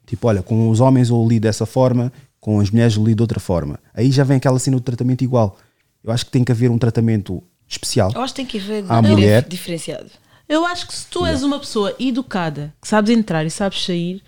Tipo, 0.05 0.27
olha, 0.27 0.43
com 0.43 0.69
os 0.69 0.79
homens 0.79 1.09
eu 1.09 1.27
lido 1.27 1.43
dessa 1.43 1.65
forma, 1.65 2.11
com 2.39 2.59
as 2.59 2.69
mulheres 2.69 2.95
eu 2.95 3.03
lido 3.03 3.17
de 3.17 3.23
outra 3.23 3.39
forma. 3.39 3.79
Aí 3.93 4.11
já 4.11 4.23
vem 4.23 4.37
aquela 4.37 4.59
cena 4.59 4.77
do 4.77 4.83
tratamento 4.83 5.23
igual. 5.23 5.57
Eu 6.03 6.11
acho 6.11 6.25
que 6.25 6.31
tem 6.31 6.43
que 6.43 6.51
haver 6.51 6.69
um 6.69 6.77
tratamento 6.77 7.41
especial. 7.67 8.11
Eu 8.13 8.21
acho 8.21 8.33
que 8.33 8.37
tem 8.37 8.45
que 8.45 8.57
haver 8.59 8.85
À 8.87 9.01
mulher. 9.01 9.43
diferenciado. 9.47 10.09
Eu 10.47 10.63
acho 10.65 10.87
que 10.87 10.93
se 10.93 11.07
tu 11.07 11.25
és 11.25 11.41
uma 11.41 11.59
pessoa 11.59 11.95
educada, 11.99 12.71
que 12.79 12.87
sabes 12.87 13.09
entrar 13.09 13.43
e 13.45 13.49
sabes 13.49 13.83
sair, 13.83 14.21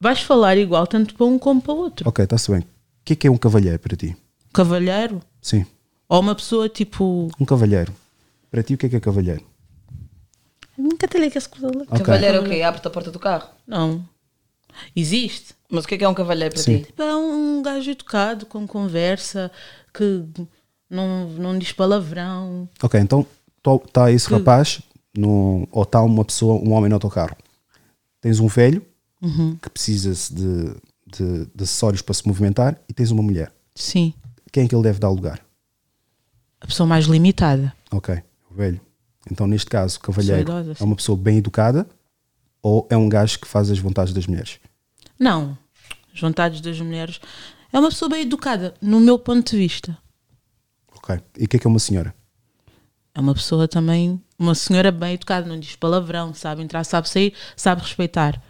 vais 0.00 0.20
falar 0.20 0.56
igual 0.56 0.86
tanto 0.86 1.14
para 1.14 1.26
um 1.26 1.38
como 1.38 1.60
para 1.60 1.72
o 1.74 1.76
outro. 1.78 2.08
Ok, 2.08 2.22
está-se 2.22 2.50
bem. 2.52 2.60
O 2.60 2.66
que 3.04 3.14
é 3.14 3.16
que 3.16 3.26
é 3.26 3.30
um 3.30 3.36
cavalheiro 3.36 3.78
para 3.80 3.96
ti? 3.96 4.16
Cavalheiro 4.52 5.20
Sim, 5.42 5.66
ou 6.08 6.20
uma 6.20 6.34
pessoa 6.36 6.68
tipo. 6.68 7.28
um 7.40 7.44
cavalheiro. 7.44 7.92
Para 8.48 8.62
ti, 8.62 8.74
o 8.74 8.78
que 8.78 8.86
é 8.86 8.88
que 8.88 8.96
é 8.96 9.00
cavalheiro? 9.00 9.44
Nunca 10.78 11.08
te 11.08 11.30
que 11.30 11.38
essa 11.38 11.48
coisa 11.48 11.66
lá. 11.66 11.82
Ok. 11.88 11.98
Cavalheiro 11.98 12.38
é 12.38 12.40
o 12.40 12.44
quê? 12.44 12.62
Abre-te 12.62 12.86
a 12.86 12.90
porta 12.90 13.10
do 13.10 13.18
carro. 13.18 13.48
Não. 13.66 14.04
Existe. 14.94 15.54
Mas 15.70 15.84
o 15.84 15.88
que 15.88 15.94
é 15.94 15.98
que 15.98 16.04
é 16.04 16.08
um 16.08 16.14
cavalheiro 16.14 16.54
para 16.54 16.62
Sim. 16.62 16.78
ti? 16.78 16.84
Tipo, 16.86 17.02
é 17.02 17.16
um 17.16 17.62
gajo 17.62 17.90
educado, 17.90 18.46
com 18.46 18.66
conversa, 18.66 19.50
que 19.92 20.24
não, 20.88 21.28
não 21.30 21.58
diz 21.58 21.72
palavrão. 21.72 22.68
Ok, 22.82 23.00
então 23.00 23.26
está 23.86 24.10
esse 24.12 24.28
rapaz 24.30 24.80
no, 25.16 25.66
ou 25.72 25.82
está 25.82 26.02
uma 26.02 26.24
pessoa, 26.24 26.54
um 26.62 26.72
homem 26.72 26.88
no 26.88 26.96
autocarro. 26.96 27.36
Tens 28.20 28.40
um 28.40 28.46
velho 28.46 28.84
Uhum. 29.22 29.56
que 29.60 29.70
precisa 29.70 30.12
de, 30.34 30.74
de, 31.06 31.46
de 31.54 31.64
acessórios 31.64 32.02
para 32.02 32.12
se 32.14 32.26
movimentar 32.28 32.78
e 32.86 32.92
tens 32.92 33.10
uma 33.10 33.22
mulher. 33.22 33.50
Sim. 33.74 34.12
Quem 34.52 34.64
é 34.64 34.68
que 34.68 34.74
ele 34.74 34.82
deve 34.82 34.98
dar 34.98 35.08
lugar? 35.08 35.40
A 36.60 36.66
pessoa 36.66 36.86
mais 36.86 37.06
limitada. 37.06 37.72
Ok, 37.90 38.14
o 38.50 38.54
velho. 38.54 38.80
Então, 39.30 39.46
neste 39.46 39.70
caso, 39.70 39.96
o 39.96 40.00
cavalheiro 40.00 40.42
idosa, 40.42 40.76
é 40.78 40.84
uma 40.84 40.94
pessoa 40.94 41.16
bem 41.16 41.38
educada 41.38 41.86
ou 42.64 42.88
é 42.88 42.96
um 42.96 43.10
gajo 43.10 43.38
que 43.38 43.46
faz 43.46 43.70
as 43.70 43.78
vontades 43.78 44.14
das 44.14 44.26
mulheres? 44.26 44.58
Não. 45.20 45.56
As 46.14 46.18
vontades 46.18 46.62
das 46.62 46.80
mulheres. 46.80 47.20
É 47.70 47.78
uma 47.78 47.90
pessoa 47.90 48.08
bem 48.08 48.22
educada, 48.22 48.72
no 48.80 48.98
meu 49.00 49.18
ponto 49.18 49.50
de 49.50 49.58
vista. 49.58 49.98
Ok. 50.96 51.20
E 51.38 51.44
o 51.44 51.48
que 51.48 51.56
é 51.56 51.60
que 51.60 51.66
é 51.66 51.70
uma 51.70 51.78
senhora? 51.78 52.14
É 53.14 53.20
uma 53.20 53.34
pessoa 53.34 53.68
também, 53.68 54.18
uma 54.38 54.54
senhora 54.54 54.90
bem 54.90 55.12
educada, 55.12 55.46
não 55.46 55.60
diz 55.60 55.76
palavrão, 55.76 56.32
sabe 56.32 56.62
entrar, 56.62 56.84
sabe 56.84 57.06
sair, 57.06 57.34
sabe 57.54 57.82
respeitar. 57.82 58.40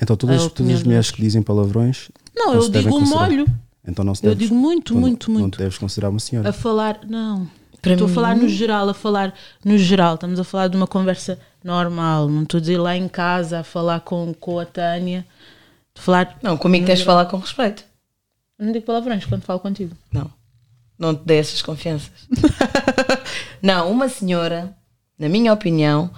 Então, 0.00 0.16
todas, 0.16 0.38
todas 0.38 0.52
opinião 0.52 0.78
as 0.78 0.82
mulheres 0.82 1.10
que 1.10 1.20
dizem 1.20 1.42
palavrões. 1.42 2.10
Não, 2.34 2.54
não 2.54 2.62
eu 2.62 2.68
digo 2.70 2.98
molho. 2.98 3.46
Então, 3.86 4.02
não 4.02 4.14
se 4.14 4.26
Eu 4.26 4.34
digo 4.34 4.54
muito, 4.54 4.94
muito, 4.96 5.30
não, 5.30 5.40
muito. 5.40 5.58
Não 5.58 5.64
deves 5.64 5.76
considerar 5.76 6.08
uma 6.08 6.18
senhora. 6.18 6.48
A 6.48 6.52
falar, 6.52 7.00
não. 7.06 7.46
Para 7.84 7.92
estou 7.92 8.06
a 8.06 8.08
mim- 8.08 8.14
falar 8.14 8.36
no 8.36 8.48
geral, 8.48 8.88
a 8.88 8.94
falar 8.94 9.34
no 9.64 9.78
geral. 9.78 10.14
Estamos 10.14 10.40
a 10.40 10.44
falar 10.44 10.68
de 10.68 10.76
uma 10.76 10.86
conversa 10.86 11.38
normal. 11.62 12.28
Não 12.28 12.42
estou 12.42 12.58
a 12.58 12.60
dizer 12.60 12.78
lá 12.78 12.96
em 12.96 13.08
casa 13.08 13.60
a 13.60 13.64
falar 13.64 14.00
com, 14.00 14.34
com 14.34 14.58
a 14.58 14.66
Tânia. 14.66 15.26
A 15.96 16.00
falar. 16.00 16.38
Não, 16.42 16.56
comigo 16.56 16.86
tens 16.86 16.98
de 17.00 17.04
falar 17.04 17.26
com 17.26 17.36
respeito. 17.38 17.84
Eu 18.58 18.66
não 18.66 18.72
digo 18.72 18.84
palavrões 18.84 19.24
quando 19.24 19.42
falo 19.42 19.60
contigo. 19.60 19.96
Não. 20.12 20.30
Não 20.98 21.14
te 21.14 21.22
dê 21.24 21.36
essas 21.38 21.60
confianças. 21.60 22.10
não, 23.60 23.90
uma 23.90 24.08
senhora, 24.08 24.76
na 25.18 25.28
minha 25.28 25.52
opinião, 25.52 26.10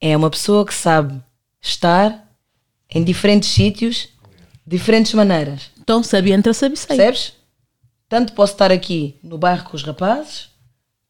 é 0.00 0.16
uma 0.16 0.30
pessoa 0.30 0.64
que 0.66 0.74
sabe 0.74 1.20
estar 1.60 2.28
em 2.90 3.02
diferentes 3.02 3.48
sítios, 3.48 4.08
diferentes 4.66 5.14
maneiras. 5.14 5.70
Então, 5.80 6.02
sabe, 6.02 6.32
entra, 6.32 6.52
sabe, 6.52 6.76
sair. 6.76 6.96
Percebes? 6.96 7.32
Tanto 8.08 8.32
posso 8.32 8.52
estar 8.52 8.70
aqui 8.70 9.16
no 9.22 9.38
bairro 9.38 9.64
com 9.64 9.76
os 9.76 9.82
rapazes, 9.82 10.48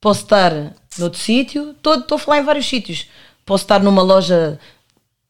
posso 0.04 0.20
estar 0.24 0.52
noutro 0.98 1.18
sítio, 1.18 1.70
estou 1.70 1.94
estou 1.94 2.16
a 2.16 2.18
falar 2.18 2.38
em 2.40 2.44
vários 2.44 2.66
sítios. 2.68 3.08
Posso 3.46 3.64
estar 3.64 3.82
numa 3.82 4.02
loja 4.02 4.58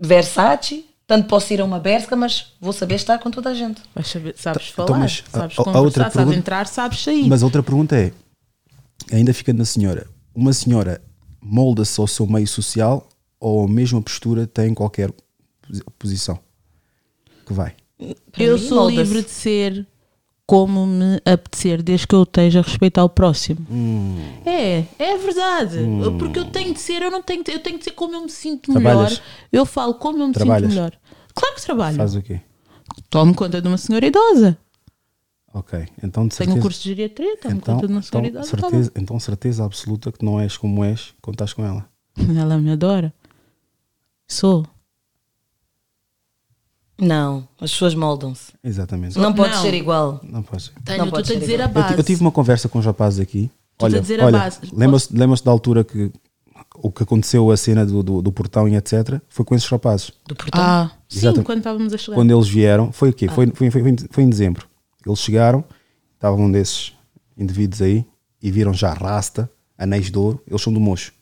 Versace, 0.01 0.85
tanto 1.07 1.29
posso 1.29 1.53
ir 1.53 1.61
a 1.61 1.65
uma 1.65 1.79
Berska, 1.79 2.17
mas 2.17 2.53
vou 2.61 2.73
saber 2.73 2.97
estar 2.97 3.19
com 3.19 3.31
toda 3.31 3.51
a 3.51 3.55
gente. 3.55 3.81
Vais 3.95 4.09
saber, 4.09 4.35
sabes 4.37 4.71
Então, 4.73 4.87
falar, 4.87 4.99
mas 4.99 5.23
a- 5.33 5.39
sabes 5.39 5.59
a- 5.59 5.63
a 5.63 5.65
conversar, 5.65 6.01
sabes 6.03 6.13
pergunta- 6.17 6.37
entrar, 6.39 6.67
sabes 6.67 7.03
sair. 7.05 7.29
Mas 7.29 7.43
a 7.43 7.47
outra 7.47 7.63
pergunta 7.63 7.97
é: 7.97 8.13
ainda 9.13 9.33
fica 9.33 9.53
na 9.53 9.65
senhora, 9.65 10.07
uma 10.35 10.53
senhora 10.53 11.01
molda-se 11.41 12.01
ao 12.01 12.07
seu 12.09 12.27
meio 12.27 12.47
social 12.49 13.09
ou 13.39 13.65
a 13.65 13.69
mesma 13.69 14.03
postura 14.03 14.47
tem 14.47 14.71
em 14.71 14.75
qualquer 14.75 15.13
posi- 15.63 15.85
posição 15.99 16.39
que 17.47 17.53
vai? 17.53 17.75
Para 18.33 18.43
eu 18.43 18.59
mim, 18.59 18.69
sou 18.69 18.89
livre 18.91 19.23
de 19.23 19.31
ser 19.31 19.87
como 20.47 20.87
me 20.87 21.17
apetecer, 21.25 21.83
desde 21.83 22.07
que 22.07 22.15
eu 22.15 22.23
esteja 22.25 22.61
a 22.61 22.63
respeitar 22.63 23.03
o 23.05 23.09
próximo. 23.09 23.67
Hum. 23.71 24.17
É, 24.45 24.85
é 24.99 25.17
verdade. 25.17 25.79
Porque 26.19 26.39
eu 26.39 26.45
tenho 26.45 26.75
de 26.75 26.81
ser, 26.81 27.01
eu 27.03 27.11
não 27.11 27.23
tenho 27.23 27.43
de, 27.43 27.51
eu 27.53 27.61
tenho 27.61 27.79
de 27.79 27.85
ser 27.85 27.93
como 27.93 28.15
eu 28.15 28.23
me 28.23 28.31
sinto 28.31 28.73
Trabalhas? 28.73 29.13
melhor. 29.13 29.23
Eu 29.53 29.65
falo 29.67 29.95
como 29.95 30.23
eu 30.23 30.29
me 30.29 30.35
Trabalhas? 30.35 30.71
sinto 30.71 30.75
melhor. 30.75 30.93
Claro 31.35 31.55
que 31.57 31.63
trabalho. 31.63 31.97
Faz 31.97 32.15
o 32.15 32.23
quê? 32.23 32.41
Tomo 33.09 33.35
conta 33.35 33.61
de 33.63 33.67
uma 33.69 33.79
senhora 33.79 34.07
idosa. 34.07 34.59
Ok, 35.53 35.79
então 36.03 36.27
de 36.27 36.37
Tenho 36.37 36.49
certeza. 36.49 36.59
um 36.59 36.61
curso 36.61 36.83
de 36.83 36.89
geriatria, 36.89 37.37
tomo 37.39 37.55
então, 37.57 37.75
conta 37.77 37.87
de 37.87 37.93
uma 37.93 38.03
senhora 38.03 38.27
então, 38.29 38.41
idosa. 38.43 38.57
tá 38.57 38.69
certeza, 38.69 38.93
então 38.97 39.21
certeza 39.21 39.65
absoluta 39.65 40.11
que 40.13 40.25
não 40.25 40.41
és 40.41 40.57
como 40.57 40.85
és 40.85 41.15
quando 41.23 41.37
estás 41.37 41.53
com 41.53 41.65
ela. 41.65 41.89
Ela 42.37 42.59
me 42.59 42.73
adora. 42.73 43.15
Sou. 44.29 44.67
Não, 46.99 47.47
as 47.61 47.73
pessoas 47.73 47.95
moldam-se. 47.95 48.53
Exatamente. 48.63 49.19
Não 49.19 49.33
pode 49.33 49.55
Não. 49.55 49.63
ser 49.63 49.75
igual. 49.75 50.21
Não 50.23 50.43
pode 50.43 50.63
ser. 50.65 50.73
Tenho, 50.85 50.99
Não 50.99 51.07
eu 51.07 51.11
pode 51.11 51.23
estou 51.23 51.37
a 51.37 51.41
ser 51.41 51.45
dizer 51.47 51.61
a 51.61 51.65
igual. 51.65 51.77
Eu, 51.77 51.83
ti- 51.83 51.89
base. 51.89 51.99
eu 52.01 52.05
tive 52.05 52.21
uma 52.21 52.31
conversa 52.31 52.69
com 52.69 52.79
os 52.79 52.85
rapazes 52.87 53.19
aqui. 53.21 53.51
Estou-te 53.73 53.93
Olha, 53.93 53.99
a 53.99 54.01
dizer 54.01 54.21
a 54.21 54.27
olha 54.27 54.39
base. 54.39 54.59
lembra-se 54.73 55.17
lembra 55.17 55.37
da 55.45 55.51
altura 55.51 55.83
que 55.83 56.13
o 56.77 56.91
que 56.93 57.03
aconteceu, 57.03 57.51
a 57.51 57.57
cena 57.57 57.85
do, 57.85 58.03
do, 58.03 58.23
do 58.23 58.33
portão 58.33 58.69
e 58.69 58.77
etc., 58.77 59.21
foi 59.29 59.45
com 59.45 59.55
esses 59.55 59.69
rapazes. 59.69 60.13
Do 60.27 60.35
portão. 60.37 60.61
Ah, 60.63 60.91
sim, 61.09 61.19
Exatamente. 61.19 61.47
quando 61.47 61.59
estávamos 61.59 61.93
a 61.93 61.99
chegar. 61.99 62.15
Quando 62.17 62.31
eles 62.33 62.49
vieram, 62.49 62.93
foi 62.93 63.11
o 63.11 63.13
quê? 63.13 63.27
Ah. 63.29 63.33
Foi, 63.33 63.47
foi, 63.53 63.71
foi, 63.71 63.83
foi- 63.83 64.09
foi 64.11 64.25
em 64.25 64.29
dezembro. 64.31 64.67
Eles 65.05 65.19
chegaram, 65.19 65.65
estava 66.15 66.37
um 66.37 66.51
desses 66.51 66.93
indivíduos 67.37 67.83
aí 67.83 68.05
e 68.41 68.51
viram 68.51 68.73
já 68.73 68.93
rasta, 68.93 69.51
anéis 69.77 70.11
de 70.11 70.19
ouro, 70.19 70.41
eles 70.47 70.63
são 70.63 70.73
do 70.73 70.79
mocho. 70.81 71.13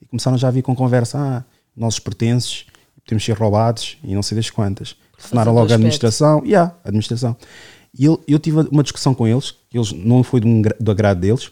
E 0.00 0.06
começaram 0.06 0.38
já 0.38 0.48
a 0.48 0.50
vir 0.52 0.62
com 0.62 0.74
conversa: 0.76 1.18
ah, 1.18 1.44
nossos 1.76 1.98
pertences, 2.00 2.66
temos 3.06 3.22
de 3.22 3.26
ser 3.26 3.38
roubados 3.38 3.98
e 4.04 4.14
não 4.14 4.22
sei 4.22 4.36
das 4.36 4.50
quantas. 4.50 4.96
Telefonaram 5.16 5.52
logo 5.52 5.60
à 5.60 5.64
aspecto. 5.64 5.74
administração, 5.80 6.42
e 6.44 6.48
yeah, 6.50 6.74
a 6.84 6.88
administração. 6.88 7.36
E 7.98 8.04
eu, 8.04 8.22
eu 8.28 8.38
tive 8.38 8.60
uma 8.70 8.82
discussão 8.82 9.14
com 9.14 9.26
eles, 9.26 9.52
que 9.70 9.78
eles 9.78 9.92
não 9.92 10.22
foi 10.22 10.40
do, 10.40 10.46
do 10.78 10.90
agrado 10.90 11.20
deles, 11.20 11.50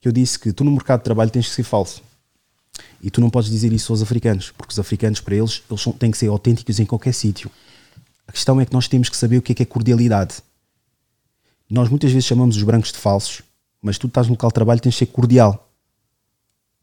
que 0.00 0.08
eu 0.08 0.12
disse 0.12 0.38
que 0.38 0.52
tu 0.52 0.64
no 0.64 0.70
mercado 0.70 1.00
de 1.00 1.04
trabalho 1.04 1.30
tens 1.30 1.48
que 1.48 1.54
ser 1.54 1.62
falso. 1.62 2.02
E 3.02 3.10
tu 3.10 3.20
não 3.20 3.28
podes 3.30 3.50
dizer 3.50 3.72
isso 3.72 3.92
aos 3.92 4.02
africanos, 4.02 4.50
porque 4.56 4.72
os 4.72 4.78
africanos, 4.78 5.20
para 5.20 5.34
eles, 5.36 5.62
eles 5.70 5.80
são- 5.82 5.92
têm 5.92 6.10
que 6.10 6.18
ser 6.18 6.28
autênticos 6.28 6.78
em 6.80 6.86
qualquer 6.86 7.12
sítio. 7.12 7.50
A 8.26 8.32
questão 8.32 8.60
é 8.60 8.64
que 8.66 8.72
nós 8.72 8.88
temos 8.88 9.08
que 9.08 9.16
saber 9.16 9.38
o 9.38 9.42
que 9.42 9.52
é 9.52 9.54
que 9.54 9.62
é 9.62 9.66
cordialidade. 9.66 10.36
Nós 11.70 11.88
muitas 11.88 12.10
vezes 12.10 12.26
chamamos 12.26 12.56
os 12.56 12.62
brancos 12.62 12.92
de 12.92 12.98
falsos, 12.98 13.42
mas 13.82 13.98
tu 13.98 14.06
estás 14.06 14.26
no 14.26 14.32
local 14.32 14.50
de 14.50 14.54
trabalho 14.54 14.80
tens 14.80 14.92
de 14.92 14.98
ser 14.98 15.06
cordial. 15.06 15.68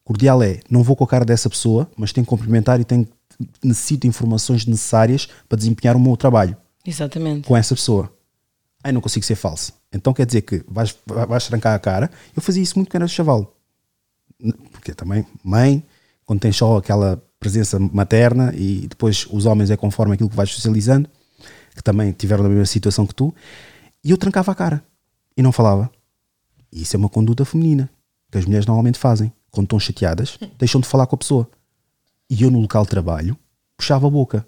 Cordial 0.03 0.41
é, 0.43 0.59
não 0.69 0.83
vou 0.83 0.95
com 0.95 1.03
a 1.03 1.07
cara 1.07 1.23
dessa 1.25 1.49
pessoa, 1.49 1.89
mas 1.97 2.11
tenho 2.11 2.25
que 2.25 2.29
cumprimentar 2.29 2.79
e 2.79 2.83
tenho, 2.83 3.07
necessito 3.63 4.07
informações 4.07 4.65
necessárias 4.65 5.27
para 5.47 5.57
desempenhar 5.57 5.95
o 5.95 5.99
meu 5.99 6.15
trabalho 6.17 6.57
Exatamente. 6.85 7.47
com 7.47 7.55
essa 7.55 7.75
pessoa. 7.75 8.11
Ai, 8.83 8.91
não 8.91 9.01
consigo 9.01 9.25
ser 9.25 9.35
falso. 9.35 9.73
Então 9.91 10.13
quer 10.13 10.25
dizer 10.25 10.41
que 10.41 10.63
vais, 10.67 10.95
vais 11.05 11.47
trancar 11.47 11.73
a 11.75 11.79
cara. 11.79 12.11
Eu 12.35 12.41
fazia 12.41 12.61
isso 12.61 12.77
muito 12.77 12.89
quando 12.89 13.03
era 13.03 13.07
chaval. 13.07 13.55
Porque 14.71 14.93
também, 14.93 15.25
mãe, 15.43 15.83
quando 16.25 16.41
tens 16.41 16.57
só 16.57 16.77
aquela 16.77 17.21
presença 17.39 17.79
materna 17.79 18.53
e 18.55 18.87
depois 18.87 19.27
os 19.29 19.45
homens 19.45 19.69
é 19.69 19.77
conforme 19.77 20.13
aquilo 20.13 20.29
que 20.29 20.35
vais 20.35 20.49
socializando, 20.49 21.09
que 21.75 21.83
também 21.83 22.11
tiveram 22.11 22.45
a 22.45 22.49
mesma 22.49 22.65
situação 22.65 23.05
que 23.05 23.15
tu, 23.15 23.33
e 24.03 24.11
eu 24.11 24.17
trancava 24.17 24.51
a 24.51 24.55
cara 24.55 24.83
e 25.35 25.41
não 25.41 25.51
falava. 25.51 25.89
E 26.71 26.81
isso 26.81 26.95
é 26.95 26.97
uma 26.97 27.09
conduta 27.09 27.45
feminina 27.45 27.89
que 28.31 28.37
as 28.37 28.45
mulheres 28.45 28.65
normalmente 28.65 28.97
fazem. 28.97 29.31
Quando 29.51 29.65
estão 29.65 29.79
chateadas, 29.79 30.39
deixam 30.57 30.81
de 30.81 30.87
falar 30.87 31.05
com 31.05 31.15
a 31.15 31.17
pessoa. 31.19 31.49
E 32.33 32.41
eu 32.41 32.49
no 32.49 32.59
local 32.59 32.81
de 32.83 32.89
trabalho 32.89 33.37
puxava 33.77 34.07
a 34.07 34.09
boca. 34.09 34.47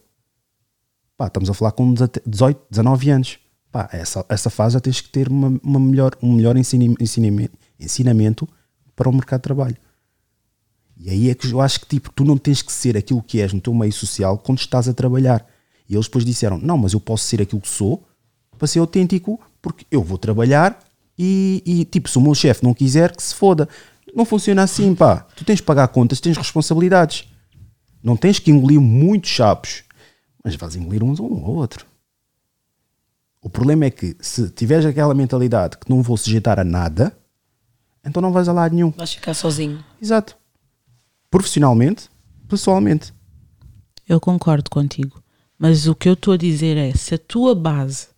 Pá, 1.16 1.28
estamos 1.28 1.52
a 1.52 1.53
falar 1.53 1.72
com 1.72 1.94
18, 1.94 2.60
19 2.72 3.10
anos. 3.12 3.38
Pá, 3.72 3.88
essa, 3.91 4.26
essa 4.28 4.49
fase 4.49 4.74
já 4.74 4.80
tens 4.80 5.02
que 5.02 5.10
ter 5.10 5.30
uma, 5.30 5.60
uma 5.64 5.80
melhor, 5.80 6.18
um 6.20 6.34
melhor 6.34 6.57
ensinamento, 6.57 7.52
ensinamento 7.80 8.49
para 8.95 9.07
o 9.07 9.14
mercado 9.14 9.41
de 9.41 9.44
trabalho. 9.44 9.78
E 10.98 11.12
aí 11.12 11.30
é 11.30 11.36
que 11.36 11.52
eu 11.52 11.62
acho 11.62 11.82
que 11.82 11.86
tipo, 11.86 12.12
tu 12.12 12.26
não 12.26 12.40
tens 12.40 12.64
que 12.64 12.72
ser 12.72 12.98
aquilo 12.98 13.22
que 13.22 13.40
és 13.40 13.53
no 13.53 13.62
teu 13.62 13.72
meio 13.72 13.94
social 13.94 14.36
quando 14.40 14.57
estás 14.57 14.90
a 14.90 14.94
trabalhar. 14.94 15.48
E 15.88 15.94
eles 15.94 16.07
depois 16.07 16.26
disseram: 16.26 16.57
Não, 16.57 16.80
mas 16.80 16.94
eu 16.94 16.99
posso 16.99 17.26
ser 17.26 17.40
aquilo 17.40 17.62
que 17.62 17.70
sou 17.70 18.03
para 18.57 18.68
ser 18.68 18.80
autêntico, 18.80 19.40
porque 19.62 19.86
eu 19.91 20.02
vou 20.02 20.18
trabalhar 20.18 20.80
e, 21.20 21.62
e, 21.64 21.86
tipo, 21.86 22.10
se 22.10 22.18
o 22.18 22.22
meu 22.22 22.34
chefe 22.34 22.64
não 22.64 22.74
quiser, 22.74 23.16
que 23.16 23.22
se 23.22 23.36
foda. 23.36 23.70
Não 24.16 24.26
funciona 24.26 24.64
assim, 24.64 24.95
pá. 24.95 25.28
Tu 25.36 25.45
tens 25.45 25.57
de 25.57 25.64
pagar 25.64 25.88
contas, 25.90 26.20
tens 26.20 26.36
responsabilidades. 26.36 27.28
Não 28.06 28.15
tens 28.15 28.38
que 28.38 28.52
engolir 28.52 28.80
muitos 28.80 29.32
chapos, 29.32 29.84
mas 30.44 30.56
vais 30.56 30.76
engolir 30.76 31.03
uns 31.03 31.19
um 31.19 31.26
ao 31.26 31.56
outro. 31.56 31.88
O 33.41 33.49
problema 33.49 33.86
é 33.86 33.90
que 33.90 34.15
se 34.19 34.48
tiveres 34.52 34.86
aquela 34.86 35.15
mentalidade 35.15 35.76
que 35.80 35.90
não 35.90 36.03
vou 36.03 36.15
sujeitar 36.15 36.60
a 36.60 36.64
nada, 36.64 37.18
então 38.06 38.22
não 38.22 38.32
vais 38.32 38.48
a 38.48 38.53
lado 38.53 38.76
nenhum. 38.76 38.91
Vais 38.91 39.11
ficar 39.11 39.34
sozinho. 39.34 39.84
Exato. 39.99 40.38
Profissionalmente, 41.32 42.07
pessoalmente. 42.48 43.11
Eu 44.07 44.19
concordo 44.19 44.69
contigo. 44.69 45.19
Mas 45.57 45.88
o 45.88 45.95
que 45.95 46.07
eu 46.07 46.14
estou 46.14 46.36
a 46.36 46.38
dizer 46.38 46.77
é: 46.77 46.94
se 46.94 47.15
a 47.15 47.18
tua 47.18 47.56
base, 47.56 48.10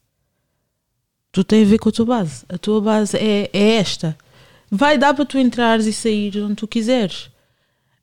tu 1.32 1.46
tem 1.46 1.64
a 1.64 1.66
ver 1.66 1.80
com 1.80 1.88
a 1.88 1.94
tua 1.94 2.06
base, 2.06 2.46
a 2.50 2.58
tua 2.58 2.82
base 2.82 3.16
é, 3.16 3.50
é 3.54 3.76
esta, 3.76 4.18
vai 4.70 4.98
dar 4.98 5.14
para 5.14 5.26
tu 5.26 5.38
entrares 5.38 5.86
e 5.86 5.94
sair 5.94 6.38
onde 6.40 6.56
tu 6.56 6.68
quiseres. 6.68 7.30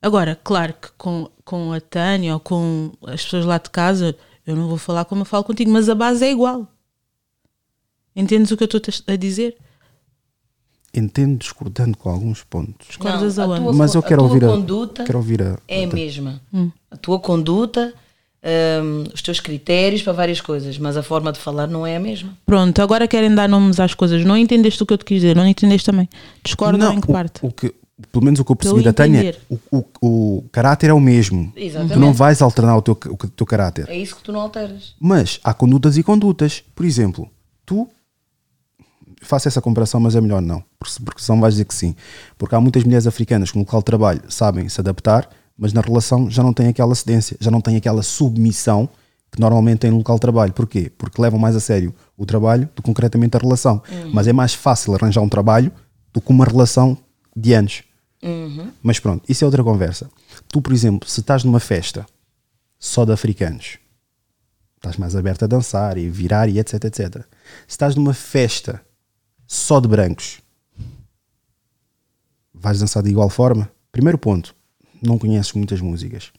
Agora, 0.05 0.39
claro 0.43 0.71
que 0.79 0.89
com, 0.99 1.27
com 1.43 1.73
a 1.73 1.81
Tânia 1.81 2.35
ou 2.35 2.39
com 2.39 2.91
as 3.07 3.23
pessoas 3.23 3.43
lá 3.43 3.57
de 3.57 3.71
casa, 3.71 4.15
eu 4.45 4.55
não 4.55 4.67
vou 4.67 4.77
falar 4.77 5.03
como 5.05 5.21
eu 5.21 5.25
falo 5.25 5.43
contigo, 5.43 5.71
mas 5.71 5.89
a 5.89 5.95
base 5.95 6.23
é 6.23 6.31
igual. 6.31 6.67
Entendes 8.15 8.51
o 8.51 8.55
que 8.57 8.63
eu 8.63 8.69
estou 8.77 8.79
a 9.07 9.15
dizer? 9.15 9.57
Entendo 10.93 11.39
discordando 11.39 11.97
com 11.97 12.07
alguns 12.09 12.43
pontos. 12.43 12.87
Discordas 12.87 13.37
Não, 13.37 13.43
a 13.43 13.47
aonde? 13.47 13.63
tua- 13.63 13.73
Mas 13.73 13.95
eu 13.95 13.99
a 13.99 14.03
quero 14.03 14.21
tua 14.21 14.27
ouvir 14.27 14.45
a- 14.45 14.47
conduta 14.47 15.03
quero 15.05 15.17
ouvir 15.17 15.41
a- 15.41 15.57
é 15.67 15.83
a 15.83 15.87
a- 15.87 15.91
mesma. 15.93 16.39
Hum. 16.53 16.71
A 16.91 16.95
tua 16.97 17.19
conduta, 17.19 17.91
hum, 18.83 19.03
os 19.11 19.23
teus 19.23 19.39
critérios 19.39 20.03
para 20.03 20.13
várias 20.13 20.39
coisas, 20.39 20.77
mas 20.77 20.95
a 20.95 21.01
forma 21.01 21.33
de 21.33 21.39
falar 21.39 21.65
não 21.65 21.85
é 21.85 21.95
a 21.95 21.99
mesma. 21.99 22.37
Pronto, 22.45 22.79
agora 22.79 23.07
querem 23.07 23.33
dar 23.33 23.49
nomes 23.49 23.79
às 23.79 23.95
coisas. 23.95 24.23
Não 24.23 24.37
entendeste 24.37 24.83
o 24.83 24.85
que 24.85 24.93
eu 24.93 24.97
te 24.99 25.03
quis 25.03 25.19
dizer, 25.19 25.35
não 25.35 25.47
entendeste 25.47 25.87
também. 25.89 26.07
Discordo 26.43 26.77
Não, 26.77 26.93
em 26.93 27.01
que 27.01 27.09
o- 27.09 27.13
parte? 27.13 27.39
O, 27.45 27.51
que, 27.51 27.73
pelo 28.11 28.25
menos 28.25 28.39
o 28.39 28.45
que 28.45 28.51
eu 28.51 28.55
percebi 28.55 28.83
da 28.83 28.91
Tânia, 28.91 29.37
o, 29.49 29.57
o, 29.71 29.85
o 30.01 30.49
caráter 30.51 30.89
é 30.89 30.93
o 30.93 30.99
mesmo. 30.99 31.51
Exatamente. 31.55 31.93
Tu 31.93 31.99
não 31.99 32.13
vais 32.13 32.41
alternar 32.41 32.77
o 32.77 32.81
teu, 32.81 32.93
o 32.93 33.17
teu 33.17 33.45
caráter. 33.45 33.87
É 33.89 33.97
isso 33.97 34.15
que 34.17 34.23
tu 34.23 34.31
não 34.33 34.41
alteras. 34.41 34.95
Mas 34.99 35.39
há 35.43 35.53
condutas 35.53 35.97
e 35.97 36.03
condutas. 36.03 36.63
Por 36.75 36.85
exemplo, 36.85 37.29
tu. 37.65 37.87
Faço 39.21 39.47
essa 39.47 39.61
comparação, 39.61 39.99
mas 39.99 40.15
é 40.15 40.21
melhor 40.21 40.39
não. 40.41 40.63
Porque, 40.77 41.19
senão 41.19 41.39
vais 41.39 41.55
dizer 41.55 41.65
que 41.65 41.73
sim. 41.73 41.95
Porque 42.37 42.53
há 42.53 42.61
muitas 42.61 42.83
mulheres 42.83 43.07
africanas 43.07 43.49
que 43.49 43.57
no 43.57 43.63
local 43.63 43.79
de 43.79 43.85
trabalho 43.85 44.21
sabem 44.27 44.69
se 44.69 44.79
adaptar, 44.79 45.27
mas 45.57 45.73
na 45.73 45.81
relação 45.81 46.29
já 46.29 46.43
não 46.43 46.53
têm 46.53 46.67
aquela 46.67 46.93
cedência, 46.93 47.35
já 47.39 47.49
não 47.49 47.59
têm 47.59 47.75
aquela 47.75 48.03
submissão 48.03 48.87
que 49.31 49.39
normalmente 49.39 49.79
têm 49.79 49.89
no 49.89 49.97
local 49.97 50.17
de 50.17 50.21
trabalho. 50.21 50.53
Porquê? 50.53 50.91
Porque 50.95 51.19
levam 51.19 51.39
mais 51.39 51.55
a 51.55 51.59
sério 51.59 51.95
o 52.15 52.25
trabalho 52.25 52.69
do 52.75 52.83
que 52.83 52.87
concretamente 52.87 53.35
a 53.35 53.39
relação. 53.39 53.81
Mas 54.13 54.27
é 54.27 54.33
mais 54.33 54.53
fácil 54.53 54.93
arranjar 54.93 55.21
um 55.21 55.29
trabalho 55.29 55.71
do 56.13 56.21
que 56.21 56.29
uma 56.29 56.45
relação 56.45 56.95
de 57.35 57.53
anos. 57.53 57.83
Mas 58.81 58.99
pronto, 58.99 59.23
isso 59.29 59.43
é 59.43 59.45
outra 59.45 59.63
conversa. 59.63 60.09
Tu, 60.47 60.61
por 60.61 60.73
exemplo, 60.73 61.07
se 61.07 61.19
estás 61.19 61.43
numa 61.43 61.59
festa 61.59 62.05
só 62.79 63.05
de 63.05 63.11
africanos, 63.11 63.77
estás 64.77 64.97
mais 64.97 65.15
aberto 65.15 65.43
a 65.43 65.47
dançar 65.47 65.97
e 65.97 66.09
virar 66.09 66.49
e 66.49 66.59
etc, 66.59 66.85
etc. 66.85 67.15
Se 67.17 67.23
estás 67.67 67.95
numa 67.95 68.13
festa 68.13 68.81
só 69.45 69.79
de 69.79 69.87
brancos, 69.87 70.39
vais 72.53 72.79
dançar 72.79 73.03
de 73.03 73.09
igual 73.09 73.29
forma? 73.29 73.69
Primeiro 73.91 74.17
ponto, 74.17 74.55
não 75.01 75.17
conheces 75.19 75.53
muitas 75.53 75.79
músicas, 75.79 76.31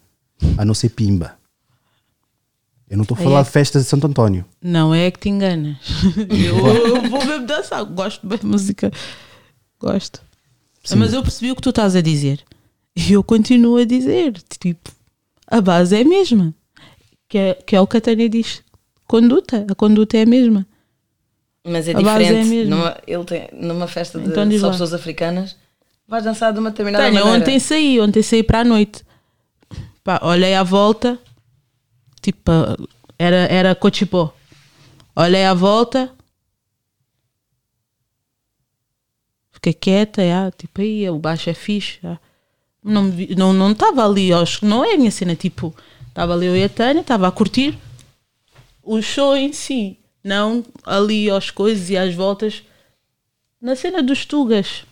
a 0.58 0.64
não 0.64 0.74
ser 0.74 0.88
Pimba. 0.90 1.36
Eu 2.88 2.96
não 2.96 3.02
estou 3.02 3.16
a 3.16 3.20
falar 3.20 3.40
é- 3.40 3.42
de 3.44 3.50
festas 3.50 3.82
de 3.82 3.88
Santo 3.88 4.06
António. 4.06 4.44
Não 4.62 4.94
é 4.94 5.10
que 5.10 5.18
te 5.18 5.28
enganas. 5.28 5.76
eu, 6.16 6.56
eu 6.96 7.10
vou 7.10 7.24
mesmo 7.24 7.46
dançar. 7.46 7.84
Gosto 7.84 8.26
bem 8.26 8.38
de 8.38 8.46
música. 8.46 8.92
Gosto. 9.80 10.25
Sim. 10.86 10.96
Mas 10.96 11.12
eu 11.12 11.22
percebi 11.22 11.50
o 11.50 11.56
que 11.56 11.62
tu 11.62 11.70
estás 11.70 11.94
a 11.96 12.00
dizer. 12.00 12.42
E 12.94 13.12
eu 13.12 13.22
continuo 13.22 13.76
a 13.76 13.84
dizer. 13.84 14.32
Tipo, 14.58 14.90
a 15.46 15.60
base 15.60 15.96
é 15.96 16.00
a 16.00 16.04
mesma. 16.04 16.54
Que 17.28 17.38
é, 17.38 17.54
que 17.54 17.76
é 17.76 17.80
o 17.80 17.86
que 17.86 17.96
a 17.96 18.00
Tânia 18.00 18.28
diz. 18.28 18.62
Conduta. 19.06 19.66
A 19.70 19.74
conduta 19.74 20.16
é 20.16 20.22
a 20.22 20.26
mesma. 20.26 20.66
Mas 21.66 21.88
é 21.88 21.92
A 21.92 21.94
é 21.94 21.98
diferente. 21.98 22.48
mesma. 22.48 22.76
numa, 22.76 22.96
ele 23.06 23.24
tem, 23.24 23.48
numa 23.52 23.88
festa 23.88 24.18
de 24.18 24.28
Então 24.28 24.50
só 24.58 24.66
lá. 24.66 24.72
pessoas 24.72 24.94
africanas, 24.94 25.56
vais 26.06 26.22
dançar 26.24 26.52
de 26.52 26.60
uma 26.60 26.70
determinada 26.70 27.04
Tânia, 27.04 27.20
maneira. 27.20 27.40
ontem 27.42 27.58
saí. 27.58 28.00
Ontem 28.00 28.22
saí 28.22 28.42
para 28.42 28.60
a 28.60 28.64
noite. 28.64 29.04
Pá, 30.04 30.20
olhei 30.22 30.54
à 30.54 30.62
volta. 30.62 31.18
Tipo, 32.22 32.52
era, 33.18 33.36
era 33.52 33.74
Cochipó. 33.74 34.32
Olhei 35.16 35.44
à 35.44 35.54
volta. 35.54 36.10
Fiquei 39.66 39.72
quieta, 39.74 40.22
já, 40.24 40.50
tipo 40.52 40.80
aí, 40.80 41.08
o 41.10 41.18
baixo 41.18 41.50
é 41.50 41.54
fixe. 41.54 41.98
já. 42.02 42.18
Não 42.84 43.10
vi- 43.10 43.34
não 43.36 43.52
não 43.52 43.72
estava 43.72 44.04
ali, 44.04 44.32
acho 44.32 44.60
que 44.60 44.66
não 44.66 44.84
é 44.84 44.94
a 44.94 44.96
minha 44.96 45.10
cena. 45.10 45.34
Tipo, 45.34 45.74
estava 46.08 46.34
ali 46.34 46.46
eu 46.46 46.56
e 46.56 46.62
a 46.62 46.68
Tânia, 46.68 47.00
estava 47.00 47.26
a 47.26 47.32
curtir 47.32 47.76
o 48.82 49.02
show 49.02 49.36
em 49.36 49.52
si, 49.52 49.98
não 50.22 50.64
ali 50.84 51.28
aos 51.28 51.50
coisas 51.50 51.90
e 51.90 51.96
às 51.96 52.14
voltas. 52.14 52.62
Na 53.60 53.74
cena 53.74 54.00
dos 54.04 54.24
Tugas 54.24 54.84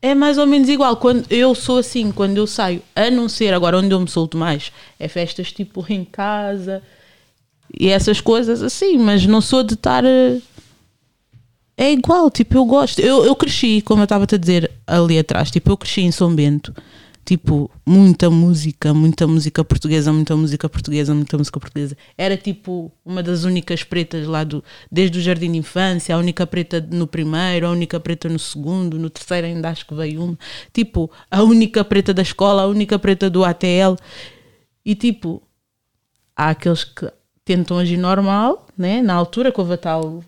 é 0.00 0.14
mais 0.14 0.38
ou 0.38 0.46
menos 0.46 0.68
igual. 0.68 0.96
Quando 0.96 1.26
eu 1.28 1.52
sou 1.56 1.78
assim, 1.78 2.12
quando 2.12 2.36
eu 2.36 2.46
saio, 2.46 2.82
a 2.94 3.10
não 3.10 3.28
ser 3.28 3.52
agora 3.52 3.78
onde 3.78 3.90
eu 3.92 3.98
me 3.98 4.08
solto 4.08 4.38
mais, 4.38 4.70
é 5.00 5.08
festas 5.08 5.50
tipo 5.50 5.84
em 5.88 6.04
casa 6.04 6.80
e 7.80 7.88
essas 7.88 8.20
coisas 8.20 8.62
assim, 8.62 8.96
mas 8.96 9.26
não 9.26 9.40
sou 9.40 9.64
de 9.64 9.74
estar. 9.74 10.04
É 11.76 11.92
igual, 11.92 12.30
tipo, 12.30 12.56
eu 12.56 12.64
gosto. 12.64 13.00
Eu, 13.00 13.24
eu 13.24 13.34
cresci, 13.34 13.82
como 13.82 14.02
eu 14.02 14.04
estava 14.04 14.24
a 14.24 14.38
dizer 14.38 14.70
ali 14.86 15.18
atrás, 15.18 15.50
tipo, 15.50 15.70
eu 15.70 15.76
cresci 15.76 16.02
em 16.02 16.12
São 16.12 16.32
Bento, 16.34 16.72
tipo, 17.24 17.68
muita 17.84 18.30
música, 18.30 18.94
muita 18.94 19.26
música 19.26 19.64
portuguesa, 19.64 20.12
muita 20.12 20.36
música 20.36 20.68
portuguesa, 20.68 21.12
muita 21.14 21.36
música 21.36 21.58
portuguesa. 21.58 21.96
Era 22.16 22.36
tipo 22.36 22.92
uma 23.04 23.22
das 23.24 23.42
únicas 23.42 23.82
pretas 23.82 24.26
lá 24.26 24.44
do, 24.44 24.62
desde 24.90 25.18
o 25.18 25.22
jardim 25.22 25.50
de 25.50 25.58
infância, 25.58 26.14
a 26.14 26.18
única 26.18 26.46
preta 26.46 26.80
no 26.92 27.08
primeiro, 27.08 27.66
a 27.66 27.70
única 27.70 27.98
preta 27.98 28.28
no 28.28 28.38
segundo, 28.38 28.96
no 28.98 29.10
terceiro 29.10 29.46
ainda 29.48 29.70
acho 29.70 29.84
que 29.86 29.94
veio 29.94 30.22
uma. 30.22 30.38
Tipo, 30.72 31.10
a 31.28 31.42
única 31.42 31.84
preta 31.84 32.14
da 32.14 32.22
escola, 32.22 32.62
a 32.62 32.66
única 32.66 32.98
preta 33.00 33.28
do 33.28 33.44
ATL. 33.44 33.96
E 34.84 34.94
tipo, 34.94 35.42
há 36.36 36.50
aqueles 36.50 36.84
que 36.84 37.10
tentam 37.44 37.78
agir 37.78 37.96
normal, 37.96 38.66
né? 38.78 39.02
Na 39.02 39.14
altura 39.14 39.50
que 39.50 39.60
houve 39.60 39.74
a 39.74 39.78
tal 39.78 40.22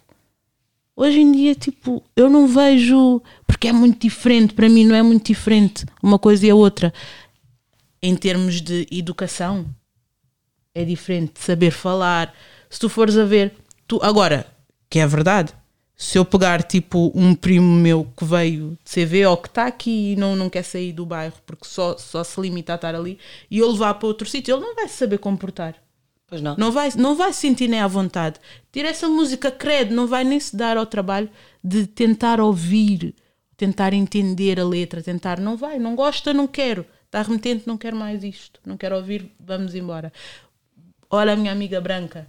Hoje 0.97 1.21
em 1.21 1.31
dia, 1.31 1.55
tipo, 1.55 2.03
eu 2.17 2.31
não 2.31 2.49
vejo. 2.49 3.23
Porque 3.47 3.69
é 3.69 3.73
muito 3.73 4.01
diferente, 4.01 4.55
para 4.55 4.69
mim 4.69 4.85
não 4.85 4.97
é 4.97 5.03
muito 5.03 5.27
diferente 5.27 5.85
uma 6.03 6.19
coisa 6.19 6.47
e 6.47 6.51
a 6.51 6.55
outra. 6.55 6.93
Em 8.03 8.17
termos 8.17 8.63
de 8.63 8.87
educação, 8.91 9.67
é 10.75 10.85
diferente. 10.85 11.35
Saber 11.39 11.71
falar. 11.71 12.35
Se 12.71 12.81
tu 12.81 12.89
fores 12.89 13.17
a 13.19 13.25
ver. 13.25 13.55
Tu, 13.87 14.01
agora, 14.03 14.47
que 14.89 14.99
é 14.99 15.07
verdade, 15.07 15.53
se 15.97 16.19
eu 16.19 16.25
pegar 16.25 16.63
tipo 16.63 17.13
um 17.15 17.35
primo 17.35 17.75
meu 17.75 18.11
que 18.17 18.25
veio 18.25 18.77
de 18.85 18.91
CV 18.91 19.27
ou 19.27 19.37
que 19.37 19.49
está 19.49 19.67
aqui 19.67 20.13
e 20.13 20.17
não, 20.17 20.35
não 20.35 20.51
quer 20.51 20.63
sair 20.63 20.93
do 20.93 21.07
bairro 21.07 21.35
porque 21.47 21.67
só, 21.67 21.97
só 21.97 22.25
se 22.25 22.41
limita 22.41 22.73
a 22.73 22.77
estar 22.77 22.95
ali 22.95 23.19
e 23.51 23.59
eu 23.59 23.71
levar 23.71 23.95
para 23.95 24.09
outro 24.09 24.29
sítio, 24.29 24.55
ele 24.55 24.65
não 24.65 24.75
vai 24.75 24.89
saber 24.89 25.19
comportar. 25.19 25.75
Pois 26.27 26.43
não. 26.43 26.57
Não 26.57 26.73
vai, 26.73 26.91
não 26.97 27.15
vai 27.15 27.33
se 27.33 27.41
sentir 27.41 27.69
nem 27.69 27.81
à 27.81 27.87
vontade. 27.87 28.41
Tira 28.73 28.89
essa 28.89 29.09
música, 29.09 29.51
credo, 29.51 29.95
não 29.95 30.07
vai 30.07 30.25
nem 30.25 30.41
se 30.41 30.57
dar 30.57 30.77
ao 30.77 30.85
trabalho 30.85 31.31
de 31.63 31.87
tentar 31.87 32.41
ouvir, 32.41 33.15
tentar 33.57 33.93
entender 33.93 34.59
a 34.59 34.65
letra, 34.65 35.03
tentar. 35.03 35.39
Não 35.39 35.57
vai, 35.57 35.79
não 35.79 35.95
gosta, 35.95 36.35
não 36.35 36.49
quero. 36.49 36.85
Está 37.05 37.23
remetente, 37.23 37.67
não 37.67 37.79
quero 37.79 37.97
mais 37.97 38.25
isto. 38.25 38.61
Não 38.67 38.77
quero 38.77 38.97
ouvir, 38.97 39.31
vamos 39.39 39.75
embora. 39.75 40.13
Olha 41.09 41.33
a 41.33 41.37
minha 41.37 41.53
amiga 41.53 41.81
branca. 41.81 42.27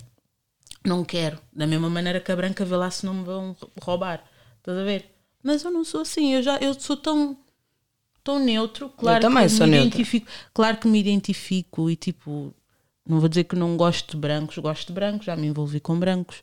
Não 0.86 1.04
quero. 1.04 1.40
Da 1.52 1.66
mesma 1.66 1.90
maneira 1.90 2.20
que 2.20 2.32
a 2.32 2.36
branca 2.36 2.64
vê 2.64 2.76
lá 2.76 2.92
se 2.92 3.06
não 3.06 3.16
me 3.16 3.24
vão 3.24 3.56
roubar. 3.82 4.24
Estás 4.60 4.78
a 4.78 4.84
ver? 4.84 5.12
Mas 5.44 5.64
eu 5.64 5.72
não 5.72 5.84
sou 5.84 6.02
assim. 6.02 6.36
Eu 6.36 6.44
já 6.44 6.58
eu 6.58 6.74
sou 6.76 6.96
tão 6.96 7.36
tão 8.24 8.40
neutro. 8.40 8.90
Claro 8.90 9.22
também 9.22 9.44
que 9.44 9.50
sou 9.50 9.66
me 9.66 9.72
neutra. 9.72 9.88
identifico. 9.88 10.28
Claro 10.54 10.78
que 10.78 10.88
me 10.88 11.00
identifico 11.00 11.90
e 11.90 11.96
tipo 11.96 12.54
não 13.08 13.20
vou 13.20 13.30
dizer 13.30 13.46
que 13.46 13.56
não 13.56 13.78
gosto 13.78 14.12
de 14.12 14.18
brancos, 14.18 14.58
gosto 14.58 14.88
de 14.88 14.94
brancos, 14.94 15.26
já 15.26 15.36
me 15.36 15.48
envolvi 15.48 15.80
com 15.80 15.98
brancos. 15.98 16.42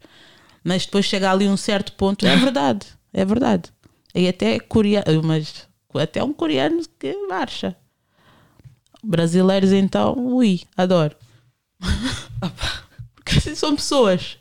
Mas 0.62 0.86
depois 0.86 1.04
chega 1.04 1.30
ali 1.30 1.46
um 1.46 1.56
certo 1.56 1.92
ponto, 1.92 2.26
é 2.26 2.36
verdade, 2.36 2.86
é 3.12 3.24
verdade. 3.24 3.70
E 4.14 4.26
até 4.26 4.58
coreano, 4.58 5.22
mas 5.22 5.68
até 5.94 6.22
um 6.24 6.32
coreano 6.32 6.82
que 6.98 7.14
marcha. 7.26 7.76
Brasileiros 9.02 9.72
então, 9.72 10.14
ui, 10.16 10.62
adoro. 10.76 11.14
Porque 13.14 13.38
assim, 13.38 13.54
são 13.54 13.76
pessoas. 13.76 14.38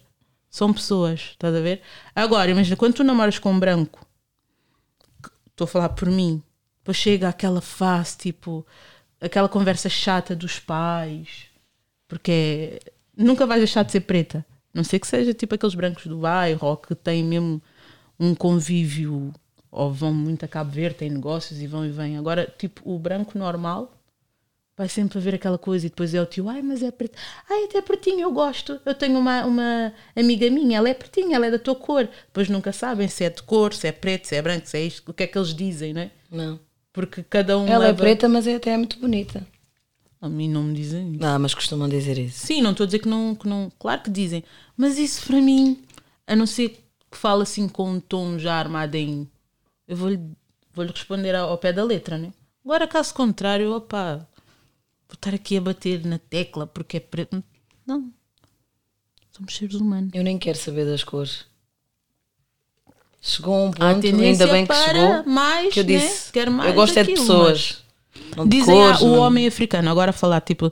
São 0.49 0.71
pessoas, 0.71 1.31
estás 1.31 1.53
a 1.53 1.59
ver? 1.59 1.81
Agora, 2.15 2.51
imagina, 2.51 2.75
quando 2.75 2.93
tu 2.93 3.03
namoras 3.03 3.39
com 3.39 3.51
um 3.51 3.59
branco, 3.59 4.05
estou 5.49 5.65
a 5.65 5.67
falar 5.67 5.89
por 5.89 6.09
mim, 6.09 6.43
depois 6.77 6.95
chega 6.95 7.27
aquela 7.27 7.59
face, 7.59 8.17
tipo, 8.17 8.65
aquela 9.19 9.49
conversa 9.49 9.89
chata 9.89 10.35
dos 10.35 10.59
pais, 10.59 11.47
porque 12.13 12.79
nunca 13.17 13.45
vais 13.47 13.59
deixar 13.59 13.81
de 13.83 13.91
ser 13.91 14.01
preta. 14.01 14.45
Não 14.71 14.83
sei 14.83 14.99
que 14.99 15.07
seja 15.07 15.33
tipo 15.33 15.55
aqueles 15.55 15.73
brancos 15.73 16.05
do 16.05 16.17
bairro 16.19 16.67
ou 16.67 16.77
que 16.77 16.93
têm 16.93 17.23
mesmo 17.23 17.59
um 18.19 18.35
convívio 18.35 19.33
ou 19.71 19.91
vão 19.91 20.13
muito 20.13 20.45
a 20.45 20.47
Cabo 20.47 20.69
Verde, 20.69 20.97
têm 20.97 21.09
negócios 21.09 21.59
e 21.59 21.65
vão 21.65 21.83
e 21.83 21.89
vêm. 21.89 22.15
Agora, 22.17 22.51
tipo, 22.57 22.81
o 22.85 22.99
branco 22.99 23.35
normal 23.37 23.91
vai 24.77 24.87
sempre 24.87 25.17
haver 25.17 25.33
aquela 25.35 25.57
coisa 25.57 25.87
e 25.87 25.89
depois 25.89 26.13
é 26.13 26.21
o 26.21 26.25
tio, 26.27 26.47
ai, 26.49 26.61
mas 26.61 26.83
é 26.83 26.91
preto. 26.91 27.17
Ai, 27.49 27.63
até 27.65 27.81
pretinho, 27.81 28.21
eu 28.21 28.31
gosto. 28.31 28.79
Eu 28.85 28.93
tenho 28.93 29.17
uma, 29.17 29.43
uma 29.45 29.91
amiga 30.15 30.47
minha, 30.51 30.77
ela 30.77 30.89
é 30.89 30.93
pretinha, 30.93 31.35
ela 31.35 31.47
é 31.47 31.51
da 31.51 31.57
tua 31.59 31.75
cor. 31.75 32.07
Depois 32.27 32.47
nunca 32.47 32.71
sabem 32.71 33.07
se 33.07 33.23
é 33.23 33.29
de 33.31 33.41
cor, 33.41 33.73
se 33.73 33.87
é 33.87 33.91
preto, 33.91 34.27
se 34.27 34.35
é 34.35 34.41
branco, 34.41 34.67
se 34.67 34.77
é 34.77 34.83
isto, 34.85 35.09
o 35.09 35.13
que 35.13 35.23
é 35.23 35.27
que 35.27 35.37
eles 35.37 35.53
dizem, 35.55 35.93
não 35.93 36.01
é? 36.01 36.11
Não. 36.31 36.59
Porque 36.91 37.23
cada 37.23 37.57
um 37.57 37.67
Ela 37.67 37.85
é 37.85 37.87
leva- 37.87 37.97
preta, 38.03 38.29
mas 38.29 38.45
é 38.45 38.55
até 38.55 38.77
muito 38.77 38.99
bonita. 38.99 39.45
A 40.23 40.29
mim 40.29 40.47
não 40.47 40.63
me 40.63 40.73
dizem 40.73 41.15
isso. 41.15 41.25
Ah, 41.25 41.37
mas 41.37 41.53
costumam 41.53 41.89
dizer 41.89 42.17
isso. 42.17 42.47
Sim, 42.47 42.61
não 42.61 42.71
estou 42.71 42.85
a 42.85 42.87
dizer 42.87 42.99
que 42.99 43.09
não, 43.09 43.35
que 43.35 43.45
não. 43.45 43.69
Claro 43.77 44.03
que 44.03 44.09
dizem. 44.09 44.41
Mas 44.77 44.97
isso 44.97 45.27
para 45.27 45.41
mim, 45.41 45.83
a 46.25 46.33
não 46.33 46.45
ser 46.45 46.81
que 47.11 47.17
fale 47.17 47.43
assim 47.43 47.67
com 47.67 47.91
um 47.91 47.99
tom 47.99 48.39
já 48.39 48.53
armado 48.53 48.95
em. 48.95 49.29
Eu 49.85 49.97
vou-lhe 49.97 50.21
vou 50.73 50.85
responder 50.85 51.35
ao, 51.35 51.49
ao 51.49 51.57
pé 51.57 51.73
da 51.73 51.83
letra, 51.83 52.17
né? 52.17 52.31
Agora, 52.63 52.87
caso 52.87 53.13
contrário, 53.13 53.75
opá, 53.75 54.15
vou 55.09 55.15
estar 55.15 55.33
aqui 55.33 55.57
a 55.57 55.61
bater 55.61 56.05
na 56.05 56.17
tecla 56.17 56.65
porque 56.65 56.95
é 56.95 56.99
preto. 57.01 57.43
Não. 57.85 58.09
Somos 59.29 59.53
seres 59.57 59.75
humanos. 59.75 60.11
Eu 60.13 60.23
nem 60.23 60.39
quero 60.39 60.57
saber 60.57 60.85
das 60.85 61.03
cores. 61.03 61.45
Chegou 63.19 63.65
um 63.65 63.71
ponto, 63.71 64.07
ainda 64.07 64.47
bem 64.47 64.65
que 64.65 64.73
chegou, 64.73 65.25
mais, 65.25 65.73
que 65.73 65.81
eu 65.81 65.83
né? 65.83 65.97
disse, 65.97 66.31
Quero 66.31 66.49
mais 66.49 66.69
eu 66.69 66.75
gosto 66.75 66.97
é 66.97 67.03
de 67.03 67.11
pessoas. 67.13 67.82
Dizem 68.47 68.75
cores, 68.75 69.01
ah, 69.01 69.05
o 69.05 69.07
não- 69.09 69.19
homem 69.19 69.47
africano, 69.47 69.89
agora 69.89 70.11
falar 70.13 70.41
tipo 70.41 70.71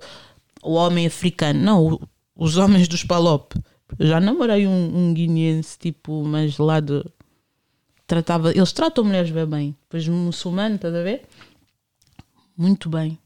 o 0.63 0.73
homem 0.73 1.07
africano, 1.07 1.59
não, 1.59 1.99
os 2.35 2.57
homens 2.57 2.88
dos 2.88 3.03
Palop. 3.03 3.53
Eu 3.99 4.07
já 4.07 4.19
namorei 4.19 4.65
um, 4.68 4.97
um 5.09 5.13
guineense, 5.13 5.77
tipo, 5.77 6.23
mas 6.23 6.57
lá 6.57 6.80
de. 6.80 7.03
Tratava, 8.07 8.51
eles 8.51 8.72
tratam 8.73 9.03
mulheres 9.03 9.31
bem 9.31 9.45
bem. 9.45 9.76
Depois 9.84 10.07
muçulmano, 10.07 10.76
estás 10.76 10.93
a 10.93 11.01
ver? 11.01 11.23
Muito 12.57 12.89
bem. 12.89 13.18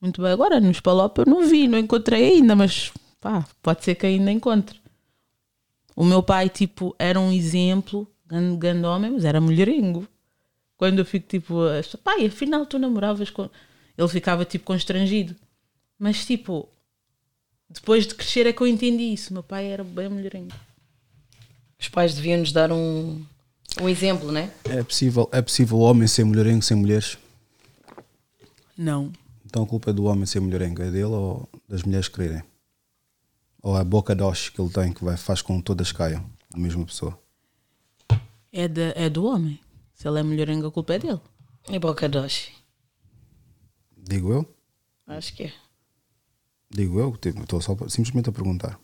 Muito 0.00 0.20
bem. 0.22 0.32
Agora 0.32 0.60
nos 0.60 0.80
Palop 0.80 1.18
eu 1.18 1.26
não 1.26 1.46
vi, 1.46 1.68
não 1.68 1.78
encontrei 1.78 2.34
ainda, 2.34 2.56
mas 2.56 2.90
pá, 3.20 3.44
pode 3.62 3.84
ser 3.84 3.94
que 3.94 4.06
ainda 4.06 4.30
encontre. 4.32 4.80
O 5.94 6.04
meu 6.04 6.22
pai, 6.22 6.48
tipo, 6.48 6.94
era 6.98 7.20
um 7.20 7.30
exemplo, 7.30 8.08
grande, 8.26 8.56
grande 8.56 8.86
homem, 8.86 9.10
mas 9.10 9.24
era 9.24 9.40
mulherengo. 9.40 10.06
Quando 10.76 10.98
eu 10.98 11.04
fico 11.04 11.28
tipo, 11.28 11.60
a- 11.62 11.98
pai, 12.02 12.26
afinal 12.26 12.66
tu 12.66 12.78
namoravas 12.78 13.30
com. 13.30 13.48
Ele 13.96 14.08
ficava 14.08 14.44
tipo 14.44 14.64
constrangido. 14.64 15.36
Mas 15.98 16.24
tipo, 16.24 16.68
depois 17.68 18.06
de 18.06 18.14
crescer 18.14 18.46
é 18.46 18.52
que 18.52 18.60
eu 18.62 18.66
entendi 18.66 19.12
isso. 19.12 19.32
Meu 19.32 19.42
pai 19.42 19.66
era 19.66 19.84
bem 19.84 20.08
mulherengo. 20.08 20.52
Os 21.78 21.88
pais 21.88 22.14
deviam 22.14 22.38
nos 22.40 22.52
dar 22.52 22.70
um, 22.72 23.24
um 23.80 23.88
exemplo, 23.88 24.30
né? 24.32 24.52
É 24.64 24.82
possível, 24.82 25.28
é 25.32 25.42
possível 25.42 25.78
o 25.78 25.80
homem 25.80 26.06
ser 26.08 26.24
mulherengo 26.24 26.62
sem 26.62 26.76
mulheres? 26.76 27.18
Não. 28.76 29.12
Então 29.44 29.62
a 29.64 29.66
culpa 29.66 29.90
é 29.90 29.92
do 29.92 30.04
homem 30.04 30.24
ser 30.26 30.40
mulherengo, 30.40 30.82
é 30.82 30.90
dele 30.90 31.04
ou 31.04 31.48
das 31.68 31.82
mulheres 31.82 32.08
quererem? 32.08 32.42
Ou 33.62 33.76
a 33.76 33.84
boca 33.84 34.14
doce 34.14 34.50
que 34.50 34.60
ele 34.60 34.70
tem 34.70 34.92
que 34.92 35.04
vai, 35.04 35.16
faz 35.16 35.42
com 35.42 35.58
que 35.58 35.64
todas 35.64 35.92
caiam, 35.92 36.24
a 36.52 36.58
mesma 36.58 36.84
pessoa? 36.84 37.18
É, 38.52 38.66
da 38.66 38.92
é 38.96 39.08
do 39.08 39.24
homem. 39.26 39.60
Se 40.02 40.08
ele 40.08 40.18
é 40.18 40.22
mulherengo, 40.24 40.66
a 40.66 40.72
culpa 40.72 40.94
é 40.94 40.98
dele. 40.98 41.20
E 41.70 41.78
boca 41.78 42.08
doce. 42.08 42.50
Digo 43.96 44.32
eu? 44.32 44.56
Acho 45.06 45.32
que 45.32 45.44
é. 45.44 45.52
Digo 46.68 46.98
eu, 46.98 47.16
tipo, 47.16 47.40
estou 47.40 47.60
só 47.60 47.76
simplesmente 47.88 48.28
a 48.28 48.32
perguntar. 48.32 48.80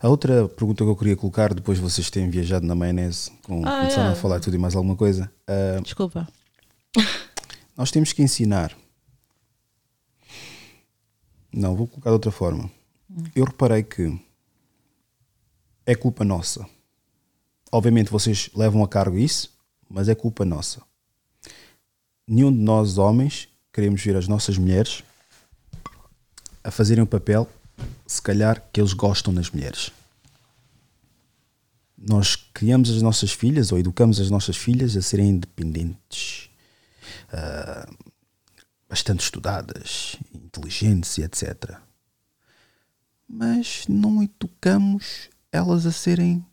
A 0.00 0.08
outra 0.08 0.48
pergunta 0.48 0.82
que 0.82 0.88
eu 0.88 0.96
queria 0.96 1.16
colocar, 1.18 1.52
depois 1.52 1.76
de 1.76 1.84
vocês 1.84 2.08
terem 2.08 2.30
viajado 2.30 2.66
na 2.66 2.74
maionese, 2.74 3.30
com, 3.42 3.60
Ah, 3.66 3.80
começaram 3.80 4.08
é. 4.08 4.12
a 4.12 4.16
falar 4.16 4.40
tudo 4.40 4.56
e 4.56 4.58
mais 4.58 4.74
alguma 4.74 4.96
coisa, 4.96 5.30
ah, 5.46 5.80
Desculpa. 5.82 6.26
nós 7.76 7.90
temos 7.90 8.14
que 8.14 8.22
ensinar. 8.22 8.74
Não, 11.52 11.76
vou 11.76 11.86
colocar 11.86 12.08
de 12.08 12.14
outra 12.14 12.30
forma. 12.30 12.70
Eu 13.34 13.44
reparei 13.44 13.82
que 13.82 14.18
é 15.84 15.94
culpa 15.94 16.24
nossa. 16.24 16.66
Obviamente 17.70 18.10
vocês 18.10 18.48
levam 18.54 18.82
a 18.82 18.88
cargo 18.88 19.18
isso, 19.18 19.54
mas 19.88 20.08
é 20.08 20.14
culpa 20.14 20.44
nossa. 20.44 20.82
Nenhum 22.26 22.52
de 22.52 22.58
nós, 22.58 22.98
homens, 22.98 23.48
queremos 23.72 24.02
ver 24.02 24.16
as 24.16 24.26
nossas 24.26 24.58
mulheres 24.58 25.04
a 26.64 26.70
fazerem 26.70 27.04
o 27.04 27.06
papel, 27.06 27.48
se 28.06 28.20
calhar, 28.20 28.60
que 28.72 28.80
eles 28.80 28.92
gostam 28.92 29.32
nas 29.32 29.50
mulheres. 29.50 29.92
Nós 31.96 32.34
criamos 32.34 32.90
as 32.90 33.00
nossas 33.00 33.30
filhas 33.30 33.70
ou 33.70 33.78
educamos 33.78 34.20
as 34.20 34.30
nossas 34.30 34.56
filhas 34.56 34.96
a 34.96 35.02
serem 35.02 35.28
independentes, 35.28 36.50
ah, 37.32 37.88
bastante 38.88 39.22
estudadas, 39.22 40.16
inteligentes 40.34 41.16
e 41.18 41.22
etc. 41.22 41.78
Mas 43.28 43.86
não 43.88 44.22
educamos 44.22 45.30
elas 45.52 45.86
a 45.86 45.92
serem 45.92 46.44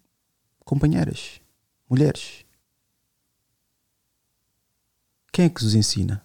companheiras, 0.64 1.41
mulheres. 1.89 2.43
Quem 5.35 5.45
é 5.45 5.49
que 5.49 5.65
os 5.65 5.73
ensina 5.73 6.23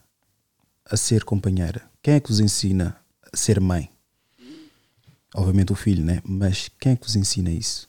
a 0.84 0.94
ser 0.94 1.24
companheira? 1.24 1.80
Quem 2.02 2.12
é 2.12 2.20
que 2.20 2.30
os 2.30 2.40
ensina 2.40 2.94
a 3.32 3.34
ser 3.34 3.58
mãe? 3.58 3.88
Obviamente 5.34 5.72
o 5.72 5.74
filho, 5.74 6.04
né? 6.04 6.20
Mas 6.22 6.70
quem 6.78 6.92
é 6.92 6.96
que 6.96 7.06
os 7.06 7.16
ensina 7.16 7.50
isso? 7.50 7.88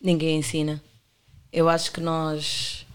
Ninguém 0.00 0.38
ensina. 0.38 0.82
Eu 1.52 1.68
acho 1.68 1.92
que 1.92 2.00
nós 2.00 2.86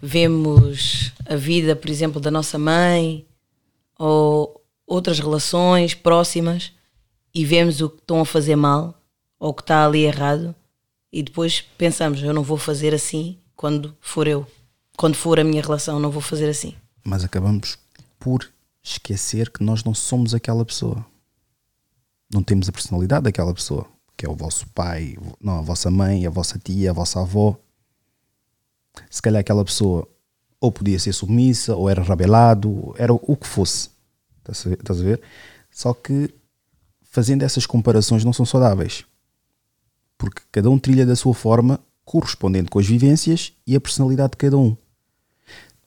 vemos 0.00 1.12
a 1.26 1.34
vida, 1.34 1.74
por 1.74 1.90
exemplo, 1.90 2.20
da 2.20 2.30
nossa 2.30 2.56
mãe 2.56 3.26
ou 3.98 4.64
outras 4.86 5.18
relações 5.18 5.94
próximas 5.94 6.72
e 7.34 7.44
vemos 7.44 7.80
o 7.80 7.90
que 7.90 7.98
estão 7.98 8.20
a 8.20 8.24
fazer 8.24 8.54
mal 8.54 8.96
ou 9.40 9.50
o 9.50 9.54
que 9.54 9.62
está 9.62 9.84
ali 9.84 10.04
errado 10.04 10.54
e 11.12 11.20
depois 11.20 11.62
pensamos, 11.76 12.22
eu 12.22 12.32
não 12.32 12.44
vou 12.44 12.56
fazer 12.56 12.94
assim 12.94 13.40
quando 13.56 13.92
for 14.00 14.28
eu. 14.28 14.46
Quando 14.96 15.16
for 15.16 15.40
a 15.40 15.44
minha 15.44 15.62
relação, 15.62 15.98
não 15.98 16.08
vou 16.08 16.22
fazer 16.22 16.48
assim. 16.48 16.76
Mas 17.04 17.24
acabamos 17.24 17.78
por 18.18 18.48
esquecer 18.82 19.50
que 19.50 19.62
nós 19.62 19.84
não 19.84 19.94
somos 19.94 20.34
aquela 20.34 20.64
pessoa. 20.64 21.04
Não 22.32 22.42
temos 22.42 22.68
a 22.68 22.72
personalidade 22.72 23.24
daquela 23.24 23.52
pessoa, 23.52 23.86
que 24.16 24.24
é 24.24 24.28
o 24.28 24.34
vosso 24.34 24.66
pai, 24.68 25.16
não, 25.40 25.58
a 25.58 25.62
vossa 25.62 25.90
mãe, 25.90 26.26
a 26.26 26.30
vossa 26.30 26.58
tia, 26.58 26.90
a 26.90 26.94
vossa 26.94 27.20
avó. 27.20 27.56
Se 29.10 29.20
calhar 29.20 29.40
aquela 29.40 29.64
pessoa 29.64 30.08
ou 30.60 30.70
podia 30.70 30.98
ser 30.98 31.12
submissa, 31.12 31.74
ou 31.74 31.90
era 31.90 32.02
rabelado, 32.02 32.94
era 32.96 33.12
o 33.12 33.36
que 33.36 33.46
fosse. 33.46 33.90
Estás 34.38 34.64
a 34.66 34.92
a 34.92 35.04
ver? 35.04 35.20
Só 35.70 35.92
que 35.92 36.32
fazendo 37.02 37.42
essas 37.42 37.66
comparações 37.66 38.24
não 38.24 38.32
são 38.32 38.46
saudáveis. 38.46 39.04
Porque 40.16 40.40
cada 40.52 40.70
um 40.70 40.78
trilha 40.78 41.04
da 41.04 41.16
sua 41.16 41.34
forma, 41.34 41.80
correspondendo 42.04 42.70
com 42.70 42.78
as 42.78 42.86
vivências 42.86 43.52
e 43.66 43.74
a 43.74 43.80
personalidade 43.80 44.32
de 44.32 44.36
cada 44.36 44.56
um. 44.56 44.76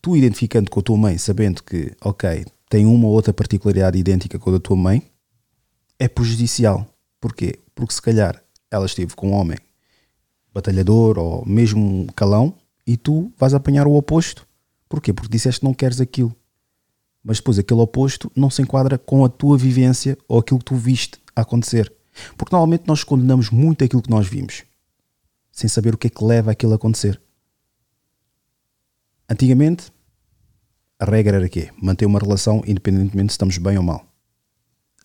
Tu 0.06 0.16
identificando 0.16 0.70
com 0.70 0.82
a 0.82 0.84
tua 0.84 0.96
mãe, 0.96 1.18
sabendo 1.18 1.64
que, 1.64 1.92
ok, 2.00 2.46
tem 2.70 2.86
uma 2.86 3.08
ou 3.08 3.14
outra 3.14 3.34
particularidade 3.34 3.98
idêntica 3.98 4.38
com 4.38 4.52
a 4.52 4.54
da 4.54 4.60
tua 4.60 4.78
mãe, 4.78 5.02
é 5.98 6.08
prejudicial. 6.08 6.88
Porquê? 7.20 7.58
Porque 7.74 7.92
se 7.92 8.04
calhar 8.04 8.40
ela 8.70 8.86
esteve 8.86 9.16
com 9.16 9.30
um 9.30 9.34
homem 9.34 9.58
batalhador 10.54 11.18
ou 11.18 11.44
mesmo 11.44 12.06
calão 12.16 12.54
e 12.86 12.96
tu 12.98 13.34
vais 13.36 13.56
apanhar 13.56 13.88
o 13.88 13.96
oposto. 13.96 14.48
Porquê? 14.88 15.12
Porque 15.12 15.32
disseste 15.32 15.62
que 15.62 15.66
não 15.66 15.74
queres 15.74 16.00
aquilo. 16.00 16.36
Mas 17.24 17.38
depois 17.38 17.58
aquele 17.58 17.82
oposto 17.82 18.32
não 18.36 18.52
se 18.52 18.62
enquadra 18.62 19.00
com 19.00 19.26
a 19.26 19.28
tua 19.28 19.58
vivência 19.58 20.16
ou 20.28 20.38
aquilo 20.38 20.60
que 20.60 20.66
tu 20.66 20.76
viste 20.76 21.20
acontecer. 21.36 21.92
Porque 22.38 22.56
normalmente 22.56 22.84
nós 22.86 23.04
condenamos 23.04 23.50
muito 23.50 23.84
aquilo 23.84 24.04
que 24.04 24.12
nós 24.12 24.28
vimos, 24.28 24.66
sem 25.52 25.68
saber 25.68 25.96
o 25.96 25.98
que 25.98 26.06
é 26.06 26.12
que 26.12 26.24
leva 26.24 26.52
aquilo 26.52 26.74
a 26.74 26.76
acontecer. 26.76 27.20
Antigamente, 29.28 29.95
a 31.00 31.06
regra 31.06 31.38
era 31.38 31.50
quê? 31.50 31.70
Manter 31.82 32.06
uma 32.06 32.20
relação 32.20 32.64
independentemente 32.66 33.32
se 33.32 33.36
estamos 33.36 33.58
bem 33.58 33.78
ou 33.78 33.84
mal. 33.84 34.06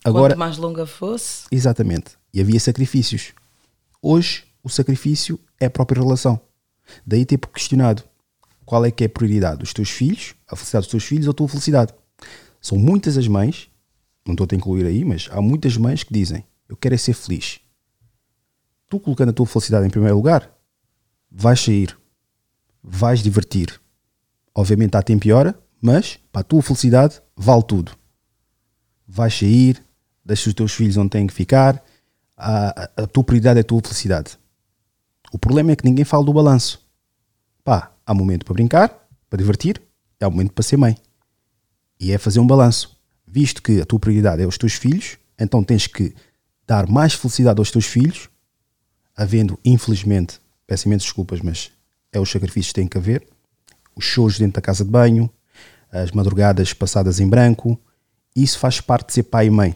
Agora, 0.03 0.33
Quanto 0.33 0.39
mais 0.39 0.57
longa 0.57 0.85
fosse, 0.85 1.45
Exatamente. 1.51 2.17
E 2.33 2.41
havia 2.41 2.59
sacrifícios. 2.59 3.33
Hoje, 4.01 4.45
o 4.63 4.69
sacrifício 4.69 5.39
é 5.59 5.65
a 5.65 5.69
própria 5.69 6.01
relação. 6.01 6.39
Daí 7.05 7.25
ter 7.25 7.37
questionado 7.37 8.03
qual 8.65 8.85
é 8.85 8.91
que 8.91 9.03
é 9.03 9.07
a 9.07 9.09
prioridade 9.09 9.59
dos 9.59 9.73
teus 9.73 9.89
filhos, 9.89 10.33
a 10.47 10.55
felicidade 10.55 10.85
dos 10.85 10.91
teus 10.91 11.03
filhos 11.03 11.27
ou 11.27 11.31
a 11.31 11.35
tua 11.35 11.47
felicidade. 11.47 11.93
São 12.61 12.77
muitas 12.77 13.17
as 13.17 13.27
mães, 13.27 13.69
não 14.25 14.33
estou 14.33 14.45
a 14.45 14.47
te 14.47 14.55
incluir 14.55 14.85
aí, 14.85 15.03
mas 15.03 15.27
há 15.31 15.41
muitas 15.41 15.77
mães 15.77 16.03
que 16.03 16.13
dizem: 16.13 16.45
Eu 16.69 16.77
quero 16.77 16.95
é 16.95 16.97
ser 16.97 17.13
feliz. 17.13 17.59
Tu 18.87 18.99
colocando 18.99 19.29
a 19.29 19.33
tua 19.33 19.45
felicidade 19.45 19.85
em 19.85 19.89
primeiro 19.89 20.15
lugar, 20.15 20.51
vais 21.29 21.59
sair, 21.59 21.97
vais 22.83 23.21
divertir. 23.21 23.79
Obviamente 24.53 24.95
há 24.95 25.01
tempo 25.01 25.27
e 25.27 25.31
hora, 25.31 25.57
mas 25.81 26.19
para 26.31 26.41
a 26.41 26.43
tua 26.43 26.61
felicidade 26.61 27.21
vale 27.35 27.63
tudo. 27.63 27.91
Vais 29.07 29.33
sair, 29.33 29.83
deixas 30.23 30.47
os 30.47 30.53
teus 30.53 30.71
filhos 30.71 30.95
onde 30.95 31.09
têm 31.09 31.27
que 31.27 31.33
ficar, 31.33 31.83
a, 32.37 32.83
a, 32.83 33.03
a 33.03 33.07
tua 33.07 33.23
prioridade 33.23 33.59
é 33.59 33.61
a 33.61 33.65
tua 33.65 33.81
felicidade. 33.81 34.37
O 35.31 35.39
problema 35.39 35.71
é 35.71 35.75
que 35.75 35.85
ninguém 35.85 36.05
fala 36.05 36.23
do 36.23 36.33
balanço. 36.33 36.85
Pá, 37.63 37.91
há 38.05 38.13
momento 38.13 38.45
para 38.45 38.53
brincar, 38.53 39.07
para 39.29 39.37
divertir, 39.37 39.81
há 40.19 40.29
momento 40.29 40.53
para 40.53 40.63
ser 40.63 40.77
mãe. 40.77 40.97
E 41.99 42.11
é 42.11 42.17
fazer 42.17 42.39
um 42.39 42.47
balanço. 42.47 42.97
Visto 43.25 43.61
que 43.61 43.81
a 43.81 43.85
tua 43.85 43.99
prioridade 43.99 44.41
é 44.41 44.45
os 44.45 44.57
teus 44.57 44.73
filhos, 44.73 45.17
então 45.39 45.63
tens 45.63 45.87
que 45.87 46.13
dar 46.67 46.87
mais 46.87 47.13
felicidade 47.13 47.59
aos 47.59 47.71
teus 47.71 47.85
filhos, 47.85 48.29
havendo, 49.15 49.59
infelizmente, 49.63 50.39
peço 50.67 50.87
imensas 50.87 51.05
desculpas, 51.05 51.41
mas 51.41 51.71
é 52.11 52.19
os 52.19 52.29
sacrifícios 52.29 52.67
que 52.67 52.75
têm 52.75 52.87
que 52.87 52.97
haver, 52.97 53.27
os 53.95 54.03
shows 54.03 54.37
dentro 54.37 54.55
da 54.55 54.61
casa 54.61 54.83
de 54.83 54.89
banho, 54.89 55.29
as 55.91 56.11
madrugadas 56.11 56.73
passadas 56.73 57.19
em 57.19 57.27
branco, 57.27 57.79
isso 58.35 58.57
faz 58.57 58.79
parte 58.79 59.07
de 59.07 59.13
ser 59.13 59.23
pai 59.23 59.47
e 59.47 59.49
mãe. 59.49 59.75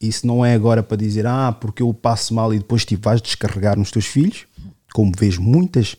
Isso 0.00 0.26
não 0.26 0.44
é 0.44 0.54
agora 0.54 0.82
para 0.82 0.96
dizer, 0.96 1.26
ah, 1.26 1.52
porque 1.52 1.82
eu 1.82 1.92
passo 1.94 2.34
mal 2.34 2.52
e 2.52 2.58
depois 2.58 2.84
tipo, 2.84 3.04
vais 3.04 3.22
descarregar 3.22 3.78
nos 3.78 3.90
teus 3.90 4.06
filhos, 4.06 4.46
como 4.92 5.12
vês 5.16 5.38
muitas, 5.38 5.96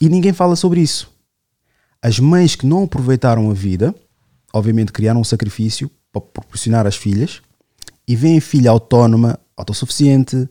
e 0.00 0.08
ninguém 0.08 0.32
fala 0.32 0.56
sobre 0.56 0.80
isso. 0.80 1.10
As 2.02 2.18
mães 2.18 2.54
que 2.54 2.66
não 2.66 2.84
aproveitaram 2.84 3.50
a 3.50 3.54
vida, 3.54 3.94
obviamente 4.52 4.92
criaram 4.92 5.20
um 5.20 5.24
sacrifício 5.24 5.90
para 6.12 6.20
proporcionar 6.20 6.86
às 6.86 6.96
filhas, 6.96 7.40
e 8.06 8.14
vêem 8.14 8.38
a 8.38 8.42
filha 8.42 8.70
autónoma, 8.70 9.38
autossuficiente, 9.56 10.48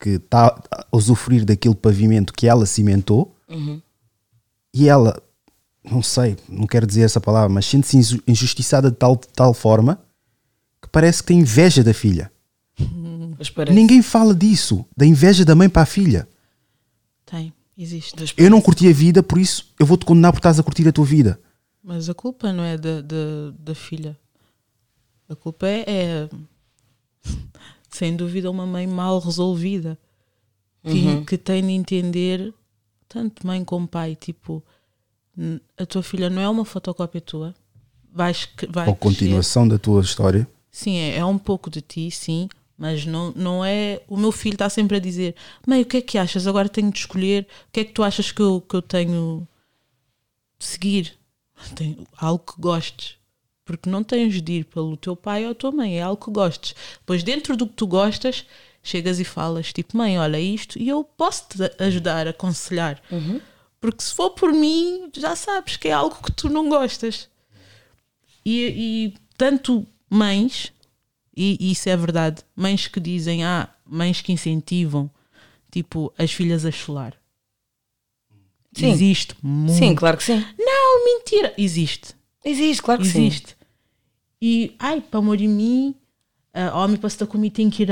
que 0.00 0.10
está 0.10 0.60
a 0.70 0.86
usufruir 0.92 1.44
daquele 1.44 1.74
pavimento 1.74 2.32
que 2.32 2.46
ela 2.46 2.66
cimentou, 2.66 3.34
Uhum. 3.48 3.80
e 4.74 4.88
ela, 4.88 5.22
não 5.84 6.02
sei, 6.02 6.36
não 6.48 6.66
quero 6.66 6.86
dizer 6.86 7.02
essa 7.02 7.20
palavra, 7.20 7.48
mas 7.48 7.66
sente-se 7.66 7.96
inju- 7.96 8.22
injustiçada 8.26 8.90
de 8.90 8.96
tal, 8.96 9.16
de 9.16 9.28
tal 9.28 9.52
forma 9.54 10.00
que 10.82 10.88
parece 10.88 11.22
que 11.22 11.28
tem 11.28 11.40
inveja 11.40 11.82
da 11.82 11.92
filha. 11.94 12.30
Parece. 13.54 13.74
Ninguém 13.76 14.02
fala 14.02 14.34
disso, 14.34 14.84
da 14.96 15.04
inveja 15.06 15.44
da 15.44 15.54
mãe 15.54 15.68
para 15.68 15.82
a 15.82 15.86
filha. 15.86 16.28
Tem, 17.26 17.52
existe. 17.76 18.34
Eu 18.36 18.50
não 18.50 18.60
curti 18.60 18.88
a 18.88 18.92
vida, 18.92 19.22
por 19.22 19.38
isso 19.38 19.72
eu 19.78 19.86
vou-te 19.86 20.04
condenar 20.04 20.32
por 20.32 20.38
estás 20.38 20.58
a 20.58 20.62
curtir 20.62 20.86
a 20.88 20.92
tua 20.92 21.04
vida. 21.04 21.40
Mas 21.82 22.08
a 22.08 22.14
culpa 22.14 22.52
não 22.52 22.62
é 22.64 22.76
da, 22.76 23.00
da, 23.00 23.16
da 23.58 23.74
filha. 23.74 24.16
A 25.28 25.34
culpa 25.36 25.66
é, 25.66 25.84
é, 25.88 26.28
sem 27.90 28.14
dúvida, 28.16 28.50
uma 28.50 28.66
mãe 28.66 28.86
mal 28.86 29.18
resolvida 29.18 29.98
que, 30.82 30.90
Uhum. 31.06 31.24
que 31.24 31.36
tem 31.38 31.62
de 31.62 31.72
entender, 31.72 32.52
tanto 33.08 33.46
mãe 33.46 33.64
como 33.64 33.86
pai, 33.86 34.16
tipo, 34.16 34.62
a 35.76 35.86
tua 35.86 36.02
filha 36.02 36.28
não 36.30 36.42
é 36.42 36.48
uma 36.48 36.64
fotocópia 36.64 37.20
tua. 37.20 37.54
Vais, 38.12 38.44
que- 38.46 38.66
vai 38.66 38.88
Ou 38.88 38.94
crescer. 38.96 39.18
continuação 39.18 39.68
da 39.68 39.78
tua 39.78 40.00
história. 40.00 40.48
Sim, 40.70 40.96
é, 40.96 41.16
é 41.18 41.24
um 41.24 41.38
pouco 41.38 41.70
de 41.70 41.80
ti, 41.80 42.10
sim, 42.10 42.48
mas 42.76 43.04
não, 43.06 43.32
não 43.36 43.64
é. 43.64 44.00
O 44.08 44.16
meu 44.16 44.32
filho 44.32 44.54
está 44.54 44.68
sempre 44.68 44.96
a 44.96 45.00
dizer: 45.00 45.34
Mãe, 45.66 45.82
o 45.82 45.86
que 45.86 45.98
é 45.98 46.00
que 46.00 46.18
achas? 46.18 46.46
Agora 46.46 46.68
tenho 46.68 46.90
de 46.90 46.98
escolher. 46.98 47.46
O 47.68 47.72
que 47.72 47.80
é 47.80 47.84
que 47.84 47.92
tu 47.92 48.02
achas 48.02 48.32
que 48.32 48.40
eu, 48.42 48.60
que 48.60 48.74
eu 48.76 48.82
tenho 48.82 49.46
de 50.58 50.66
seguir? 50.66 51.14
Tem 51.74 51.98
algo 52.16 52.44
que 52.52 52.60
gostes. 52.60 53.16
Porque 53.64 53.90
não 53.90 54.02
tens 54.02 54.40
de 54.40 54.52
ir 54.52 54.64
pelo 54.64 54.96
teu 54.96 55.14
pai 55.14 55.44
ou 55.44 55.50
a 55.50 55.54
tua 55.54 55.70
mãe, 55.70 55.98
é 55.98 56.02
algo 56.02 56.24
que 56.24 56.30
gostes. 56.30 56.74
Pois 57.04 57.22
dentro 57.22 57.54
do 57.54 57.66
que 57.66 57.74
tu 57.74 57.86
gostas, 57.86 58.46
chegas 58.82 59.20
e 59.20 59.24
falas: 59.24 59.72
Tipo, 59.72 59.96
mãe, 59.96 60.18
olha 60.18 60.40
isto, 60.40 60.78
e 60.78 60.88
eu 60.88 61.04
posso 61.04 61.44
te 61.50 61.82
ajudar, 61.82 62.26
aconselhar. 62.26 63.00
Porque 63.80 64.02
se 64.02 64.12
for 64.12 64.30
por 64.30 64.52
mim, 64.52 65.10
já 65.16 65.36
sabes 65.36 65.76
que 65.76 65.88
é 65.88 65.92
algo 65.92 66.20
que 66.22 66.32
tu 66.32 66.48
não 66.48 66.68
gostas. 66.68 67.28
E, 68.44 69.12
e 69.14 69.14
tanto 69.36 69.86
mães, 70.10 70.72
e, 71.36 71.56
e 71.60 71.72
isso 71.72 71.88
é 71.88 71.96
verdade, 71.96 72.42
mães 72.56 72.88
que 72.88 72.98
dizem, 72.98 73.44
ah, 73.44 73.68
mães 73.86 74.20
que 74.20 74.32
incentivam, 74.32 75.10
tipo, 75.70 76.12
as 76.18 76.32
filhas 76.32 76.64
a 76.64 76.70
chorar. 76.70 77.14
Sim. 78.72 78.90
Existe 78.90 79.34
muito. 79.42 79.78
Sim, 79.78 79.94
claro 79.94 80.16
que 80.16 80.24
sim. 80.24 80.44
Não, 80.58 81.04
mentira. 81.04 81.54
Existe. 81.56 82.14
Existe, 82.44 82.82
claro 82.82 83.02
que 83.02 83.08
sim. 83.08 83.26
Existe. 83.26 83.56
E, 84.40 84.74
ai, 84.78 85.00
para 85.00 85.18
amor 85.18 85.36
de 85.36 85.48
mim, 85.48 85.94
ah, 86.52 86.78
homem 86.78 86.96
para 86.96 87.08
estar 87.08 87.26
comigo 87.26 87.54
tem 87.54 87.70
que 87.70 87.82
ir. 87.82 87.90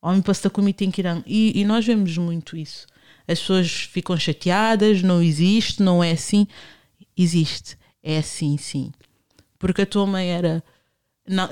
Homem 0.00 0.22
para 0.22 0.32
estar 0.32 0.50
comigo 0.50 0.76
tem 0.76 0.90
que 0.90 1.00
ir. 1.00 1.22
E, 1.26 1.60
e 1.60 1.64
nós 1.64 1.84
vemos 1.84 2.16
muito 2.18 2.56
isso. 2.56 2.86
As 3.26 3.40
pessoas 3.40 3.70
ficam 3.70 4.16
chateadas, 4.16 5.02
não 5.02 5.22
existe, 5.22 5.82
não 5.82 6.02
é 6.02 6.12
assim. 6.12 6.46
Existe. 7.16 7.76
É 8.02 8.18
assim, 8.18 8.56
sim. 8.56 8.92
Porque 9.58 9.82
a 9.82 9.86
tua 9.86 10.06
mãe 10.06 10.28
era, 10.30 10.62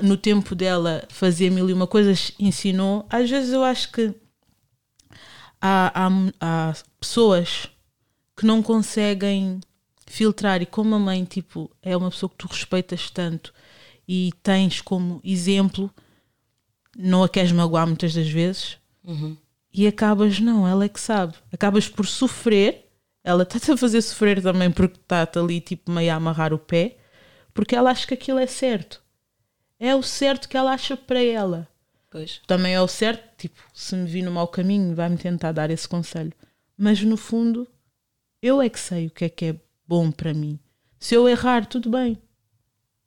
no 0.01 0.17
tempo 0.17 0.53
dela, 0.53 1.05
fazia 1.09 1.49
mil 1.49 1.69
e 1.69 1.73
uma 1.73 1.87
coisas, 1.87 2.31
ensinou. 2.37 3.05
Às 3.09 3.29
vezes 3.29 3.53
eu 3.53 3.63
acho 3.63 3.91
que 3.91 4.13
há, 5.61 6.07
há, 6.07 6.09
há 6.41 6.73
pessoas 6.99 7.67
que 8.35 8.45
não 8.45 8.63
conseguem 8.63 9.61
filtrar 10.07 10.61
e 10.61 10.65
como 10.65 10.95
a 10.95 10.99
mãe 10.99 11.23
tipo 11.23 11.71
é 11.81 11.95
uma 11.95 12.09
pessoa 12.09 12.29
que 12.29 12.35
tu 12.35 12.47
respeitas 12.47 13.09
tanto 13.09 13.53
e 14.07 14.33
tens 14.43 14.81
como 14.81 15.21
exemplo 15.23 15.89
não 16.97 17.23
a 17.23 17.29
queres 17.29 17.51
magoar 17.53 17.87
muitas 17.87 18.13
das 18.13 18.27
vezes 18.27 18.77
Uhum. 19.03 19.37
E 19.73 19.87
acabas 19.87 20.39
não, 20.39 20.67
ela 20.67 20.85
é 20.85 20.89
que 20.89 20.99
sabe 20.99 21.35
acabas 21.51 21.87
por 21.87 22.05
sofrer 22.05 22.89
ela 23.23 23.43
está-te 23.43 23.71
a 23.71 23.77
fazer 23.77 24.01
sofrer 24.01 24.41
também 24.41 24.71
porque 24.71 24.97
está-te 24.97 25.39
ali 25.39 25.61
tipo 25.61 25.91
meio 25.91 26.11
a 26.11 26.15
amarrar 26.15 26.53
o 26.53 26.59
pé 26.59 26.97
porque 27.53 27.75
ela 27.75 27.91
acha 27.91 28.07
que 28.07 28.13
aquilo 28.13 28.39
é 28.39 28.47
certo 28.47 29.01
é 29.79 29.95
o 29.95 30.03
certo 30.03 30.47
que 30.47 30.57
ela 30.57 30.73
acha 30.73 30.95
para 30.95 31.23
ela 31.23 31.67
Pois. 32.11 32.41
também 32.45 32.73
é 32.73 32.81
o 32.81 32.89
certo, 32.89 33.23
tipo, 33.37 33.61
se 33.73 33.95
me 33.95 34.05
vi 34.05 34.21
no 34.21 34.31
mau 34.31 34.45
caminho, 34.45 34.93
vai-me 34.93 35.17
tentar 35.17 35.53
dar 35.53 35.71
esse 35.71 35.87
conselho. 35.87 36.33
Mas 36.77 37.01
no 37.01 37.15
fundo, 37.15 37.65
eu 38.41 38.61
é 38.61 38.67
que 38.67 38.79
sei 38.79 39.07
o 39.07 39.11
que 39.11 39.25
é 39.25 39.29
que 39.29 39.45
é 39.45 39.55
bom 39.87 40.11
para 40.11 40.33
mim. 40.33 40.59
Se 40.99 41.15
eu 41.15 41.27
errar, 41.27 41.65
tudo 41.65 41.89
bem. 41.89 42.21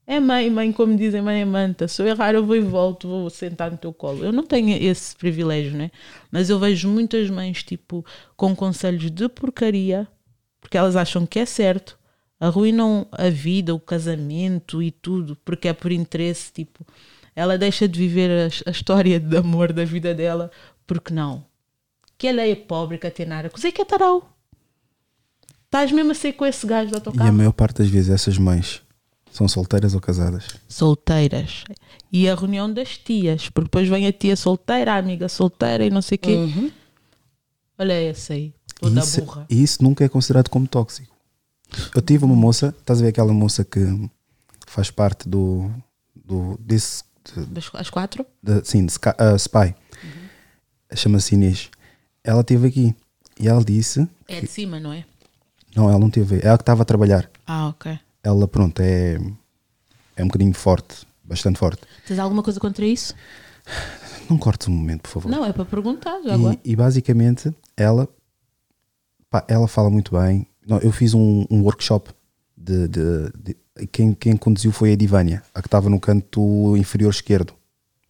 É 0.06 0.20
mãe, 0.20 0.50
mãe, 0.50 0.70
como 0.70 0.94
dizem, 0.96 1.22
mãe 1.22 1.40
é 1.40 1.44
manta. 1.44 1.88
Se 1.88 2.02
eu 2.02 2.06
errar, 2.06 2.34
eu 2.34 2.44
vou 2.44 2.54
e 2.54 2.60
volto, 2.60 3.08
vou 3.08 3.30
sentar 3.30 3.70
no 3.70 3.78
teu 3.78 3.92
colo. 3.92 4.22
Eu 4.22 4.32
não 4.32 4.44
tenho 4.44 4.76
esse 4.82 5.16
privilégio, 5.16 5.72
né? 5.72 5.90
Mas 6.30 6.50
eu 6.50 6.58
vejo 6.58 6.88
muitas 6.88 7.30
mães, 7.30 7.62
tipo, 7.62 8.04
com 8.36 8.54
conselhos 8.54 9.10
de 9.10 9.28
porcaria, 9.30 10.06
porque 10.60 10.76
elas 10.76 10.94
acham 10.94 11.24
que 11.24 11.38
é 11.38 11.46
certo, 11.46 11.98
arruinam 12.38 13.06
a 13.12 13.30
vida, 13.30 13.74
o 13.74 13.80
casamento 13.80 14.82
e 14.82 14.90
tudo, 14.90 15.38
porque 15.42 15.68
é 15.68 15.72
por 15.72 15.90
interesse, 15.90 16.52
tipo, 16.52 16.86
ela 17.34 17.56
deixa 17.56 17.88
de 17.88 17.98
viver 17.98 18.30
a, 18.30 18.68
a 18.68 18.70
história 18.70 19.18
de 19.18 19.36
amor 19.38 19.72
da 19.72 19.86
vida 19.86 20.14
dela, 20.14 20.50
porque 20.86 21.14
não? 21.14 21.46
Que 22.18 22.26
ela 22.26 22.42
é 22.42 22.54
pobre, 22.54 22.98
Catenara, 22.98 23.48
coisa 23.48 23.72
que 23.72 23.80
é 23.80 23.84
tarau. 23.86 24.30
Estás 25.64 25.90
mesmo 25.90 26.12
a 26.12 26.14
ser 26.14 26.34
com 26.34 26.44
esse 26.44 26.66
gajo 26.66 26.92
da 26.92 27.00
tua 27.00 27.12
E 27.16 27.26
a 27.26 27.32
maior 27.32 27.52
parte 27.52 27.78
das 27.78 27.88
vezes 27.88 28.10
essas 28.10 28.38
mães 28.38 28.84
são 29.36 29.48
solteiras 29.48 29.94
ou 29.94 30.00
casadas. 30.00 30.44
solteiras. 30.68 31.64
E 32.12 32.28
a 32.28 32.34
reunião 32.36 32.72
das 32.72 32.96
tias, 32.96 33.48
porque 33.50 33.64
depois 33.66 33.88
vem 33.88 34.06
a 34.06 34.12
tia 34.12 34.36
solteira, 34.36 34.92
a 34.94 34.96
amiga 34.96 35.28
solteira 35.28 35.84
e 35.84 35.90
não 35.90 36.00
sei 36.00 36.14
o 36.16 36.18
quê. 36.20 36.34
Uhum. 36.36 36.70
Olha 37.76 37.92
essa 37.94 38.34
aí, 38.34 38.54
toda 38.80 39.00
isso, 39.00 39.20
burra. 39.22 39.46
e 39.50 39.60
isso 39.62 39.82
nunca 39.82 40.04
é 40.04 40.08
considerado 40.08 40.48
como 40.48 40.68
tóxico. 40.68 41.12
Eu 41.94 42.00
tive 42.00 42.24
uma 42.24 42.36
moça, 42.36 42.72
estás 42.78 43.00
a 43.00 43.02
ver 43.02 43.08
aquela 43.08 43.32
moça 43.32 43.64
que 43.64 43.80
faz 44.68 44.92
parte 44.92 45.28
do, 45.28 45.68
do 46.14 46.56
desse, 46.60 47.02
de- 47.34 47.46
Das, 47.46 47.68
as 47.74 47.90
quatro? 47.90 48.24
de- 48.40 48.62
sim, 48.64 48.86
de 48.86 48.94
ah, 49.18 49.34
Spy, 49.36 49.74
chama-se 50.94 51.34
Inês. 51.34 51.70
Ela 52.22 52.42
esteve 52.42 52.68
aqui 52.68 52.94
e 53.40 53.48
ela 53.48 53.64
disse, 53.64 54.08
É 54.28 54.40
de 54.40 54.46
cima, 54.46 54.78
não 54.78 54.92
é? 54.92 55.04
não, 55.74 55.88
ela 55.90 55.98
não 55.98 56.08
teve, 56.10 56.38
ela 56.44 56.56
que 56.56 56.62
estava 56.62 56.82
a 56.82 56.84
trabalhar. 56.84 57.28
Ah, 57.44 57.66
ok. 57.70 57.98
Ela, 58.24 58.48
pronto, 58.48 58.80
é, 58.80 59.18
é 60.16 60.22
um 60.24 60.26
bocadinho 60.26 60.54
forte, 60.54 61.06
bastante 61.22 61.58
forte. 61.58 61.82
Tens 62.06 62.18
alguma 62.18 62.42
coisa 62.42 62.58
contra 62.58 62.84
isso? 62.84 63.14
Não 64.28 64.38
cortes 64.38 64.66
um 64.68 64.72
momento, 64.72 65.02
por 65.02 65.10
favor. 65.10 65.28
Não, 65.30 65.44
é 65.44 65.52
para 65.52 65.64
perguntar 65.64 66.20
já 66.22 66.34
agora. 66.34 66.58
E, 66.64 66.72
e 66.72 66.76
basicamente 66.76 67.54
ela, 67.76 68.08
pá, 69.30 69.44
ela 69.46 69.68
fala 69.68 69.90
muito 69.90 70.12
bem. 70.18 70.46
Não, 70.66 70.78
eu 70.78 70.90
fiz 70.90 71.12
um, 71.12 71.44
um 71.50 71.60
workshop 71.62 72.10
de, 72.56 72.88
de- 72.88 73.32
de- 73.38 73.86
quem, 73.88 74.14
quem 74.14 74.36
conduziu 74.36 74.72
foi 74.72 74.92
a 74.92 74.96
Divânia, 74.96 75.42
a 75.54 75.60
que 75.60 75.68
estava 75.68 75.90
no 75.90 76.00
canto 76.00 76.74
inferior 76.76 77.10
esquerdo, 77.10 77.52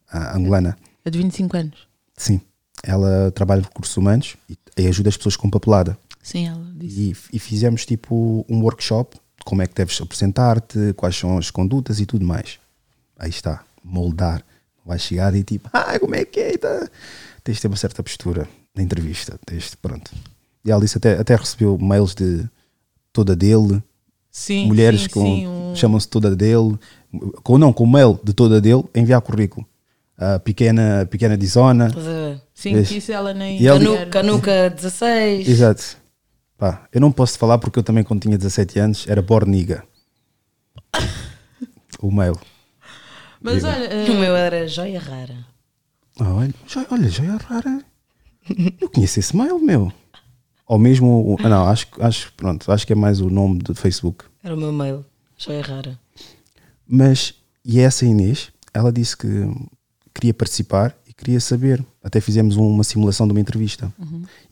a 0.09 0.37
angolana. 0.37 0.77
A 1.03 1.09
de 1.09 1.17
25 1.17 1.57
anos. 1.57 1.87
Sim, 2.15 2.39
ela 2.83 3.31
trabalha 3.31 3.61
com 3.63 3.67
recursos 3.69 3.97
humanos 3.97 4.37
e, 4.49 4.57
e 4.77 4.87
ajuda 4.87 5.09
as 5.09 5.17
pessoas 5.17 5.35
com 5.35 5.49
papelada. 5.49 5.97
Sim, 6.23 6.47
ela 6.47 6.71
disse. 6.75 7.01
E, 7.33 7.35
e 7.35 7.39
fizemos 7.39 7.85
tipo 7.85 8.45
um 8.47 8.61
workshop 8.61 9.17
como 9.45 9.61
é 9.61 9.67
que 9.67 9.73
deves 9.75 10.01
apresentar-te, 10.01 10.91
quais 10.97 11.15
são 11.15 11.37
as 11.37 11.49
condutas 11.49 11.99
e 12.01 12.05
tudo 12.05 12.25
mais. 12.25 12.59
Aí 13.17 13.29
está, 13.29 13.63
moldar. 13.83 14.43
Vai 14.85 14.99
chegar 14.99 15.33
e 15.33 15.43
tipo, 15.43 15.69
ah, 15.71 15.97
como 15.99 16.15
é 16.15 16.25
que 16.25 16.39
é? 16.39 16.57
Tá? 16.57 16.89
Tens 17.43 17.55
de 17.55 17.61
ter 17.61 17.67
uma 17.69 17.77
certa 17.77 18.03
postura 18.03 18.47
na 18.75 18.83
entrevista. 18.83 19.39
Tens 19.45 19.69
de, 19.71 19.77
pronto. 19.77 20.11
E 20.65 20.69
ela 20.71 20.81
disse 20.81 20.97
até, 20.97 21.17
até 21.17 21.35
recebeu 21.35 21.77
mails 21.77 22.13
de 22.13 22.43
toda 23.13 23.35
dele, 23.35 23.81
Sim, 24.29 24.67
mulheres 24.67 25.03
sim, 25.03 25.09
com 25.09 25.71
um- 25.71 25.75
chamam-se 25.75 26.07
toda 26.07 26.35
dele, 26.35 26.77
com 27.43 27.57
não, 27.57 27.71
com 27.71 27.85
mail 27.87 28.19
de 28.23 28.33
toda 28.33 28.59
dele, 28.59 28.83
enviar 28.93 29.21
currículo. 29.21 29.65
A 30.17 30.39
pequena, 30.39 31.05
pequena 31.09 31.37
Dizona. 31.37 31.89
Sim, 32.53 32.73
Vês? 32.73 32.87
que 32.89 32.97
isso 32.97 33.11
ela 33.11 33.33
nem. 33.33 33.61
E 33.61 33.67
ela- 33.67 33.79
Canu- 33.79 34.09
Canuca 34.09 34.69
16. 34.69 35.47
Exato. 35.47 35.97
Pá, 36.65 36.87
eu 36.91 36.99
não 36.99 37.11
posso 37.11 37.37
falar 37.37 37.59
porque 37.59 37.77
eu 37.77 37.83
também, 37.83 38.03
quando 38.03 38.21
tinha 38.23 38.35
17 38.39 38.79
anos, 38.79 39.05
era 39.07 39.21
borniga. 39.21 39.83
o 42.01 42.09
mail. 42.11 42.35
Mas 43.39 43.57
Diga. 43.57 43.67
olha, 43.67 43.83
eh, 43.85 44.09
O 44.09 44.15
meu 44.19 44.35
era 44.35 44.67
joia 44.67 44.99
rara. 44.99 45.45
Ah, 46.19 46.33
olha, 46.33 46.53
já, 46.65 46.83
olha, 46.89 47.05
é 47.05 47.43
rara. 47.43 47.85
Eu 48.81 48.89
conheço 48.89 49.19
esse 49.19 49.35
mail, 49.37 49.59
meu. 49.59 49.93
Ou 50.65 50.79
mesmo. 50.79 51.33
o- 51.33 51.37
ah, 51.39 51.47
Não, 51.49 51.67
acho, 51.67 51.85
acho, 51.99 52.33
pronto, 52.33 52.71
acho 52.71 52.87
que 52.87 52.93
é 52.93 52.95
mais 52.95 53.21
o 53.21 53.29
nome 53.29 53.59
do 53.59 53.75
Facebook. 53.75 54.25
Era 54.43 54.55
o 54.55 54.57
meu 54.57 54.73
mail. 54.73 55.05
Joia 55.37 55.61
rara. 55.61 55.99
Mas, 56.87 57.35
e 57.63 57.79
essa 57.79 58.05
Inês, 58.07 58.51
ela 58.73 58.91
disse 58.91 59.15
que 59.15 59.27
queria 60.15 60.33
participar 60.33 60.97
queria 61.17 61.39
saber. 61.39 61.85
Até 62.03 62.19
fizemos 62.19 62.55
uma 62.55 62.83
simulação 62.83 63.27
de 63.27 63.33
uma 63.33 63.39
entrevista. 63.39 63.91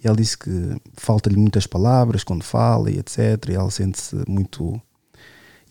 E 0.03 0.07
ela 0.07 0.15
disse 0.15 0.37
que 0.37 0.49
falta-lhe 0.95 1.37
muitas 1.37 1.67
palavras 1.67 2.23
quando 2.23 2.43
fala 2.43 2.89
e 2.89 2.99
etc. 2.99 3.49
E 3.49 3.53
ela 3.53 3.69
sente-se 3.69 4.15
muito. 4.27 4.81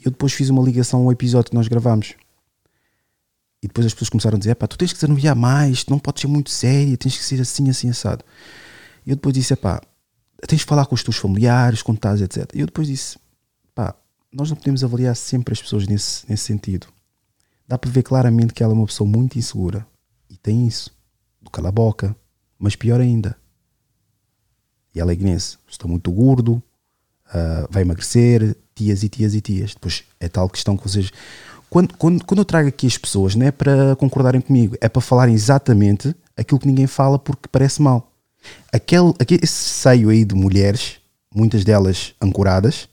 Eu 0.05 0.10
depois 0.10 0.32
fiz 0.32 0.48
uma 0.51 0.62
ligação 0.62 1.02
ao 1.02 1.12
episódio 1.12 1.51
que 1.51 1.56
nós 1.56 1.69
gravámos. 1.69 2.14
E 3.62 3.69
depois 3.69 3.86
as 3.86 3.94
pessoas 3.94 4.09
começaram 4.09 4.36
a 4.36 4.39
dizer: 4.39 4.55
pá, 4.56 4.66
tu 4.66 4.77
tens 4.77 4.93
que 4.93 4.98
desanuviar 4.98 5.36
mais, 5.36 5.85
tu 5.85 5.90
não 5.90 5.98
podes 5.98 6.20
ser 6.20 6.27
muito 6.27 6.51
séria, 6.51 6.97
tens 6.97 7.16
que 7.16 7.24
ser 7.24 7.40
assim, 7.40 7.70
assim, 7.70 7.89
assado. 7.89 8.24
E 9.06 9.10
eu 9.10 9.16
depois 9.16 9.35
disse: 9.35 9.55
pá, 9.55 9.81
tens 10.48 10.59
de 10.59 10.66
falar 10.66 10.86
com 10.86 10.94
os 10.94 11.02
teus 11.02 11.16
familiares, 11.16 11.82
quando 11.82 11.98
estás, 11.98 12.20
etc. 12.20 12.51
E 12.55 12.60
eu 12.60 12.66
depois 12.66 12.89
disse: 12.89 13.19
pá, 13.74 13.94
nós 14.32 14.51
não 14.51 14.56
podemos 14.56 14.82
avaliar 14.82 15.14
sempre 15.14 15.52
as 15.52 15.62
pessoas 15.62 15.86
nesse, 15.86 16.28
nesse 16.28 16.44
sentido. 16.44 16.89
Dá 17.69 17.78
para 17.78 17.90
ver 17.90 18.02
claramente 18.02 18.52
que 18.52 18.62
ela 18.62 18.73
é 18.73 18.77
uma 18.77 18.86
pessoa 18.86 19.09
muito 19.09 19.39
insegura. 19.39 19.86
Tem 20.43 20.66
isso. 20.66 20.90
Do 21.40 21.51
cala 21.51 21.69
a 21.69 21.73
boca. 21.73 22.16
Mas 22.59 22.77
pior 22.77 23.01
ainda. 23.01 23.36
E 24.94 25.01
ela 25.01 25.12
é. 25.12 25.16
Está 25.69 25.86
muito 25.86 26.10
gordo. 26.10 26.62
ah, 27.27 27.66
vai 27.70 27.82
emagrecer. 27.82 28.56
Tias 28.74 29.02
e 29.02 29.09
tias 29.09 29.35
e 29.35 29.40
tias. 29.40 29.74
Depois 29.74 30.05
é 30.19 30.28
tal 30.28 30.48
questão 30.48 30.77
que 30.77 30.82
vocês. 30.82 31.10
Quando, 31.70 31.97
quando, 31.97 32.24
quando 32.24 32.39
eu 32.39 32.44
trago 32.44 32.69
aqui 32.69 32.86
as 32.86 32.98
pessoas, 32.98 33.35
não 33.35 33.47
é 33.47 33.51
para 33.51 33.97
concordarem 33.97 34.40
comigo, 34.40 34.77
é 34.81 34.89
para 34.89 35.01
falarem 35.01 35.35
exatamente 35.35 36.14
aquilo 36.36 36.60
que 36.60 36.66
ninguém 36.66 36.86
fala 36.86 37.19
porque 37.19 37.48
parece 37.51 37.81
mal. 37.81 38.12
Aquele, 38.70 39.14
aquele, 39.19 39.40
esse 39.43 39.55
seio 39.55 40.10
aí 40.10 40.24
de 40.24 40.35
mulheres, 40.35 40.98
muitas 41.35 41.64
delas 41.64 42.14
ancoradas, 42.20 42.89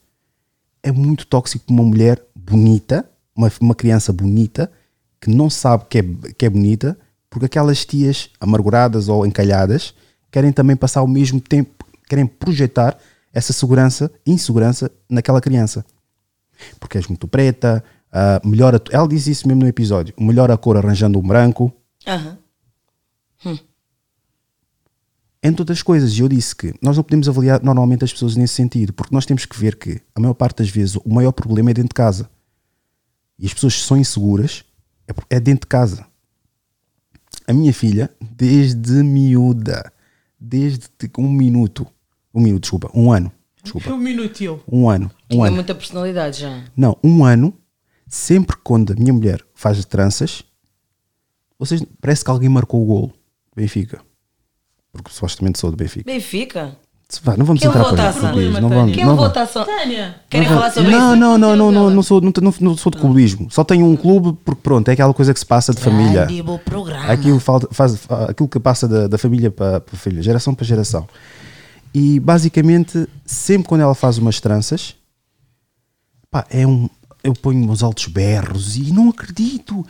é 0.82 0.92
muito 0.92 1.26
tóxico 1.28 1.66
para 1.66 1.74
uma 1.74 1.84
mulher 1.84 2.24
bonita, 2.34 3.10
uma, 3.36 3.52
uma 3.60 3.76
criança 3.76 4.14
bonita, 4.14 4.72
que 5.20 5.30
não 5.30 5.50
sabe 5.50 5.86
que 5.90 6.00
é, 6.00 6.04
que 6.38 6.46
é 6.46 6.50
bonita, 6.50 6.98
porque 7.30 7.46
aquelas 7.46 7.86
tias 7.86 8.30
amarguradas 8.40 9.08
ou 9.08 9.26
encalhadas 9.26 9.94
querem 10.32 10.52
também 10.52 10.76
passar 10.76 11.02
o 11.02 11.08
mesmo 11.08 11.40
tempo, 11.40 11.86
querem 12.08 12.26
projetar 12.26 12.98
essa 13.34 13.54
segurança, 13.54 14.12
insegurança 14.26 14.92
naquela 15.10 15.42
criança. 15.42 15.86
Porque 16.80 16.98
és 16.98 17.08
muito 17.08 17.28
preta, 17.28 17.84
ah, 18.12 18.42
melhora, 18.44 18.82
ela 18.92 19.08
diz 19.08 19.28
isso 19.28 19.48
mesmo 19.48 19.62
no 19.62 19.68
episódio, 19.68 20.14
melhora 20.20 20.54
a 20.54 20.58
cor 20.58 20.78
arranjando 20.78 21.20
um 21.20 21.22
branco, 21.22 21.72
Aham. 22.08 22.38
entre 25.44 25.62
outras 25.62 25.82
coisas. 25.84 26.12
E 26.18 26.22
eu 26.22 26.28
disse 26.28 26.56
que 26.56 26.74
nós 26.82 26.98
não 26.98 27.04
podemos 27.04 27.30
avaliar 27.30 27.62
normalmente 27.64 28.04
as 28.04 28.12
pessoas 28.12 28.36
nesse 28.36 28.56
sentido, 28.56 28.94
porque 28.94 29.14
nós 29.14 29.26
temos 29.26 29.46
que 29.46 29.58
ver 29.58 29.78
que, 29.78 30.02
a 30.16 30.20
maior 30.20 30.34
parte 30.34 30.58
das 30.58 30.70
vezes, 30.70 30.96
o 30.96 31.14
maior 31.14 31.32
problema 31.32 31.70
é 31.70 31.74
dentro 31.74 31.90
de 31.90 31.96
casa. 31.96 32.30
E 33.38 33.46
as 33.46 33.54
pessoas 33.54 33.76
que 33.76 33.84
são 33.84 33.98
inseguras 33.98 34.66
é 35.08 35.14
é 35.38 35.40
dentro 35.40 35.62
de 35.62 35.68
casa. 35.68 36.06
A 37.48 37.54
minha 37.54 37.74
filha, 37.74 38.10
desde 38.22 39.04
miúda, 39.04 39.92
desde 40.40 40.88
um 41.18 41.30
minuto, 41.32 41.88
um 42.34 42.42
minuto, 42.42 42.62
desculpa, 42.62 42.92
um 42.94 43.12
ano, 43.12 43.32
desculpa, 43.64 43.90
um 43.94 43.98
minuto 43.98 44.40
e 44.42 44.46
eu. 44.46 44.64
um 44.72 44.90
ano, 44.90 45.12
um 45.26 45.28
Tinha 45.30 45.46
ano. 45.48 45.56
muita 45.56 45.74
personalidade 45.76 46.42
já. 46.42 46.64
Não, 46.76 46.98
um 47.04 47.24
ano, 47.26 47.54
sempre 48.08 48.56
quando 48.64 48.94
a 48.94 48.96
minha 48.96 49.14
mulher 49.14 49.44
faz 49.54 49.84
tranças, 49.86 50.44
vocês, 51.58 51.84
parece 52.00 52.24
que 52.24 52.32
alguém 52.32 52.50
marcou 52.50 52.82
o 52.82 52.86
golo. 52.86 53.14
Benfica. 53.56 54.02
Porque 54.94 55.12
supostamente 55.12 55.60
sou 55.60 55.70
do 55.72 55.78
Benfica. 55.78 56.10
Benfica? 56.10 56.78
Vá, 57.24 57.36
não 57.36 57.44
vamos 57.44 57.60
Quem 57.60 57.70
entrar 57.70 57.80
levou 57.82 57.96
por 57.98 58.00
a 58.00 58.04
aí. 58.04 58.14
taça? 58.14 58.20
português, 58.20 58.46
Não 58.54 58.60
Problema, 58.60 58.82
vamos, 58.82 58.96
Quem 58.96 59.04
não 59.04 59.12
levou 59.14 59.26
a 59.26 59.30
vamos. 59.30 59.52
taça? 59.54 59.66
Tânia, 59.66 60.16
Querem 60.30 60.48
Não, 60.48 60.56
falar 60.56 60.72
sobre 60.72 60.92
não, 60.92 60.98
isso? 61.14 61.16
não, 61.20 61.38
não, 61.40 61.56
não, 61.56 61.72
não, 61.72 61.90
não 61.90 62.04
sou, 62.04 62.22
não, 62.22 62.32
não, 62.40 62.54
não 62.62 62.78
sou 62.78 62.92
de 62.92 62.98
clubismo. 63.00 63.48
Só 63.50 63.64
tenho 63.64 63.86
um 63.88 63.96
clube 63.96 64.38
porque 64.46 64.62
pronto, 64.62 64.88
é 64.90 64.92
aquela 64.94 65.12
coisa 65.14 65.34
que 65.34 65.40
se 65.40 65.46
passa 65.46 65.74
de 65.74 65.82
família. 65.82 66.26
Grande 66.26 66.60
programa. 66.64 67.08
Aquilo, 67.08 67.40
falta, 67.40 67.68
faz, 67.72 67.98
aquilo 68.28 68.48
que 68.48 68.60
passa 68.60 68.88
da, 68.88 69.08
da 69.08 69.18
família 69.18 69.50
para, 69.50 69.80
para 69.82 69.96
a 69.96 69.98
filha, 69.98 70.22
geração 70.22 70.54
para 70.54 70.64
geração. 70.66 71.08
E 71.96 72.20
basicamente, 72.20 73.08
sempre 73.26 73.68
quando 73.68 73.82
ela 73.82 73.96
faz 73.96 74.20
umas 74.20 74.40
tranças, 74.40 74.96
pá, 76.30 76.46
é 76.52 76.68
um. 76.68 76.88
Eu 77.22 77.34
ponho 77.34 77.70
uns 77.70 77.84
altos 77.84 78.06
berros 78.08 78.78
e 78.78 78.94
não 78.94 79.10
acredito. 79.10 79.86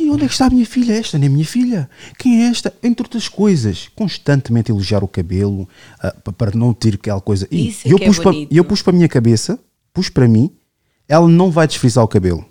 E 0.00 0.10
onde 0.10 0.24
é 0.24 0.26
que 0.26 0.32
está 0.32 0.46
a 0.46 0.50
minha 0.50 0.66
filha? 0.66 0.94
Esta 0.94 1.16
não 1.16 1.26
é 1.26 1.28
minha 1.28 1.44
filha. 1.44 1.88
Quem 2.18 2.42
é 2.42 2.48
esta? 2.48 2.74
Entre 2.82 3.04
outras 3.04 3.28
coisas, 3.28 3.88
constantemente 3.94 4.72
elogiar 4.72 5.04
o 5.04 5.08
cabelo 5.08 5.68
pa- 6.24 6.32
para 6.32 6.56
não 6.56 6.74
ter 6.74 6.94
aquela 6.94 7.20
coisa. 7.20 7.46
E 7.52 7.68
Isso 7.68 7.86
é 7.86 7.92
eu 7.92 7.98
é 7.98 8.06
pus 8.06 8.18
para 8.18 8.32
bonito. 8.32 8.52
eu 8.52 8.64
pus 8.64 8.82
para 8.82 8.90
a 8.92 8.96
minha 8.96 9.08
cabeça, 9.08 9.58
pus 9.94 10.08
para 10.08 10.26
mim, 10.26 10.50
ela 11.08 11.28
não 11.28 11.52
vai 11.52 11.68
desfrizar 11.68 12.02
o 12.02 12.08
cabelo. 12.08 12.44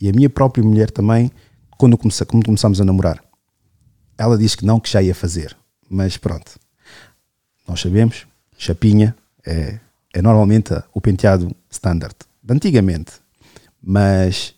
E 0.00 0.08
a 0.08 0.12
minha 0.12 0.30
própria 0.30 0.64
mulher 0.64 0.90
também, 0.90 1.30
quando, 1.76 1.98
comece, 1.98 2.24
quando 2.24 2.44
começámos 2.46 2.80
a 2.80 2.84
namorar, 2.84 3.22
ela 4.16 4.38
disse 4.38 4.56
que 4.56 4.64
não, 4.64 4.80
que 4.80 4.90
já 4.90 5.02
ia 5.02 5.14
fazer. 5.14 5.54
Mas 5.88 6.16
pronto, 6.16 6.58
nós 7.68 7.78
sabemos, 7.80 8.26
chapinha 8.56 9.14
é, 9.46 9.78
é 10.14 10.22
normalmente 10.22 10.72
o 10.94 11.00
penteado 11.00 11.54
standard, 11.70 12.14
de 12.42 12.52
antigamente. 12.54 13.12
Mas 13.82 14.54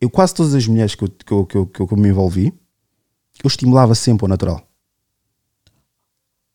eu 0.00 0.10
quase 0.10 0.34
todas 0.34 0.54
as 0.54 0.66
mulheres 0.66 0.94
que 0.94 1.04
eu, 1.04 1.08
que 1.08 1.32
eu, 1.32 1.46
que 1.46 1.56
eu, 1.56 1.66
que 1.66 1.80
eu 1.80 1.96
me 1.96 2.08
envolvi, 2.08 2.52
eu 3.42 3.48
estimulava 3.48 3.94
sempre 3.94 4.24
o 4.24 4.28
natural. 4.28 4.66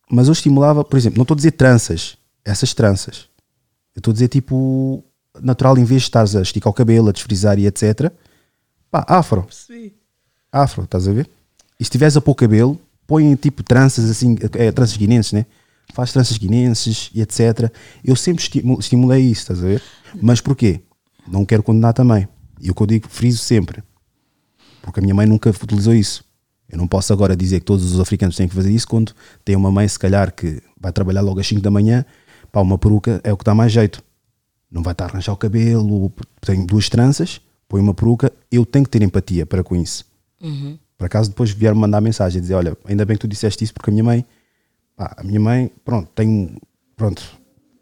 Mas 0.09 0.27
eu 0.27 0.33
estimulava, 0.33 0.83
por 0.83 0.97
exemplo, 0.97 1.17
não 1.17 1.23
estou 1.23 1.35
a 1.35 1.37
dizer 1.37 1.51
tranças, 1.51 2.17
essas 2.45 2.73
tranças. 2.73 3.27
Eu 3.95 3.99
estou 3.99 4.11
a 4.11 4.13
dizer 4.13 4.27
tipo 4.29 5.03
natural 5.41 5.77
em 5.77 5.83
vez 5.83 6.01
de 6.03 6.07
estares 6.07 6.35
a 6.35 6.41
esticar 6.41 6.71
o 6.71 6.73
cabelo, 6.73 7.09
a 7.09 7.11
desfrizar 7.11 7.59
e 7.59 7.67
etc. 7.67 8.11
Pá, 8.89 9.05
afro. 9.07 9.45
Afro, 10.51 10.83
estás 10.83 11.07
a 11.07 11.11
ver? 11.11 11.29
E 11.79 11.83
se 11.83 11.91
tiveres 11.91 12.15
a 12.15 12.21
pôr 12.21 12.35
cabelo, 12.35 12.79
põe 13.05 13.35
tipo 13.35 13.63
tranças 13.63 14.09
assim, 14.09 14.35
é, 14.53 14.71
tranças 14.71 14.95
guinenses, 14.97 15.33
né? 15.33 15.45
Faz 15.93 16.11
tranças 16.11 16.37
guinenses 16.37 17.09
e 17.13 17.21
etc. 17.21 17.71
Eu 18.03 18.15
sempre 18.15 18.43
estimu- 18.43 18.79
estimulei 18.79 19.21
isso, 19.23 19.41
estás 19.41 19.59
a 19.59 19.67
ver? 19.67 19.81
Mas 20.21 20.41
porquê? 20.41 20.81
Não 21.27 21.45
quero 21.45 21.63
condenar 21.63 21.93
também. 21.93 22.27
E 22.59 22.71
o 22.71 22.75
que 22.75 22.81
eu 22.81 22.87
digo, 22.87 23.07
friso 23.07 23.39
sempre. 23.39 23.83
Porque 24.81 24.99
a 24.99 25.03
minha 25.03 25.13
mãe 25.13 25.25
nunca 25.25 25.49
utilizou 25.49 25.93
isso. 25.93 26.23
Eu 26.69 26.77
não 26.77 26.87
posso 26.87 27.13
agora 27.13 27.35
dizer 27.35 27.59
que 27.59 27.65
todos 27.65 27.91
os 27.91 27.99
africanos 27.99 28.35
têm 28.35 28.47
que 28.47 28.55
fazer 28.55 28.71
isso 28.71 28.87
quando 28.87 29.13
tem 29.45 29.55
uma 29.55 29.71
mãe, 29.71 29.87
se 29.87 29.97
calhar, 29.97 30.33
que 30.33 30.61
vai 30.79 30.91
trabalhar 30.91 31.21
logo 31.21 31.39
às 31.39 31.47
5 31.47 31.61
da 31.61 31.71
manhã, 31.71 32.05
pá, 32.51 32.61
uma 32.61 32.77
peruca 32.77 33.21
é 33.23 33.31
o 33.31 33.37
que 33.37 33.43
dá 33.43 33.55
mais 33.55 33.71
jeito. 33.71 34.03
Não 34.69 34.83
vai 34.83 34.91
estar 34.91 35.05
a 35.05 35.07
arranjar 35.07 35.31
o 35.31 35.37
cabelo, 35.37 36.11
tem 36.41 36.65
duas 36.65 36.89
tranças, 36.89 37.39
põe 37.69 37.79
uma 37.79 37.93
peruca. 37.93 38.31
Eu 38.51 38.65
tenho 38.65 38.83
que 38.83 38.91
ter 38.91 39.01
empatia 39.01 39.45
para 39.45 39.63
com 39.63 39.75
isso. 39.75 40.05
Uhum. 40.41 40.77
Por 40.97 41.05
acaso 41.05 41.29
depois 41.29 41.51
vieram 41.51 41.77
mandar 41.77 42.01
mensagem, 42.01 42.41
dizer, 42.41 42.55
olha, 42.55 42.77
ainda 42.83 43.05
bem 43.05 43.15
que 43.15 43.21
tu 43.21 43.27
disseste 43.27 43.63
isso 43.63 43.73
porque 43.73 43.89
a 43.89 43.93
minha 43.93 44.03
mãe, 44.03 44.25
pá, 44.95 45.15
a 45.17 45.23
minha 45.23 45.39
mãe, 45.39 45.71
pronto, 45.85 46.09
tem, 46.13 46.57
pronto, 46.97 47.23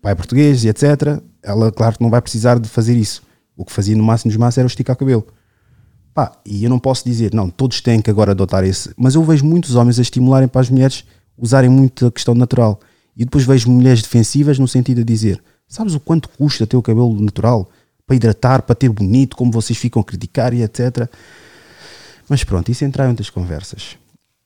pai 0.06 0.14
português 0.14 0.64
e 0.64 0.70
etc. 0.70 1.20
Ela, 1.42 1.72
claro 1.72 1.98
que 1.98 2.04
não 2.04 2.12
vai 2.12 2.22
precisar 2.22 2.60
de 2.60 2.70
fazer 2.70 2.96
isso. 2.96 3.24
O 3.58 3.66
que 3.66 3.72
fazia 3.72 3.96
no 3.96 4.04
máximo 4.04 4.30
dos 4.30 4.38
máximos 4.38 4.60
era 4.60 4.68
esticar 4.68 4.96
o 4.96 5.00
cabelo. 5.00 5.26
Pá, 6.14 6.32
e 6.46 6.64
eu 6.64 6.70
não 6.70 6.78
posso 6.78 7.04
dizer, 7.04 7.34
não, 7.34 7.50
todos 7.50 7.82
têm 7.82 8.00
que 8.00 8.10
agora 8.12 8.32
adotar 8.32 8.64
esse, 8.64 8.92
mas 8.96 9.16
eu 9.16 9.24
vejo 9.24 9.44
muitos 9.44 9.74
homens 9.74 9.98
a 9.98 10.04
estimularem 10.04 10.48
para 10.48 10.62
as 10.62 10.70
mulheres 10.70 11.04
usarem 11.36 11.72
muito 11.72 12.06
a 12.06 12.12
questão 12.12 12.36
natural. 12.36 12.80
E 13.18 13.26
depois 13.26 13.46
vejo 13.46 13.70
mulheres 13.70 14.04
defensivas 14.04 14.60
no 14.60 14.68
sentido 14.68 14.98
de 14.98 15.06
dizer, 15.06 15.44
sabes 15.68 15.96
o 15.96 16.00
quanto 16.00 16.30
custa 16.30 16.68
ter 16.68 16.78
o 16.78 16.84
cabelo 16.84 17.20
natural? 17.20 17.68
Para 18.06 18.16
hidratar, 18.16 18.62
para 18.62 18.76
ter 18.76 18.90
bonito, 18.90 19.36
como 19.36 19.52
vocês 19.52 19.78
ficam 19.78 20.04
a 20.04 20.06
criticar 20.06 20.54
e 20.54 20.62
etc. 20.62 21.10
Mas 22.30 22.44
pronto, 22.44 22.70
isso 22.72 22.86
entrar 22.86 23.08
em 23.08 23.10
outras 23.10 23.32
conversas. 23.32 23.98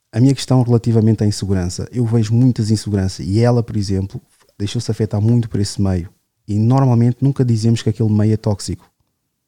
A 0.10 0.22
minha 0.22 0.34
questão 0.34 0.64
relativamente 0.64 1.22
à 1.22 1.28
insegurança, 1.28 1.88
eu 1.92 2.06
vejo 2.06 2.34
muitas 2.34 2.72
inseguranças 2.72 3.26
e 3.28 3.42
ela, 3.42 3.62
por 3.62 3.76
exemplo, 3.76 4.22
deixou-se 4.60 4.92
afetar 4.92 5.22
muito 5.22 5.50
por 5.50 5.60
esse 5.60 5.82
meio. 5.82 6.10
E 6.46 6.60
normalmente 6.60 7.18
nunca 7.22 7.46
dizemos 7.46 7.82
que 7.82 7.90
aquele 7.90 8.10
meio 8.12 8.34
é 8.34 8.38
tóxico. 8.38 8.88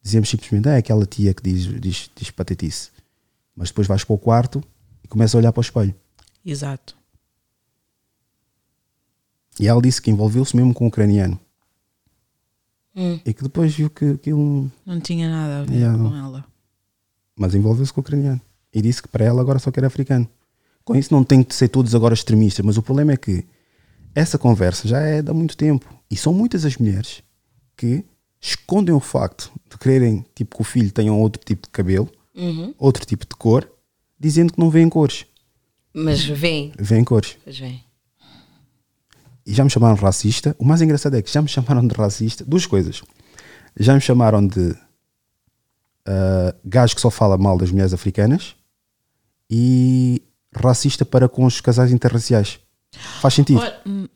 Dizemos 0.02 0.28
simplesmente, 0.30 0.68
"Ah, 0.68 0.72
é 0.72 0.78
aquela 0.78 1.04
tia 1.04 1.34
que 1.34 1.42
diz, 1.42 1.64
diz, 1.80 2.10
diz 2.16 2.30
patetice. 2.30 2.90
Mas 3.54 3.68
depois 3.68 3.86
vais 3.86 4.02
para 4.02 4.14
o 4.14 4.18
quarto 4.18 4.64
e 5.04 5.08
começa 5.08 5.36
a 5.36 5.38
olhar 5.38 5.52
para 5.52 5.60
o 5.60 5.62
espelho. 5.62 5.94
Exato. 6.44 6.96
E 9.60 9.68
ela 9.68 9.82
disse 9.82 10.00
que 10.00 10.10
envolveu-se 10.10 10.56
mesmo 10.56 10.72
com 10.72 10.86
o 10.86 10.88
ucraniano. 10.88 11.38
Hum. 12.96 13.20
E 13.24 13.32
que 13.34 13.42
depois 13.42 13.74
viu 13.74 13.90
que 13.90 14.06
aquilo. 14.06 14.70
Não 14.84 15.00
tinha 15.00 15.28
nada 15.28 15.60
a 15.60 15.64
ver 15.64 15.74
Yeah, 15.74 15.98
com 15.98 16.16
ela. 16.16 16.44
Mas 17.36 17.54
envolveu-se 17.54 17.92
com 17.92 18.00
o 18.00 18.02
ucraniano. 18.02 18.40
E 18.72 18.80
disse 18.80 19.02
que 19.02 19.08
para 19.08 19.24
ela 19.24 19.40
agora 19.40 19.58
só 19.58 19.70
quer 19.70 19.84
africano. 19.84 20.28
Com 20.84 20.96
isso 20.96 21.12
não 21.12 21.22
tem 21.22 21.42
que 21.42 21.54
ser 21.54 21.68
todos 21.68 21.94
agora 21.94 22.14
extremistas, 22.14 22.64
mas 22.64 22.76
o 22.76 22.82
problema 22.82 23.12
é 23.12 23.16
que 23.16 23.44
essa 24.14 24.38
conversa 24.38 24.86
já 24.88 25.00
é 25.00 25.22
de 25.22 25.30
há 25.30 25.34
muito 25.34 25.56
tempo. 25.56 25.86
E 26.10 26.16
são 26.16 26.32
muitas 26.32 26.64
as 26.64 26.76
mulheres 26.76 27.22
que 27.76 28.04
escondem 28.40 28.94
o 28.94 29.00
facto 29.00 29.50
de 29.70 29.78
quererem 29.78 30.24
tipo, 30.34 30.56
que 30.56 30.62
o 30.62 30.64
filho 30.64 30.90
tenha 30.90 31.12
outro 31.12 31.42
tipo 31.44 31.66
de 31.66 31.70
cabelo, 31.72 32.10
Uhum. 32.34 32.74
outro 32.78 33.04
tipo 33.04 33.26
de 33.26 33.34
cor, 33.36 33.70
dizendo 34.18 34.52
que 34.52 34.58
não 34.58 34.70
vêem 34.70 34.88
cores. 34.88 35.26
Mas 35.92 36.24
vem. 36.24 36.72
Vêem 36.78 37.04
cores. 37.04 37.36
Pois 37.44 37.58
vem. 37.58 37.84
E 39.44 39.52
já 39.52 39.62
me 39.64 39.70
chamaram 39.70 39.94
de 39.94 40.00
racista. 40.00 40.56
O 40.58 40.64
mais 40.64 40.80
engraçado 40.80 41.16
é 41.16 41.22
que 41.22 41.30
já 41.30 41.42
me 41.42 41.48
chamaram 41.48 41.86
de 41.86 41.94
racista. 41.94 42.44
Duas 42.44 42.64
coisas. 42.64 43.02
Já 43.78 43.94
me 43.94 44.00
chamaram 44.00 44.46
de 44.46 44.74
ah, 46.06 46.54
gajo 46.64 46.94
que 46.94 47.00
só 47.00 47.10
fala 47.10 47.36
mal 47.36 47.56
das 47.58 47.70
mulheres 47.70 47.92
africanas 47.92 48.54
e 49.50 50.22
racista 50.54 51.04
para 51.04 51.28
com 51.28 51.44
os 51.44 51.60
casais 51.60 51.92
interraciais. 51.92 52.58
Faz 53.20 53.34
sentido? 53.34 53.60
Hum, 53.86 54.06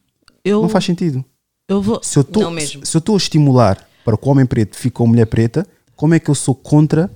eu, 0.45 0.63
Não 0.63 0.69
faz 0.69 0.85
sentido. 0.85 1.25
eu 1.69 1.81
vou. 1.83 2.01
Se 2.03 2.19
eu 2.19 2.25
tô- 2.25 2.41
se 2.61 2.97
eu 2.97 2.99
estou 2.99 3.15
a 3.15 3.19
estimular 3.19 3.87
para 4.05 4.17
que 4.17 4.27
o 4.27 4.31
homem 4.31 4.47
preto 4.47 4.77
fique 4.77 4.95
com 4.95 5.05
a 5.05 5.07
mulher 5.09 5.27
preta, 5.27 5.67
como 5.97 6.15
é 6.15 6.21
que 6.21 6.29
eu 6.31 6.35
sou 6.35 6.55
contra 6.55 7.11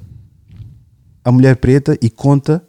a 1.24 1.31
mulher 1.31 1.57
preta 1.57 1.97
e 2.01 2.09
contra. 2.11 2.65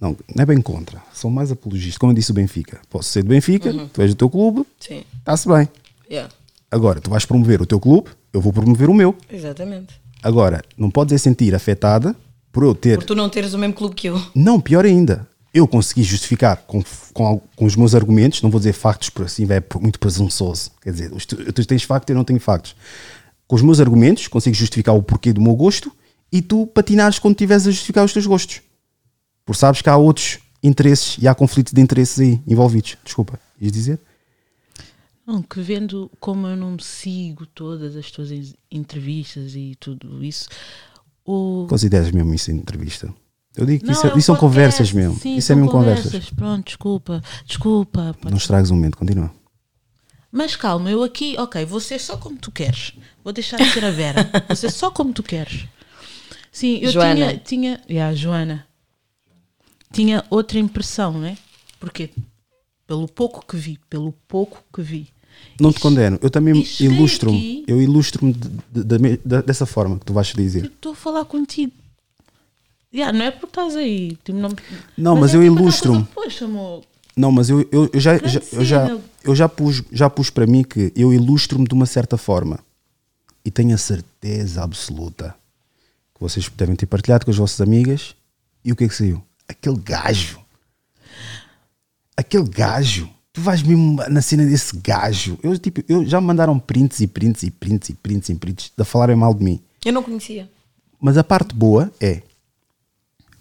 Não, 0.00 0.16
não 0.34 0.42
é 0.42 0.46
bem 0.46 0.60
contra. 0.62 1.02
Sou 1.12 1.30
mais 1.30 1.50
apologista. 1.52 1.98
Como 2.00 2.12
eu 2.12 2.16
disse 2.16 2.30
o 2.30 2.34
Benfica. 2.34 2.80
Posso 2.88 3.10
ser 3.10 3.22
do 3.22 3.28
Benfica, 3.28 3.72
tu 3.92 4.00
és 4.00 4.10
do 4.14 4.16
teu 4.16 4.30
clube, 4.30 4.64
Sim. 4.78 5.02
está-se 5.18 5.46
bem. 5.48 5.68
Yeah. 6.10 6.32
Agora, 6.70 7.00
tu 7.00 7.10
vais 7.10 7.24
promover 7.26 7.60
o 7.60 7.66
teu 7.66 7.78
clube, 7.80 8.08
eu 8.32 8.40
vou 8.40 8.52
promover 8.52 8.88
o 8.88 8.94
meu. 8.94 9.14
Exatamente. 9.30 10.00
Agora, 10.22 10.62
não 10.76 10.90
podes 10.90 11.12
é 11.14 11.18
sentir 11.18 11.54
afetada 11.54 12.14
por 12.52 12.62
eu 12.62 12.74
ter. 12.74 12.98
Por 12.98 13.04
tu 13.04 13.14
não 13.14 13.28
teres 13.28 13.52
o 13.54 13.58
mesmo 13.58 13.74
clube 13.74 13.94
que 13.94 14.08
eu. 14.08 14.20
Não, 14.34 14.60
pior 14.60 14.84
ainda. 14.84 15.28
Eu 15.52 15.66
consegui 15.66 16.04
justificar 16.04 16.58
com, 16.58 16.82
com, 17.12 17.40
com 17.56 17.64
os 17.64 17.74
meus 17.74 17.94
argumentos, 17.94 18.40
não 18.40 18.50
vou 18.50 18.60
dizer 18.60 18.72
factos 18.72 19.10
por 19.10 19.24
assim, 19.26 19.44
é 19.50 19.62
muito 19.80 19.98
presunçoso. 19.98 20.70
Quer 20.80 20.92
dizer, 20.92 21.10
tu, 21.26 21.52
tu 21.52 21.66
tens 21.66 21.82
factos, 21.82 22.10
eu 22.10 22.16
não 22.16 22.24
tenho 22.24 22.38
factos. 22.38 22.76
Com 23.48 23.56
os 23.56 23.62
meus 23.62 23.80
argumentos, 23.80 24.28
consigo 24.28 24.54
justificar 24.54 24.94
o 24.94 25.02
porquê 25.02 25.32
do 25.32 25.40
meu 25.40 25.56
gosto 25.56 25.90
e 26.30 26.40
tu 26.40 26.68
patinares 26.68 27.18
quando 27.18 27.34
estiveres 27.34 27.66
a 27.66 27.70
justificar 27.72 28.04
os 28.04 28.12
teus 28.12 28.26
gostos. 28.26 28.62
Porque 29.44 29.58
sabes 29.58 29.82
que 29.82 29.88
há 29.90 29.96
outros 29.96 30.38
interesses 30.62 31.16
e 31.20 31.26
há 31.26 31.34
conflitos 31.34 31.72
de 31.72 31.80
interesses 31.80 32.20
aí 32.20 32.40
envolvidos. 32.46 32.96
Desculpa, 33.04 33.40
ias 33.60 33.72
dizer? 33.72 33.98
Não, 35.26 35.42
que 35.42 35.60
vendo 35.60 36.08
como 36.20 36.46
eu 36.46 36.56
não 36.56 36.78
sigo 36.78 37.44
todas 37.46 37.96
as 37.96 38.10
tuas 38.10 38.30
en- 38.30 38.54
entrevistas 38.70 39.54
e 39.56 39.76
tudo 39.78 40.24
isso, 40.24 40.48
o. 41.24 41.66
Consideras 41.68 42.10
mesmo 42.12 42.32
isso 42.34 42.50
em 42.50 42.56
entrevista? 42.56 43.12
Eu 43.56 43.66
digo 43.66 43.80
que 43.80 43.86
Não, 43.86 43.92
isso, 43.92 44.06
é- 44.06 44.10
é 44.10 44.14
um 44.14 44.18
isso 44.18 44.26
são 44.26 44.36
conversas 44.36 44.92
mesmo. 44.92 45.18
sim, 45.18 45.36
isso 45.36 45.50
é 45.52 45.54
mesmo 45.54 45.70
conversas. 45.70 46.30
Pronto, 46.30 46.64
desculpa, 46.66 47.22
desculpa. 47.44 48.14
pode 48.20 48.30
Não 48.30 48.38
estragues 48.38 48.70
o 48.70 48.74
momento, 48.74 48.96
continua. 48.96 49.30
Mas 50.32 50.54
calma, 50.54 50.88
eu 50.90 51.02
aqui, 51.02 51.34
ok, 51.38 51.64
vou 51.64 51.80
ser 51.80 51.98
só 51.98 52.16
como 52.16 52.36
tu 52.38 52.52
queres. 52.52 52.92
Vou 53.24 53.32
deixar 53.32 53.56
de 53.56 53.68
ser 53.72 53.84
a 53.84 53.90
Vera. 53.90 54.30
Vou 54.46 54.56
ser 54.56 54.70
só 54.70 54.90
como 54.90 55.12
tu 55.12 55.22
queres. 55.24 55.66
Sim, 56.52 56.78
eu 56.80 56.90
Joana. 56.92 57.14
tinha. 57.14 57.38
tinha 57.38 57.80
yeah, 57.90 58.14
Joana. 58.14 58.66
Tinha 59.92 60.24
outra 60.30 60.58
impressão, 60.58 61.18
né? 61.18 61.36
Porque 61.80 62.10
pelo 62.86 63.08
pouco 63.08 63.44
que 63.44 63.56
vi, 63.56 63.78
pelo 63.90 64.12
pouco 64.28 64.62
que 64.72 64.80
vi. 64.82 65.08
Não 65.60 65.72
te 65.72 65.80
condeno. 65.80 66.18
Eu 66.22 66.30
também 66.30 66.64
ilustro-me. 66.80 67.64
Eu 67.66 67.80
ilustro-me 67.82 68.32
de- 68.32 68.84
de- 68.84 69.16
de- 69.24 69.42
dessa 69.42 69.66
forma 69.66 69.98
que 69.98 70.04
tu 70.04 70.12
vais 70.12 70.28
dizer. 70.28 70.64
Estou 70.66 70.92
a 70.92 70.94
falar 70.96 71.24
contigo. 71.24 71.72
Yeah, 72.92 73.16
não 73.16 73.24
é 73.24 73.30
porque 73.30 73.46
estás 73.46 73.76
aí. 73.76 74.16
tipo, 74.24 74.38
não, 74.38 74.50
Não, 74.96 75.16
mas 75.16 75.32
é 75.32 75.36
eu 75.36 75.42
tipo 75.42 75.54
ilustro-me. 75.60 76.04
coisa, 76.06 76.10
Poxa, 76.30 76.44
amor. 76.44 76.82
Não, 77.16 77.30
mas 77.30 77.48
eu, 77.50 77.60
eu, 77.70 77.88
eu 77.92 78.00
já, 78.00 78.18
já- 78.18 78.40
eu, 78.52 78.64
já, 78.64 78.98
eu 79.24 79.34
já 79.36 79.48
pus, 79.48 79.82
já 79.92 80.08
pus 80.10 80.30
para 80.30 80.46
mim 80.46 80.62
que 80.62 80.92
eu 80.96 81.12
ilustro-me 81.12 81.66
de 81.66 81.74
uma 81.74 81.86
certa 81.86 82.16
forma. 82.16 82.58
E 83.44 83.50
tenho 83.50 83.74
a 83.74 83.78
certeza 83.78 84.62
absoluta 84.62 85.34
que 86.14 86.20
vocês 86.20 86.48
devem 86.56 86.74
ter 86.76 86.86
partilhado 86.86 87.24
com 87.24 87.30
as 87.30 87.36
vossas 87.36 87.60
amigas. 87.60 88.14
E 88.64 88.72
o 88.72 88.76
que 88.76 88.84
é 88.84 88.88
que 88.88 88.94
saiu? 88.94 89.22
Aquele 89.48 89.76
gajo. 89.78 90.38
Aquele 92.16 92.48
gajo. 92.48 93.08
Tu 93.32 93.40
vais 93.40 93.62
mesmo 93.62 93.96
na 94.08 94.20
cena 94.20 94.44
desse 94.44 94.76
gajo. 94.78 95.38
Eu, 95.42 95.56
tipo, 95.58 95.82
eu 95.88 96.04
já 96.04 96.20
me 96.20 96.26
mandaram 96.26 96.58
prints 96.58 97.00
e 97.00 97.06
prints 97.06 97.42
e 97.44 97.50
prints 97.50 97.88
e 97.88 97.94
prints 97.94 98.28
e 98.28 98.34
prints 98.34 98.72
a 98.76 98.84
falarem 98.84 99.16
mal 99.16 99.32
de 99.32 99.44
mim. 99.44 99.60
Eu 99.84 99.92
não 99.92 100.02
conhecia. 100.02 100.50
Mas 101.00 101.16
a 101.16 101.24
parte 101.24 101.54
boa 101.54 101.90
é 102.00 102.22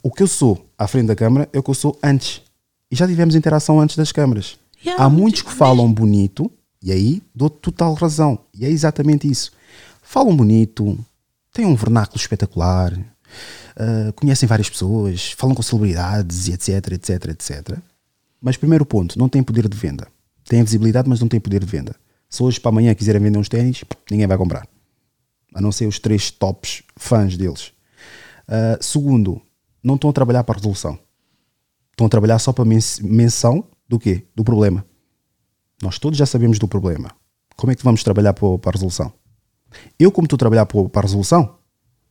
o 0.01 0.11
que 0.11 0.23
eu 0.23 0.27
sou 0.27 0.69
à 0.77 0.87
frente 0.87 1.07
da 1.07 1.15
câmara 1.15 1.49
é 1.51 1.59
o 1.59 1.63
que 1.63 1.69
eu 1.69 1.75
sou 1.75 1.97
antes. 2.03 2.41
E 2.91 2.95
já 2.95 3.07
tivemos 3.07 3.35
interação 3.35 3.79
antes 3.79 3.95
das 3.95 4.11
câmaras. 4.11 4.57
Yeah, 4.83 5.03
Há 5.03 5.09
muitos 5.09 5.41
que 5.41 5.51
falam 5.51 5.91
bonito 5.91 6.51
e 6.81 6.91
aí 6.91 7.21
dou 7.35 7.49
total 7.49 7.93
razão. 7.93 8.39
E 8.53 8.65
é 8.65 8.69
exatamente 8.69 9.29
isso. 9.29 9.51
Falam 10.01 10.35
bonito, 10.35 10.97
têm 11.53 11.65
um 11.65 11.75
vernáculo 11.75 12.17
espetacular, 12.17 12.97
ah, 13.77 14.11
conhecem 14.15 14.47
várias 14.47 14.69
pessoas, 14.69 15.31
falam 15.33 15.55
com 15.55 15.61
celebridades 15.61 16.47
e 16.47 16.53
etc, 16.53 16.93
etc, 16.93 17.25
etc. 17.29 17.77
Mas 18.41 18.57
primeiro 18.57 18.85
ponto, 18.85 19.19
não 19.19 19.29
tem 19.29 19.43
poder 19.43 19.67
de 19.67 19.77
venda. 19.77 20.07
Tem 20.45 20.63
visibilidade, 20.63 21.07
mas 21.07 21.19
não 21.19 21.27
tem 21.27 21.39
poder 21.39 21.59
de 21.59 21.65
venda. 21.65 21.95
Se 22.29 22.41
hoje 22.41 22.59
para 22.59 22.69
amanhã 22.69 22.95
quiserem 22.95 23.21
vender 23.21 23.37
uns 23.37 23.49
ténis, 23.49 23.83
ninguém 24.09 24.27
vai 24.27 24.37
comprar 24.37 24.67
a 25.53 25.61
não 25.61 25.71
ser 25.71 25.87
os 25.87 25.99
três 25.99 26.29
tops 26.31 26.83
fãs 26.95 27.35
deles. 27.35 27.71
Uh, 28.47 28.81
segundo, 28.81 29.41
não 29.83 29.95
estão 29.95 30.09
a 30.09 30.13
trabalhar 30.13 30.43
para 30.43 30.55
a 30.55 30.57
resolução. 30.57 30.97
Estão 31.91 32.07
a 32.07 32.09
trabalhar 32.09 32.39
só 32.39 32.51
para 32.53 32.65
men 32.65 32.79
menção 33.01 33.63
do 33.87 33.99
quê? 33.99 34.25
Do 34.35 34.43
problema. 34.43 34.85
Nós 35.81 35.97
todos 35.99 36.17
já 36.17 36.25
sabemos 36.25 36.59
do 36.59 36.67
problema. 36.67 37.11
Como 37.55 37.71
é 37.71 37.75
que 37.75 37.83
vamos 37.83 38.03
trabalhar 38.03 38.33
para, 38.33 38.47
a 38.69 38.71
resolução? 38.71 39.11
Eu, 39.99 40.11
como 40.11 40.25
estou 40.25 40.35
a 40.35 40.39
trabalhar 40.39 40.65
para, 40.65 40.79
a 40.93 41.01
resolução, 41.01 41.57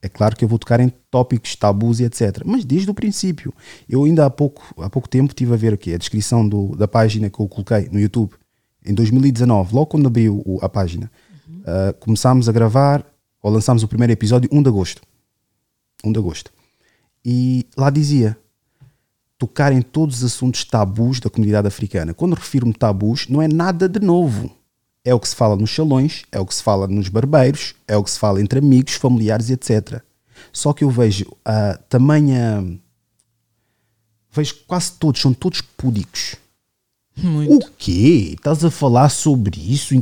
É 0.01 0.09
claro 0.09 0.36
que 0.36 0.45
eu 0.45 0.49
vou 0.49 0.61
tocar 0.61 0.78
em 0.78 0.90
tópicos, 1.11 1.57
tabus 1.57 1.99
e 1.99 2.05
etc. 2.05 2.43
Mas 2.47 2.65
desde 2.65 2.89
o 2.89 2.95
princípio. 2.95 3.53
Eu 3.89 4.05
ainda 4.05 4.27
há 4.27 4.31
pouco, 4.31 4.62
há 4.81 4.89
pouco 4.89 5.09
tempo 5.09 5.32
estive 5.32 5.53
a 5.55 5.57
ver 5.57 5.74
aqui 5.74 5.93
a 5.93 5.99
descrição 5.99 6.49
do, 6.49 6.77
da 6.77 6.86
página 6.86 7.28
que 7.28 7.40
eu 7.40 7.49
coloquei 7.49 7.89
no 7.90 7.99
YouTube. 7.99 8.35
Em 8.86 8.95
2019, 8.95 9.74
logo 9.74 9.86
quando 9.86 10.07
abriu 10.07 10.40
o- 10.47 10.61
a 10.62 10.69
página, 10.69 11.11
ah, 11.66 11.93
começámos 11.99 12.49
a 12.49 12.53
gravar, 12.53 13.05
ou 13.43 13.51
lançámos 13.51 13.82
o 13.82 13.89
primeiro 13.89 14.12
episódio 14.12 14.49
1 14.53 14.62
de 14.62 14.69
agosto. 14.69 15.03
1 16.05 16.12
de 16.12 16.19
agosto. 16.20 16.53
E 17.24 17.66
lá 17.77 17.90
dizia 17.90 18.36
tocar 19.39 19.73
em 19.73 19.81
todos 19.81 20.19
os 20.19 20.24
assuntos 20.24 20.65
tabus 20.65 21.20
da 21.20 21.31
comunidade 21.31 21.69
africana. 21.69 22.12
Quando 22.12 22.35
refiro-me 22.35 22.73
tabus, 22.73 23.28
não 23.28 23.40
é 23.40 23.47
nada 23.47 23.89
de 23.89 24.01
novo. 24.01 24.51
É 25.05 25.15
o 25.15 25.20
que 25.20 25.28
se 25.28 25.36
fala 25.36 25.57
nos 25.57 25.74
salões, 25.74 26.24
é 26.32 26.40
o 26.40 26.45
que 26.45 26.55
se 26.55 26.62
fala 26.62 26.89
nos 26.89 27.09
barbeiros, 27.09 27.74
é 27.86 27.97
o 27.97 28.03
que 28.03 28.11
se 28.11 28.19
fala 28.19 28.40
entre 28.40 28.59
amigos, 28.59 28.95
familiares 28.95 29.49
etc. 29.49 30.03
Só 30.53 30.73
que 30.73 30.82
eu 30.85 30.90
vejo 30.90 31.24
a 31.45 31.78
tamanha. 31.89 32.78
Vejo 34.32 34.57
quase 34.66 34.93
todos, 34.93 35.20
são 35.20 35.32
todos 35.32 35.61
púdicos. 35.61 36.36
O 37.49 37.59
quê? 37.77 38.35
Estás 38.35 38.65
a 38.65 38.70
falar 38.70 39.09
sobre 39.09 39.59
isso? 39.59 39.95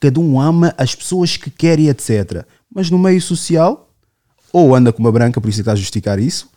Cada 0.00 0.18
um 0.18 0.40
ama 0.40 0.74
as 0.76 0.94
pessoas 0.94 1.36
que 1.36 1.50
quer 1.50 1.78
e 1.78 1.88
etc. 1.88 2.44
Mas 2.72 2.90
no 2.90 2.98
meio 2.98 3.20
social, 3.20 3.88
ou 4.52 4.74
anda 4.74 4.92
com 4.92 5.00
uma 5.00 5.12
branca, 5.12 5.40
por 5.40 5.48
isso 5.48 5.58
é 5.58 5.62
que 5.62 5.62
está 5.62 5.72
a 5.72 5.76
justificar 5.76 6.18
isso, 6.18 6.48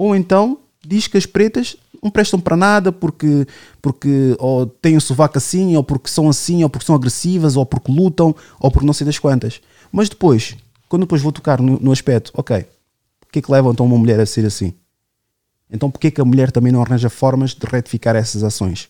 ou 0.00 0.16
então 0.16 0.56
diz 0.82 1.06
que 1.06 1.18
as 1.18 1.26
pretas 1.26 1.76
não 2.02 2.10
prestam 2.10 2.40
para 2.40 2.56
nada 2.56 2.90
porque, 2.90 3.46
porque 3.82 4.34
ou 4.38 4.64
têm 4.64 4.96
o 4.96 5.00
sovaco 5.00 5.36
assim, 5.36 5.76
ou 5.76 5.84
porque 5.84 6.08
são 6.08 6.26
assim, 6.26 6.62
ou 6.62 6.70
porque 6.70 6.86
são 6.86 6.94
agressivas, 6.94 7.54
ou 7.54 7.66
porque 7.66 7.92
lutam, 7.92 8.34
ou 8.58 8.70
porque 8.70 8.86
não 8.86 8.94
sei 8.94 9.04
das 9.04 9.18
quantas. 9.18 9.60
Mas 9.92 10.08
depois, 10.08 10.56
quando 10.88 11.02
depois 11.02 11.20
vou 11.20 11.30
tocar 11.30 11.60
no, 11.60 11.78
no 11.78 11.92
aspecto, 11.92 12.32
ok, 12.32 12.60
o 12.60 13.30
que 13.30 13.40
é 13.40 13.42
que 13.42 13.52
leva 13.52 13.68
então 13.68 13.84
uma 13.84 13.98
mulher 13.98 14.18
a 14.18 14.24
ser 14.24 14.46
assim? 14.46 14.72
Então 15.70 15.90
porquê 15.90 16.06
é 16.06 16.10
que 16.10 16.20
a 16.22 16.24
mulher 16.24 16.50
também 16.50 16.72
não 16.72 16.80
arranja 16.80 17.10
formas 17.10 17.50
de 17.50 17.66
retificar 17.66 18.16
essas 18.16 18.42
ações? 18.42 18.88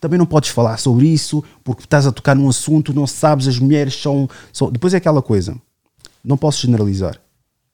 Também 0.00 0.16
não 0.16 0.26
podes 0.26 0.50
falar 0.50 0.76
sobre 0.76 1.08
isso 1.08 1.42
porque 1.64 1.82
estás 1.82 2.06
a 2.06 2.12
tocar 2.12 2.36
num 2.36 2.48
assunto, 2.48 2.94
não 2.94 3.08
sabes, 3.08 3.48
as 3.48 3.58
mulheres 3.58 4.00
são. 4.00 4.30
são... 4.52 4.70
Depois 4.70 4.94
é 4.94 4.98
aquela 4.98 5.22
coisa. 5.22 5.56
Não 6.22 6.36
posso 6.36 6.62
generalizar. 6.62 7.20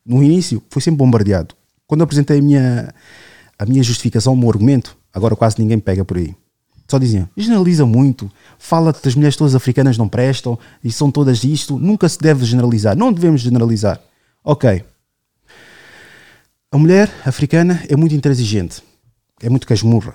No 0.06 0.22
início 0.22 0.62
foi 0.70 0.80
sempre 0.80 0.96
bombardeado. 0.96 1.57
Quando 1.88 2.02
eu 2.02 2.04
apresentei 2.04 2.38
a 2.38 2.42
minha, 2.42 2.94
a 3.58 3.64
minha 3.64 3.82
justificação, 3.82 4.34
o 4.34 4.36
meu 4.36 4.50
argumento, 4.50 4.94
agora 5.12 5.34
quase 5.34 5.58
ninguém 5.58 5.78
pega 5.78 6.04
por 6.04 6.18
aí. 6.18 6.36
Só 6.86 6.98
diziam, 6.98 7.28
generaliza 7.34 7.84
muito, 7.86 8.30
fala 8.58 8.92
que 8.92 9.08
as 9.08 9.14
mulheres 9.14 9.36
todas 9.36 9.54
africanas 9.54 9.96
não 9.96 10.08
prestam 10.08 10.58
e 10.84 10.92
são 10.92 11.10
todas 11.10 11.42
isto, 11.44 11.78
nunca 11.78 12.06
se 12.08 12.18
deve 12.18 12.44
generalizar, 12.44 12.94
não 12.94 13.10
devemos 13.10 13.40
generalizar. 13.40 14.00
Ok. 14.44 14.84
A 16.70 16.76
mulher 16.76 17.10
africana 17.24 17.82
é 17.88 17.96
muito 17.96 18.14
intransigente, 18.14 18.82
é 19.40 19.48
muito 19.48 19.66
casmurra. 19.66 20.14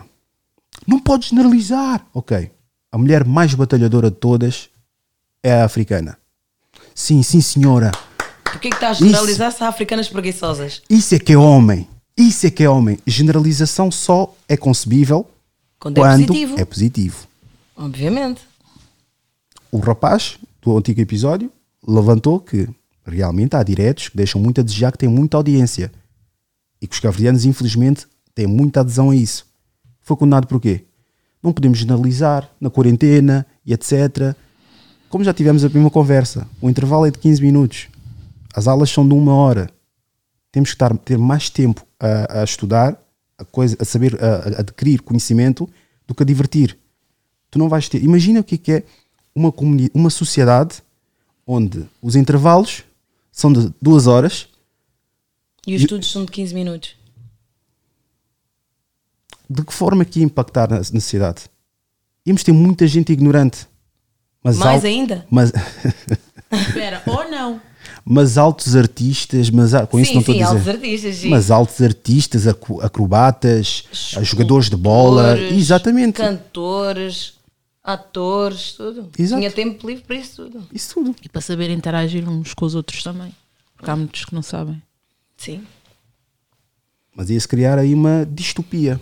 Não 0.85 0.99
pode 0.99 1.29
generalizar. 1.29 2.05
Ok. 2.13 2.51
A 2.91 2.97
mulher 2.99 3.25
mais 3.25 3.53
batalhadora 3.55 4.11
de 4.11 4.17
todas 4.17 4.69
é 5.41 5.53
a 5.53 5.65
africana. 5.65 6.17
Sim, 6.93 7.23
sim, 7.23 7.41
senhora. 7.41 7.91
Porquê 8.53 8.69
que 8.69 8.75
estás 8.75 9.01
a 9.01 9.05
generalizar 9.05 9.51
se 9.51 9.63
há 9.63 9.67
africanas 9.67 10.07
preguiçosas? 10.07 10.83
Isso 10.87 11.15
é 11.15 11.19
que 11.19 11.33
é 11.33 11.37
homem. 11.37 11.87
Isso 12.15 12.45
é 12.45 12.51
que 12.51 12.63
é 12.63 12.69
homem. 12.69 12.99
Generalização 13.05 13.89
só 13.89 14.31
é 14.47 14.55
concebível 14.55 15.27
Quando 15.79 15.97
é 15.97 16.11
positivo. 16.11 16.59
é 16.59 16.65
positivo. 16.65 17.27
Obviamente. 17.75 18.41
O 19.71 19.79
rapaz 19.79 20.37
do 20.61 20.77
antigo 20.77 21.01
episódio 21.01 21.51
levantou 21.85 22.39
que 22.39 22.69
realmente 23.03 23.55
há 23.55 23.63
diretos 23.63 24.09
que 24.09 24.17
deixam 24.17 24.39
muito 24.39 24.61
a 24.61 24.63
desejar, 24.63 24.91
que 24.91 24.99
têm 24.99 25.09
muita 25.09 25.35
audiência. 25.35 25.91
E 26.79 26.85
que 26.85 26.93
os 26.93 26.99
cavrianos, 26.99 27.45
infelizmente, 27.45 28.05
têm 28.35 28.45
muita 28.45 28.81
adesão 28.81 29.09
a 29.09 29.15
isso. 29.15 29.47
Foi 29.99 30.15
condenado 30.15 30.45
por 30.45 30.61
quê? 30.61 30.83
Não 31.41 31.51
podemos 31.51 31.79
generalizar 31.79 32.47
na 32.61 32.69
quarentena 32.69 33.47
e 33.65 33.73
etc. 33.73 34.35
Como 35.09 35.23
já 35.23 35.33
tivemos 35.33 35.65
a 35.65 35.69
primeira 35.69 35.91
conversa, 35.91 36.47
o 36.61 36.69
intervalo 36.69 37.07
é 37.07 37.11
de 37.11 37.17
15 37.17 37.41
minutos. 37.41 37.87
As 38.53 38.67
aulas 38.67 38.89
são 38.89 39.07
de 39.07 39.13
uma 39.13 39.33
hora. 39.33 39.69
Temos 40.51 40.69
que 40.69 40.75
estar, 40.75 40.95
ter 40.99 41.17
mais 41.17 41.49
tempo 41.49 41.85
a, 41.99 42.41
a 42.41 42.43
estudar, 42.43 43.01
a, 43.37 43.43
coisa, 43.43 43.75
a 43.79 43.85
saber, 43.85 44.21
a, 44.23 44.35
a 44.35 44.59
adquirir 44.59 45.01
conhecimento 45.01 45.67
do 46.07 46.13
que 46.13 46.21
a 46.23 46.25
divertir. 46.25 46.77
Tu 47.49 47.57
não 47.57 47.67
vais 47.69 47.89
ter. 47.89 48.03
Imagina 48.03 48.39
o 48.39 48.43
que 48.43 48.55
é, 48.55 48.57
que 48.57 48.71
é 48.71 48.83
uma, 49.35 49.51
uma 49.93 50.09
sociedade 50.09 50.81
onde 51.45 51.87
os 52.01 52.15
intervalos 52.15 52.83
são 53.31 53.51
de 53.51 53.73
duas 53.81 54.05
horas. 54.07 54.47
E 55.65 55.73
os 55.75 55.81
E- 55.81 55.85
estudos 55.85 56.11
são 56.11 56.23
de 56.25 56.31
15 56.31 56.53
minutos. 56.53 56.95
De 59.49 59.63
que 59.63 59.73
forma 59.73 60.05
que 60.05 60.19
ia 60.19 60.25
impactar 60.25 60.69
na, 60.69 60.77
na 60.77 60.83
sociedade? 60.83 61.43
Íamos 62.25 62.43
ter 62.43 62.51
muita 62.51 62.87
gente 62.87 63.11
ignorante. 63.11 63.67
Mas 64.43 64.57
Mais 64.57 64.83
al- 64.83 64.89
ainda? 64.89 65.27
Mas, 65.29 65.51
Espera, 66.53 67.01
ou 67.05 67.29
não. 67.29 67.61
mas 68.05 68.37
altos 68.37 68.75
artistas, 68.75 69.49
mas 69.49 69.71
com 69.89 69.99
isso 69.99 70.09
Sim, 70.09 70.13
não 70.15 70.21
estou 70.21 70.33
a 70.33 70.37
sim, 70.37 70.43
dizer. 70.43 70.55
altos 70.55 70.67
artistas, 70.67 71.15
sim. 71.15 71.29
Mas 71.29 71.51
altos 71.51 71.81
artistas, 71.81 72.47
acrobatas, 72.47 73.83
jogadores 74.21 74.69
de 74.69 74.75
bola. 74.75 75.37
Exatamente. 75.39 76.13
Cantores, 76.17 77.33
atores, 77.83 78.73
tudo. 78.73 79.09
Exato. 79.17 79.39
Tinha 79.41 79.51
tempo 79.51 79.87
livre 79.87 80.03
para 80.03 80.15
isso 80.15 80.43
tudo. 80.43 80.67
Isso 80.71 80.93
tudo. 80.95 81.15
E 81.23 81.29
para 81.29 81.41
saber 81.41 81.69
interagir 81.69 82.27
uns 82.29 82.53
com 82.53 82.65
os 82.65 82.75
outros 82.75 83.03
também. 83.03 83.33
Porque 83.75 83.89
há 83.89 83.95
muitos 83.95 84.23
que 84.25 84.33
não 84.35 84.41
sabem. 84.41 84.81
Sim. 85.37 85.63
Mas 87.15 87.29
ia-se 87.29 87.47
criar 87.47 87.77
aí 87.77 87.93
uma 87.93 88.25
distopia. 88.29 88.99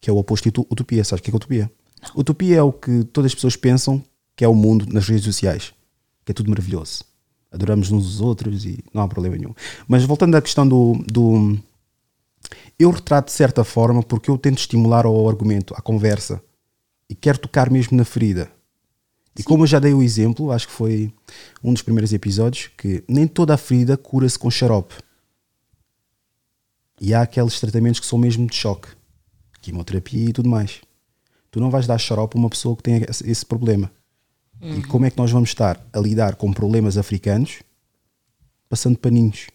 Que 0.00 0.10
é 0.10 0.12
o 0.12 0.16
oposto 0.16 0.44
de 0.44 0.48
uto- 0.48 0.66
utopia. 0.70 1.04
Sabes 1.04 1.20
o 1.20 1.22
que 1.22 1.30
é, 1.30 1.32
que 1.32 1.34
é 1.34 1.38
utopia? 1.38 1.70
Utopia 2.16 2.56
é 2.56 2.62
o 2.62 2.72
que 2.72 3.04
todas 3.04 3.30
as 3.30 3.34
pessoas 3.34 3.54
pensam 3.54 4.02
que 4.36 4.44
é 4.44 4.48
o 4.48 4.54
mundo 4.54 4.86
nas 4.92 5.08
redes 5.08 5.24
sociais. 5.24 5.72
Que 6.24 6.32
é 6.32 6.34
tudo 6.34 6.50
maravilhoso. 6.50 7.04
Adoramos 7.50 7.90
uns 7.90 8.04
aos 8.04 8.20
outros 8.20 8.64
e 8.64 8.82
não 8.94 9.02
há 9.02 9.08
problema 9.08 9.36
nenhum. 9.36 9.54
Mas 9.86 10.04
voltando 10.04 10.36
à 10.36 10.42
questão 10.42 10.66
do. 10.66 10.94
do 11.06 11.58
eu 12.78 12.90
retrato 12.90 13.26
de 13.26 13.32
certa 13.32 13.62
forma 13.62 14.02
porque 14.02 14.30
eu 14.30 14.38
tento 14.38 14.58
estimular 14.58 15.04
ao 15.04 15.28
argumento, 15.28 15.74
à 15.76 15.80
conversa. 15.80 16.42
E 17.08 17.14
quero 17.14 17.38
tocar 17.38 17.70
mesmo 17.70 17.96
na 17.96 18.04
ferida. 18.04 18.50
E 19.38 19.42
como 19.42 19.64
eu 19.64 19.66
já 19.66 19.78
dei 19.78 19.94
o 19.94 20.02
exemplo, 20.02 20.50
acho 20.50 20.66
que 20.66 20.74
foi 20.74 21.12
um 21.62 21.72
dos 21.72 21.82
primeiros 21.82 22.12
episódios, 22.12 22.70
que 22.76 23.02
nem 23.08 23.26
toda 23.26 23.54
a 23.54 23.58
ferida 23.58 23.96
cura-se 23.96 24.38
com 24.38 24.50
xarope. 24.50 24.94
E 27.00 27.14
há 27.14 27.22
aqueles 27.22 27.58
tratamentos 27.58 28.00
que 28.00 28.06
são 28.06 28.18
mesmo 28.18 28.46
de 28.46 28.54
choque, 28.54 28.88
quimioterapia 29.60 30.28
e 30.28 30.32
tudo 30.32 30.48
mais. 30.48 30.80
Tu 31.50 31.60
não 31.60 31.70
vais 31.70 31.86
dar 31.86 31.98
xarope 31.98 32.36
a 32.36 32.40
uma 32.40 32.50
pessoa 32.50 32.76
que 32.76 32.82
tem 32.82 33.04
esse, 33.08 33.28
esse 33.28 33.44
problema. 34.62 34.80
E 34.80 34.84
Uhum. 34.84 34.88
como 34.90 35.04
é 35.06 35.10
que 35.10 35.18
nós 35.18 35.30
vamos 35.30 35.50
estar 35.50 35.84
a 35.92 35.98
lidar 35.98 36.36
com 36.36 36.52
problemas 36.52 36.96
africanos 36.96 37.62
passando 38.68 38.96
paninhos 38.98 39.46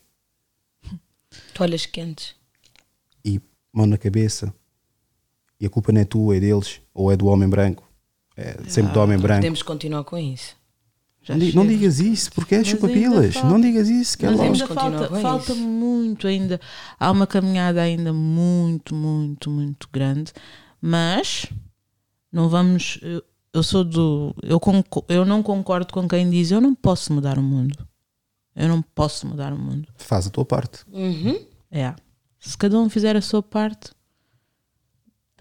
Toalhas 1.53 1.85
quentes. 1.85 2.35
e 3.25 3.41
mão 3.73 3.85
na 3.85 3.97
cabeça? 3.97 4.53
E 5.59 5.65
a 5.65 5.69
culpa 5.69 5.91
não 5.91 6.01
é 6.01 6.05
tua, 6.05 6.37
é 6.37 6.39
deles, 6.39 6.81
ou 6.93 7.11
é 7.11 7.17
do 7.17 7.25
homem 7.27 7.49
branco. 7.49 7.83
É 8.35 8.55
sempre 8.69 8.93
do 8.93 8.99
homem 8.99 9.17
branco. 9.17 9.39
Podemos 9.39 9.63
continuar 9.63 10.03
com 10.03 10.17
isso. 10.17 10.55
Não, 11.27 11.37
di- 11.37 11.53
não 11.55 11.67
digas 11.67 11.99
isso, 11.99 12.31
porque 12.31 12.55
é 12.55 12.63
chupapilas. 12.63 13.35
Não 13.43 13.59
digas 13.59 13.89
isso, 13.89 14.17
que 14.17 14.25
é 14.25 14.29
Mas 14.29 14.39
ainda 14.39 14.67
falta, 14.67 15.09
falta 15.19 15.51
isso. 15.51 15.61
muito 15.61 16.25
ainda. 16.27 16.61
Há 16.99 17.11
uma 17.11 17.25
caminhada 17.27 17.81
ainda 17.81 18.13
muito, 18.13 18.95
muito, 18.95 19.49
muito 19.49 19.89
grande. 19.91 20.31
Mas 20.79 21.47
não 22.31 22.47
vamos. 22.47 22.99
Eu, 23.57 23.63
sou 23.63 23.83
do. 23.83 24.35
Eu, 24.43 24.61
eu 25.09 25.25
não 25.25 25.41
concordo 25.41 25.91
com 25.91 26.07
quem 26.07 26.29
diz 26.29 26.51
eu 26.51 26.61
não 26.61 26.75
posso 26.75 27.11
mudar 27.11 27.39
o 27.39 27.41
mundo. 27.41 27.87
Eu 28.55 28.67
não 28.67 28.83
posso 28.83 29.25
mudar 29.25 29.51
o 29.51 29.57
mundo. 29.57 29.87
Faz 29.97 30.27
a 30.27 30.29
tua 30.29 30.45
parte. 30.45 30.81
Uhum. 30.91 31.43
É. 31.71 31.95
Se 32.39 32.55
cada 32.55 32.77
um 32.77 32.87
fizer 32.87 33.15
a 33.15 33.21
sua 33.21 33.41
parte. 33.41 33.91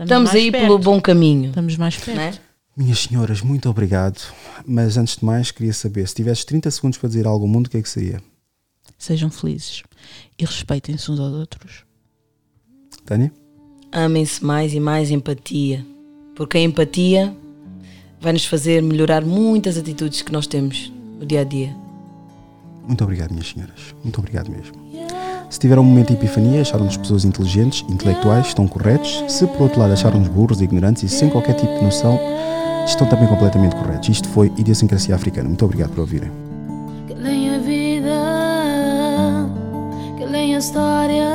Estamos 0.00 0.30
mais 0.30 0.42
aí 0.42 0.50
perto. 0.50 0.64
pelo 0.64 0.78
bom 0.78 0.98
caminho. 0.98 1.50
Estamos 1.50 1.76
mais 1.76 1.98
perto. 1.98 2.18
É? 2.18 2.40
Minhas 2.74 3.00
senhoras, 3.00 3.42
muito 3.42 3.68
obrigado. 3.68 4.18
Mas 4.66 4.96
antes 4.96 5.16
de 5.16 5.24
mais, 5.24 5.50
queria 5.50 5.74
saber: 5.74 6.08
se 6.08 6.14
tivesses 6.14 6.44
30 6.46 6.70
segundos 6.70 6.98
para 6.98 7.08
dizer 7.08 7.26
algo 7.26 7.44
ao 7.44 7.50
mundo, 7.50 7.66
o 7.66 7.70
que 7.70 7.76
é 7.76 7.82
que 7.82 7.88
seria? 7.88 8.22
Sejam 8.96 9.30
felizes 9.30 9.82
e 10.38 10.44
respeitem-se 10.46 11.10
uns 11.10 11.20
aos 11.20 11.34
outros. 11.34 11.84
Tânia? 13.04 13.30
Amem-se 13.92 14.42
mais 14.42 14.72
e 14.72 14.80
mais 14.80 15.10
empatia. 15.10 15.84
Porque 16.34 16.56
a 16.56 16.62
empatia 16.62 17.36
vai 18.20 18.32
nos 18.32 18.44
fazer 18.44 18.82
melhorar 18.82 19.24
muitas 19.24 19.76
atitudes 19.76 20.22
que 20.22 20.32
nós 20.32 20.46
temos 20.46 20.92
no 21.18 21.26
dia 21.26 21.40
a 21.40 21.44
dia. 21.44 21.74
Muito 22.86 23.02
obrigado, 23.02 23.30
minhas 23.30 23.48
senhoras. 23.48 23.94
Muito 24.02 24.18
obrigado 24.18 24.50
mesmo. 24.50 24.74
Se 25.50 25.60
tiveram 25.60 25.82
um 25.82 25.84
momento 25.84 26.08
de 26.08 26.14
epifania, 26.14 26.60
acharam-nos 26.60 26.96
pessoas 26.96 27.24
inteligentes, 27.24 27.84
intelectuais, 27.88 28.48
estão 28.48 28.66
corretos. 28.66 29.24
Se 29.28 29.46
por 29.46 29.62
outro 29.62 29.80
lado 29.80 29.92
acharam-nos 29.92 30.28
burros, 30.28 30.60
ignorantes 30.60 31.04
e 31.04 31.08
sem 31.08 31.28
qualquer 31.28 31.54
tipo 31.54 31.72
de 31.72 31.84
noção, 31.84 32.18
estão 32.84 33.06
também 33.08 33.28
completamente 33.28 33.76
corretos. 33.76 34.08
Isto 34.08 34.28
foi 34.28 34.52
Idiosincrasia 34.56 35.14
Africana. 35.14 35.48
Muito 35.48 35.64
obrigado 35.64 35.90
por 35.90 36.00
ouvirem. 36.00 36.30
Que 37.06 37.14
leia 37.14 37.56
a 37.56 37.58
vida, 37.58 38.18
que 40.18 40.24
leia 40.24 40.56
a 40.56 40.58
história, 40.58 41.28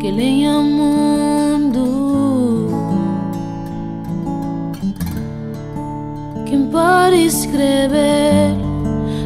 que 0.00 0.10
leia 0.10 0.50
a 0.50 0.58
Pode 6.76 7.24
escrever 7.24 8.54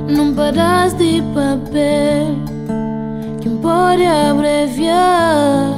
num 0.07 0.33
pedaço 0.33 0.95
de 0.95 1.21
papel? 1.35 2.37
Quem 3.41 3.57
pode 3.57 4.05
abreviar 4.05 5.75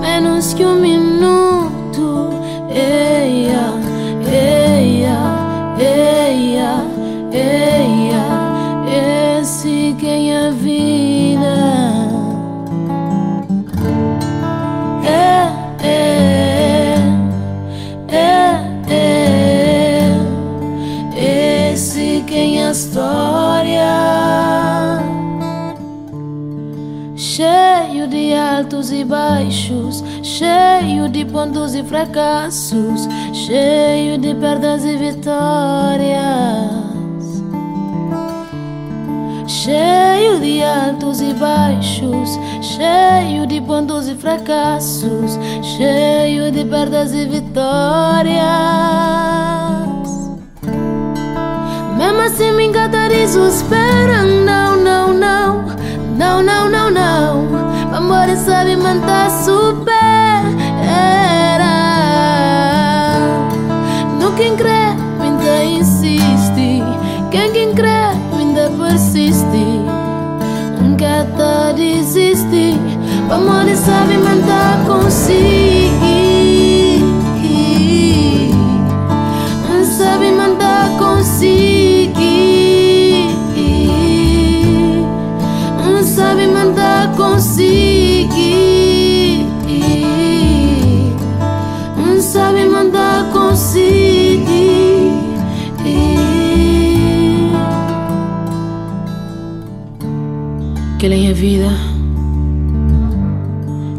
menos 0.00 0.52
que 0.54 0.64
um 0.64 0.80
minuto? 0.80 2.30
Eia, 2.68 3.62
eia, 4.26 5.18
eia, 5.78 6.84
eia, 7.30 8.24
esse 9.40 9.94
quem 10.00 10.34
é. 10.34 10.42
Baixos, 29.04 30.02
cheio 30.22 31.08
de 31.08 31.24
pontos 31.24 31.74
e 31.74 31.82
fracassos, 31.82 33.08
cheio 33.32 34.18
de 34.18 34.34
perdas 34.34 34.84
e 34.84 34.96
vitórias. 34.96 36.82
Cheio 39.46 40.40
de 40.40 40.62
altos 40.62 41.20
e 41.20 41.32
baixos, 41.34 42.38
cheio 42.60 43.46
de 43.46 43.60
pontos 43.60 44.08
e 44.08 44.14
fracassos, 44.14 45.38
cheio 45.62 46.50
de 46.50 46.64
perdas 46.64 47.12
e 47.12 47.26
vitórias. 47.26 48.42
Mesmo 51.96 52.20
assim 52.22 52.52
me 52.52 52.64
encantarizo, 52.64 53.46
espera, 53.46 54.24
não, 54.24 54.76
não, 54.76 55.12
não, 55.14 55.64
não, 56.16 56.42
não, 56.42 56.68
não, 56.68 56.90
não. 56.90 57.71
Amor 58.02 58.36
sabe 58.36 58.74
manter 58.74 59.30
super 59.44 60.42
era. 60.84 61.68
No 64.18 64.32
quem 64.32 64.56
crê, 64.56 64.96
ainda 65.20 65.62
insiste. 65.62 66.82
Quem 67.30 67.52
quem 67.52 67.72
crê, 67.72 68.10
ainda 68.36 68.68
persiste. 68.70 69.86
Nunca 70.80 71.28
tá 71.38 71.70
desiste. 71.76 72.76
Amor 73.30 73.72
sabe 73.76 74.18
manter 74.18 74.84
consigo. 74.84 75.71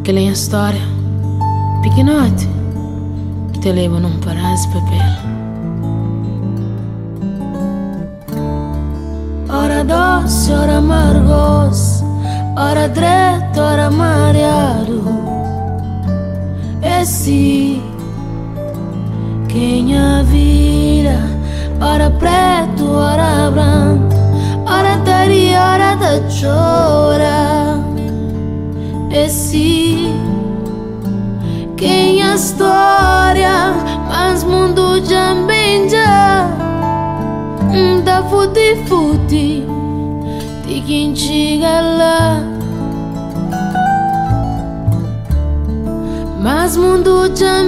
Que 0.04 0.12
lenha 0.12 0.34
história, 0.34 0.82
pequenote, 1.82 2.50
que 3.54 3.60
te 3.60 3.72
leva 3.72 4.02
num 4.02 4.20
de 4.20 4.68
papel. 4.68 5.14
Ora 9.50 9.84
doce, 9.86 10.52
ora 10.52 10.78
amargos, 10.80 12.04
ora 12.58 12.90
direto, 12.90 13.62
ora 13.62 13.90
mareado. 13.90 15.04
Esse 16.82 17.82
quem 19.48 19.98
a 19.98 20.22
vira, 20.24 21.18
ora 21.80 22.10
preto, 22.10 22.92
ora 22.92 23.50
branco, 23.52 24.16
ora 24.66 24.98
tari, 25.06 25.54
ora 25.56 25.96
da 25.96 26.20
chora. 26.28 27.63
Esse 29.14 30.12
quem 31.78 32.24
a 32.24 32.34
história, 32.34 33.76
mas 34.10 34.44
mundo 34.44 35.06
já 35.06 35.36
bem 35.46 35.88
já 35.88 36.50
da 38.04 38.24
futi 38.24 38.76
futi, 38.88 39.68
de 40.66 40.82
quem 40.82 41.16
chega 41.16 41.82
lá. 41.82 42.42
Mas 46.42 46.76
mundo 46.76 47.30
já 47.36 47.64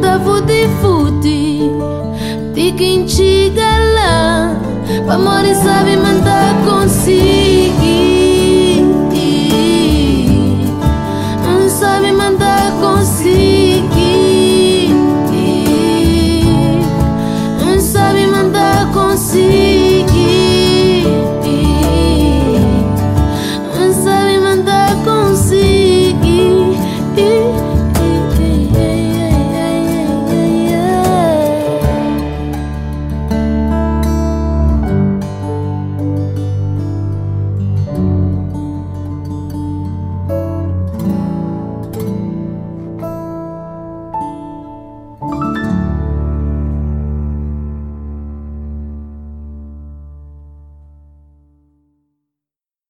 da 0.00 0.18
futi 0.18 0.68
futi, 0.80 1.70
de 2.52 2.72
quem 2.72 3.06
chega 3.06 3.78
lá. 3.94 4.50
Amor 5.08 5.44
sabe 5.62 5.96
mandar 5.96 6.54
consigo. 6.64 8.13